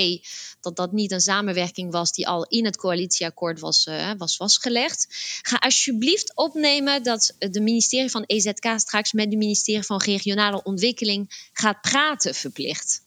dat 0.61 0.75
dat 0.75 0.91
niet 0.91 1.11
een 1.11 1.21
samenwerking 1.21 1.91
was 1.91 2.11
die 2.11 2.27
al 2.27 2.45
in 2.45 2.65
het 2.65 2.77
coalitieakkoord 2.77 3.59
was, 3.59 3.85
eh, 3.85 4.11
was 4.17 4.35
vastgelegd. 4.35 5.07
Ga 5.41 5.57
alsjeblieft 5.57 6.35
opnemen 6.35 7.03
dat 7.03 7.35
de 7.39 7.61
ministerie 7.61 8.09
van 8.09 8.23
EZK 8.25 8.73
straks 8.75 9.11
met 9.11 9.25
het 9.25 9.37
ministerie 9.37 9.83
van 9.83 10.01
Regionale 10.01 10.63
Ontwikkeling 10.63 11.49
gaat 11.53 11.81
praten 11.81 12.35
verplicht. 12.35 13.04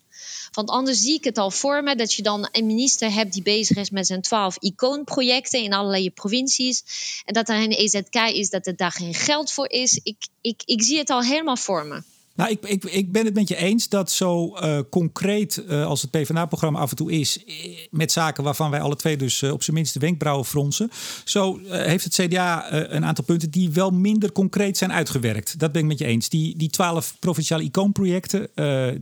Want 0.52 0.70
anders 0.70 1.00
zie 1.00 1.14
ik 1.14 1.24
het 1.24 1.38
al 1.38 1.50
voor 1.50 1.82
me 1.82 1.96
dat 1.96 2.12
je 2.12 2.22
dan 2.22 2.48
een 2.52 2.66
minister 2.66 3.12
hebt 3.12 3.32
die 3.32 3.42
bezig 3.42 3.76
is 3.76 3.90
met 3.90 4.06
zijn 4.06 4.22
twaalf 4.22 4.56
icoonprojecten 4.60 5.62
in 5.62 5.72
allerlei 5.72 6.10
provincies. 6.10 6.82
En 7.24 7.34
dat 7.34 7.48
er 7.48 7.62
een 7.62 7.72
EZK 7.72 8.14
is 8.14 8.50
dat 8.50 8.66
er 8.66 8.76
daar 8.76 8.92
geen 8.92 9.14
geld 9.14 9.52
voor 9.52 9.70
is. 9.70 10.00
Ik, 10.02 10.16
ik, 10.40 10.62
ik 10.64 10.82
zie 10.82 10.98
het 10.98 11.10
al 11.10 11.22
helemaal 11.22 11.56
voor 11.56 11.86
me. 11.86 12.02
Nou, 12.38 12.50
ik, 12.50 12.64
ik, 12.64 12.84
ik 12.84 13.12
ben 13.12 13.24
het 13.24 13.34
met 13.34 13.48
je 13.48 13.56
eens 13.56 13.88
dat 13.88 14.10
zo 14.10 14.54
eh, 14.54 14.78
concreet 14.90 15.64
eh, 15.64 15.86
als 15.86 16.02
het 16.02 16.10
PvdA-programma 16.10 16.78
af 16.78 16.90
en 16.90 16.96
toe 16.96 17.12
is... 17.12 17.44
eh, 17.44 17.54
met 17.90 18.12
zaken 18.12 18.44
waarvan 18.44 18.70
wij 18.70 18.80
alle 18.80 18.96
twee 18.96 19.16
dus 19.16 19.42
op 19.42 19.62
zijn 19.62 19.76
minst 19.76 19.94
de 19.94 20.00
wenkbrauwen 20.00 20.44
fronsen... 20.44 20.90
zo 21.24 21.60
heeft 21.68 22.04
het 22.04 22.14
CDA 22.14 22.72
een 22.72 23.04
aantal 23.04 23.24
punten 23.24 23.50
die 23.50 23.70
wel 23.70 23.90
minder 23.90 24.32
concreet 24.32 24.76
zijn 24.76 24.92
uitgewerkt. 24.92 25.58
Dat 25.58 25.72
ben 25.72 25.82
ik 25.82 25.88
met 25.88 25.98
je 25.98 26.04
eens. 26.04 26.28
Die, 26.28 26.56
die 26.56 26.70
twaalf 26.70 27.16
provinciale 27.18 27.62
icoonprojecten, 27.62 28.50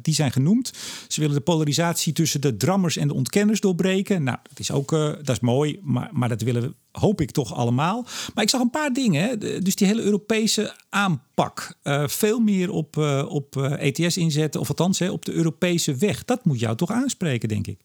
die 0.03 0.14
zijn 0.14 0.32
genoemd. 0.32 0.72
Ze 1.09 1.20
willen 1.20 1.37
de 1.37 1.43
polarisatie 1.43 2.12
tussen 2.12 2.41
de 2.41 2.57
drammers 2.57 2.97
en 2.97 3.09
de 3.09 3.14
ontkenners 3.14 3.61
doorbreken. 3.61 4.22
Nou, 4.22 4.39
dat 4.49 4.59
is 4.59 4.70
ook 4.70 4.91
dat 4.91 5.28
is 5.28 5.41
mooi, 5.41 5.78
maar, 5.82 6.11
maar 6.12 6.28
dat 6.28 6.43
willen 6.43 6.62
we 6.62 6.74
hoop 6.99 7.21
ik 7.21 7.31
toch 7.31 7.55
allemaal. 7.55 8.07
Maar 8.35 8.45
ik 8.45 8.51
zag 8.51 8.61
een 8.61 8.71
paar 8.71 8.93
dingen. 8.93 9.23
Hè. 9.29 9.61
Dus 9.61 9.75
die 9.75 9.87
hele 9.87 10.03
Europese 10.03 10.75
aanpak. 10.89 11.75
Eh, 11.83 12.09
veel 12.09 12.39
meer 12.39 12.71
op, 12.71 12.97
eh, 12.99 13.25
op 13.29 13.57
eh, 13.57 13.87
ETS 13.87 14.17
inzetten. 14.17 14.61
Of 14.61 14.69
althans 14.69 14.99
hè, 14.99 15.11
op 15.11 15.25
de 15.25 15.33
Europese 15.33 15.95
weg. 15.95 16.25
Dat 16.25 16.45
moet 16.45 16.61
jou 16.61 16.77
toch 16.77 16.91
aanspreken, 16.91 17.49
denk 17.49 17.67
ik. 17.67 17.79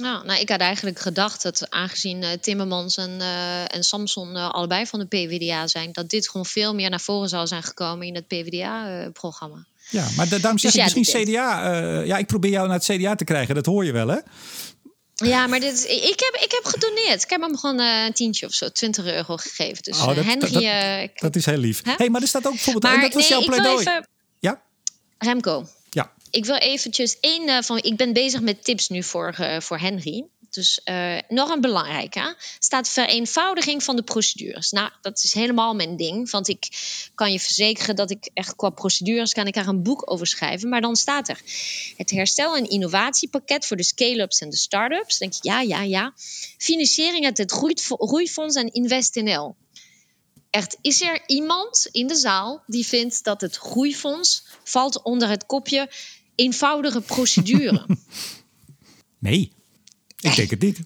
Nou, 0.00 0.26
nou, 0.26 0.40
ik 0.40 0.48
had 0.48 0.60
eigenlijk 0.60 0.98
gedacht 0.98 1.42
dat 1.42 1.70
aangezien 1.70 2.24
Timmermans 2.40 2.96
en, 2.96 3.20
eh, 3.20 3.74
en 3.74 3.82
Samson 3.84 4.36
allebei 4.36 4.86
van 4.86 4.98
de 4.98 5.06
PvdA 5.06 5.66
zijn, 5.66 5.92
dat 5.92 6.10
dit 6.10 6.28
gewoon 6.28 6.46
veel 6.46 6.74
meer 6.74 6.90
naar 6.90 7.00
voren 7.00 7.28
zou 7.28 7.46
zijn 7.46 7.62
gekomen 7.62 8.06
in 8.06 8.14
het 8.14 8.26
PvdA-programma. 8.26 9.64
Ja, 9.90 10.06
maar 10.16 10.28
da- 10.28 10.38
daarom 10.38 10.58
zeg 10.58 10.72
Dus 10.72 10.80
ik 10.80 10.88
ja, 10.88 10.98
misschien 10.98 11.24
CDA. 11.24 11.76
ja, 12.04 12.16
ik 12.18 12.26
probeer 12.26 12.50
jou 12.50 12.68
naar 12.68 12.76
het 12.76 12.84
CDA 12.96 13.14
te 13.14 13.24
krijgen. 13.24 13.54
Dat 13.54 13.66
hoor 13.66 13.84
je 13.84 13.92
wel, 13.92 14.08
hè? 14.08 14.18
Ja, 15.24 15.46
maar 15.46 15.60
dit, 15.60 15.72
is- 15.72 15.84
ik, 15.84 16.20
heb, 16.20 16.42
ik 16.42 16.50
heb 16.52 16.64
gedoneerd. 16.64 17.22
Ik 17.22 17.30
heb 17.30 17.40
hem 17.40 17.56
gewoon 17.58 17.80
eh, 17.80 18.04
een 18.06 18.12
tientje 18.12 18.46
of 18.46 18.52
zo, 18.52 18.68
20 18.68 19.04
euro 19.06 19.36
gegeven. 19.36 19.82
Dus 19.82 19.98
Oh, 20.00 20.08
eh, 20.10 20.16
dat- 20.16 20.24
Henry, 20.24 20.52
dat- 20.52 20.62
eh, 20.62 21.02
ik- 21.02 21.20
Dat 21.20 21.36
is 21.36 21.46
heel 21.46 21.56
lief. 21.58 21.80
Hè? 21.84 21.92
hey, 21.96 22.08
maar 22.08 22.22
er 22.22 22.28
staat 22.28 22.46
ook 22.46 22.52
bijvoorbeeld... 22.52 22.84
en 22.84 22.90
maar 22.92 23.00
dat 23.00 23.12
was 23.12 23.22
nee, 23.28 23.30
jouw 23.30 23.40
ik 23.40 23.48
wil 23.50 23.58
pleidooi. 23.60 23.86
even... 23.86 24.08
Ja? 24.40 24.62
Remco, 25.18 25.66
Ja. 25.90 26.12
ik 26.30 26.44
wil 26.44 26.56
eventjes 26.56 27.16
één 27.20 27.48
eh, 27.48 27.62
van. 27.62 27.78
Ik 27.78 27.96
ben 27.96 28.12
bezig 28.12 28.40
met 28.40 28.64
tips 28.64 28.88
nu 28.88 29.02
voor, 29.02 29.34
eh, 29.38 29.60
voor 29.60 29.78
Henry. 29.78 30.24
Dus 30.50 30.80
eh, 30.84 31.18
nog 31.28 31.50
een 31.50 31.60
belangrijke. 31.60 32.36
Staat 32.58 32.88
vereenvoudiging 32.88 33.82
van 33.82 33.96
de 33.96 34.02
procedures. 34.02 34.70
Nou, 34.70 34.90
dat 35.00 35.24
is 35.24 35.34
helemaal 35.34 35.74
mijn 35.74 35.96
ding. 35.96 36.30
Want 36.30 36.48
ik 36.48 36.68
kan 37.14 37.32
je 37.32 37.40
verzekeren 37.40 37.96
dat 37.96 38.10
ik 38.10 38.30
echt 38.34 38.56
qua 38.56 38.70
procedures 38.70 39.32
kan 39.32 39.46
ik 39.46 39.54
daar 39.54 39.66
een 39.66 39.82
boek 39.82 40.10
over 40.10 40.26
schrijven. 40.26 40.68
Maar 40.68 40.80
dan 40.80 40.96
staat 40.96 41.28
er 41.28 41.40
het 41.96 42.10
herstel- 42.10 42.56
en 42.56 42.68
innovatiepakket 42.68 43.66
voor 43.66 43.76
de 43.76 43.84
scale-ups 43.84 44.40
en 44.40 44.50
de 44.50 44.56
start-ups. 44.56 45.18
Denk 45.18 45.32
je, 45.32 45.38
ja, 45.42 45.60
ja, 45.60 45.82
ja. 45.82 46.12
Financiering 46.58 47.24
uit 47.24 47.38
het 47.38 47.52
Groeifo- 47.52 47.96
Groeifonds 47.96 48.56
en 48.56 48.72
InvestNL. 48.72 49.56
Echt, 50.50 50.76
is 50.80 51.00
er 51.00 51.22
iemand 51.26 51.88
in 51.90 52.06
de 52.06 52.14
zaal 52.16 52.62
die 52.66 52.86
vindt 52.86 53.24
dat 53.24 53.40
het 53.40 53.56
groeifonds 53.56 54.44
valt 54.64 55.02
onder 55.02 55.28
het 55.28 55.46
kopje 55.46 55.90
eenvoudige 56.34 57.00
procedure? 57.00 57.86
Nee, 59.20 59.52
ik 60.20 60.36
denk 60.36 60.50
het 60.50 60.60
niet. 60.60 60.80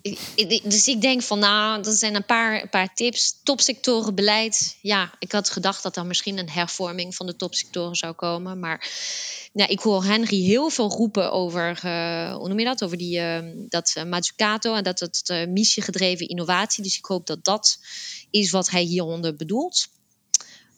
Dus 0.70 0.88
ik 0.88 1.00
denk 1.00 1.22
van, 1.22 1.38
nou, 1.38 1.82
dat 1.82 1.94
zijn 1.94 2.14
een 2.14 2.26
paar, 2.26 2.62
een 2.62 2.68
paar 2.68 2.94
tips. 2.94 3.40
Topsectorenbeleid. 3.42 4.76
Ja, 4.80 5.14
ik 5.18 5.32
had 5.32 5.50
gedacht 5.50 5.82
dat 5.82 5.96
er 5.96 6.06
misschien 6.06 6.38
een 6.38 6.50
hervorming 6.50 7.14
van 7.14 7.26
de 7.26 7.36
topsectoren 7.36 7.96
zou 7.96 8.12
komen. 8.12 8.58
Maar 8.58 8.88
ja, 9.52 9.68
ik 9.68 9.80
hoor 9.80 10.04
Henry 10.04 10.42
heel 10.42 10.68
veel 10.68 10.90
roepen 10.90 11.32
over, 11.32 11.80
eh, 11.82 12.34
hoe 12.34 12.48
noem 12.48 12.58
je 12.58 12.64
dat? 12.64 12.84
Over 12.84 12.96
die, 12.96 13.18
eh, 13.18 13.42
dat 13.68 13.92
eh, 13.94 14.04
Mazzucato 14.04 14.74
en 14.74 14.84
dat 14.84 15.00
het 15.00 15.28
eh, 15.28 15.46
missiegedreven 15.46 16.28
innovatie. 16.28 16.82
Dus 16.82 16.98
ik 16.98 17.04
hoop 17.04 17.26
dat 17.26 17.44
dat 17.44 17.78
is 18.30 18.50
wat 18.50 18.70
hij 18.70 18.82
hieronder 18.82 19.36
bedoelt. 19.36 19.88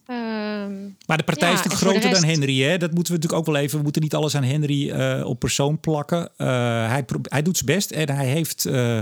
Ehm, 0.07 0.83
Maar 1.07 1.17
de 1.17 1.23
partij 1.23 1.49
Ja, 1.49 1.55
is 1.55 1.63
natuurlijk 1.63 1.93
groter 1.93 2.21
dan 2.21 2.31
Henry. 2.31 2.63
Hè? 2.63 2.79
Dat 2.79 2.95
moeten 2.95 3.13
we 3.13 3.19
natuurlijk 3.19 3.49
ook 3.49 3.55
wel 3.55 3.63
even. 3.63 3.77
We 3.77 3.83
moeten 3.83 4.03
niet 4.03 4.15
alles 4.15 4.37
aan 4.37 4.43
Henry 4.43 4.91
eh, 4.91 5.27
op 5.27 5.39
persoon 5.39 5.81
plakken. 5.81 6.31
Eh, 6.37 6.47
hij, 6.89 7.05
hij 7.23 7.43
doet 7.43 7.57
zijn 7.57 7.77
best 7.77 7.91
en 7.91 8.11
hij 8.11 8.27
heeft 8.27 8.65
eh, 8.65 8.99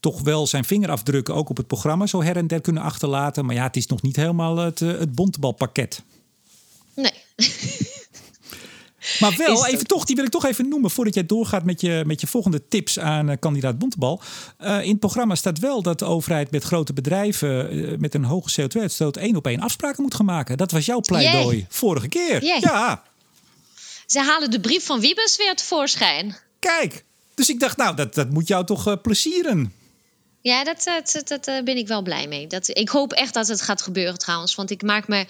toch 0.00 0.20
wel 0.20 0.46
zijn 0.46 0.64
vingerafdrukken 0.64 1.34
ook 1.34 1.48
op 1.48 1.56
het 1.56 1.66
programma 1.66 2.06
zo 2.06 2.22
her 2.22 2.36
en 2.36 2.46
der 2.46 2.60
kunnen 2.60 2.82
achterlaten. 2.82 3.44
Maar 3.44 3.54
ja, 3.54 3.62
het 3.62 3.76
is 3.76 3.86
nog 3.86 4.02
niet 4.02 4.16
helemaal 4.16 4.56
het, 4.56 4.80
het 4.80 5.14
bontebalpakket. 5.14 6.02
nee. 6.94 7.12
Maar 9.20 9.34
wel, 9.36 9.66
even 9.66 9.86
toch, 9.86 10.04
die 10.04 10.16
wil 10.16 10.24
ik 10.24 10.30
toch 10.30 10.46
even 10.46 10.68
noemen 10.68 10.90
voordat 10.90 11.14
jij 11.14 11.26
doorgaat 11.26 11.64
met 11.64 11.80
je, 11.80 12.02
met 12.06 12.20
je 12.20 12.26
volgende 12.26 12.68
tips 12.68 12.98
aan 12.98 13.30
eh, 13.30 13.36
kandidaat 13.40 13.78
Bontebal. 13.78 14.20
Eh, 14.58 14.82
in 14.82 14.90
het 14.90 14.98
programma 14.98 15.34
staat 15.34 15.58
wel 15.58 15.82
dat 15.82 15.98
de 15.98 16.04
overheid 16.04 16.50
met 16.50 16.64
grote 16.64 16.92
bedrijven 16.92 17.70
eh, 17.70 17.98
met 17.98 18.14
een 18.14 18.24
hoge 18.24 18.62
CO2-uitstoot 18.62 19.16
één 19.16 19.36
op 19.36 19.46
één 19.46 19.60
afspraken 19.60 20.02
moet 20.02 20.14
gaan 20.14 20.26
maken. 20.26 20.56
Dat 20.56 20.70
was 20.70 20.86
jouw 20.86 21.00
pleidooi 21.00 21.66
vorige 21.68 22.08
keer. 22.08 22.44
Ja, 22.44 23.02
Ze 24.06 24.20
halen 24.20 24.50
de 24.50 24.60
brief 24.60 24.86
van 24.86 25.00
Wiebes 25.00 25.36
weer 25.36 25.56
tevoorschijn. 25.56 26.36
kijk. 26.58 27.04
Dus 27.34 27.48
ik 27.48 27.60
dacht, 27.60 27.76
nou, 27.76 27.96
dat, 27.96 28.14
dat 28.14 28.30
moet 28.30 28.48
jou 28.48 28.64
toch 28.64 29.00
plezieren. 29.00 29.72
Ja, 30.40 30.64
dat, 30.64 30.82
dat, 30.84 31.22
dat, 31.28 31.44
dat, 31.44 31.64
ben 31.64 31.76
ik 31.76 31.88
wel 31.88 32.02
blij 32.02 32.28
mee. 32.28 32.46
Dat, 32.46 32.68
ik 32.68 32.88
hoop 32.88 33.12
echt 33.12 33.34
dat 33.34 33.48
het 33.48 33.62
gaat 33.62 33.82
gebeuren 33.82 34.18
trouwens. 34.18 34.54
Want 34.54 34.70
ik 34.70 34.82
maak 34.82 35.08
me, 35.08 35.26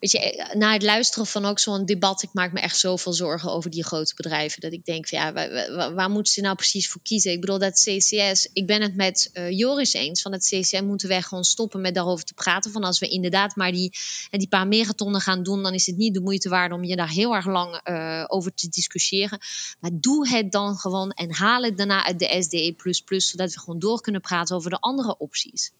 weet 0.00 0.10
je, 0.10 0.18
eh, 0.18 0.54
na 0.54 0.72
het 0.72 0.82
luisteren 0.82 1.26
van 1.26 1.44
ook 1.44 1.58
zo'n 1.58 1.84
debat, 1.84 2.22
ik 2.22 2.28
maak 2.32 2.52
me 2.52 2.60
echt 2.60 2.78
zoveel 2.78 3.12
zorgen 3.12 3.52
over 3.52 3.70
die 3.70 3.84
grote 3.84 4.14
bedrijven. 4.14 4.60
Dat 4.60 4.72
ik 4.72 4.84
denk, 4.84 5.08
van, 5.08 5.18
ja, 5.18 5.32
waar, 5.32 5.94
waar, 5.94 6.10
moeten 6.10 6.32
ze 6.32 6.40
nou 6.40 6.54
precies 6.54 6.88
voor 6.88 7.00
kiezen? 7.02 7.32
Ik 7.32 7.40
bedoel, 7.40 7.58
dat 7.58 7.72
CCS, 7.72 8.48
ik 8.52 8.66
ben 8.66 8.82
het 8.82 8.96
met 8.96 9.30
eh, 9.32 9.50
Joris 9.50 9.92
eens. 9.92 10.22
Van 10.22 10.32
het 10.32 10.42
CCS 10.42 10.80
moeten 10.80 11.08
wij 11.08 11.22
gewoon 11.22 11.44
stoppen 11.44 11.80
met 11.80 11.94
daarover 11.94 12.24
te 12.24 12.34
praten. 12.34 12.72
Van 12.72 12.84
als 12.84 12.98
we 12.98 13.08
inderdaad 13.08 13.56
maar 13.56 13.72
die, 13.72 13.92
en 14.30 14.38
die 14.38 14.48
paar 14.48 14.66
megatonnen 14.66 15.20
gaan 15.20 15.42
doen, 15.42 15.62
dan 15.62 15.74
is 15.74 15.86
het 15.86 15.96
niet 15.96 16.14
de 16.14 16.20
moeite 16.20 16.48
waard 16.48 16.72
om 16.72 16.84
je 16.84 16.96
daar 16.96 17.10
heel 17.10 17.34
erg 17.34 17.46
lang 17.46 17.80
eh, 17.82 18.24
over 18.26 18.54
te 18.54 18.68
discussiëren. 18.68 19.38
Maar 19.80 19.90
doe 19.94 20.28
het 20.28 20.52
dan 20.52 20.76
gewoon 20.76 21.10
en 21.10 21.34
haal 21.34 21.62
het 21.62 21.76
daarna 21.76 22.04
uit 22.04 22.18
de 22.18 22.42
SDE, 22.42 22.74
zodat 23.20 23.54
we 23.54 23.60
gewoon 23.60 23.78
door 23.78 24.00
kunnen 24.00 24.20
praten 24.20 24.56
over 24.56 24.70
de 24.70 24.80
andere 24.80 25.18
opties. 25.18 25.72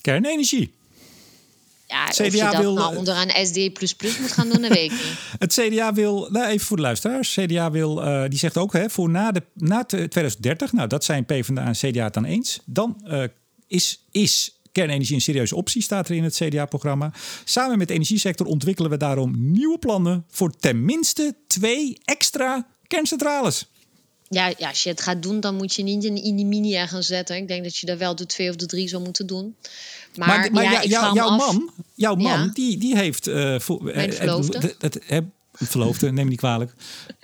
Kernenergie. 0.00 0.72
Ja, 1.92 2.06
CDA 2.06 2.24
of 2.24 2.32
je 2.32 2.40
dat 2.40 2.56
wil, 2.56 2.74
nou 2.74 2.92
eh, 2.92 2.98
onder 2.98 3.16
een 3.16 3.46
SDE 3.46 3.72
moet 4.20 4.32
gaan 4.32 4.48
doen, 4.48 4.62
dat 4.62 4.72
weet 4.72 4.92
ik 4.92 4.98
niet. 4.98 5.18
Het 5.38 5.52
CDA 5.52 5.92
wil, 5.92 6.28
nou 6.30 6.46
even 6.46 6.66
voor 6.66 6.76
de 6.76 6.82
luisteraars. 6.82 7.34
CDA 7.34 7.70
wil, 7.70 8.04
eh, 8.04 8.28
die 8.28 8.38
zegt 8.38 8.56
ook, 8.56 8.72
hè, 8.72 8.90
voor 8.90 9.10
na, 9.10 9.32
de, 9.32 9.42
na 9.54 9.84
2030, 9.84 10.72
nou 10.72 10.88
dat 10.88 11.04
zijn 11.04 11.24
PvdA 11.24 11.66
en 11.66 11.72
CDA 11.72 12.04
het 12.04 12.14
dan 12.14 12.24
eens. 12.24 12.60
Dan 12.64 13.00
eh, 13.04 13.24
is, 13.66 14.04
is 14.10 14.60
kernenergie 14.72 15.14
een 15.14 15.20
serieuze 15.20 15.56
optie, 15.56 15.82
staat 15.82 16.08
er 16.08 16.14
in 16.14 16.24
het 16.24 16.34
CDA-programma. 16.34 17.12
Samen 17.44 17.78
met 17.78 17.88
de 17.88 17.94
energiesector 17.94 18.46
ontwikkelen 18.46 18.90
we 18.90 18.96
daarom 18.96 19.52
nieuwe 19.52 19.78
plannen 19.78 20.24
voor 20.30 20.56
tenminste 20.56 21.34
twee 21.46 21.98
extra 22.04 22.66
kerncentrales. 22.86 23.66
Ja, 24.28 24.52
ja, 24.58 24.68
als 24.68 24.82
je 24.82 24.88
het 24.88 25.00
gaat 25.00 25.22
doen, 25.22 25.40
dan 25.40 25.56
moet 25.56 25.74
je 25.74 25.82
niet 25.82 26.04
in, 26.04 26.36
die 26.36 26.46
mini 26.46 26.86
gaan 26.86 27.02
zetten. 27.02 27.36
Ik 27.36 27.48
denk 27.48 27.62
dat 27.62 27.76
je 27.76 27.86
daar 27.86 27.98
wel 27.98 28.16
de 28.16 28.26
twee 28.26 28.48
of 28.48 28.56
de 28.56 28.66
drie 28.66 28.88
zou 28.88 29.02
moeten 29.02 29.26
doen. 29.26 29.56
Maar, 30.16 30.28
Maar, 30.28 30.52
maar 30.52 30.62
ja, 30.64 30.84
jou- 30.84 31.14
jouw, 31.14 31.26
af. 31.28 31.38
man, 31.38 31.70
jouw 31.94 32.50
die, 32.52 32.78
die 32.78 32.96
heeft... 32.96 33.30
voor, 33.58 33.82
Mijn 33.84 34.10
eh, 34.10 34.16
verloofde. 34.16 34.58
het- 34.58 34.76
het- 34.78 34.98
het- 35.06 35.24
verloofde, 35.54 36.12
neem 36.12 36.24
me 36.24 36.30
niet 36.30 36.38
kwalijk. 36.38 36.72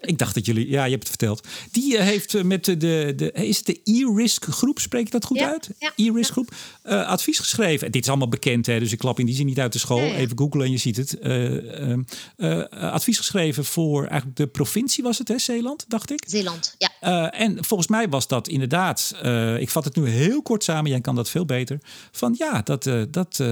Ik 0.00 0.18
dacht 0.18 0.34
dat 0.34 0.46
jullie... 0.46 0.68
Ja, 0.68 0.84
je 0.84 0.90
hebt 0.90 1.08
het 1.08 1.16
verteld. 1.18 1.46
Die 1.70 2.00
heeft 2.02 2.42
met 2.42 2.64
de... 2.64 2.76
de, 3.16 3.32
is 3.32 3.56
het 3.56 3.66
de 3.66 3.80
E-Risk 3.84 4.44
groep? 4.44 4.78
Spreek 4.78 5.06
ik 5.06 5.12
dat 5.12 5.24
goed 5.24 5.38
Ja, 5.38 5.48
uit? 5.50 5.70
ja, 5.78 5.92
E-Risk 5.96 6.30
groep. 6.32 6.54
advies 6.82 7.38
geschreven. 7.38 7.92
Dit 7.92 8.02
is 8.02 8.08
allemaal 8.08 8.28
bekend, 8.28 8.66
hè, 8.66 8.78
dus 8.78 8.92
ik 8.92 8.98
klap 8.98 9.18
in 9.18 9.26
die 9.26 9.34
zin 9.34 9.46
niet 9.46 9.58
uit 9.60 9.72
de 9.72 9.78
school. 9.78 10.00
Even 10.00 10.38
googlen 10.38 10.64
en 10.64 10.70
je 10.70 10.76
ziet 10.76 10.96
het. 10.96 11.18
Eh, 11.18 11.90
eh, 11.92 11.98
eh, 12.36 12.64
advies 12.92 13.18
geschreven 13.18 13.64
voor 13.64 14.00
eigenlijk 14.06 14.36
de 14.36 14.46
provincie 14.46 15.02
was 15.02 15.18
het, 15.18 15.28
hè? 15.28 15.38
Zeeland, 15.38 15.84
dacht 15.88 16.10
ik. 16.10 16.24
Zeeland, 16.26 16.74
ja. 16.78 16.90
Eh, 17.00 17.40
en 17.40 17.64
volgens 17.64 17.88
mij 17.88 18.08
was 18.08 18.26
dat 18.26 18.48
inderdaad, 18.48 19.14
eh, 19.22 19.60
ik 19.60 19.70
vat 19.70 19.84
het 19.84 19.96
nu 19.96 20.08
heel 20.08 20.42
kort 20.42 20.64
samen, 20.64 20.90
jij 20.90 21.00
kan 21.00 21.14
dat 21.14 21.28
veel 21.28 21.44
beter. 21.44 21.80
Van 22.12 22.34
ja, 22.38 22.62
dat, 22.62 22.86
eh, 22.86 23.02
dat, 23.10 23.42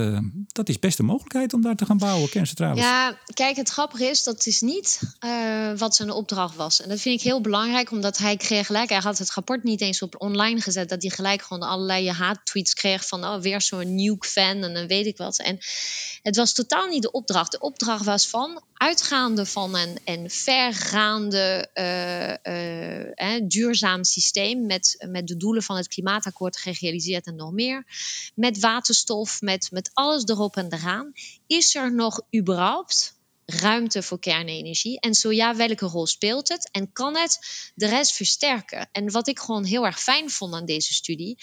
dat 0.46 0.68
is 0.68 0.78
best 0.78 0.98
een 0.98 1.04
mogelijkheid 1.04 1.52
om 1.52 1.62
daar 1.62 1.76
te 1.76 1.84
gaan 1.84 1.98
bouwen, 1.98 2.28
kerncentrales. 2.28 2.80
Ja, 2.80 3.18
kijk, 3.34 3.56
het 3.56 3.68
grappige 3.68 4.04
is, 4.04 4.22
dat 4.22 4.46
is 4.46 4.60
niet 4.60 5.00
wat 5.76 5.94
zijn 5.94 6.10
opdracht 6.10 6.56
was. 6.56 6.82
En 6.82 6.88
dat 6.88 7.00
vind 7.00 7.18
ik 7.18 7.26
heel 7.26 7.40
belangrijk, 7.40 7.90
omdat 7.90 8.18
hij 8.18 8.36
kreeg 8.36 8.66
gelijk... 8.66 8.88
Hij 8.88 8.98
had 8.98 9.18
het 9.18 9.32
rapport 9.32 9.62
niet 9.62 9.80
eens 9.80 10.02
op 10.02 10.14
online 10.18 10.60
gezet... 10.60 10.88
dat 10.88 11.02
hij 11.02 11.10
gelijk 11.10 11.42
gewoon 11.42 11.68
allerlei 11.68 12.10
haattweets 12.10 12.74
kreeg 12.74 13.06
van... 13.06 13.24
oh, 13.24 13.40
weer 13.40 13.60
zo'n 13.60 13.94
nuke-fan 13.94 14.62
en 14.62 14.74
dan 14.74 14.86
weet 14.86 15.06
ik 15.06 15.16
wat. 15.16 15.38
En 15.38 15.58
het 16.22 16.36
was 16.36 16.52
totaal 16.52 16.86
niet 16.86 17.02
de 17.02 17.10
opdracht. 17.10 17.52
De 17.52 17.60
opdracht 17.60 18.04
was 18.04 18.28
van, 18.28 18.62
uitgaande 18.74 19.46
van 19.46 19.76
een, 19.76 19.98
een 20.04 20.30
vergaande 20.30 21.68
duurzaam 23.44 24.04
systeem... 24.04 24.66
Met, 24.66 25.04
met 25.08 25.26
de 25.26 25.36
doelen 25.36 25.62
van 25.62 25.76
het 25.76 25.88
klimaatakkoord 25.88 26.56
gerealiseerd 26.56 27.26
en 27.26 27.36
nog 27.36 27.52
meer... 27.52 27.86
met 28.34 28.60
waterstof, 28.60 29.40
met, 29.40 29.70
met 29.70 29.90
alles 29.92 30.24
erop 30.24 30.56
en 30.56 30.72
eraan... 30.72 31.12
is 31.46 31.74
er 31.74 31.94
nog 31.94 32.20
überhaupt 32.36 33.14
ruimte 33.46 34.02
voor 34.02 34.18
kernenergie? 34.18 35.00
En 35.00 35.14
zo 35.14 35.32
ja, 35.32 35.56
welke 35.56 35.86
rol 35.86 36.06
speelt 36.06 36.48
het? 36.48 36.68
En 36.72 36.92
kan 36.92 37.16
het 37.16 37.38
de 37.74 37.86
rest 37.86 38.12
versterken? 38.12 38.88
En 38.92 39.10
wat 39.10 39.28
ik 39.28 39.38
gewoon 39.38 39.64
heel 39.64 39.86
erg 39.86 40.02
fijn 40.02 40.30
vond 40.30 40.54
aan 40.54 40.66
deze 40.66 40.94
studie, 40.94 41.38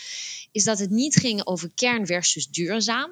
is 0.52 0.64
dat 0.64 0.80
het 0.80 0.90
niet 0.90 1.16
ging 1.16 1.46
over 1.46 1.72
kern 1.76 2.06
versus 2.06 2.48
duurzaam. 2.48 3.12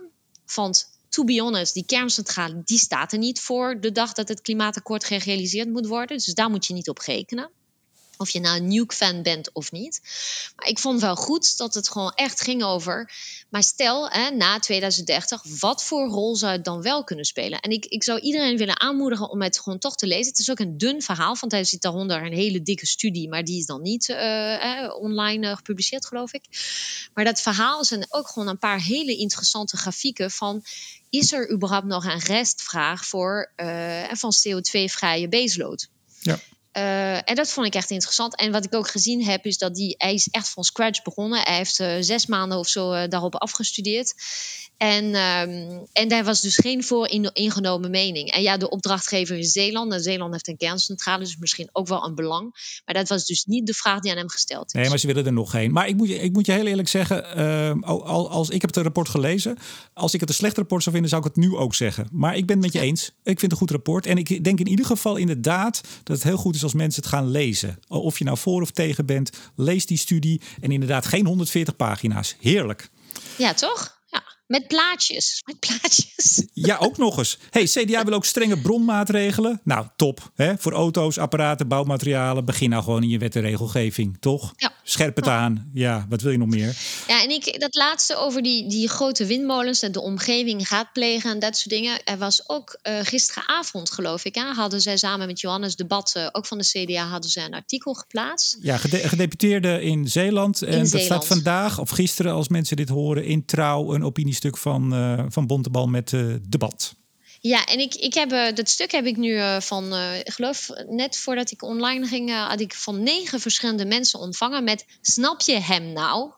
Want 0.56 0.90
to 1.10 1.24
be 1.24 1.42
honest, 1.42 1.74
die 1.74 1.86
kerncentrale 1.86 2.62
die 2.66 2.78
staat 2.78 3.12
er 3.12 3.18
niet 3.18 3.40
voor 3.40 3.80
de 3.80 3.92
dag 3.92 4.14
dat 4.14 4.28
het 4.28 4.42
klimaatakkoord 4.42 5.04
gerealiseerd 5.04 5.70
moet 5.70 5.88
worden. 5.88 6.18
Dus 6.18 6.34
daar 6.34 6.50
moet 6.50 6.66
je 6.66 6.74
niet 6.74 6.90
op 6.90 6.98
rekenen. 6.98 7.50
Of 8.22 8.30
je 8.30 8.40
nou 8.40 8.58
een 8.58 8.68
nuke-fan 8.68 9.22
bent 9.22 9.54
of 9.54 9.72
niet. 9.72 10.02
Maar 10.56 10.68
ik 10.68 10.80
vond 10.80 11.02
wel 11.02 11.16
goed 11.16 11.58
dat 11.58 11.74
het 11.74 11.90
gewoon 11.90 12.12
echt 12.12 12.42
ging 12.42 12.64
over. 12.64 13.12
Maar 13.50 13.64
stel, 13.64 14.10
hè, 14.10 14.30
na 14.30 14.60
2030, 14.60 15.44
wat 15.60 15.84
voor 15.84 16.08
rol 16.08 16.36
zou 16.36 16.52
het 16.52 16.66
dan 16.66 16.82
wel 16.82 17.04
kunnen 17.04 17.26
spelen? 17.26 17.60
En 17.60 17.72
ik, 17.72 17.86
ik 17.86 18.04
zou 18.04 18.20
iedereen 18.20 18.58
willen 18.58 18.80
aanmoedigen 18.80 19.30
om 19.30 19.42
het 19.42 19.60
gewoon 19.60 19.80
toch 19.80 19.96
te 19.96 20.08
lezen. 20.08 20.28
Het 20.28 20.40
is 20.40 20.52
ook 20.52 20.60
een 20.60 20.78
dun 20.78 21.02
verhaal, 21.02 21.38
want 21.40 21.52
hij 21.52 21.64
zit 21.64 21.82
daaronder 21.82 22.26
een 22.26 22.34
hele 22.34 22.62
dikke 22.62 22.88
studie. 22.88 23.30
Maar 23.30 23.44
die 23.44 23.60
is 23.60 23.66
dan 23.66 23.82
niet 23.82 24.10
eh, 24.10 24.96
online 25.00 25.48
eh, 25.48 25.56
gepubliceerd, 25.56 26.06
geloof 26.06 26.34
ik. 26.34 26.44
Maar 27.14 27.26
dat 27.26 27.42
verhaal 27.42 27.86
zijn 27.86 28.06
ook 28.10 28.28
gewoon 28.28 28.48
een 28.48 28.58
paar 28.58 28.82
hele 28.82 29.16
interessante 29.16 29.78
grafieken 29.78 30.32
van. 30.32 30.64
Is 31.10 31.32
er 31.32 31.52
überhaupt 31.52 31.86
nog 31.86 32.06
een 32.06 32.20
restvraag 32.20 33.06
voor, 33.06 33.52
eh, 33.56 34.14
van 34.14 34.34
CO2-vrije 34.34 35.30
baseload? 35.30 35.90
Ja. 36.20 36.40
Uh, 36.78 37.30
en 37.30 37.36
dat 37.36 37.52
vond 37.52 37.68
ik 37.68 37.76
echt 37.76 37.90
interessant. 37.90 38.36
En 38.36 38.52
wat 38.52 38.66
ik 38.66 38.76
ook 38.76 38.90
gezien 38.90 39.24
heb, 39.24 39.46
is 39.46 39.58
dat 39.58 39.76
die, 39.76 39.96
hij 39.98 40.14
is 40.14 40.28
echt 40.32 40.50
van 40.50 40.64
scratch 40.64 41.02
begonnen. 41.02 41.42
Hij 41.44 41.56
heeft 41.56 41.80
uh, 41.80 41.96
zes 42.00 42.26
maanden 42.26 42.58
of 42.58 42.68
zo 42.68 42.94
uh, 42.94 43.04
daarop 43.08 43.36
afgestudeerd. 43.36 44.14
En, 44.78 45.06
um, 45.06 45.88
en 45.94 46.08
daar 46.08 46.24
was 46.24 46.42
dus 46.42 46.56
geen 46.58 46.84
voor 46.84 47.10
ingenomen 47.34 47.92
mening. 47.92 48.32
En 48.32 48.42
ja, 48.42 48.58
de 48.58 48.70
opdrachtgever 48.70 49.38
is 49.38 49.52
Zeeland. 49.52 49.94
En 49.94 50.02
Zeeland 50.02 50.32
heeft 50.32 50.48
een 50.48 50.58
kerncentrale, 50.58 51.24
dus 51.24 51.38
misschien 51.38 51.70
ook 51.72 51.88
wel 51.88 52.06
een 52.06 52.16
belang. 52.16 52.80
Maar 52.86 52.96
dat 52.96 53.10
was 53.10 53.26
dus 53.26 53.46
niet 53.46 53.68
de 53.68 53.74
vraag 53.74 54.00
die 54.00 54.12
aan 54.12 54.18
hem 54.18 54.30
gesteld 54.30 54.66
is. 54.66 54.74
Nee, 54.74 54.90
maar 54.90 55.00
ze 55.00 55.08
willen 55.08 55.26
er 55.26 55.34
nog 55.34 55.52
geen. 55.52 55.72
Maar 55.72 55.88
ik 55.88 55.96
moet 55.96 56.08
je, 56.08 56.20
ik 56.20 56.34
moet 56.34 56.46
je 56.46 56.52
heel 56.52 56.66
eerlijk 56.66 56.88
zeggen, 56.88 57.38
uh, 57.38 57.90
als 58.30 58.50
ik 58.50 58.62
heb 58.62 58.76
het 58.76 58.84
rapport 58.84 59.10
gelezen, 59.10 59.58
als 59.94 60.14
ik 60.14 60.20
het 60.20 60.30
een 60.30 60.36
slecht 60.36 60.58
rapport 60.58 60.82
zou 60.84 60.96
vinden, 60.96 61.12
zou 61.12 61.28
ik 61.28 61.34
het 61.36 61.46
nu 61.46 61.56
ook 61.56 61.76
zeggen. 61.76 62.08
Maar 62.12 62.36
ik 62.36 62.46
ben 62.46 62.56
het 62.56 62.66
met 62.66 62.74
je 62.74 62.80
eens. 62.80 63.06
Ik 63.06 63.14
vind 63.24 63.42
het 63.42 63.52
een 63.52 63.58
goed 63.58 63.72
rapport. 63.72 64.06
En 64.06 64.18
ik 64.18 64.44
denk 64.44 64.60
in 64.60 64.68
ieder 64.68 64.86
geval 64.86 65.16
inderdaad 65.16 65.82
dat 66.04 66.16
het 66.16 66.26
heel 66.26 66.38
goed 66.38 66.56
is 66.56 66.61
als 66.64 66.74
mensen 66.74 67.02
het 67.02 67.12
gaan 67.12 67.30
lezen. 67.30 67.80
Of 67.88 68.18
je 68.18 68.24
nou 68.24 68.38
voor 68.38 68.62
of 68.62 68.72
tegen 68.72 69.06
bent, 69.06 69.30
lees 69.56 69.86
die 69.86 69.98
studie. 69.98 70.42
En 70.62 70.72
inderdaad 70.72 71.06
geen 71.06 71.26
140 71.26 71.76
pagina's. 71.76 72.36
Heerlijk. 72.40 72.90
Ja, 73.38 73.54
toch? 73.54 74.01
Met 74.52 74.68
plaatjes. 74.68 75.42
Met 75.46 75.60
plaatjes. 75.60 76.46
Ja, 76.54 76.78
ook 76.78 76.98
nog 76.98 77.18
eens. 77.18 77.38
Hey, 77.50 77.64
CDA 77.64 78.04
wil 78.04 78.14
ook 78.14 78.26
strenge 78.26 78.58
bronmaatregelen. 78.58 79.62
Nou, 79.64 79.88
top. 79.96 80.32
Hè? 80.36 80.58
Voor 80.58 80.72
auto's, 80.72 81.18
apparaten, 81.18 81.68
bouwmaterialen. 81.68 82.46
Begin 82.46 82.70
nou 82.70 82.84
gewoon 82.84 83.04
in 83.04 83.10
je 83.10 83.18
wet 83.18 83.36
en 83.36 83.42
regelgeving, 83.42 84.18
toch? 84.20 84.54
Ja. 84.56 84.72
Scherp 84.84 85.16
het 85.16 85.28
aan. 85.28 85.70
Ja, 85.74 86.06
wat 86.10 86.22
wil 86.22 86.32
je 86.32 86.38
nog 86.38 86.48
meer? 86.48 86.78
Ja, 87.08 87.24
en 87.24 87.30
ik, 87.30 87.60
dat 87.60 87.76
laatste 87.76 88.16
over 88.16 88.42
die, 88.42 88.70
die 88.70 88.90
grote 88.90 89.26
windmolens 89.26 89.82
en 89.82 89.92
de 89.92 90.02
omgeving 90.02 90.68
raadplegen 90.68 91.32
en 91.32 91.40
dat 91.40 91.58
soort 91.58 91.70
dingen. 91.70 92.04
Er 92.04 92.18
was 92.18 92.50
ook 92.50 92.80
uh, 92.84 93.00
gisteravond, 93.02 93.92
geloof 93.92 94.26
ik, 94.26 94.36
hè, 94.36 94.44
hadden 94.44 94.82
zij 94.82 94.98
samen 94.98 95.28
met 95.28 95.40
Johannes 95.40 95.76
Debat, 95.76 96.14
uh, 96.18 96.28
ook 96.32 96.46
van 96.46 96.58
de 96.58 96.64
CDA, 96.64 97.06
hadden 97.08 97.30
zij 97.30 97.46
een 97.46 97.54
artikel 97.54 97.94
geplaatst. 97.94 98.58
Ja, 98.62 98.78
gede 98.78 98.98
gedeputeerde 98.98 99.82
in 99.82 100.08
Zeeland. 100.08 100.62
En 100.62 100.72
in 100.72 100.80
dat 100.80 100.88
Zeeland. 100.88 101.06
staat 101.06 101.26
vandaag, 101.26 101.80
of 101.80 101.90
gisteren, 101.90 102.34
als 102.34 102.48
mensen 102.48 102.76
dit 102.76 102.90
horen, 102.90 103.26
in 103.26 103.46
trouw 103.46 103.94
een 103.94 104.04
opiniestuk 104.46 104.58
van, 104.58 104.94
uh, 104.94 105.26
van 105.30 105.48
Bontebal 105.48 105.88
met 105.88 106.12
uh, 106.12 106.36
Debat. 106.50 106.96
Ja, 107.40 107.66
en 107.66 107.80
ik, 107.80 107.96
ik 107.96 108.14
heb, 108.14 108.32
uh, 108.32 108.54
dat 108.54 108.70
stuk 108.70 108.92
heb 108.92 109.06
ik 109.06 109.18
nu 109.18 109.32
uh, 109.32 109.60
van, 109.60 109.94
uh, 109.94 110.20
ik 110.20 110.32
geloof 110.32 110.70
net 110.90 111.18
voordat 111.18 111.52
ik 111.52 111.64
online 111.64 112.08
ging, 112.08 112.32
had 112.32 112.60
ik 112.60 112.74
van 112.74 113.04
negen 113.04 113.40
verschillende 113.40 113.86
mensen 113.86 114.20
ontvangen 114.20 114.64
met 114.64 114.86
snap 115.02 115.42
je 115.42 115.60
hem 115.60 115.94
nou? 115.94 116.32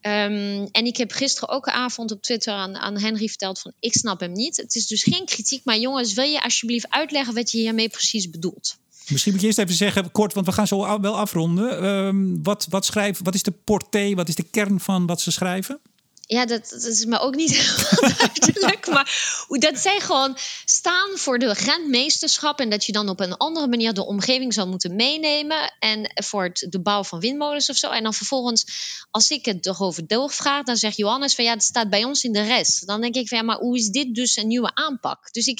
Um, 0.00 0.68
en 0.72 0.84
ik 0.84 0.96
heb 0.96 1.12
gisteren 1.12 1.48
ook 1.48 1.66
een 1.66 1.72
avond 1.72 2.10
op 2.10 2.22
Twitter 2.22 2.52
aan, 2.52 2.76
aan 2.76 2.98
Henry 2.98 3.28
verteld 3.28 3.60
van 3.60 3.72
ik 3.80 3.92
snap 3.92 4.20
hem 4.20 4.32
niet. 4.32 4.56
Het 4.56 4.74
is 4.74 4.86
dus 4.86 5.02
geen 5.02 5.24
kritiek, 5.24 5.64
maar 5.64 5.78
jongens, 5.78 6.14
wil 6.14 6.24
je 6.24 6.42
alsjeblieft 6.42 6.90
uitleggen 6.90 7.34
wat 7.34 7.50
je 7.50 7.58
hiermee 7.58 7.88
precies 7.88 8.30
bedoelt? 8.30 8.76
Misschien 9.08 9.32
moet 9.32 9.40
je 9.40 9.46
eerst 9.46 9.58
even 9.58 9.74
zeggen, 9.74 10.10
kort, 10.12 10.34
want 10.34 10.46
we 10.46 10.52
gaan 10.52 10.66
zo 10.66 11.00
wel 11.00 11.18
afronden. 11.18 11.84
Um, 11.84 12.42
wat, 12.42 12.66
wat, 12.70 12.84
schrijf, 12.84 13.20
wat 13.22 13.34
is 13.34 13.42
de 13.42 13.50
portée, 13.50 14.14
wat 14.14 14.28
is 14.28 14.34
de 14.34 14.42
kern 14.42 14.80
van 14.80 15.06
wat 15.06 15.20
ze 15.20 15.30
schrijven? 15.30 15.80
Ja, 16.28 16.46
dat, 16.46 16.72
is 16.72 17.04
me 17.04 17.18
ook 17.18 17.34
niet 17.34 17.56
helemaal 17.56 18.30
duidelijk. 18.34 18.86
Maar 18.86 19.44
dat 19.48 19.78
zij 19.78 20.00
gewoon 20.00 20.36
staan 20.64 21.10
voor 21.14 21.38
de 21.38 21.52
rentmeesterschap. 21.52 22.60
En 22.60 22.70
dat 22.70 22.84
je 22.84 22.92
dan 22.92 23.08
op 23.08 23.20
een 23.20 23.36
andere 23.36 23.68
manier 23.68 23.94
de 23.94 24.06
omgeving 24.06 24.54
zou 24.54 24.68
moeten 24.68 24.96
meenemen. 24.96 25.74
En 25.78 26.12
voor 26.24 26.42
het, 26.42 26.66
de 26.70 26.80
bouw 26.80 27.04
van 27.04 27.20
windmolens 27.20 27.70
of 27.70 27.76
zo. 27.76 27.90
En 27.90 28.02
dan 28.02 28.14
vervolgens, 28.14 28.66
als 29.10 29.30
ik 29.30 29.44
het 29.44 29.66
erover 29.66 30.06
doorvraag, 30.06 30.64
dan 30.64 30.76
zegt 30.76 30.96
Johannes 30.96 31.34
van 31.34 31.44
ja, 31.44 31.52
dat 31.52 31.62
staat 31.62 31.90
bij 31.90 32.04
ons 32.04 32.24
in 32.24 32.32
de 32.32 32.42
rest. 32.42 32.86
Dan 32.86 33.00
denk 33.00 33.14
ik 33.14 33.28
van 33.28 33.38
ja, 33.38 33.44
maar 33.44 33.58
hoe 33.58 33.76
is 33.76 33.88
dit 33.88 34.14
dus 34.14 34.36
een 34.36 34.46
nieuwe 34.46 34.74
aanpak? 34.74 35.32
Dus 35.32 35.46
ik, 35.46 35.58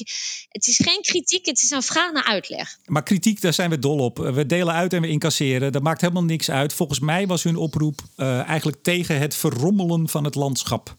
het 0.48 0.66
is 0.66 0.76
geen 0.76 1.02
kritiek, 1.02 1.46
het 1.46 1.62
is 1.62 1.70
een 1.70 1.82
vraag 1.82 2.12
naar 2.12 2.24
uitleg. 2.24 2.78
Maar 2.84 3.02
kritiek, 3.02 3.40
daar 3.40 3.54
zijn 3.54 3.70
we 3.70 3.78
dol 3.78 3.98
op. 3.98 4.18
We 4.18 4.46
delen 4.46 4.74
uit 4.74 4.92
en 4.92 5.00
we 5.00 5.08
incasseren. 5.08 5.72
Dat 5.72 5.82
maakt 5.82 6.00
helemaal 6.00 6.24
niks 6.24 6.50
uit. 6.50 6.72
Volgens 6.72 7.00
mij 7.00 7.26
was 7.26 7.42
hun 7.42 7.56
oproep 7.56 8.00
uh, 8.16 8.48
eigenlijk 8.48 8.82
tegen 8.82 9.18
het 9.18 9.34
verrommelen 9.34 10.08
van 10.08 10.24
het 10.24 10.34
land 10.34 10.54
landschap. 10.56 10.96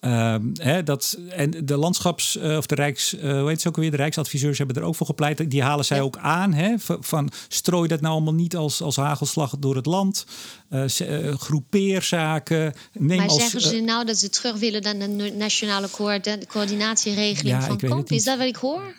Uh, 0.00 0.36
hè, 0.54 0.82
dat, 0.82 1.18
en 1.28 1.50
de 1.64 1.76
landschaps- 1.76 2.36
uh, 2.36 2.56
of 2.56 2.66
de 2.66 2.74
Rijks, 2.74 3.14
uh, 3.14 3.20
hoe 3.40 3.48
heet 3.48 3.60
ze 3.60 3.68
ook 3.68 3.76
weer? 3.76 3.90
De 3.90 3.96
Rijksadviseurs 3.96 4.58
hebben 4.58 4.76
er 4.76 4.82
ook 4.82 4.96
voor 4.96 5.06
gepleit. 5.06 5.50
Die 5.50 5.62
halen 5.62 5.84
zij 5.84 5.96
ja. 5.96 6.02
ook 6.02 6.16
aan. 6.16 6.52
Hè, 6.52 6.74
van, 6.78 7.30
strooi 7.48 7.88
dat 7.88 8.00
nou 8.00 8.12
allemaal 8.14 8.34
niet 8.34 8.56
als, 8.56 8.80
als 8.80 8.96
hagelslag 8.96 9.56
door 9.58 9.76
het 9.76 9.86
land. 9.86 10.26
Uh, 10.70 11.34
groepeerzaken. 11.34 12.74
Neem 12.92 13.16
maar 13.16 13.28
als, 13.28 13.36
zeggen 13.36 13.60
ze 13.60 13.80
nou 13.80 14.04
dat 14.04 14.16
ze 14.16 14.28
terug 14.28 14.56
willen 14.56 14.82
naar 14.82 14.98
de 14.98 15.34
nationale 15.36 15.88
coördinatieregeling 16.48 17.56
ja, 17.56 17.62
van 17.62 17.76
Kamp? 17.76 18.10
Is 18.10 18.24
dat 18.24 18.38
wat 18.38 18.46
ik 18.46 18.56
hoor? 18.56 18.94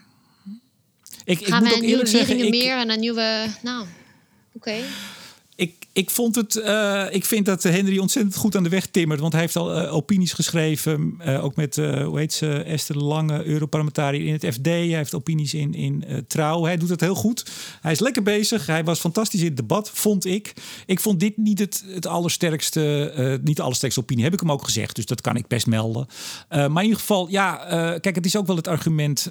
Ik, 1.24 1.40
ik 1.40 1.48
Gaan 1.48 1.64
moet 1.64 1.72
we 1.72 1.76
ook 1.76 1.84
eerlijk 1.84 2.10
zeggen, 2.10 2.40
ik, 2.40 2.50
meer 2.50 2.78
en 2.78 2.90
een 2.90 3.00
nieuwe. 3.00 3.48
Nou, 3.62 3.82
oké. 3.82 3.90
Okay. 4.54 4.84
Ik, 5.56 5.85
ik, 5.96 6.10
vond 6.10 6.36
het, 6.36 6.56
uh, 6.56 7.06
ik 7.10 7.26
vind 7.26 7.46
dat 7.46 7.64
Henry 7.64 7.98
ontzettend 7.98 8.36
goed 8.36 8.56
aan 8.56 8.64
de 8.64 8.70
weg 8.70 8.86
timmert. 8.86 9.20
Want 9.20 9.34
hij 9.34 9.42
heeft 9.42 9.56
al 9.56 9.82
uh, 9.82 9.94
opinies 9.94 10.34
geschreven. 10.34 11.18
Uh, 11.26 11.44
ook 11.44 11.56
met, 11.56 11.76
hoe 11.76 12.18
heet 12.18 12.34
ze, 12.34 12.64
Esther 12.64 12.98
Lange, 12.98 13.46
Europarlementariër 13.46 14.26
in 14.26 14.34
het 14.34 14.46
FD. 14.54 14.66
Hij 14.66 14.86
heeft 14.86 15.16
opinies 15.16 15.54
in, 15.54 15.74
in 15.74 16.26
Trouw. 16.28 16.64
Hij 16.64 16.78
doet 16.78 16.90
het 16.90 17.02
heel 17.02 17.16
goed. 17.16 17.46
Hij 17.82 17.92
is 17.92 18.00
lekker 18.00 18.24
bezig. 18.24 18.66
Hij 18.66 18.84
was 18.84 19.00
fantastisch 19.00 19.40
in 19.40 19.46
het 19.46 19.58
debat, 19.58 19.90
vond 19.90 20.26
ik. 20.26 20.54
Ik 20.86 21.00
vond 21.00 21.20
dit 21.20 21.38
niet 21.38 21.60
het, 21.60 21.84
het 21.88 22.08
allersterkste, 22.08 23.40
niet 23.44 23.56
de 23.56 23.64
allersterkste 23.64 24.02
opinie. 24.02 24.24
Heb 24.24 24.34
ik 24.34 24.40
hem 24.40 24.52
ook 24.52 24.64
gezegd, 24.64 24.96
dus 24.96 25.06
dat 25.06 25.22
kan 25.22 25.36
ik 25.36 25.48
best 25.48 25.68
melden. 25.68 26.08
maar 26.50 26.68
in 26.68 26.82
ieder 26.82 27.00
geval, 27.00 27.28
ja, 27.30 27.56
kijk, 28.00 28.16
het 28.16 28.26
is 28.26 28.36
ook 28.36 28.48
wel 28.48 28.56
het 28.56 28.68
argument 28.68 29.30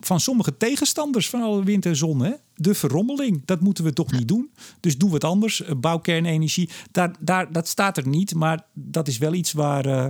van 0.00 0.20
sommige 0.20 0.56
tegenstanders 0.56 1.28
van 1.28 1.42
alle 1.42 1.64
wind 1.64 1.86
en 1.86 1.96
zon. 1.96 2.22
Hè? 2.22 2.32
De 2.54 2.74
verrommeling, 2.74 3.42
dat 3.44 3.60
moeten 3.60 3.84
we 3.84 3.92
toch 3.92 4.12
niet 4.12 4.28
doen. 4.28 4.50
Dus 4.80 4.98
doen 4.98 5.08
we 5.08 5.14
het 5.14 5.24
anders. 5.24 5.62
Bouwkernenergie, 5.90 6.68
daar, 6.90 7.14
daar, 7.20 7.52
dat 7.52 7.68
staat 7.68 7.96
er 7.96 8.08
niet. 8.08 8.34
Maar 8.34 8.66
dat 8.72 9.08
is 9.08 9.18
wel 9.18 9.34
iets 9.34 9.52
waar 9.52 9.86
uh, 9.86 10.06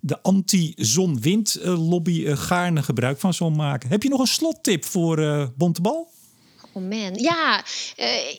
de 0.00 0.22
anti-zon-wind-lobby 0.22 2.20
uh, 2.20 2.36
gaarne 2.36 2.82
gebruik 2.82 3.18
van 3.18 3.34
zal 3.34 3.50
maken. 3.50 3.88
Heb 3.88 4.02
je 4.02 4.08
nog 4.08 4.20
een 4.20 4.26
slottip 4.26 4.84
voor 4.84 5.18
uh, 5.18 5.46
Bontebal? 5.56 6.08
Oh 6.72 6.88
man, 6.88 7.14
ja, 7.14 7.58
uh, 7.58 7.64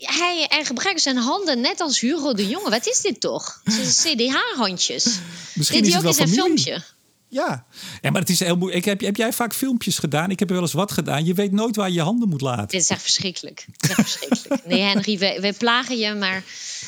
hij, 0.01 0.45
hij 0.47 0.65
gebruikt 0.65 1.01
zijn 1.01 1.17
handen 1.17 1.61
net 1.61 1.81
als 1.81 1.99
Hugo 1.99 2.33
de 2.33 2.47
Jonge. 2.47 2.69
Wat 2.69 2.87
is 2.87 3.01
dit 3.01 3.21
toch? 3.21 3.61
CDH-handjes. 4.03 5.19
Misschien 5.53 5.83
dit 5.83 5.87
is 5.87 5.93
het 5.93 6.03
wel 6.03 6.11
ook 6.11 6.17
in 6.19 6.27
zijn 6.27 6.39
familie. 6.39 6.63
filmpje. 6.63 6.95
Ja. 7.29 7.65
ja, 8.01 8.11
maar 8.11 8.21
het 8.21 8.29
is 8.29 8.39
heel 8.39 8.57
moeilijk. 8.57 8.85
Heb, 8.85 9.01
heb 9.01 9.15
jij 9.15 9.33
vaak 9.33 9.53
filmpjes 9.53 9.97
gedaan? 9.97 10.31
Ik 10.31 10.39
heb 10.39 10.47
er 10.47 10.53
wel 10.53 10.63
eens 10.63 10.73
wat 10.73 10.91
gedaan. 10.91 11.25
Je 11.25 11.33
weet 11.33 11.51
nooit 11.51 11.75
waar 11.75 11.87
je 11.87 11.93
je 11.93 12.01
handen 12.01 12.29
moet 12.29 12.41
laten. 12.41 12.67
Dit 12.67 12.81
is 12.81 12.89
echt 12.89 13.01
verschrikkelijk. 13.01 13.65
Is 13.77 13.89
echt 13.89 14.01
verschrikkelijk. 14.01 14.65
Nee, 14.67 14.81
Henry, 14.81 15.17
wij, 15.17 15.41
wij 15.41 15.53
plagen 15.53 15.97
je, 15.97 16.13
maar 16.13 16.43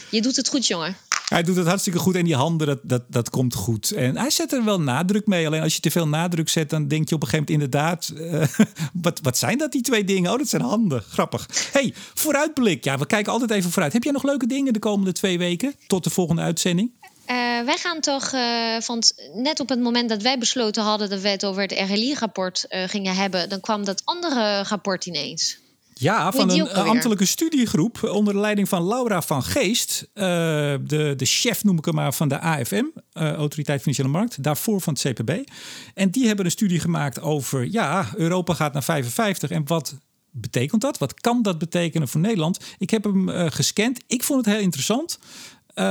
je 0.10 0.22
doet 0.22 0.36
het 0.36 0.50
goed, 0.50 0.68
jongen. 0.68 0.96
Hij 1.30 1.44
doet 1.44 1.56
het 1.56 1.68
hartstikke 1.68 2.00
goed 2.00 2.16
en 2.16 2.26
die 2.26 2.36
handen, 2.36 2.68
dat, 2.68 2.80
dat, 2.84 3.04
dat 3.08 3.30
komt 3.30 3.54
goed. 3.54 3.92
En 3.92 4.18
hij 4.18 4.30
zet 4.30 4.54
er 4.54 4.64
wel 4.64 4.82
nadruk 4.82 5.28
mee. 5.28 5.46
Alleen 5.46 5.62
als 5.62 5.76
je 5.76 5.82
te 5.82 5.92
veel 5.92 6.08
nadruk 6.08 6.50
zet, 6.50 6.70
dan 6.70 6.88
denk 6.88 7.10
je 7.10 7.16
op 7.16 7.22
een 7.22 7.28
gegeven 7.28 7.54
moment 7.54 7.74
inderdaad... 7.74 8.14
Uh, 8.16 8.66
wat, 9.04 9.20
wat 9.24 9.38
zijn 9.38 9.58
dat, 9.58 9.72
die 9.72 9.82
twee 9.82 10.04
dingen? 10.04 10.32
Oh, 10.32 10.38
dat 10.38 10.50
zijn 10.50 10.62
handen. 10.62 11.02
Grappig. 11.02 11.50
hey, 11.72 11.94
vooruitblik. 12.14 12.84
Ja, 12.84 12.98
we 12.98 13.06
kijken 13.06 13.32
altijd 13.32 13.52
even 13.52 13.72
vooruit. 13.72 13.94
Heb 13.94 14.04
jij 14.04 14.12
nog 14.12 14.24
leuke 14.24 14.48
dingen 14.48 14.74
de 14.74 14.80
komende 14.80 15.12
twee 15.12 15.38
weken? 15.38 15.76
Tot 15.88 16.04
de 16.04 16.10
volgende 16.10 16.42
uitzending? 16.42 16.92
Uh, 17.32 17.36
wij 17.65 17.77
gaan 17.77 17.99
toch, 17.99 18.34
uh, 18.34 18.80
want 18.80 19.13
net 19.34 19.59
op 19.59 19.69
het 19.69 19.80
moment 19.80 20.09
dat 20.09 20.21
wij 20.21 20.38
besloten 20.38 20.84
hadden 20.84 21.09
dat 21.09 21.21
wij 21.21 21.32
het 21.32 21.45
over 21.45 21.61
het 21.61 21.71
RLI-rapport 21.71 22.65
uh, 22.69 22.84
gingen 22.84 23.15
hebben, 23.15 23.49
dan 23.49 23.59
kwam 23.59 23.86
dat 23.86 24.01
andere 24.05 24.63
rapport 24.63 25.05
ineens. 25.05 25.59
Ja, 25.93 26.32
van 26.32 26.49
een 26.49 26.69
ambtelijke 26.69 27.25
studiegroep 27.25 28.03
onder 28.03 28.34
de 28.34 28.39
leiding 28.39 28.69
van 28.69 28.88
Laura 28.88 29.21
van 29.21 29.43
Geest. 29.43 30.07
Uh, 30.13 30.23
de, 30.82 31.13
de 31.15 31.25
chef 31.25 31.63
noem 31.63 31.77
ik 31.77 31.86
hem 31.86 31.95
maar 31.95 32.13
van 32.13 32.27
de 32.27 32.39
AFM, 32.39 32.84
uh, 32.84 33.32
Autoriteit 33.32 33.80
Financiële 33.80 34.09
Markt. 34.09 34.43
Daarvoor 34.43 34.82
van 34.82 34.97
het 34.99 35.13
CPB. 35.13 35.49
En 35.93 36.09
die 36.09 36.27
hebben 36.27 36.45
een 36.45 36.51
studie 36.51 36.80
gemaakt 36.80 37.21
over, 37.21 37.71
ja, 37.71 38.09
Europa 38.15 38.53
gaat 38.53 38.73
naar 38.73 38.84
55. 38.84 39.49
En 39.49 39.67
wat 39.67 39.97
betekent 40.32 40.82
dat? 40.82 40.97
Wat 40.97 41.13
kan 41.13 41.41
dat 41.41 41.57
betekenen 41.57 42.07
voor 42.07 42.21
Nederland? 42.21 42.59
Ik 42.77 42.89
heb 42.89 43.03
hem 43.03 43.30
uh, 43.30 43.45
gescand. 43.49 43.99
Ik 44.07 44.23
vond 44.23 44.45
het 44.45 44.55
heel 44.55 44.63
interessant. 44.63 45.19
Uh, 45.80 45.86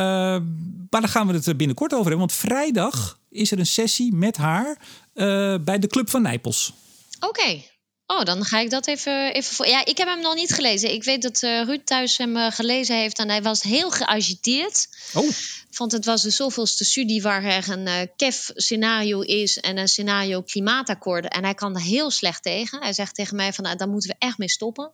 maar 0.90 1.00
daar 1.00 1.08
gaan 1.08 1.26
we 1.26 1.32
het 1.32 1.56
binnenkort 1.56 1.92
over 1.92 2.06
hebben. 2.06 2.26
Want 2.26 2.32
vrijdag 2.32 3.18
is 3.30 3.50
er 3.50 3.58
een 3.58 3.66
sessie 3.66 4.14
met 4.14 4.36
haar 4.36 4.78
uh, 5.14 5.54
bij 5.60 5.78
de 5.78 5.86
Club 5.86 6.10
van 6.10 6.22
Nijpels. 6.22 6.72
Oké. 7.20 7.26
Okay. 7.26 7.70
Oh, 8.06 8.24
dan 8.24 8.44
ga 8.44 8.58
ik 8.58 8.70
dat 8.70 8.86
even, 8.86 9.32
even 9.32 9.54
voor. 9.54 9.66
Ja, 9.66 9.84
ik 9.84 9.98
heb 9.98 10.08
hem 10.08 10.20
nog 10.20 10.34
niet 10.34 10.54
gelezen. 10.54 10.92
Ik 10.92 11.04
weet 11.04 11.22
dat 11.22 11.42
uh, 11.42 11.62
Ruud 11.64 11.86
thuis 11.86 12.16
hem 12.16 12.36
uh, 12.36 12.50
gelezen 12.50 12.96
heeft 12.96 13.18
en 13.18 13.28
hij 13.28 13.42
was 13.42 13.62
heel 13.62 13.90
geagiteerd. 13.90 14.88
Oh. 15.14 15.28
Want 15.76 15.92
het 15.92 16.04
was 16.04 16.22
de 16.22 16.30
zoveelste 16.30 16.84
studie 16.84 17.22
waar 17.22 17.44
er 17.44 17.70
een 17.70 17.86
uh, 17.86 17.94
KEF-scenario 18.16 19.20
is 19.20 19.58
en 19.58 19.76
een 19.76 19.88
scenario 19.88 20.42
klimaatakkoorden. 20.42 21.30
En 21.30 21.44
hij 21.44 21.54
kan 21.54 21.74
er 21.74 21.82
heel 21.82 22.10
slecht 22.10 22.42
tegen. 22.42 22.80
Hij 22.80 22.92
zegt 22.92 23.14
tegen 23.14 23.36
mij 23.36 23.52
van, 23.52 23.64
nou, 23.64 23.76
daar 23.76 23.88
moeten 23.88 24.10
we 24.10 24.16
echt 24.18 24.38
mee 24.38 24.50
stoppen. 24.50 24.92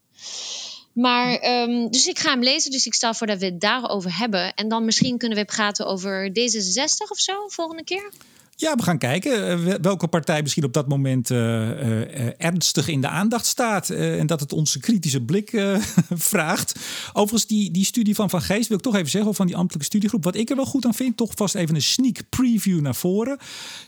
Maar, 0.95 1.63
um, 1.63 1.91
dus 1.91 2.07
ik 2.07 2.19
ga 2.19 2.31
hem 2.31 2.43
lezen. 2.43 2.71
Dus 2.71 2.87
ik 2.87 2.95
stel 2.95 3.15
voor 3.15 3.27
dat 3.27 3.39
we 3.39 3.45
het 3.45 3.61
daarover 3.61 4.19
hebben. 4.19 4.55
En 4.55 4.69
dan 4.69 4.85
misschien 4.85 5.19
kunnen 5.19 5.39
we 5.39 5.45
praten 5.45 5.87
over 5.87 6.29
D66 6.29 7.11
of 7.11 7.19
zo, 7.19 7.49
volgende 7.49 7.85
keer. 7.85 8.11
Ja, 8.57 8.75
we 8.77 8.83
gaan 8.83 8.99
kijken 8.99 9.83
welke 9.83 10.07
partij 10.07 10.43
misschien 10.43 10.65
op 10.65 10.73
dat 10.73 10.89
moment 10.89 11.31
uh, 11.31 11.39
uh, 11.39 12.31
ernstig 12.39 12.89
in 12.89 13.01
de 13.01 13.09
aandacht 13.09 13.47
staat. 13.47 13.91
En 13.91 14.27
dat 14.27 14.41
het 14.41 14.53
onze 14.53 14.81
kritische 14.81 15.21
blik 15.21 15.51
vraagt. 16.31 16.75
Overigens, 17.13 17.47
die, 17.47 17.71
die 17.71 17.85
studie 17.85 18.15
van 18.15 18.31
Van 18.31 18.43
Geest 18.43 18.69
wil 18.69 18.77
ik 18.77 18.83
toch 18.83 18.95
even 18.95 19.11
zeggen, 19.11 19.35
van 19.35 19.47
die 19.47 19.57
ambtelijke 19.57 19.87
studiegroep. 19.87 20.25
Wat 20.25 20.35
ik 20.35 20.51
er 20.51 20.57
wel 20.57 20.65
goed 20.65 20.87
aan 20.87 20.95
vind, 20.95 21.17
toch 21.17 21.33
vast 21.35 21.55
even 21.55 21.75
een 21.75 21.83
sneak 21.83 22.21
preview 22.29 22.81
naar 22.81 22.95
voren. 22.95 23.39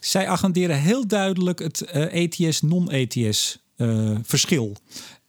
Zij 0.01 0.29
agenderen 0.29 0.81
heel 0.81 1.07
duidelijk 1.07 1.59
het 1.59 1.81
ETS, 1.91 2.63
non-ETS 2.63 3.59
verschil. 4.23 4.77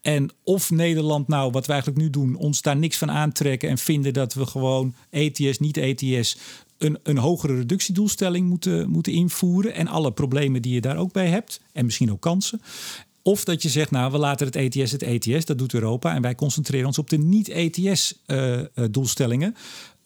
En 0.07 0.29
of 0.43 0.71
Nederland 0.71 1.27
nou, 1.27 1.51
wat 1.51 1.65
we 1.65 1.71
eigenlijk 1.71 2.01
nu 2.01 2.09
doen, 2.09 2.35
ons 2.35 2.61
daar 2.61 2.77
niks 2.77 2.97
van 2.97 3.11
aantrekken 3.11 3.69
en 3.69 3.77
vinden 3.77 4.13
dat 4.13 4.33
we 4.33 4.45
gewoon 4.45 4.93
ETS, 5.09 5.59
niet 5.59 5.77
ETS, 5.77 6.37
een, 6.77 6.99
een 7.03 7.17
hogere 7.17 7.55
reductiedoelstelling 7.55 8.47
moeten, 8.47 8.89
moeten 8.89 9.13
invoeren. 9.13 9.73
En 9.73 9.87
alle 9.87 10.11
problemen 10.11 10.61
die 10.61 10.73
je 10.73 10.81
daar 10.81 10.97
ook 10.97 11.11
bij 11.11 11.27
hebt. 11.27 11.61
En 11.73 11.85
misschien 11.85 12.11
ook 12.11 12.21
kansen. 12.21 12.61
Of 13.21 13.43
dat 13.43 13.61
je 13.61 13.69
zegt, 13.69 13.91
nou, 13.91 14.11
we 14.11 14.17
laten 14.17 14.45
het 14.45 14.55
ETS 14.55 14.91
het 14.91 15.03
ETS, 15.03 15.45
dat 15.45 15.57
doet 15.57 15.73
Europa. 15.73 16.15
En 16.15 16.21
wij 16.21 16.35
concentreren 16.35 16.87
ons 16.87 16.97
op 16.97 17.09
de 17.09 17.17
niet-ETS-doelstellingen. 17.17 19.55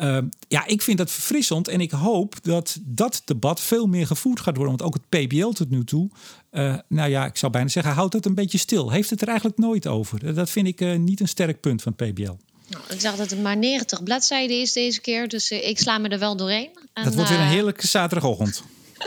Uh, 0.01 0.07
uh, 0.07 0.17
ja, 0.47 0.65
ik 0.65 0.81
vind 0.81 0.97
dat 0.97 1.11
verfrissend. 1.11 1.67
En 1.67 1.81
ik 1.81 1.91
hoop 1.91 2.35
dat 2.41 2.77
dat 2.81 3.21
debat 3.25 3.61
veel 3.61 3.87
meer 3.87 4.07
gevoerd 4.07 4.39
gaat 4.39 4.55
worden. 4.55 4.77
Want 4.77 4.81
ook 4.81 4.99
het 5.09 5.27
PBL 5.27 5.49
tot 5.49 5.69
nu 5.69 5.83
toe, 5.83 6.09
uh, 6.51 6.75
nou 6.87 7.09
ja, 7.09 7.25
ik 7.25 7.37
zou 7.37 7.51
bijna 7.51 7.67
zeggen, 7.67 7.93
houdt 7.93 8.13
het 8.13 8.25
een 8.25 8.35
beetje 8.35 8.57
stil. 8.57 8.91
Heeft 8.91 9.09
het 9.09 9.21
er 9.21 9.27
eigenlijk 9.27 9.57
nooit 9.57 9.87
over. 9.87 10.33
Dat 10.33 10.49
vind 10.49 10.67
ik 10.67 10.97
niet 10.97 11.19
een 11.19 11.27
sterk 11.27 11.59
punt 11.59 11.81
van 11.81 11.93
het 11.97 12.11
PBL. 12.11 12.33
Nou, 12.67 12.83
ik 12.89 12.99
zag 13.01 13.15
dat 13.15 13.29
het 13.29 13.41
maar 13.41 13.57
90 13.57 14.03
bladzijden 14.03 14.61
is 14.61 14.73
deze 14.73 15.01
keer, 15.01 15.27
dus 15.27 15.51
ik 15.51 15.79
sla 15.79 15.97
me 15.97 16.09
er 16.09 16.19
wel 16.19 16.37
doorheen. 16.37 16.69
En, 16.93 17.03
dat 17.03 17.15
wordt 17.15 17.29
weer 17.29 17.39
een 17.39 17.45
heerlijke 17.45 17.87
zaterdagochtend. 17.87 18.63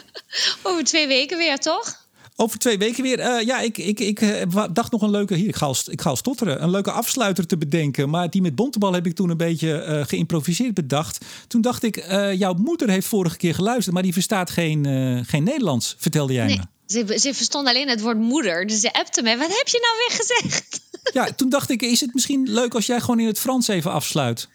Over 0.62 0.84
twee 0.84 1.06
weken 1.06 1.38
weer, 1.38 1.58
toch? 1.58 2.03
Over 2.36 2.58
twee 2.58 2.78
weken 2.78 3.02
weer. 3.02 3.18
Uh, 3.18 3.46
ja, 3.46 3.60
ik, 3.60 3.78
ik, 3.78 4.00
ik 4.00 4.20
uh, 4.20 4.64
dacht 4.72 4.92
nog 4.92 5.02
een 5.02 5.10
leuke. 5.10 5.34
Hier, 5.34 5.48
ik 5.48 5.56
ga, 5.56 5.66
al, 5.66 5.76
ik 5.90 6.00
ga 6.00 6.10
al 6.10 6.16
stotteren. 6.16 6.62
Een 6.62 6.70
leuke 6.70 6.90
afsluiter 6.90 7.46
te 7.46 7.56
bedenken. 7.56 8.10
Maar 8.10 8.30
die 8.30 8.42
met 8.42 8.54
Bontebal 8.54 8.92
heb 8.92 9.06
ik 9.06 9.14
toen 9.14 9.30
een 9.30 9.36
beetje 9.36 9.86
uh, 9.88 10.04
geïmproviseerd 10.06 10.74
bedacht. 10.74 11.24
Toen 11.48 11.60
dacht 11.60 11.82
ik, 11.82 12.04
jouw 12.36 12.54
moeder 12.54 12.90
heeft 12.90 13.06
vorige 13.06 13.36
keer 13.36 13.54
geluisterd, 13.54 13.94
maar 13.94 14.02
die 14.02 14.12
verstaat 14.12 14.50
geen, 14.50 14.84
geen 15.26 15.42
Nederlands, 15.44 15.94
vertelde 15.98 16.32
jij 16.32 16.46
nee, 16.46 16.56
me. 16.56 16.64
Ze, 16.86 17.18
ze 17.18 17.34
verstond 17.34 17.68
alleen 17.68 17.88
het 17.88 18.00
woord 18.00 18.18
moeder. 18.18 18.66
Dus 18.66 18.80
ze 18.80 18.92
appte 18.92 19.22
me. 19.22 19.36
Wat 19.36 19.56
heb 19.56 19.68
je 19.68 19.80
nou 19.80 19.96
weer 19.98 20.18
gezegd? 20.18 20.80
Ja, 21.12 21.32
toen 21.32 21.48
dacht 21.48 21.70
ik, 21.70 21.82
is 21.82 22.00
het 22.00 22.14
misschien 22.14 22.50
leuk 22.50 22.74
als 22.74 22.86
jij 22.86 23.00
gewoon 23.00 23.20
in 23.20 23.26
het 23.26 23.38
Frans 23.38 23.68
even 23.68 23.90
afsluit? 23.90 24.48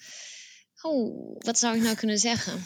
Oh, 0.82 1.38
wat 1.40 1.60
zou 1.60 1.76
ik 1.76 1.82
nou 1.82 1.96
kunnen 1.96 2.18
zeggen? 2.18 2.66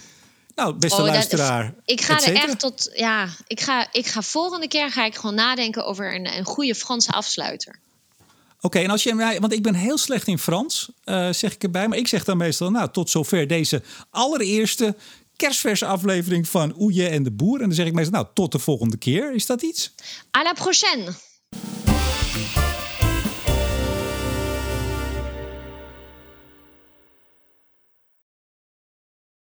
Nou, 0.56 0.74
beste 0.74 1.02
oh, 1.02 1.08
luisteraar. 1.08 1.64
Dat, 1.64 1.74
ik 1.86 2.02
ga 2.02 2.24
er 2.24 2.36
echt 2.36 2.60
tot. 2.60 2.90
Ja, 2.94 3.30
ik 3.48 3.60
ga, 3.60 3.88
ik 3.92 4.08
ga 4.08 4.22
volgende 4.22 4.68
keer 4.68 4.92
ga 4.92 5.06
ik 5.06 5.16
gewoon 5.16 5.36
nadenken 5.36 5.86
over 5.86 6.16
een, 6.16 6.38
een 6.38 6.46
goede 6.46 6.76
Franse 6.76 7.12
afsluiter. 7.12 7.80
Oké, 8.18 8.66
okay, 8.66 8.84
en 8.84 8.90
als 8.90 9.04
je 9.04 9.14
mij, 9.14 9.40
want 9.40 9.54
ik 9.54 9.64
ben 9.64 9.74
heel 9.74 9.98
slecht 9.98 10.28
in 10.28 10.40
Frans, 10.40 10.92
uh, 11.06 11.30
zeg 11.32 11.54
ik 11.54 11.64
erbij. 11.64 11.88
Maar 11.88 11.98
ik 11.98 12.08
zeg 12.08 12.24
dan 12.24 12.38
meestal, 12.38 12.72
nou, 12.72 12.92
tot 12.92 13.10
zover 13.10 13.48
deze 13.48 13.82
allereerste 14.10 14.96
kerstverse 15.36 15.86
aflevering 15.86 16.50
van 16.50 16.74
Oeje 16.80 17.08
en 17.08 17.24
de 17.24 17.32
Boer. 17.32 17.62
En 17.62 17.66
dan 17.66 17.76
zeg 17.76 17.86
ik 17.86 17.94
meestal, 17.94 18.14
nou, 18.14 18.28
tot 18.34 18.52
de 18.52 18.60
volgende 18.60 18.98
keer. 18.98 19.34
Is 19.34 19.46
dat 19.46 19.62
iets? 19.62 19.94
À 20.32 20.44
la 20.44 20.54
prochaine. 20.54 21.14